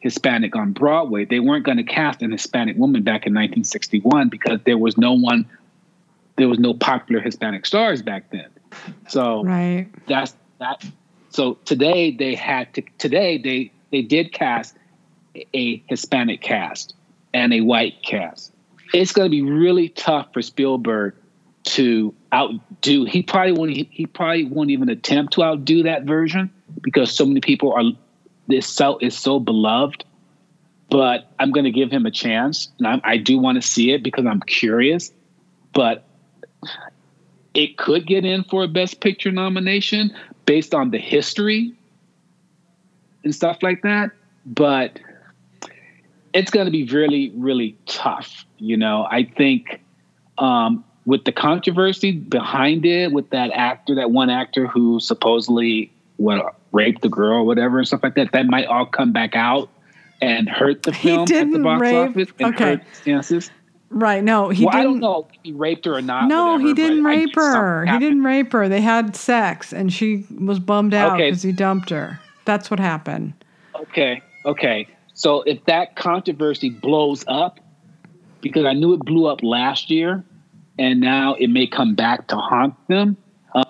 Hispanic 0.00 0.56
on 0.56 0.72
Broadway. 0.72 1.24
They 1.24 1.40
weren't 1.40 1.64
going 1.64 1.76
to 1.76 1.84
cast 1.84 2.22
an 2.22 2.32
Hispanic 2.32 2.76
woman 2.76 3.02
back 3.02 3.26
in 3.26 3.34
1961 3.34 4.28
because 4.28 4.60
there 4.64 4.78
was 4.78 4.96
no 4.96 5.12
one, 5.12 5.48
there 6.36 6.48
was 6.48 6.58
no 6.58 6.74
popular 6.74 7.20
Hispanic 7.20 7.66
stars 7.66 8.02
back 8.02 8.30
then. 8.30 8.48
So 9.08 9.44
right. 9.44 9.88
that's 10.06 10.34
that. 10.58 10.84
So 11.30 11.54
today 11.64 12.10
they 12.10 12.34
had 12.34 12.72
to. 12.74 12.82
Today 12.98 13.38
they 13.38 13.72
they 13.90 14.02
did 14.02 14.32
cast 14.32 14.76
a 15.54 15.82
Hispanic 15.88 16.40
cast 16.40 16.94
and 17.32 17.52
a 17.52 17.60
white 17.60 18.02
cast. 18.02 18.52
It's 18.92 19.12
going 19.12 19.26
to 19.26 19.30
be 19.30 19.42
really 19.42 19.88
tough 19.90 20.32
for 20.32 20.42
Spielberg 20.42 21.14
to 21.62 22.14
outdo. 22.32 23.04
He 23.04 23.22
probably 23.22 23.52
won't. 23.52 23.70
He 23.72 24.06
probably 24.06 24.44
won't 24.44 24.70
even 24.70 24.88
attempt 24.88 25.34
to 25.34 25.44
outdo 25.44 25.84
that 25.84 26.04
version 26.04 26.50
because 26.82 27.14
so 27.14 27.24
many 27.24 27.40
people 27.40 27.72
are. 27.72 27.84
This 28.48 28.66
so 28.66 28.98
is 28.98 29.16
so 29.16 29.38
beloved, 29.38 30.04
but 30.90 31.30
I'm 31.38 31.52
going 31.52 31.64
to 31.64 31.70
give 31.70 31.92
him 31.92 32.04
a 32.04 32.10
chance, 32.10 32.68
and 32.78 32.86
I, 32.86 33.00
I 33.04 33.16
do 33.16 33.38
want 33.38 33.62
to 33.62 33.66
see 33.66 33.92
it 33.92 34.02
because 34.02 34.26
I'm 34.26 34.40
curious. 34.40 35.12
But 35.72 36.04
it 37.54 37.76
could 37.76 38.06
get 38.08 38.24
in 38.24 38.42
for 38.44 38.64
a 38.64 38.68
Best 38.68 39.00
Picture 39.00 39.30
nomination 39.30 40.12
based 40.46 40.74
on 40.74 40.90
the 40.90 40.98
history 40.98 41.74
and 43.24 43.34
stuff 43.34 43.58
like 43.62 43.82
that. 43.82 44.10
But 44.46 44.98
it's 46.32 46.50
going 46.50 46.66
to 46.66 46.72
be 46.72 46.84
really, 46.84 47.32
really 47.34 47.76
tough. 47.86 48.44
You 48.58 48.76
know, 48.76 49.06
I 49.10 49.24
think 49.24 49.80
um, 50.38 50.84
with 51.06 51.24
the 51.24 51.32
controversy 51.32 52.12
behind 52.12 52.86
it, 52.86 53.12
with 53.12 53.30
that 53.30 53.50
actor, 53.52 53.94
that 53.96 54.10
one 54.10 54.30
actor 54.30 54.66
who 54.66 55.00
supposedly 55.00 55.92
what 56.16 56.54
raped 56.72 57.02
the 57.02 57.08
girl 57.08 57.38
or 57.38 57.44
whatever 57.44 57.78
and 57.78 57.86
stuff 57.86 58.02
like 58.02 58.14
that, 58.14 58.32
that 58.32 58.46
might 58.46 58.66
all 58.66 58.86
come 58.86 59.12
back 59.12 59.34
out 59.34 59.70
and 60.20 60.48
hurt 60.48 60.82
the 60.82 60.92
film 60.92 61.22
at 61.22 61.50
the 61.50 61.58
box 61.58 61.80
rape. 61.80 62.10
office 62.10 62.28
and 62.38 62.54
okay. 62.54 62.64
hurt 62.64 62.82
chances. 63.04 63.50
Right. 63.88 64.22
No, 64.22 64.50
he 64.50 64.64
well, 64.64 64.72
didn't. 64.72 64.80
I 64.80 64.84
don't 64.84 65.00
know 65.00 65.26
if 65.28 65.38
he 65.42 65.52
raped 65.52 65.84
her 65.86 65.96
or 65.96 66.02
not. 66.02 66.28
No, 66.28 66.52
whatever, 66.52 66.68
he 66.68 66.74
didn't 66.74 67.04
rape 67.04 67.34
her. 67.34 67.86
He 67.86 67.98
didn't 67.98 68.22
rape 68.22 68.52
her. 68.52 68.68
They 68.68 68.80
had 68.80 69.16
sex, 69.16 69.72
and 69.72 69.92
she 69.92 70.26
was 70.38 70.60
bummed 70.60 70.94
out 70.94 71.16
because 71.16 71.40
okay. 71.40 71.48
he 71.48 71.52
dumped 71.52 71.90
her. 71.90 72.20
That's 72.44 72.70
what 72.70 72.80
happened. 72.80 73.34
Okay. 73.74 74.22
Okay. 74.44 74.88
So 75.14 75.42
if 75.42 75.64
that 75.66 75.96
controversy 75.96 76.70
blows 76.70 77.24
up, 77.28 77.60
because 78.40 78.64
I 78.64 78.72
knew 78.72 78.94
it 78.94 79.00
blew 79.00 79.26
up 79.26 79.42
last 79.42 79.90
year, 79.90 80.24
and 80.78 81.00
now 81.00 81.34
it 81.34 81.48
may 81.48 81.66
come 81.66 81.94
back 81.94 82.28
to 82.28 82.36
haunt 82.36 82.74
them. 82.88 83.16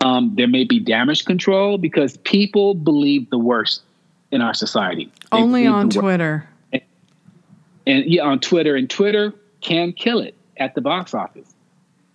Um, 0.04 0.32
there 0.36 0.46
may 0.46 0.64
be 0.64 0.78
damage 0.78 1.24
control 1.24 1.78
because 1.78 2.18
people 2.18 2.74
believe 2.74 3.28
the 3.30 3.38
worst 3.38 3.82
in 4.30 4.42
our 4.42 4.54
society. 4.54 5.10
They 5.32 5.38
Only 5.38 5.66
on 5.66 5.90
Twitter. 5.90 6.48
And, 6.72 6.82
and 7.86 8.04
yeah, 8.06 8.22
on 8.22 8.38
Twitter. 8.38 8.76
And 8.76 8.88
Twitter 8.88 9.34
can 9.60 9.92
kill 9.92 10.20
it 10.20 10.36
at 10.58 10.74
the 10.74 10.80
box 10.80 11.14
office. 11.14 11.52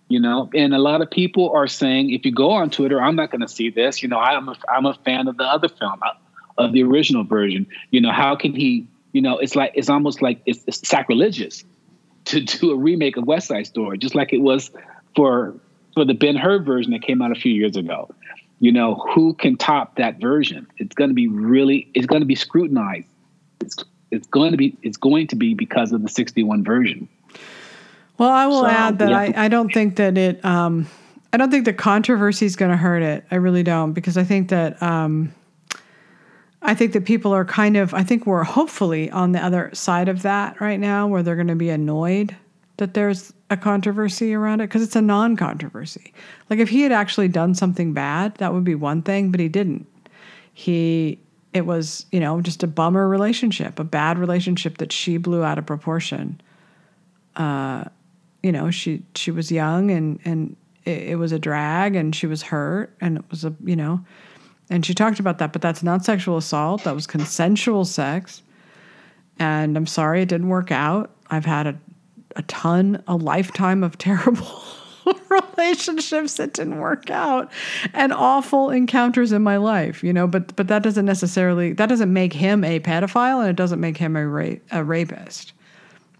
You 0.08 0.20
know, 0.20 0.48
and 0.54 0.72
a 0.72 0.78
lot 0.78 1.02
of 1.02 1.10
people 1.10 1.50
are 1.50 1.66
saying, 1.66 2.12
if 2.12 2.24
you 2.24 2.30
go 2.30 2.52
on 2.52 2.70
Twitter, 2.70 3.02
I'm 3.02 3.16
not 3.16 3.32
going 3.32 3.40
to 3.40 3.48
see 3.48 3.70
this. 3.70 4.04
You 4.04 4.08
know, 4.08 4.20
I'm 4.20 4.48
a, 4.48 4.56
I'm 4.72 4.86
a 4.86 4.94
fan 5.04 5.26
of 5.26 5.36
the 5.36 5.42
other 5.42 5.68
film, 5.68 5.98
uh, 6.00 6.10
of 6.58 6.72
the 6.72 6.82
original 6.82 7.24
version. 7.24 7.66
You 7.90 8.00
know, 8.00 8.12
how 8.12 8.36
can 8.36 8.54
he? 8.54 8.86
You 9.12 9.22
know, 9.22 9.38
it's 9.38 9.56
like 9.56 9.72
it's 9.74 9.88
almost 9.88 10.20
like 10.20 10.40
it's, 10.46 10.62
it's 10.66 10.86
sacrilegious 10.86 11.64
to 12.26 12.40
do 12.40 12.72
a 12.72 12.76
remake 12.76 13.16
of 13.16 13.26
West 13.26 13.48
Side 13.48 13.66
Story, 13.66 13.98
just 13.98 14.14
like 14.14 14.32
it 14.32 14.38
was 14.38 14.70
for 15.14 15.54
for 15.94 16.04
the 16.04 16.14
Ben 16.14 16.36
Hur 16.36 16.58
version 16.62 16.92
that 16.92 17.02
came 17.02 17.22
out 17.22 17.32
a 17.32 17.34
few 17.34 17.52
years 17.52 17.76
ago. 17.76 18.14
You 18.60 18.72
know, 18.72 18.94
who 19.14 19.34
can 19.34 19.56
top 19.56 19.96
that 19.96 20.20
version? 20.20 20.66
It's 20.78 20.94
going 20.94 21.10
to 21.10 21.14
be 21.14 21.28
really, 21.28 21.90
it's 21.94 22.06
going 22.06 22.20
to 22.20 22.26
be 22.26 22.34
scrutinized. 22.34 23.08
It's 23.60 23.76
it's 24.10 24.26
going 24.28 24.52
to 24.52 24.56
be 24.56 24.76
it's 24.82 24.96
going 24.96 25.26
to 25.28 25.36
be 25.36 25.54
because 25.54 25.92
of 25.92 26.02
the 26.02 26.08
61 26.08 26.64
version. 26.64 27.08
Well, 28.18 28.30
I 28.30 28.46
will 28.46 28.62
so, 28.62 28.66
add 28.66 28.98
that 29.00 29.12
I, 29.12 29.32
I 29.36 29.48
don't 29.48 29.72
think 29.72 29.96
that 29.96 30.16
it 30.16 30.42
um, 30.44 30.88
I 31.32 31.36
don't 31.36 31.50
think 31.50 31.64
the 31.64 31.74
controversy 31.74 32.46
is 32.46 32.56
going 32.56 32.70
to 32.70 32.76
hurt 32.76 33.02
it. 33.02 33.24
I 33.30 33.36
really 33.36 33.62
don't 33.62 33.92
because 33.92 34.16
I 34.16 34.24
think 34.24 34.48
that 34.50 34.82
um, 34.82 35.34
I 36.66 36.74
think 36.74 36.92
that 36.94 37.04
people 37.04 37.32
are 37.32 37.44
kind 37.44 37.76
of 37.76 37.94
I 37.94 38.02
think 38.02 38.26
we're 38.26 38.42
hopefully 38.42 39.08
on 39.10 39.32
the 39.32 39.42
other 39.42 39.70
side 39.72 40.08
of 40.08 40.22
that 40.22 40.60
right 40.60 40.80
now 40.80 41.06
where 41.06 41.22
they're 41.22 41.36
going 41.36 41.46
to 41.46 41.54
be 41.54 41.70
annoyed 41.70 42.36
that 42.78 42.92
there's 42.92 43.32
a 43.48 43.56
controversy 43.56 44.34
around 44.34 44.60
it 44.60 44.64
because 44.64 44.82
it's 44.82 44.96
a 44.96 45.00
non-controversy. 45.00 46.12
Like 46.50 46.58
if 46.58 46.68
he 46.68 46.82
had 46.82 46.92
actually 46.92 47.28
done 47.28 47.54
something 47.54 47.94
bad, 47.94 48.34
that 48.36 48.52
would 48.52 48.64
be 48.64 48.74
one 48.74 49.00
thing, 49.00 49.30
but 49.30 49.40
he 49.40 49.48
didn't. 49.48 49.86
He 50.52 51.20
it 51.54 51.64
was, 51.64 52.04
you 52.12 52.20
know, 52.20 52.40
just 52.42 52.62
a 52.62 52.66
bummer 52.66 53.08
relationship, 53.08 53.78
a 53.78 53.84
bad 53.84 54.18
relationship 54.18 54.78
that 54.78 54.92
she 54.92 55.16
blew 55.16 55.42
out 55.42 55.58
of 55.58 55.64
proportion. 55.64 56.40
Uh, 57.36 57.84
you 58.42 58.52
know, 58.52 58.70
she 58.70 59.02
she 59.14 59.30
was 59.30 59.52
young 59.52 59.90
and 59.92 60.18
and 60.24 60.56
it, 60.84 61.10
it 61.10 61.16
was 61.16 61.30
a 61.30 61.38
drag 61.38 61.94
and 61.94 62.14
she 62.14 62.26
was 62.26 62.42
hurt 62.42 62.94
and 63.00 63.18
it 63.18 63.24
was 63.30 63.44
a, 63.44 63.54
you 63.64 63.76
know, 63.76 64.04
and 64.70 64.84
she 64.84 64.94
talked 64.94 65.20
about 65.20 65.38
that, 65.38 65.52
but 65.52 65.62
that's 65.62 65.82
not 65.82 66.04
sexual 66.04 66.36
assault. 66.36 66.84
That 66.84 66.94
was 66.94 67.06
consensual 67.06 67.84
sex. 67.84 68.42
And 69.38 69.76
I'm 69.76 69.86
sorry 69.86 70.22
it 70.22 70.28
didn't 70.28 70.48
work 70.48 70.72
out. 70.72 71.10
I've 71.30 71.44
had 71.44 71.66
a, 71.66 71.78
a 72.36 72.42
ton, 72.42 73.02
a 73.06 73.16
lifetime 73.16 73.84
of 73.84 73.98
terrible 73.98 74.62
relationships 75.28 76.34
that 76.34 76.54
didn't 76.54 76.78
work 76.78 77.10
out 77.10 77.52
and 77.94 78.12
awful 78.12 78.70
encounters 78.70 79.30
in 79.30 79.42
my 79.42 79.56
life, 79.56 80.02
you 80.02 80.12
know, 80.12 80.26
but 80.26 80.56
but 80.56 80.66
that 80.66 80.82
doesn't 80.82 81.06
necessarily 81.06 81.72
that 81.74 81.86
doesn't 81.86 82.12
make 82.12 82.32
him 82.32 82.64
a 82.64 82.80
pedophile 82.80 83.40
and 83.40 83.50
it 83.50 83.56
doesn't 83.56 83.80
make 83.80 83.96
him 83.96 84.16
a 84.16 84.58
a 84.72 84.82
rapist 84.82 85.52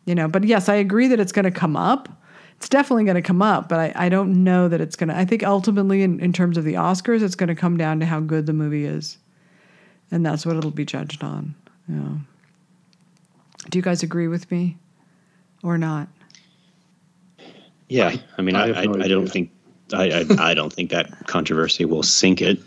you 0.06 0.14
know 0.14 0.26
but 0.26 0.44
yes 0.44 0.68
i 0.68 0.74
agree 0.74 1.08
that 1.08 1.20
it's 1.20 1.32
going 1.32 1.44
to 1.44 1.50
come 1.50 1.76
up 1.76 2.08
it's 2.56 2.68
definitely 2.68 3.04
going 3.04 3.16
to 3.16 3.22
come 3.22 3.42
up 3.42 3.68
but 3.68 3.78
I, 3.78 3.92
I 4.06 4.08
don't 4.08 4.42
know 4.44 4.68
that 4.68 4.80
it's 4.80 4.96
going 4.96 5.08
to 5.08 5.16
i 5.16 5.24
think 5.24 5.44
ultimately 5.44 6.02
in, 6.02 6.20
in 6.20 6.32
terms 6.32 6.56
of 6.56 6.64
the 6.64 6.74
oscars 6.74 7.22
it's 7.22 7.34
going 7.34 7.48
to 7.48 7.54
come 7.54 7.76
down 7.76 8.00
to 8.00 8.06
how 8.06 8.20
good 8.20 8.46
the 8.46 8.52
movie 8.52 8.84
is. 8.84 9.18
And 10.10 10.24
that's 10.24 10.46
what 10.46 10.56
it'll 10.56 10.70
be 10.70 10.84
judged 10.84 11.24
on 11.24 11.54
Yeah. 11.88 12.18
do 13.70 13.78
you 13.78 13.82
guys 13.82 14.02
agree 14.02 14.28
with 14.28 14.50
me 14.50 14.76
or 15.62 15.78
not? 15.78 16.08
Yeah 17.88 18.16
i 18.38 18.42
mean 18.42 18.56
i, 18.56 18.72
I, 18.72 18.84
no 18.84 18.94
I, 18.94 19.04
I 19.04 19.08
don't 19.08 19.28
think 19.28 19.50
I, 19.94 20.10
I, 20.38 20.50
I 20.50 20.54
don't 20.54 20.72
think 20.72 20.90
that 20.90 21.26
controversy 21.28 21.84
will 21.84 22.02
sink 22.02 22.42
it. 22.42 22.58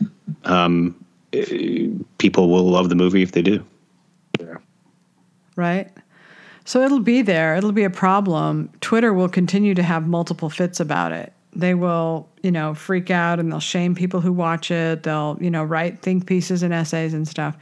Um, 0.45 0.95
eh, 1.33 1.89
people 2.17 2.49
will 2.49 2.63
love 2.63 2.87
the 2.87 2.95
movie 2.95 3.21
if 3.21 3.33
they 3.33 3.41
do. 3.41 3.61
Yeah. 4.39 4.55
Right 5.57 5.91
so 6.65 6.81
it'll 6.81 6.99
be 6.99 7.21
there. 7.21 7.55
It'll 7.55 7.71
be 7.71 7.83
a 7.83 7.89
problem. 7.89 8.69
Twitter 8.81 9.13
will 9.13 9.29
continue 9.29 9.73
to 9.75 9.83
have 9.83 10.07
multiple 10.07 10.49
fits 10.49 10.79
about 10.79 11.11
it. 11.11 11.33
They 11.53 11.73
will, 11.73 12.29
you 12.43 12.51
know, 12.51 12.73
freak 12.75 13.09
out 13.09 13.39
and 13.39 13.51
they'll 13.51 13.59
shame 13.59 13.95
people 13.95 14.21
who 14.21 14.31
watch 14.31 14.69
it. 14.69 15.03
They'll, 15.03 15.37
you 15.41 15.49
know, 15.49 15.63
write 15.63 16.01
think 16.01 16.27
pieces 16.27 16.61
and 16.61 16.73
essays 16.73 17.13
and 17.13 17.27
stuff. 17.27 17.57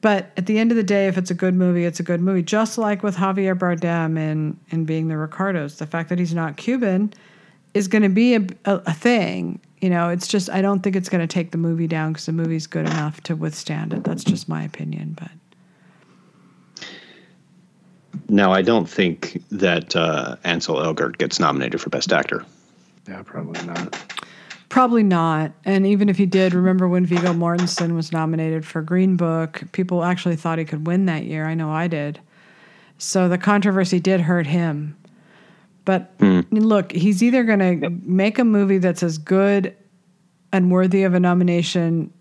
But 0.00 0.32
at 0.36 0.46
the 0.46 0.58
end 0.58 0.70
of 0.70 0.76
the 0.76 0.82
day, 0.82 1.06
if 1.06 1.16
it's 1.16 1.30
a 1.30 1.34
good 1.34 1.54
movie, 1.54 1.84
it's 1.84 2.00
a 2.00 2.02
good 2.02 2.20
movie. 2.20 2.42
Just 2.42 2.76
like 2.76 3.02
with 3.02 3.16
Javier 3.16 3.58
Bardem 3.58 4.18
in 4.18 4.58
in 4.70 4.84
Being 4.84 5.08
the 5.08 5.16
Ricardos, 5.16 5.76
the 5.78 5.86
fact 5.86 6.08
that 6.08 6.18
he's 6.18 6.34
not 6.34 6.56
Cuban 6.56 7.12
is 7.72 7.88
going 7.88 8.02
to 8.02 8.08
be 8.08 8.34
a, 8.36 8.46
a, 8.64 8.82
a 8.86 8.92
thing. 8.92 9.60
You 9.80 9.90
know, 9.90 10.08
it's 10.08 10.28
just 10.28 10.48
I 10.50 10.62
don't 10.62 10.80
think 10.80 10.96
it's 10.96 11.08
going 11.08 11.26
to 11.26 11.32
take 11.32 11.50
the 11.52 11.58
movie 11.58 11.86
down 11.86 12.12
because 12.12 12.26
the 12.26 12.32
movie's 12.32 12.66
good 12.66 12.86
enough 12.86 13.20
to 13.22 13.34
withstand 13.34 13.92
it. 13.92 14.04
That's 14.04 14.24
just 14.24 14.48
my 14.48 14.62
opinion, 14.62 15.16
but. 15.18 15.30
Now, 18.28 18.52
I 18.52 18.62
don't 18.62 18.88
think 18.88 19.42
that 19.50 19.94
uh, 19.94 20.36
Ansel 20.44 20.76
Elgort 20.76 21.18
gets 21.18 21.38
nominated 21.38 21.80
for 21.80 21.90
Best 21.90 22.12
Actor. 22.12 22.44
Yeah, 23.08 23.22
probably 23.22 23.64
not. 23.66 24.02
Probably 24.70 25.02
not. 25.02 25.52
And 25.64 25.86
even 25.86 26.08
if 26.08 26.16
he 26.16 26.26
did, 26.26 26.54
remember 26.54 26.88
when 26.88 27.06
Viggo 27.06 27.32
Mortensen 27.32 27.94
was 27.94 28.12
nominated 28.12 28.66
for 28.66 28.82
Green 28.82 29.16
Book? 29.16 29.62
People 29.72 30.02
actually 30.02 30.36
thought 30.36 30.58
he 30.58 30.64
could 30.64 30.86
win 30.86 31.06
that 31.06 31.24
year. 31.24 31.46
I 31.46 31.54
know 31.54 31.70
I 31.70 31.86
did. 31.86 32.18
So 32.98 33.28
the 33.28 33.38
controversy 33.38 34.00
did 34.00 34.22
hurt 34.22 34.46
him. 34.46 34.96
But 35.84 36.14
look, 36.50 36.92
he's 36.92 37.22
either 37.22 37.44
going 37.44 37.80
to 37.80 37.90
make 37.90 38.38
a 38.38 38.44
movie 38.44 38.78
that's 38.78 39.02
as 39.02 39.18
good 39.18 39.76
and 40.50 40.70
worthy 40.70 41.02
of 41.02 41.12
a 41.12 41.20
nomination 41.20 42.12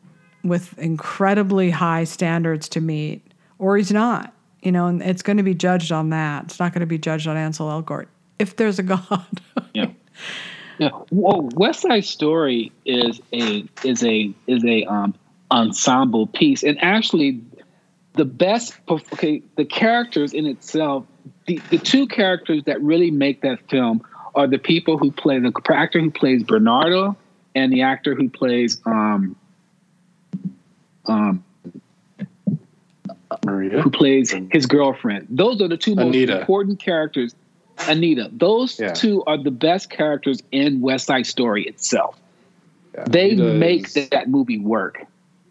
with 0.44 0.78
incredibly 0.78 1.70
high 1.70 2.04
standards 2.04 2.68
to 2.70 2.82
meet, 2.82 3.26
or 3.60 3.78
he's 3.78 3.92
not. 3.92 4.33
You 4.64 4.72
know, 4.72 4.88
and 4.88 5.02
it's 5.02 5.22
going 5.22 5.38
to 5.38 5.44
be 5.44 5.54
judged 5.54 5.92
on 5.92 6.10
that. 6.12 6.46
It's 6.46 6.60
not 6.60 6.74
going 6.74 6.80
to 6.80 6.88
be 6.88 6.98
judged 6.98 7.28
on 7.28 7.36
Ansel 7.36 7.68
Elgort. 7.68 8.08
If 8.40 8.56
there's 8.56 8.80
a 8.80 8.84
God. 8.84 9.26
Yeah. 9.74 9.88
Yeah. 10.78 10.90
Well, 11.10 11.50
West 11.56 11.82
Side 11.82 12.06
Story 12.06 12.72
is 12.86 13.20
a 13.32 13.66
is 13.84 14.04
a 14.04 14.32
is 14.46 14.64
a 14.64 14.84
um, 14.86 15.16
ensemble 15.50 16.28
piece, 16.28 16.64
and 16.64 16.78
actually, 16.84 17.42
the 18.14 18.26
best 18.26 18.76
okay 18.88 19.42
the 19.56 19.66
characters 19.66 20.34
in 20.34 20.46
itself, 20.46 21.06
the, 21.48 21.60
the 21.70 21.78
two 21.80 22.08
characters 22.08 22.64
that 22.66 22.82
really 22.82 23.12
make 23.12 23.42
that 23.42 23.68
film 23.70 24.04
are 24.36 24.48
the 24.48 24.58
people 24.58 24.98
who 24.98 25.12
play 25.12 25.40
the 25.40 25.52
actor 25.72 26.00
who 26.00 26.12
plays 26.12 26.44
Bernardo 26.44 27.18
and 27.56 27.72
the 27.72 27.82
actor 27.82 28.16
who 28.16 28.30
plays 28.30 28.82
um 28.86 29.36
um 31.06 31.44
Maria. 33.46 33.82
who 33.82 33.90
plays 33.90 34.34
his 34.52 34.66
girlfriend. 34.66 35.28
Those 35.30 35.62
are 35.62 35.68
the 35.68 35.78
two 35.78 35.96
most 35.96 36.08
Anita. 36.16 36.40
important 36.42 36.80
characters. 36.80 37.36
Anita. 37.88 38.30
Those 38.32 38.80
Yeah. 38.80 38.94
two 38.94 39.24
are 39.26 39.38
the 39.38 39.52
best 39.52 39.90
characters 39.90 40.42
in 40.52 40.82
West 40.82 41.06
Side 41.08 41.26
Story 41.26 41.64
itself. 41.64 42.20
Yeah, 42.94 43.06
They 43.10 43.32
Anita 43.32 43.54
make 43.56 43.86
is- 43.98 44.10
that 44.10 44.30
movie 44.30 44.60
work. 44.60 45.06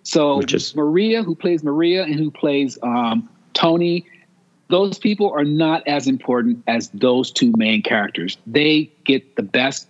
So 0.05 0.39
Which 0.39 0.55
is- 0.55 0.75
Maria, 0.75 1.23
who 1.23 1.35
plays 1.35 1.63
Maria 1.63 2.05
and 2.05 2.15
who 2.15 2.31
plays 2.31 2.79
um, 2.83 3.29
Tony, 3.55 4.05
those 4.69 4.99
people 4.99 5.31
are 5.31 5.45
not 5.45 5.87
as 5.87 6.07
important 6.07 6.63
as 6.67 6.89
those 6.91 7.31
two 7.31 7.53
main 7.57 7.83
characters. 7.83 8.37
They 8.47 8.91
get 9.05 9.37
the 9.37 9.43
best 9.43 9.89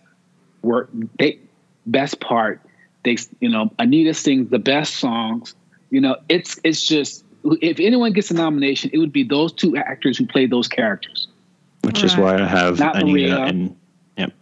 work, 0.62 0.90
they 1.18 1.38
best 1.86 2.20
part. 2.20 2.60
They, 3.04 3.16
you 3.40 3.48
know, 3.48 3.70
Anita 3.78 4.14
sings 4.14 4.50
the 4.50 4.58
best 4.58 4.96
songs. 4.96 5.54
You 5.90 6.00
know, 6.00 6.16
it's 6.28 6.58
it's 6.64 6.86
just 6.86 7.24
if 7.60 7.80
anyone 7.80 8.12
gets 8.12 8.30
a 8.30 8.34
nomination, 8.34 8.90
it 8.92 8.98
would 8.98 9.12
be 9.12 9.22
those 9.24 9.52
two 9.52 9.76
actors 9.76 10.18
who 10.18 10.26
play 10.26 10.46
those 10.46 10.68
characters. 10.68 11.28
which 11.84 12.04
is 12.04 12.16
Right. 12.16 12.38
why 12.38 12.44
I 12.44 12.46
have 12.46 12.78
Not 12.78 12.94
Anita 12.94 13.10
Maria. 13.10 13.38
and 13.44 13.76
yep. 14.16 14.32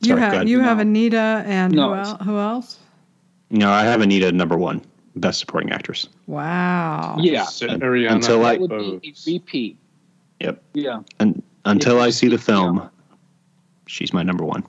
you 0.00 0.08
Sorry, 0.08 0.20
have 0.22 0.48
you 0.48 0.60
have 0.60 0.78
Anita 0.78 1.42
and 1.46 1.74
No, 1.74 1.88
who, 1.90 1.94
el- 1.94 2.16
who 2.18 2.38
else? 2.38 2.78
No, 3.50 3.70
I 3.70 3.82
have 3.82 4.00
Anita 4.00 4.32
number 4.32 4.56
one, 4.56 4.80
best 5.16 5.40
supporting 5.40 5.70
actress. 5.70 6.08
Wow. 6.26 7.16
Yeah, 7.20 7.44
So, 7.44 7.66
Ariana 7.68 8.12
Until 8.12 8.46
I- 8.46 8.56
would 8.56 8.70
be 8.70 9.12
a 9.14 9.32
repeat. 9.32 9.76
Yep. 10.40 10.62
Yeah. 10.72 11.00
And 11.20 11.42
until 11.66 11.96
Yeah. 11.96 12.04
I 12.04 12.10
see 12.10 12.28
the 12.28 12.38
film, 12.38 12.88
she's 13.86 14.14
my 14.14 14.22
number 14.22 14.44
one. 14.44 14.64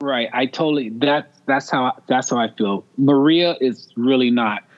Right. 0.00 0.28
I 0.32 0.46
totally 0.46 0.90
that 1.00 1.32
that's 1.46 1.68
how 1.70 1.92
that's 2.06 2.30
how 2.30 2.36
I 2.38 2.50
feel. 2.56 2.84
Maria 2.98 3.56
is 3.60 3.88
really 3.96 4.30
not 4.30 4.62
that 4.62 4.68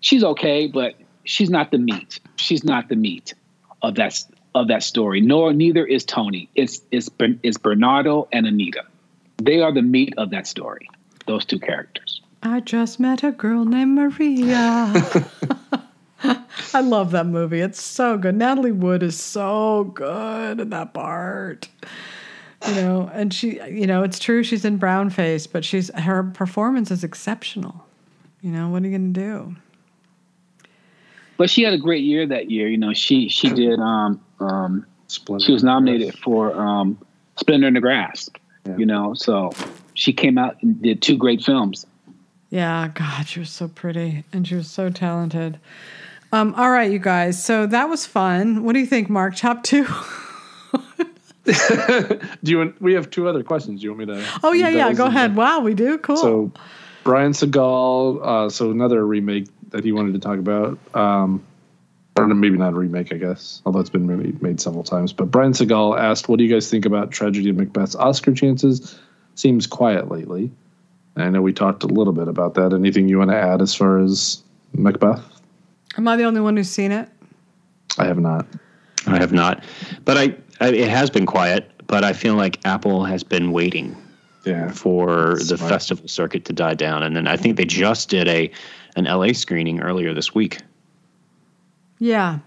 she's 0.00 0.24
okay, 0.24 0.66
but 0.66 0.94
she's 1.24 1.50
not 1.50 1.70
the 1.70 1.78
meat. 1.78 2.20
She's 2.36 2.64
not 2.64 2.88
the 2.88 2.96
meat 2.96 3.34
of 3.82 3.94
that 3.96 4.22
of 4.54 4.68
that 4.68 4.82
story. 4.82 5.20
Nor 5.20 5.52
neither 5.52 5.86
is 5.86 6.04
Tony. 6.04 6.48
It's 6.54 6.80
it's 6.90 7.08
it's 7.42 7.58
Bernardo 7.58 8.28
and 8.32 8.46
Anita. 8.46 8.84
They 9.38 9.62
are 9.62 9.72
the 9.72 9.82
meat 9.82 10.14
of 10.18 10.30
that 10.30 10.46
story. 10.46 10.88
Those 11.26 11.44
two 11.44 11.58
characters. 11.58 12.20
I 12.42 12.60
just 12.60 12.98
met 12.98 13.22
a 13.22 13.32
girl 13.32 13.64
named 13.64 13.94
Maria. 13.94 14.92
I 16.72 16.80
love 16.80 17.10
that 17.10 17.26
movie. 17.26 17.60
It's 17.60 17.82
so 17.82 18.16
good. 18.16 18.34
Natalie 18.34 18.72
Wood 18.72 19.02
is 19.02 19.18
so 19.18 19.84
good 19.84 20.60
in 20.60 20.70
that 20.70 20.94
part. 20.94 21.68
You 22.66 22.74
know, 22.74 23.10
and 23.12 23.32
she, 23.32 23.60
you 23.70 23.86
know, 23.86 24.02
it's 24.02 24.18
true 24.18 24.42
she's 24.42 24.64
in 24.64 24.76
brown 24.76 25.10
face, 25.10 25.46
but 25.46 25.64
she's 25.64 25.90
her 25.94 26.22
performance 26.22 26.90
is 26.90 27.04
exceptional. 27.04 27.86
You 28.42 28.50
know, 28.50 28.68
what 28.68 28.82
are 28.82 28.86
you 28.86 28.96
going 28.96 29.12
to 29.14 29.20
do? 29.20 29.56
But 31.40 31.48
she 31.48 31.62
had 31.62 31.72
a 31.72 31.78
great 31.78 32.04
year 32.04 32.26
that 32.26 32.50
year. 32.50 32.68
You 32.68 32.76
know, 32.76 32.92
she 32.92 33.30
she 33.30 33.48
did 33.48 33.80
um 33.80 34.20
um 34.40 34.84
Splendid. 35.06 35.46
she 35.46 35.52
was 35.52 35.64
nominated 35.64 36.14
for 36.18 36.54
um 36.54 36.98
Splendor 37.36 37.66
in 37.68 37.72
the 37.72 37.80
Grass. 37.80 38.28
Yeah. 38.66 38.76
You 38.76 38.84
know, 38.84 39.14
so 39.14 39.50
she 39.94 40.12
came 40.12 40.36
out 40.36 40.62
and 40.62 40.82
did 40.82 41.00
two 41.00 41.16
great 41.16 41.42
films. 41.42 41.86
Yeah, 42.50 42.90
God, 42.92 43.26
she 43.26 43.40
was 43.40 43.48
so 43.48 43.68
pretty 43.68 44.22
and 44.34 44.46
she 44.46 44.54
was 44.54 44.70
so 44.70 44.90
talented. 44.90 45.58
Um, 46.30 46.54
all 46.56 46.70
right, 46.70 46.92
you 46.92 46.98
guys. 46.98 47.42
So 47.42 47.64
that 47.68 47.88
was 47.88 48.04
fun. 48.04 48.62
What 48.64 48.74
do 48.74 48.78
you 48.80 48.86
think, 48.86 49.08
Mark? 49.08 49.34
Top 49.34 49.62
two? 49.62 49.86
Do 51.44 52.52
you? 52.52 52.58
want- 52.58 52.82
We 52.82 52.92
have 52.92 53.08
two 53.08 53.26
other 53.28 53.42
questions. 53.42 53.80
Do 53.80 53.84
you 53.84 53.94
want 53.94 54.00
me 54.10 54.14
to? 54.14 54.24
Oh 54.44 54.52
yeah, 54.52 54.68
yeah. 54.68 54.92
Go 54.92 55.06
ahead. 55.06 55.30
then- 55.30 55.36
Wow, 55.36 55.60
we 55.60 55.72
do. 55.72 55.96
Cool. 55.96 56.18
So, 56.18 56.52
Brian 57.02 57.32
Seagal. 57.32 58.20
Uh, 58.22 58.50
so 58.50 58.70
another 58.70 59.06
remake 59.06 59.48
that 59.70 59.84
he 59.84 59.92
wanted 59.92 60.12
to 60.14 60.18
talk 60.18 60.38
about. 60.38 60.78
Um, 60.94 61.42
or 62.16 62.26
maybe 62.26 62.58
not 62.58 62.72
a 62.72 62.76
remake, 62.76 63.12
I 63.12 63.16
guess, 63.16 63.62
although 63.64 63.78
it's 63.80 63.88
been 63.90 64.06
made, 64.06 64.42
made 64.42 64.60
several 64.60 64.82
times. 64.82 65.12
But 65.12 65.30
Brian 65.30 65.52
Seagal 65.52 65.98
asked, 65.98 66.28
"What 66.28 66.38
do 66.38 66.44
you 66.44 66.52
guys 66.52 66.68
think 66.68 66.84
about 66.84 67.10
Tragedy 67.12 67.48
of 67.50 67.56
Macbeth's 67.56 67.94
Oscar 67.94 68.32
chances? 68.34 68.98
Seems 69.36 69.66
quiet 69.66 70.10
lately." 70.10 70.50
I 71.16 71.28
know 71.28 71.42
we 71.42 71.52
talked 71.52 71.82
a 71.82 71.86
little 71.86 72.12
bit 72.12 72.28
about 72.28 72.54
that. 72.54 72.72
Anything 72.72 73.08
you 73.08 73.18
want 73.18 73.30
to 73.30 73.36
add 73.36 73.60
as 73.62 73.74
far 73.74 73.98
as 73.98 74.42
Macbeth? 74.74 75.22
Am 75.98 76.06
I 76.08 76.16
the 76.16 76.24
only 76.24 76.40
one 76.40 76.56
who's 76.56 76.70
seen 76.70 76.92
it? 76.92 77.08
I 77.98 78.04
have 78.06 78.18
not. 78.18 78.46
I 79.06 79.18
have 79.18 79.32
not, 79.32 79.64
but 80.04 80.16
I, 80.16 80.34
I 80.60 80.68
it 80.72 80.88
has 80.88 81.10
been 81.10 81.26
quiet. 81.26 81.70
But 81.86 82.04
I 82.04 82.12
feel 82.12 82.34
like 82.36 82.64
Apple 82.64 83.04
has 83.04 83.24
been 83.24 83.50
waiting 83.50 83.96
Yeah. 84.46 84.70
for 84.70 85.34
the 85.38 85.56
Smart. 85.56 85.68
festival 85.70 86.06
circuit 86.06 86.44
to 86.44 86.52
die 86.52 86.74
down, 86.74 87.02
and 87.02 87.16
then 87.16 87.26
I 87.26 87.36
think 87.36 87.56
they 87.56 87.64
just 87.64 88.08
did 88.08 88.28
a 88.28 88.50
an 88.96 89.04
LA 89.04 89.32
screening 89.32 89.80
earlier 89.80 90.14
this 90.14 90.34
week. 90.34 90.58
Yeah. 91.98 92.38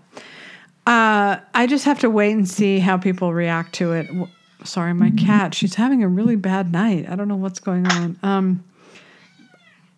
Uh, 0.85 1.37
I 1.53 1.67
just 1.67 1.85
have 1.85 1.99
to 1.99 2.09
wait 2.09 2.33
and 2.33 2.49
see 2.49 2.79
how 2.79 2.97
people 2.97 3.33
react 3.33 3.73
to 3.75 3.93
it. 3.93 4.09
Sorry, 4.63 4.93
my 4.93 5.11
cat. 5.11 5.53
She's 5.53 5.75
having 5.75 6.03
a 6.03 6.07
really 6.07 6.35
bad 6.35 6.71
night. 6.71 7.07
I 7.09 7.15
don't 7.15 7.27
know 7.27 7.35
what's 7.35 7.59
going 7.59 7.87
on. 7.87 8.19
Um, 8.23 8.63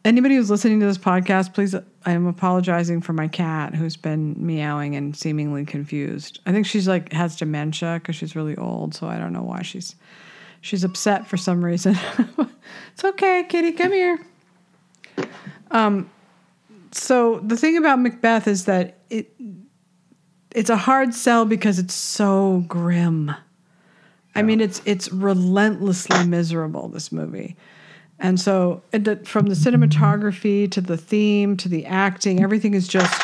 anybody 0.03 0.35
who's 0.35 0.49
listening 0.49 0.79
to 0.79 0.85
this 0.85 0.97
podcast, 0.97 1.53
please, 1.53 1.73
I 1.73 2.11
am 2.11 2.27
apologizing 2.27 3.01
for 3.01 3.13
my 3.13 3.27
cat 3.27 3.73
who's 3.73 3.97
been 3.97 4.35
meowing 4.37 4.95
and 4.95 5.15
seemingly 5.17 5.65
confused. 5.65 6.39
I 6.45 6.51
think 6.51 6.67
she's 6.67 6.87
like 6.87 7.11
has 7.11 7.35
dementia 7.35 7.99
because 8.01 8.15
she's 8.15 8.35
really 8.35 8.55
old. 8.55 8.93
So 8.93 9.07
I 9.07 9.17
don't 9.17 9.33
know 9.33 9.41
why 9.43 9.63
she's 9.63 9.95
she's 10.61 10.83
upset 10.83 11.27
for 11.27 11.37
some 11.37 11.65
reason. 11.65 11.97
it's 12.93 13.03
okay, 13.03 13.45
kitty, 13.49 13.71
come 13.71 13.91
here. 13.91 14.19
Um, 15.71 16.09
so 16.97 17.39
the 17.39 17.57
thing 17.57 17.77
about 17.77 17.99
Macbeth 17.99 18.47
is 18.47 18.65
that 18.65 18.97
it 19.09 19.31
it's 20.51 20.69
a 20.69 20.77
hard 20.77 21.13
sell 21.13 21.45
because 21.45 21.79
it's 21.79 21.93
so 21.93 22.63
grim. 22.67 23.33
I 24.33 24.41
mean, 24.41 24.59
it's 24.61 24.81
it's 24.85 25.11
relentlessly 25.11 26.25
miserable. 26.25 26.89
This 26.89 27.11
movie, 27.11 27.55
and 28.19 28.39
so 28.39 28.81
it, 28.91 29.27
from 29.27 29.47
the 29.47 29.55
cinematography 29.55 30.69
to 30.71 30.81
the 30.81 30.97
theme 30.97 31.57
to 31.57 31.69
the 31.69 31.85
acting, 31.85 32.43
everything 32.43 32.73
is 32.73 32.87
just 32.87 33.21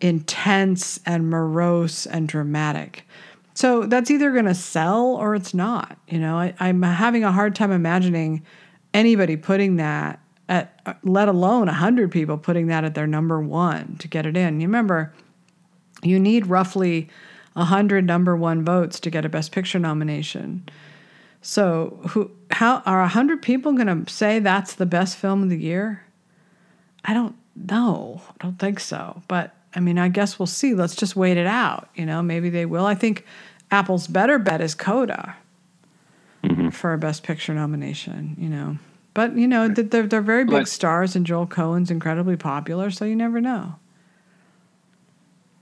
intense 0.00 1.00
and 1.04 1.28
morose 1.28 2.06
and 2.06 2.28
dramatic. 2.28 3.06
So 3.54 3.84
that's 3.84 4.10
either 4.10 4.32
going 4.32 4.46
to 4.46 4.54
sell 4.54 5.16
or 5.16 5.34
it's 5.34 5.52
not. 5.52 5.98
You 6.08 6.18
know, 6.18 6.38
I, 6.38 6.54
I'm 6.60 6.82
having 6.82 7.24
a 7.24 7.32
hard 7.32 7.54
time 7.54 7.72
imagining 7.72 8.42
anybody 8.94 9.36
putting 9.36 9.76
that 9.76 10.20
at, 10.50 10.98
let 11.04 11.28
alone 11.28 11.68
a 11.68 11.72
hundred 11.72 12.10
people 12.10 12.36
putting 12.36 12.66
that 12.66 12.84
at 12.84 12.94
their 12.94 13.06
number 13.06 13.40
one 13.40 13.96
to 14.00 14.08
get 14.08 14.26
it 14.26 14.36
in. 14.36 14.60
You 14.60 14.66
remember, 14.66 15.14
you 16.02 16.18
need 16.18 16.48
roughly 16.48 17.08
a 17.54 17.64
hundred 17.64 18.04
number 18.04 18.36
one 18.36 18.64
votes 18.64 18.98
to 19.00 19.10
get 19.10 19.24
a 19.24 19.28
Best 19.28 19.52
Picture 19.52 19.78
nomination. 19.78 20.68
So, 21.40 22.00
who, 22.10 22.32
how 22.50 22.82
are 22.84 23.00
a 23.00 23.08
hundred 23.08 23.40
people 23.40 23.72
going 23.72 24.04
to 24.04 24.12
say 24.12 24.40
that's 24.40 24.74
the 24.74 24.84
best 24.84 25.16
film 25.16 25.44
of 25.44 25.48
the 25.48 25.56
year? 25.56 26.04
I 27.04 27.14
don't 27.14 27.36
know. 27.54 28.20
I 28.28 28.44
don't 28.44 28.58
think 28.58 28.80
so. 28.80 29.22
But 29.28 29.54
I 29.74 29.80
mean, 29.80 29.98
I 29.98 30.08
guess 30.08 30.38
we'll 30.38 30.46
see. 30.46 30.74
Let's 30.74 30.96
just 30.96 31.16
wait 31.16 31.36
it 31.36 31.46
out. 31.46 31.88
You 31.94 32.06
know, 32.06 32.22
maybe 32.22 32.50
they 32.50 32.66
will. 32.66 32.84
I 32.84 32.94
think 32.94 33.24
Apple's 33.70 34.06
better 34.06 34.38
bet 34.38 34.60
is 34.60 34.74
Coda 34.74 35.36
mm-hmm. 36.42 36.70
for 36.70 36.92
a 36.92 36.98
Best 36.98 37.22
Picture 37.22 37.54
nomination. 37.54 38.36
You 38.38 38.48
know, 38.48 38.78
but 39.14 39.36
you 39.36 39.46
know 39.48 39.72
th- 39.72 39.90
they're 39.90 40.06
they're 40.06 40.20
very 40.22 40.44
big 40.44 40.52
But- 40.52 40.68
stars, 40.68 41.14
and 41.16 41.24
Joel 41.26 41.46
Coen's 41.46 41.90
incredibly 41.90 42.36
popular, 42.36 42.90
so 42.90 43.04
you 43.04 43.16
never 43.16 43.40
know. 43.40 43.76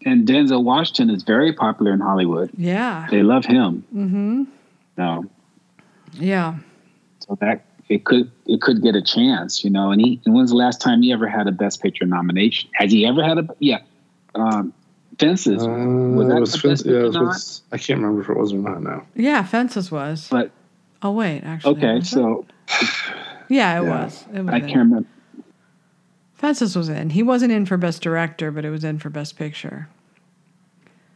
And 0.05 0.27
Denzel 0.29 0.63
Washington 0.63 1.11
is 1.15 1.23
very 1.25 1.53
popular 1.53 1.93
in 1.93 2.01
Hollywood. 2.01 2.51
Yeah, 2.57 3.09
They 3.11 3.23
love 3.23 3.45
him. 3.45 3.85
Mm-hmm. 3.95 4.45
No, 4.97 5.25
yeah. 6.15 6.57
so 7.19 7.37
that 7.41 7.65
it 7.89 8.05
could 8.05 8.31
it 8.47 8.61
could 8.61 8.83
get 8.83 8.95
a 8.95 9.03
chance, 9.03 9.65
you 9.65 9.71
know. 9.71 9.91
And 9.91 10.01
he 10.01 10.21
and 10.25 10.35
when's 10.35 10.51
the 10.51 10.57
last 10.57 10.81
time 10.81 11.03
he 11.03 11.13
ever 11.13 11.29
had 11.29 11.47
a 11.49 11.53
Best 11.53 11.83
Picture 11.83 12.07
nomination? 12.07 12.71
Has 12.75 12.93
he 12.93 13.07
ever 13.07 13.23
had 13.25 13.39
a? 13.39 13.49
Yeah, 13.59 13.81
um, 14.35 14.73
Fences. 15.19 15.63
Uh, 15.65 15.69
was 15.69 16.29
that 16.29 16.37
it 16.37 16.41
was 16.41 16.53
the 16.53 16.59
Fence- 16.59 16.83
Best 16.83 16.87
yeah, 16.87 16.99
it 16.99 17.05
Picture 17.07 17.25
was, 17.25 17.63
I 17.73 17.79
can't 17.79 18.01
remember 18.01 18.23
if 18.23 18.29
it 18.29 18.37
was 18.37 18.53
or 18.53 18.57
not 18.59 18.83
now. 18.83 19.05
Yeah, 19.15 19.43
Fences 19.43 19.91
was. 19.91 20.29
But 20.31 20.51
Oh 21.03 21.11
wait, 21.13 21.43
actually. 21.43 21.77
okay, 21.77 22.01
so 22.03 22.47
yeah, 23.49 23.81
it 23.81 23.85
Yeah. 23.85 24.05
was. 24.05 24.25
It 24.33 24.45
was 24.45 24.55
I 24.55 24.61
can't 24.61 24.77
remember. 24.77 25.09
Fences 26.35 26.77
was 26.77 26.89
in. 26.89 27.11
He 27.11 27.23
wasn't 27.23 27.53
in 27.53 27.67
for 27.67 27.77
Best 27.77 28.01
Director, 28.03 28.51
but 28.51 28.65
it 28.65 28.71
was 28.71 28.85
in 28.85 28.99
for 28.99 29.11
Best 29.11 29.37
Picture. 29.37 29.89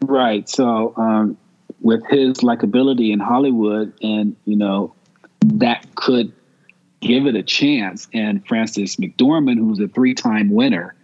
Right. 0.02 0.48
So 0.48 0.94
um, 0.96 1.36
with 1.80 2.04
his 2.08 2.38
likability 2.38 3.12
in 3.12 3.20
Hollywood, 3.20 3.92
and 4.02 4.34
you 4.46 4.56
know, 4.56 4.94
that 5.40 5.86
could 5.94 6.32
give 7.00 7.26
it 7.26 7.36
a 7.36 7.42
chance. 7.42 8.08
And 8.12 8.46
Frances 8.46 8.96
McDormand, 8.96 9.58
who's 9.58 9.78
a 9.80 9.88
three-time 9.88 10.50
winner, 10.50 10.94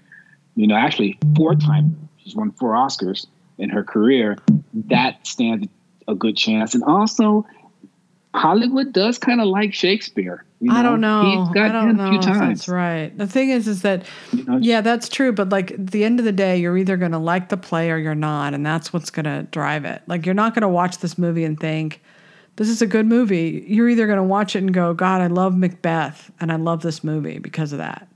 you 0.56 0.66
know, 0.66 0.74
actually 0.76 1.18
four-time, 1.36 2.08
she's 2.18 2.34
won 2.34 2.50
four 2.52 2.72
Oscars 2.72 3.26
in 3.58 3.70
her 3.70 3.84
career. 3.84 4.36
That 4.74 5.24
stands 5.26 5.68
a 6.08 6.14
good 6.14 6.36
chance. 6.36 6.74
And 6.74 6.82
also, 6.84 7.46
Hollywood 8.34 8.92
does 8.92 9.18
kind 9.18 9.40
of 9.40 9.48
like 9.48 9.74
Shakespeare. 9.74 10.44
You 10.60 10.72
I 10.72 10.82
don't 10.82 11.00
know. 11.00 11.22
He's 11.22 11.54
got 11.54 11.70
I 11.70 11.72
don't 11.72 11.90
him 11.90 11.96
know 11.96 12.06
a 12.08 12.10
few 12.10 12.20
times. 12.20 12.60
that's 12.60 12.68
right. 12.68 13.16
The 13.16 13.26
thing 13.26 13.50
is, 13.50 13.68
is 13.68 13.82
that 13.82 14.04
you 14.32 14.44
know? 14.44 14.58
yeah, 14.60 14.80
that's 14.80 15.08
true. 15.08 15.32
But 15.32 15.50
like 15.50 15.72
at 15.72 15.88
the 15.88 16.04
end 16.04 16.18
of 16.18 16.24
the 16.24 16.32
day, 16.32 16.58
you're 16.58 16.76
either 16.76 16.96
going 16.96 17.12
to 17.12 17.18
like 17.18 17.48
the 17.48 17.56
play 17.56 17.90
or 17.90 17.96
you're 17.96 18.14
not, 18.14 18.54
and 18.54 18.66
that's 18.66 18.92
what's 18.92 19.10
going 19.10 19.24
to 19.24 19.44
drive 19.50 19.84
it. 19.84 20.02
Like 20.06 20.26
you're 20.26 20.34
not 20.34 20.54
going 20.54 20.62
to 20.62 20.68
watch 20.68 20.98
this 20.98 21.16
movie 21.16 21.44
and 21.44 21.58
think 21.58 22.02
this 22.56 22.68
is 22.68 22.82
a 22.82 22.86
good 22.86 23.06
movie. 23.06 23.64
You're 23.68 23.88
either 23.88 24.06
going 24.06 24.18
to 24.18 24.24
watch 24.24 24.56
it 24.56 24.58
and 24.58 24.74
go, 24.74 24.92
God, 24.94 25.20
I 25.20 25.28
love 25.28 25.56
Macbeth, 25.56 26.30
and 26.40 26.50
I 26.50 26.56
love 26.56 26.82
this 26.82 27.04
movie 27.04 27.38
because 27.38 27.72
of 27.72 27.78
that, 27.78 28.08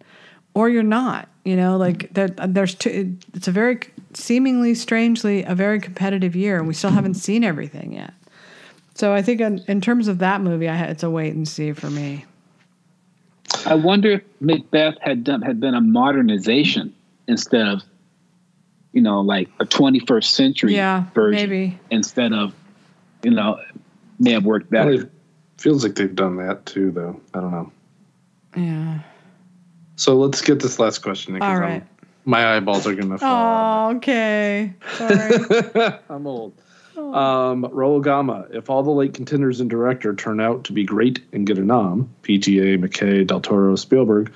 or 0.55 0.69
you're 0.69 0.83
not. 0.83 1.29
You 1.45 1.57
know, 1.57 1.77
like 1.77 2.13
there, 2.13 2.29
there's 2.29 2.75
two. 2.75 3.17
It's 3.35 3.47
a 3.49 3.53
very 3.53 3.79
seemingly, 4.15 4.75
strangely, 4.75 5.45
a 5.45 5.55
very 5.55 5.81
competitive 5.81 6.35
year, 6.37 6.59
and 6.59 6.67
we 6.67 6.75
still 6.75 6.91
haven't 6.91 7.15
seen 7.15 7.45
everything 7.45 7.93
yet. 7.93 8.15
So 9.03 9.13
I 9.13 9.21
think 9.21 9.41
in, 9.41 9.61
in 9.67 9.81
terms 9.81 10.07
of 10.07 10.19
that 10.19 10.43
movie, 10.43 10.69
I, 10.69 10.81
it's 10.85 11.03
a 11.03 11.11
wait 11.11 11.35
and 11.35 11.49
see 11.49 11.73
for 11.73 11.91
me. 11.91 12.25
I 13.67 13.75
wonder 13.75 14.13
if 14.13 14.23
Macbeth 14.41 14.95
had 15.01 15.25
done 15.25 15.43
had 15.43 15.59
been 15.59 15.75
a 15.75 15.81
modernization 15.81 16.95
instead 17.27 17.67
of, 17.67 17.83
you 18.93 19.03
know, 19.03 19.21
like 19.21 19.49
a 19.59 19.65
21st 19.65 20.23
century 20.27 20.77
Yeah, 20.77 21.07
version 21.17 21.51
maybe. 21.51 21.81
instead 21.91 22.33
of, 22.33 22.55
you 23.25 23.33
know, 23.33 23.59
may 24.21 24.31
have 24.35 24.45
worked 24.45 24.71
Well, 24.71 24.85
better. 24.87 25.03
it 25.03 25.11
feels 25.59 25.83
like 25.83 25.97
they've 25.97 26.15
done 26.15 26.37
that 26.37 26.65
too, 26.65 26.93
though. 26.93 27.21
I 27.35 27.41
don't 27.41 27.51
know. 27.51 27.73
Yeah. 28.57 29.01
So 29.97 30.15
let's 30.15 30.41
get 30.43 30.61
this 30.61 30.79
last 30.79 30.99
question. 31.01 31.35
in, 31.35 31.41
'cause 31.41 31.59
All 31.59 31.65
I'm- 31.65 31.89
my 32.25 32.55
eyeballs 32.57 32.87
are 32.87 32.95
gonna 32.95 33.19
fall. 33.19 33.91
Oh, 33.91 33.97
okay. 33.97 34.75
Sorry. 34.97 35.93
I'm 36.09 36.25
old. 36.25 36.53
Um, 36.97 37.65
Raul 37.65 38.03
Gama. 38.03 38.47
If 38.51 38.69
all 38.71 38.83
the 38.83 38.91
late 38.91 39.15
contenders 39.15 39.61
in 39.61 39.69
director 39.69 40.15
turn 40.15 40.41
out 40.41 40.65
to 40.65 40.73
be 40.73 40.85
great 40.85 41.21
and 41.33 41.47
get 41.47 41.59
a 41.59 41.65
nom, 41.65 42.13
PTA, 42.23 42.79
McKay, 42.79 43.27
Del 43.27 43.41
Toro, 43.41 43.77
Spielberg, 43.77 44.33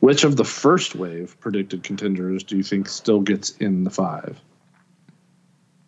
which 0.00 0.24
of 0.24 0.36
the 0.36 0.44
first 0.44 0.94
wave 0.94 1.38
predicted 1.40 1.82
contenders 1.82 2.42
do 2.42 2.56
you 2.56 2.62
think 2.62 2.88
still 2.88 3.20
gets 3.20 3.50
in 3.58 3.84
the 3.84 3.90
five? 3.90 4.40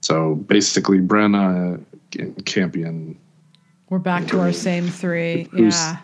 So 0.03 0.35
basically, 0.35 0.99
Branagh, 0.99 1.83
Campion. 2.45 3.19
We're 3.89 3.99
back 3.99 4.27
to 4.29 4.41
our 4.41 4.53
same 4.53 4.89
three. 4.89 5.49
Yeah. 5.53 5.99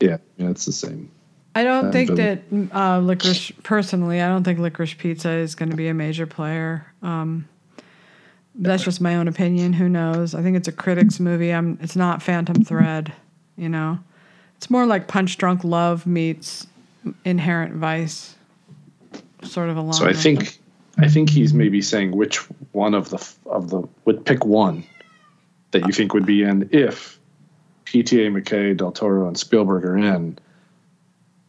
Yeah, 0.00 0.18
yeah, 0.36 0.50
it's 0.50 0.66
the 0.66 0.72
same. 0.72 1.10
I 1.54 1.62
don't 1.62 1.86
Um, 1.86 1.92
think 1.92 2.10
that 2.16 2.42
uh, 2.72 2.98
licorice. 2.98 3.52
Personally, 3.62 4.20
I 4.20 4.28
don't 4.28 4.42
think 4.42 4.58
licorice 4.58 4.94
pizza 4.94 5.30
is 5.30 5.54
going 5.54 5.70
to 5.70 5.76
be 5.76 5.88
a 5.88 5.94
major 5.94 6.26
player. 6.26 6.86
Um, 7.02 7.48
that's 8.54 8.84
just 8.84 9.00
my 9.00 9.16
own 9.16 9.28
opinion. 9.28 9.72
Who 9.72 9.88
knows? 9.88 10.34
I 10.34 10.42
think 10.42 10.56
it's 10.56 10.68
a 10.68 10.72
critics 10.72 11.18
movie. 11.18 11.52
I'm. 11.52 11.78
It's 11.80 11.96
not 11.96 12.22
Phantom 12.22 12.62
Thread. 12.64 13.12
You 13.56 13.68
know, 13.68 13.98
it's 14.56 14.70
more 14.70 14.86
like 14.86 15.08
Punch 15.08 15.38
Drunk 15.38 15.64
Love 15.64 16.06
meets 16.06 16.66
Inherent 17.24 17.74
Vice. 17.74 18.36
Sort 19.42 19.68
of 19.68 19.76
along. 19.76 19.92
So 19.94 20.06
I 20.06 20.12
think, 20.14 20.58
I 20.98 21.08
think 21.08 21.28
he's 21.28 21.52
maybe 21.52 21.82
saying 21.82 22.12
which 22.12 22.38
one 22.72 22.94
of 22.94 23.10
the 23.10 23.32
of 23.46 23.70
the 23.70 23.82
would 24.04 24.24
pick 24.24 24.44
one 24.44 24.84
that 25.72 25.86
you 25.86 25.92
think 25.92 26.14
would 26.14 26.24
be 26.24 26.42
in 26.42 26.68
if 26.72 27.18
PTA, 27.84 28.32
McKay, 28.32 28.76
Del 28.76 28.92
Toro, 28.92 29.26
and 29.26 29.36
Spielberg 29.36 29.84
are 29.84 29.98
in. 29.98 30.38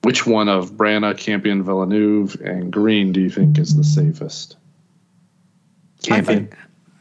Which 0.01 0.27
one 0.27 0.49
of 0.49 0.73
Branagh, 0.73 1.17
Campion, 1.17 1.63
Villeneuve, 1.63 2.35
and 2.41 2.71
Green 2.71 3.11
do 3.11 3.21
you 3.21 3.29
think 3.29 3.57
is 3.57 3.75
the 3.75 3.83
safest? 3.83 4.55
Campion. 6.03 6.49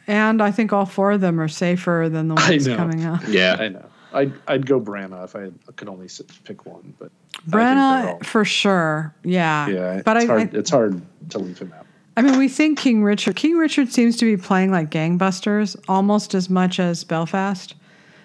Think, 0.06 0.08
and 0.08 0.42
I 0.42 0.50
think 0.50 0.72
all 0.72 0.86
four 0.86 1.12
of 1.12 1.20
them 1.20 1.40
are 1.40 1.48
safer 1.48 2.08
than 2.10 2.28
the 2.28 2.34
I 2.36 2.50
ones 2.50 2.66
coming 2.68 3.04
out. 3.04 3.26
Yeah. 3.28 3.56
I 3.58 3.68
know. 3.68 3.86
I'd, 4.12 4.32
I'd 4.46 4.66
go 4.66 4.80
Branagh 4.80 5.24
if 5.24 5.34
I 5.34 5.50
could 5.74 5.88
only 5.88 6.08
pick 6.44 6.66
one, 6.66 6.94
but 7.00 7.10
I 7.34 7.50
Branagh 7.50 8.06
all- 8.12 8.18
for 8.22 8.44
sure. 8.44 9.12
Yeah. 9.24 9.66
yeah, 9.68 10.02
But 10.04 10.16
it's 10.18 10.24
I, 10.24 10.28
hard. 10.28 10.54
I 10.54 10.58
it's 10.58 10.70
hard 10.70 11.02
to 11.30 11.38
leave 11.38 11.58
him 11.58 11.72
out. 11.76 11.86
I 12.16 12.22
mean, 12.22 12.38
we 12.38 12.48
think 12.48 12.78
King 12.78 13.02
Richard. 13.02 13.34
King 13.34 13.56
Richard 13.56 13.92
seems 13.92 14.16
to 14.18 14.24
be 14.24 14.40
playing 14.40 14.70
like 14.70 14.90
gangbusters 14.90 15.74
almost 15.88 16.32
as 16.34 16.48
much 16.48 16.78
as 16.78 17.02
Belfast. 17.02 17.74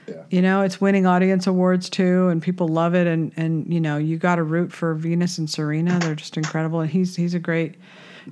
Yeah. 0.07 0.21
You 0.29 0.43
know, 0.43 0.61
it's 0.61 0.79
winning 0.79 1.07
audience 1.07 1.47
awards 1.47 1.89
too, 1.89 2.27
and 2.27 2.39
people 2.39 2.67
love 2.67 2.93
it. 2.93 3.07
And 3.07 3.31
and 3.35 3.71
you 3.73 3.79
know, 3.81 3.97
you 3.97 4.17
got 4.17 4.35
to 4.35 4.43
root 4.43 4.71
for 4.71 4.93
Venus 4.93 5.39
and 5.39 5.49
Serena. 5.49 5.97
They're 5.97 6.13
just 6.13 6.37
incredible, 6.37 6.81
and 6.81 6.89
he's 6.91 7.15
he's 7.15 7.33
a 7.33 7.39
great 7.39 7.75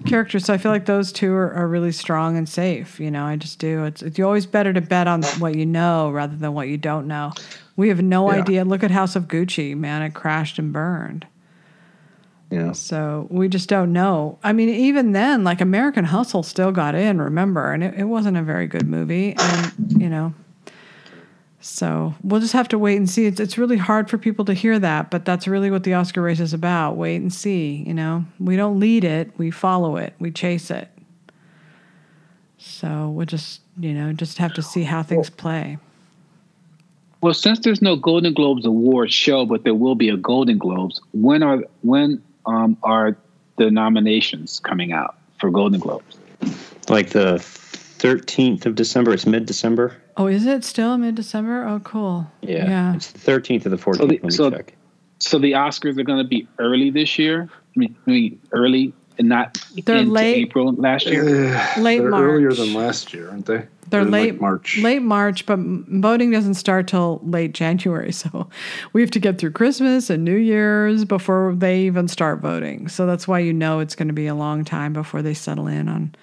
character. 0.06 0.40
So 0.40 0.54
I 0.54 0.58
feel 0.58 0.72
like 0.72 0.86
those 0.86 1.12
two 1.12 1.34
are, 1.34 1.54
are 1.54 1.68
really 1.68 1.92
strong 1.92 2.38
and 2.38 2.48
safe. 2.48 3.00
You 3.00 3.12
know, 3.12 3.26
I 3.26 3.36
just 3.36 3.60
do. 3.60 3.86
It's 3.86 4.02
it's 4.02 4.20
always 4.20 4.46
better 4.46 4.74
to 4.74 4.82
bet 4.82 5.08
on 5.08 5.24
what 5.40 5.56
you 5.56 5.66
know 5.66 6.10
rather 6.12 6.36
than 6.36 6.54
what 6.54 6.68
you 6.68 6.78
don't 6.78 7.08
know. 7.08 7.34
We 7.76 7.90
have 7.90 8.02
no 8.02 8.32
Yeah. 8.32 8.40
idea. 8.42 8.66
Look 8.66 8.84
at 8.84 8.92
House 8.92 9.16
of 9.16 9.28
Gucci, 9.28 9.76
man. 9.76 10.02
It 10.02 10.14
crashed 10.14 10.58
and 10.60 10.72
burned. 10.74 11.28
Yeah. 12.50 12.72
So 12.72 13.28
we 13.30 13.50
just 13.50 13.68
don't 13.68 13.92
know. 13.92 14.40
I 14.44 14.54
mean, 14.54 14.70
even 14.70 15.12
then, 15.12 15.44
like 15.44 15.60
American 15.60 16.06
Hustle 16.06 16.44
still 16.44 16.72
got 16.72 16.96
in, 16.96 17.22
remember, 17.22 17.74
and 17.74 17.84
it, 17.84 17.96
it 17.98 18.06
wasn't 18.06 18.38
a 18.38 18.42
very 18.42 18.68
good 18.68 18.88
movie. 18.88 19.36
And, 19.38 19.74
you 20.02 20.10
know, 20.10 20.34
so 21.68 22.16
we'll 22.24 22.40
just 22.40 22.54
have 22.54 22.70
to 22.70 22.80
wait 22.80 22.96
and 22.96 23.10
see. 23.10 23.26
It's, 23.26 23.40
it's 23.40 23.58
really 23.58 23.78
hard 23.78 24.10
for 24.10 24.18
people 24.18 24.46
to 24.46 24.54
hear 24.54 24.80
that, 24.80 25.12
but 25.12 25.26
that's 25.26 25.48
really 25.48 25.70
what 25.70 25.84
the 25.84 25.94
Oscar 25.94 26.22
race 26.22 26.40
is 26.40 26.54
about. 26.54 26.96
Wait 26.96 27.18
and 27.18 27.34
see. 27.34 27.84
You 27.86 27.94
know, 27.94 28.26
we 28.40 28.56
don't 28.56 28.80
lead 28.80 29.04
it, 29.04 29.32
we 29.38 29.52
follow 29.52 29.98
it, 29.98 30.14
we 30.18 30.32
chase 30.32 30.72
it. 30.72 30.90
So 32.58 33.10
we'll 33.10 33.26
just, 33.26 33.62
you 33.80 33.94
know, 33.94 34.14
just 34.14 34.38
have 34.38 34.54
to 34.54 34.62
see 34.62 34.84
how 34.84 35.04
things 35.04 35.30
play. 35.30 35.78
Well, 37.22 37.34
since 37.34 37.60
there's 37.60 37.82
no 37.82 37.96
Golden 37.96 38.34
Globes 38.34 38.66
award 38.66 39.12
show, 39.12 39.46
but 39.46 39.64
there 39.64 39.76
will 39.76 39.96
be 39.96 40.10
a 40.10 40.18
Golden 40.18 40.58
Globes. 40.58 41.02
When 41.12 41.44
are 41.44 41.64
when 41.82 42.22
um, 42.46 42.78
are 42.84 43.18
the 43.58 43.70
nominations 43.72 44.62
coming 44.62 44.94
out 44.94 45.18
for 45.40 45.50
Golden 45.50 45.80
Globes? 45.80 46.18
Like 46.88 47.10
the 47.10 47.36
13th 48.00 48.66
of 48.66 48.76
December. 48.76 49.14
It's 49.14 49.26
mid 49.26 49.46
December. 49.46 49.98
Oh, 50.18 50.28
is 50.28 50.46
it 50.46 50.64
still 50.64 50.98
mid 50.98 51.16
December? 51.16 51.64
Oh, 51.68 51.80
cool. 51.80 52.28
Yeah. 52.42 52.68
Yeah. 52.68 52.96
It's 52.96 53.12
the 53.12 53.20
13th 53.20 53.66
of 53.66 53.72
the 53.72 53.78
14th. 53.78 53.98
So 53.98 54.06
the- 54.08 54.14
Let 54.16 54.24
me 54.24 54.30
so- 54.32 54.50
check. 54.52 54.74
So 55.20 55.40
the 55.40 55.54
Oscars 55.54 55.98
are 55.98 56.04
going 56.04 56.20
to 56.24 56.28
be 56.28 56.48
early 56.60 56.92
this 56.92 57.18
year. 57.18 57.50
I 57.52 57.80
mean, 57.80 57.96
I 58.06 58.10
mean 58.12 58.40
early 58.52 58.94
and 59.18 59.28
not 59.28 59.58
They're 59.84 59.96
into 59.98 60.12
late. 60.12 60.36
April 60.36 60.74
last 60.74 61.08
year. 61.08 61.24
Late 61.80 62.00
They're 62.02 62.10
March. 62.12 62.22
earlier 62.22 62.52
than 62.54 62.74
last 62.76 63.14
year, 63.16 63.30
aren't 63.32 63.48
they? 63.48 63.66
They're 63.90 64.02
in, 64.02 64.12
like, 64.12 64.22
late 64.22 64.42
March. 64.42 64.78
Late 64.80 65.02
March, 65.02 65.46
but 65.48 65.58
voting 65.58 66.30
doesn't 66.30 66.54
start 66.56 66.88
till 66.88 67.20
late 67.24 67.54
January. 67.54 68.12
So 68.18 68.48
we 68.94 69.02
have 69.02 69.10
to 69.12 69.20
get 69.20 69.40
through 69.40 69.52
Christmas 69.52 70.12
and 70.12 70.24
New 70.24 70.36
Year's 70.36 71.04
before 71.04 71.56
they 71.58 71.82
even 71.82 72.08
start 72.08 72.40
voting. 72.40 72.88
So 72.88 73.08
that's 73.08 73.28
why 73.28 73.40
you 73.40 73.54
know 73.54 73.80
it's 73.80 73.96
going 73.96 74.10
to 74.10 74.14
be 74.14 74.28
a 74.28 74.36
long 74.36 74.66
time 74.66 74.94
before 74.94 75.24
they 75.24 75.34
settle 75.34 75.66
in 75.68 75.88
on 75.90 76.14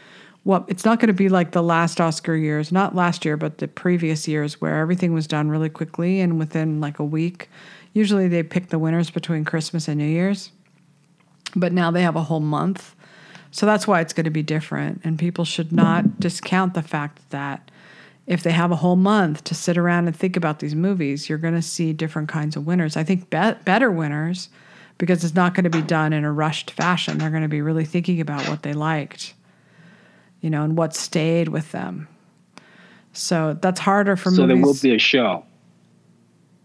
what 0.44 0.64
it's 0.68 0.84
not 0.84 1.00
going 1.00 1.08
to 1.08 1.12
be 1.14 1.28
like 1.28 1.50
the 1.50 1.62
last 1.62 2.00
Oscar 2.00 2.36
years, 2.36 2.70
not 2.70 2.94
last 2.94 3.24
year, 3.24 3.36
but 3.36 3.58
the 3.58 3.68
previous 3.68 4.28
years 4.28 4.60
where 4.60 4.78
everything 4.78 5.12
was 5.12 5.26
done 5.26 5.48
really 5.50 5.70
quickly 5.70 6.20
and 6.20 6.38
within 6.38 6.80
like 6.80 6.98
a 6.98 7.04
week. 7.04 7.48
Usually 7.94 8.28
they 8.28 8.42
pick 8.42 8.68
the 8.68 8.78
winners 8.78 9.10
between 9.10 9.44
Christmas 9.44 9.88
and 9.88 9.98
New 9.98 10.06
Year's. 10.06 10.50
but 11.56 11.72
now 11.72 11.90
they 11.90 12.02
have 12.02 12.16
a 12.16 12.22
whole 12.22 12.40
month. 12.40 12.94
So 13.50 13.66
that's 13.66 13.86
why 13.86 14.00
it's 14.00 14.12
going 14.12 14.24
to 14.24 14.30
be 14.30 14.42
different. 14.42 15.00
And 15.04 15.18
people 15.18 15.44
should 15.44 15.72
not 15.72 16.18
discount 16.18 16.74
the 16.74 16.82
fact 16.82 17.20
that 17.30 17.70
if 18.26 18.42
they 18.42 18.50
have 18.50 18.72
a 18.72 18.76
whole 18.76 18.96
month 18.96 19.44
to 19.44 19.54
sit 19.54 19.76
around 19.78 20.06
and 20.06 20.16
think 20.16 20.36
about 20.36 20.58
these 20.58 20.74
movies, 20.74 21.28
you're 21.28 21.38
going 21.38 21.54
to 21.54 21.62
see 21.62 21.92
different 21.92 22.28
kinds 22.28 22.56
of 22.56 22.66
winners. 22.66 22.96
I 22.96 23.04
think 23.04 23.30
be- 23.30 23.52
better 23.64 23.90
winners 23.90 24.48
because 24.98 25.22
it's 25.24 25.34
not 25.34 25.54
going 25.54 25.64
to 25.64 25.70
be 25.70 25.82
done 25.82 26.12
in 26.12 26.24
a 26.24 26.32
rushed 26.32 26.70
fashion. 26.70 27.18
They're 27.18 27.30
going 27.30 27.42
to 27.42 27.48
be 27.48 27.62
really 27.62 27.84
thinking 27.84 28.20
about 28.20 28.48
what 28.48 28.62
they 28.62 28.72
liked, 28.72 29.34
you 30.44 30.50
know, 30.50 30.62
and 30.62 30.76
what 30.76 30.94
stayed 30.94 31.48
with 31.48 31.72
them. 31.72 32.06
So 33.14 33.56
that's 33.62 33.80
harder 33.80 34.14
for 34.14 34.30
so 34.30 34.42
movies. 34.46 34.48
there 34.48 34.66
will 34.66 34.78
be 34.82 34.94
a 34.94 34.98
show. 34.98 35.42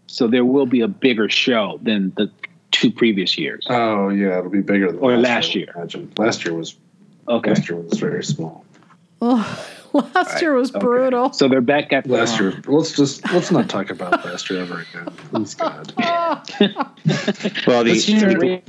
So 0.06 0.26
there 0.26 0.44
will 0.44 0.66
be 0.66 0.82
a 0.82 0.88
bigger 0.88 1.30
show 1.30 1.80
than 1.82 2.12
the 2.18 2.30
two 2.72 2.92
previous 2.92 3.38
years. 3.38 3.66
Oh 3.70 4.10
yeah, 4.10 4.38
it'll 4.38 4.50
be 4.50 4.60
bigger 4.60 4.92
than 4.92 5.00
Or 5.00 5.16
last 5.16 5.54
year. 5.54 5.72
I 5.74 5.78
Imagine 5.78 6.12
last 6.18 6.44
year 6.44 6.52
was 6.52 6.76
Okay. 7.26 7.50
last 7.52 7.70
year 7.70 7.78
was 7.78 7.98
very 7.98 8.22
small. 8.22 8.66
Oh, 9.22 9.66
last 10.14 10.40
year 10.40 10.54
was 10.54 10.70
Okay. 10.70 10.78
brutal. 10.78 11.32
So 11.32 11.48
they're 11.48 11.60
back 11.60 11.92
at 11.92 12.04
the 12.04 12.12
Last 12.12 12.38
year, 12.40 12.60
let's 12.66 12.92
just 12.92 13.24
let's 13.32 13.50
not 13.50 13.68
talk 13.68 13.90
about 13.90 14.24
last 14.24 14.48
year 14.50 14.60
ever 14.62 14.84
again. 14.92 15.06
Please 15.32 15.54
God. 15.54 15.92
Well, 17.66 17.84
This 17.84 18.06
the 18.06 18.12
year, 18.12 18.60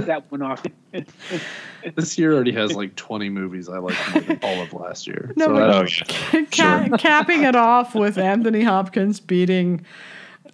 that 0.00 0.24
one 0.30 0.42
off. 0.42 0.64
this 1.96 2.18
year 2.18 2.34
already 2.34 2.52
has 2.52 2.72
like 2.74 2.94
20 2.96 3.28
movies 3.30 3.68
I 3.68 3.78
like 3.78 3.96
all 4.44 4.60
of 4.62 4.72
last 4.72 5.06
year. 5.06 5.32
No, 5.36 5.46
so 5.46 5.52
but- 5.54 5.74
oh, 5.74 5.86
yeah. 6.34 6.44
Ca- 6.50 6.96
capping 6.98 7.44
it 7.44 7.56
off 7.56 7.94
with 7.94 8.18
Anthony 8.18 8.62
Hopkins 8.62 9.20
beating 9.20 9.84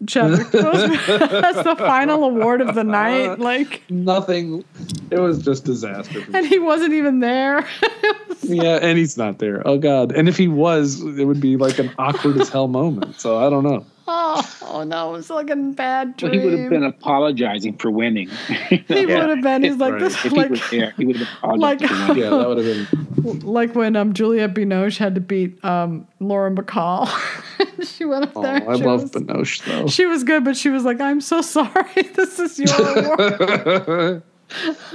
Boseman 0.05 1.43
as 1.45 1.65
the 1.65 1.77
final 1.77 2.25
award 2.25 2.61
of 2.61 2.75
the 2.75 2.85
night. 2.85 3.39
Like, 3.39 3.83
nothing. 3.91 4.65
It 5.11 5.19
was 5.19 5.43
just 5.43 5.65
disaster. 5.65 6.25
and 6.35 6.47
he 6.47 6.59
wasn't 6.59 6.93
even 6.95 7.21
there. 7.21 7.67
yeah, 8.43 8.79
and 8.81 8.99
he's 8.99 9.17
not 9.17 9.39
there. 9.39 9.67
Oh 9.67 9.79
God! 9.79 10.13
And 10.13 10.29
if 10.29 10.37
he 10.37 10.49
was, 10.49 11.01
it 11.03 11.25
would 11.25 11.41
be 11.41 11.57
like 11.57 11.79
an 11.79 11.91
awkward 11.99 12.41
as 12.41 12.49
hell 12.49 12.69
moment. 12.69 13.21
So 13.21 13.39
I 13.39 13.51
don't 13.51 13.65
know. 13.65 13.85
Oh, 14.13 14.59
oh 14.63 14.83
no, 14.83 15.11
it 15.11 15.19
was 15.19 15.31
like 15.31 15.51
a 15.51 15.57
bad 15.57 16.21
Well, 16.21 16.31
dream. 16.33 16.33
he 16.33 16.39
would 16.49 16.59
have 16.59 16.71
been 16.71 16.83
apologizing 16.83 17.77
for 17.79 17.93
winning. 17.93 18.29
He 18.29 18.85
Yeah. 18.89 19.05
would 19.27 19.37
have 19.37 19.43
been. 19.43 19.63
He's 19.63 19.77
like 19.77 19.93
Right. 19.93 20.01
this, 20.01 20.15
if 20.25 20.33
he 20.33 20.39
was 20.39 20.51
like, 20.51 20.71
there, 20.71 20.91
he 20.97 21.07
would 21.07 21.17
have 21.17 21.29
been 21.43 21.61
like- 21.61 21.81
apologizing 21.81 22.07
for 22.07 22.15
winning. 22.15 22.23
Yeah, 22.25 22.31
that 22.31 22.49
would 22.49 22.65
have 22.65 23.23
been. 23.23 23.41
like 23.53 23.75
when 23.77 23.95
um 23.95 24.13
Juliette 24.15 24.55
Binoche 24.55 24.99
had 24.99 25.15
to 25.15 25.21
beat 25.21 25.65
um 25.65 26.09
Lauren 26.19 26.57
Bacall. 26.57 27.07
she 27.85 28.05
went 28.05 28.25
up 28.25 28.33
Oh, 28.35 28.43
there. 28.43 28.69
I 28.69 28.75
love 28.75 29.03
was, 29.03 29.11
Binoche 29.13 29.65
though. 29.65 29.87
She 29.87 30.07
was 30.07 30.25
good, 30.25 30.45
but 30.45 30.57
she 30.57 30.71
was 30.71 30.85
like, 30.85 31.01
"I'm 31.01 31.21
so 31.21 31.41
sorry. 31.43 32.03
This 32.15 32.39
is 32.41 32.59
your 32.59 32.75
award." 32.99 34.23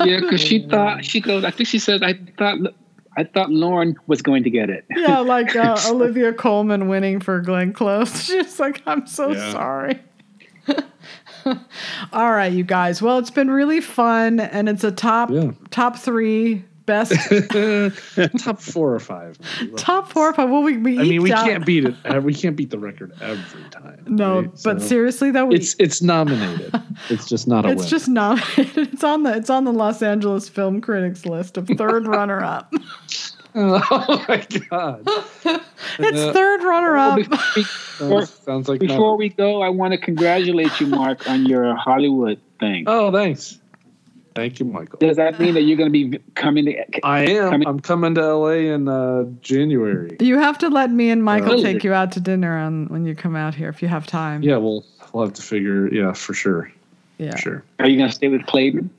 Yeah, 0.04 0.20
because 0.20 0.42
she 0.42 0.68
thought 0.68 1.06
she 1.06 1.22
goes. 1.22 1.46
I 1.46 1.52
think 1.52 1.70
she 1.70 1.80
said, 1.80 2.04
"I 2.04 2.16
thought, 2.38 2.58
I 3.18 3.24
thought 3.24 3.50
Lauren 3.52 3.96
was 4.08 4.22
going 4.22 4.44
to 4.44 4.50
get 4.50 4.70
it." 4.70 4.86
yeah, 4.96 5.20
like 5.20 5.56
uh, 5.56 5.78
Olivia 5.88 6.34
Colman 6.34 6.88
winning 6.88 7.20
for 7.20 7.40
Glenn 7.42 7.74
Close. 7.74 8.24
She's 8.26 8.60
like, 8.60 8.82
I'm 8.86 9.08
so 9.08 9.32
Yeah. 9.32 9.52
sorry. 9.52 10.00
All 12.14 12.32
right, 12.32 12.52
you 12.52 12.64
guys. 12.64 13.02
Well, 13.02 13.20
it's 13.20 13.30
been 13.32 13.52
really 13.52 13.80
fun, 13.82 14.40
and 14.40 14.68
it's 14.68 14.84
a 14.84 14.92
top 14.92 15.30
Yeah. 15.30 15.52
top 15.70 15.98
three 15.98 16.64
best 16.86 17.12
Top 18.44 18.60
four 18.60 18.94
or 18.94 19.00
five. 19.00 19.38
maybe. 19.60 19.74
top 19.76 20.12
four. 20.12 20.30
or 20.30 20.34
Five. 20.34 20.50
Well, 20.50 20.64
we 20.64 20.78
we 20.78 21.00
I 21.00 21.04
mean, 21.04 21.22
we 21.24 21.32
out- 21.32 21.46
can't 21.46 21.66
beat 21.66 21.86
it. 21.86 22.24
We 22.24 22.34
can't 22.34 22.56
beat 22.56 22.70
the 22.70 22.80
record 22.80 23.14
every 23.22 23.70
time. 23.70 24.04
No, 24.08 24.42
right? 24.42 24.52
but 24.64 24.82
So 24.82 24.88
seriously 24.88 25.32
though, 25.32 25.46
we, 25.46 25.56
it's 25.56 25.76
it's 25.80 26.02
nominated. 26.02 26.74
It's 27.10 27.28
just 27.28 27.48
not 27.48 27.66
a 27.66 27.70
it's 27.70 27.82
win. 27.82 27.90
just 27.90 28.08
nominated. 28.08 28.78
It's 28.94 29.04
on 29.04 29.24
the 29.24 29.36
it's 29.36 29.50
on 29.50 29.64
the 29.64 29.74
Los 29.74 30.02
Angeles 30.02 30.48
Film 30.48 30.80
Critics 30.82 31.26
list 31.26 31.58
of 31.58 31.68
third 31.68 32.08
runner 32.08 32.44
up. 32.44 32.72
oh 33.58 34.26
my 34.28 34.46
God! 34.70 35.02
It's 35.06 36.20
Uh, 36.20 36.34
third 36.34 36.64
runner 36.64 36.98
up. 36.98 37.18
Before, 37.56 38.26
Sounds 38.26 38.68
like 38.68 38.80
before 38.82 39.16
we 39.18 39.30
go, 39.30 39.62
I 39.62 39.70
want 39.70 39.94
to 39.94 39.98
congratulate 39.98 40.80
you, 40.80 40.88
Mark, 40.88 41.28
on 41.30 41.46
your 41.46 41.74
Hollywood 41.76 42.40
thing. 42.60 42.84
Oh, 42.88 43.12
thanks. 43.12 43.60
Thank 44.36 44.60
you, 44.60 44.66
Michael. 44.66 45.00
Does 45.00 45.16
that 45.16 45.40
mean 45.40 45.54
that 45.54 45.62
you're 45.62 45.78
going 45.78 45.92
to 45.92 46.10
be 46.10 46.20
coming 46.36 46.66
to? 46.66 47.06
I 47.06 47.22
am. 47.22 47.52
Coming- 47.52 47.68
I'm 47.68 47.80
coming 47.80 48.16
to 48.16 48.36
LA 48.36 48.50
in 48.50 48.90
uh, 48.90 49.24
January. 49.42 50.18
You 50.20 50.38
have 50.38 50.58
to 50.58 50.70
let 50.70 50.92
me 50.92 51.10
and 51.10 51.24
Michael 51.24 51.52
Really? 51.52 51.64
take 51.64 51.86
you 51.86 51.94
out 51.94 52.12
to 52.14 52.20
dinner 52.20 52.58
on 52.58 52.88
when 52.88 53.06
you 53.06 53.16
come 53.16 53.38
out 53.38 53.56
here 53.56 53.70
if 53.70 53.82
you 53.82 53.88
have 53.88 54.06
time. 54.06 54.44
Yeah, 54.44 54.58
we'll 54.58 54.86
we'll 55.14 55.24
have 55.24 55.34
to 55.36 55.42
figure. 55.42 55.88
Yeah, 55.88 56.12
for 56.12 56.34
sure. 56.34 56.70
Yeah. 57.18 57.32
For 57.32 57.38
sure. 57.38 57.64
Are 57.80 57.88
you 57.88 57.98
going 57.98 58.10
to 58.10 58.16
stay 58.16 58.28
with 58.28 58.46
Clayton? 58.46 58.90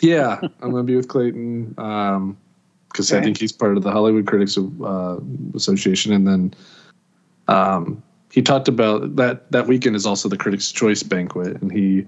Yeah, 0.00 0.38
I'm 0.60 0.70
gonna 0.70 0.82
be 0.82 0.96
with 0.96 1.08
Clayton 1.08 1.74
um, 1.78 2.36
because 2.88 3.10
I 3.12 3.22
think 3.22 3.38
he's 3.38 3.52
part 3.52 3.76
of 3.76 3.82
the 3.82 3.90
Hollywood 3.90 4.26
Critics 4.26 4.58
uh, 4.58 5.18
Association, 5.54 6.12
and 6.12 6.26
then 6.26 6.54
um, 7.48 8.02
he 8.30 8.42
talked 8.42 8.68
about 8.68 9.16
that 9.16 9.50
that 9.52 9.66
weekend 9.66 9.96
is 9.96 10.04
also 10.04 10.28
the 10.28 10.36
Critics' 10.36 10.72
Choice 10.72 11.02
banquet, 11.02 11.60
and 11.62 11.72
he 11.72 12.06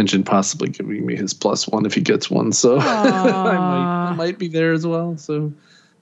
mentioned 0.00 0.24
possibly 0.24 0.70
giving 0.70 1.04
me 1.04 1.14
his 1.14 1.34
plus 1.34 1.68
one 1.68 1.84
if 1.84 1.92
he 1.92 2.00
gets 2.00 2.30
one. 2.30 2.52
So 2.52 2.78
I 2.80 3.58
might 3.58 4.08
I 4.10 4.14
might 4.14 4.38
be 4.38 4.48
there 4.48 4.72
as 4.72 4.86
well. 4.86 5.16
So. 5.18 5.52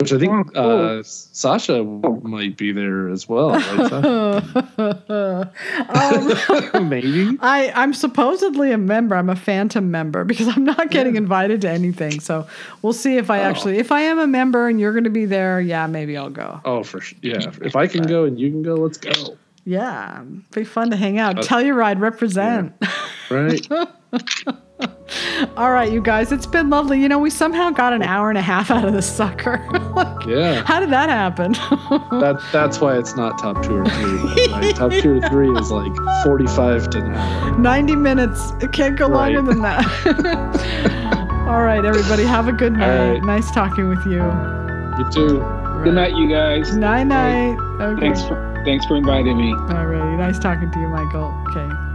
Which 0.01 0.13
I 0.13 0.19
think 0.21 0.33
Oh, 0.33 0.45
cool. 0.45 1.01
uh, 1.01 1.03
Sasha 1.03 1.83
might 1.83 2.57
be 2.57 2.71
there 2.71 3.09
as 3.09 3.29
well. 3.29 3.51
Right, 3.51 3.93
um, 5.89 6.89
Maybe. 6.89 7.37
I, 7.41 7.73
I'm 7.75 7.93
supposedly 7.93 8.71
a 8.71 8.79
member. 8.79 9.17
I'm 9.17 9.29
a 9.29 9.35
phantom 9.35 9.91
member 9.91 10.23
because 10.23 10.47
I'm 10.47 10.63
not 10.63 10.93
getting 10.93 11.17
invited 11.17 11.63
to 11.63 11.69
anything. 11.71 12.21
So 12.21 12.47
we'll 12.81 12.93
see 12.93 13.17
if 13.17 13.29
I 13.29 13.41
Oh. 13.41 13.43
actually, 13.43 13.79
if 13.79 13.91
I 13.91 14.03
am 14.03 14.21
a 14.21 14.29
member 14.29 14.69
and 14.69 14.79
you're 14.79 14.93
going 14.93 15.03
to 15.03 15.11
be 15.11 15.25
there, 15.25 15.61
yeah, 15.61 15.89
maybe 15.89 16.17
I'll 16.17 16.31
go. 16.31 16.61
Oh, 16.65 16.85
for 16.85 17.01
sure. 17.01 17.19
Yeah. 17.23 17.51
If 17.63 17.75
I 17.75 17.89
can 17.89 18.05
go 18.05 18.23
and 18.23 18.39
you 18.39 18.51
can 18.51 18.63
go, 18.63 18.77
let's 18.77 18.99
go. 18.99 19.37
Yeah, 19.69 20.25
be 20.55 20.65
fun 20.65 20.89
to 20.93 20.97
hang 20.97 21.19
out. 21.19 21.39
Uh, 21.39 21.43
Telluride 21.43 22.01
represent. 22.01 22.73
Right. 23.29 23.69
All 25.59 25.73
right, 25.73 25.91
you 25.93 26.01
guys, 26.01 26.33
it's 26.33 26.47
been 26.47 26.71
lovely. 26.71 27.01
You 27.03 27.09
know, 27.09 27.19
we 27.19 27.29
somehow 27.29 27.69
got 27.71 27.93
an 27.93 28.03
hour 28.03 28.31
and 28.31 28.39
a 28.39 28.43
half 28.43 28.71
out 28.71 28.85
of 28.87 28.95
this 28.95 29.11
sucker. 29.11 29.63
Yeah. 30.29 30.63
How 30.65 30.79
did 30.79 30.91
that 30.91 31.09
happen? 31.09 31.53
That 32.21 32.43
that's 32.53 32.81
why 32.83 32.99
it's 32.99 33.17
not 33.17 33.39
top 33.39 33.63
two 33.63 33.79
or 33.79 33.85
three. 33.87 34.47
Right? 34.53 34.75
top 34.77 34.93
two 34.93 35.19
or 35.19 35.29
three 35.31 35.51
is 35.59 35.71
like 35.71 35.93
forty-five 36.25 36.91
to 36.91 36.99
an 36.99 37.15
hour. 37.15 37.59
90 37.59 37.97
minutes. 37.97 38.53
It 38.61 38.73
can't 38.73 38.97
go 38.99 39.09
Right. 39.09 39.35
longer 39.35 39.53
than 39.53 39.63
that. 39.63 41.47
All 41.49 41.63
right, 41.63 41.83
everybody, 41.85 42.25
have 42.25 42.47
a 42.49 42.53
good 42.53 42.75
night. 42.75 43.13
right. 43.13 43.25
Nice 43.25 43.51
talking 43.51 43.89
with 43.89 44.05
you. 44.07 44.23
You 44.99 45.11
too. 45.11 45.39
Good 45.85 45.95
night, 45.95 46.15
you 46.15 46.29
guys. 46.29 46.77
Night 46.77 47.05
night. 47.05 47.57
Okay. 47.81 48.01
Thanks 48.01 48.23
for 48.23 48.48
thanks 48.65 48.87
for 48.87 48.97
inviting 48.97 49.37
me. 49.37 49.53
All 49.53 49.87
right. 49.87 50.17
Nice 50.17 50.39
talking 50.39 50.71
to 50.71 50.79
you, 50.79 50.89
Michael. 50.89 51.35
Okay. 51.51 51.88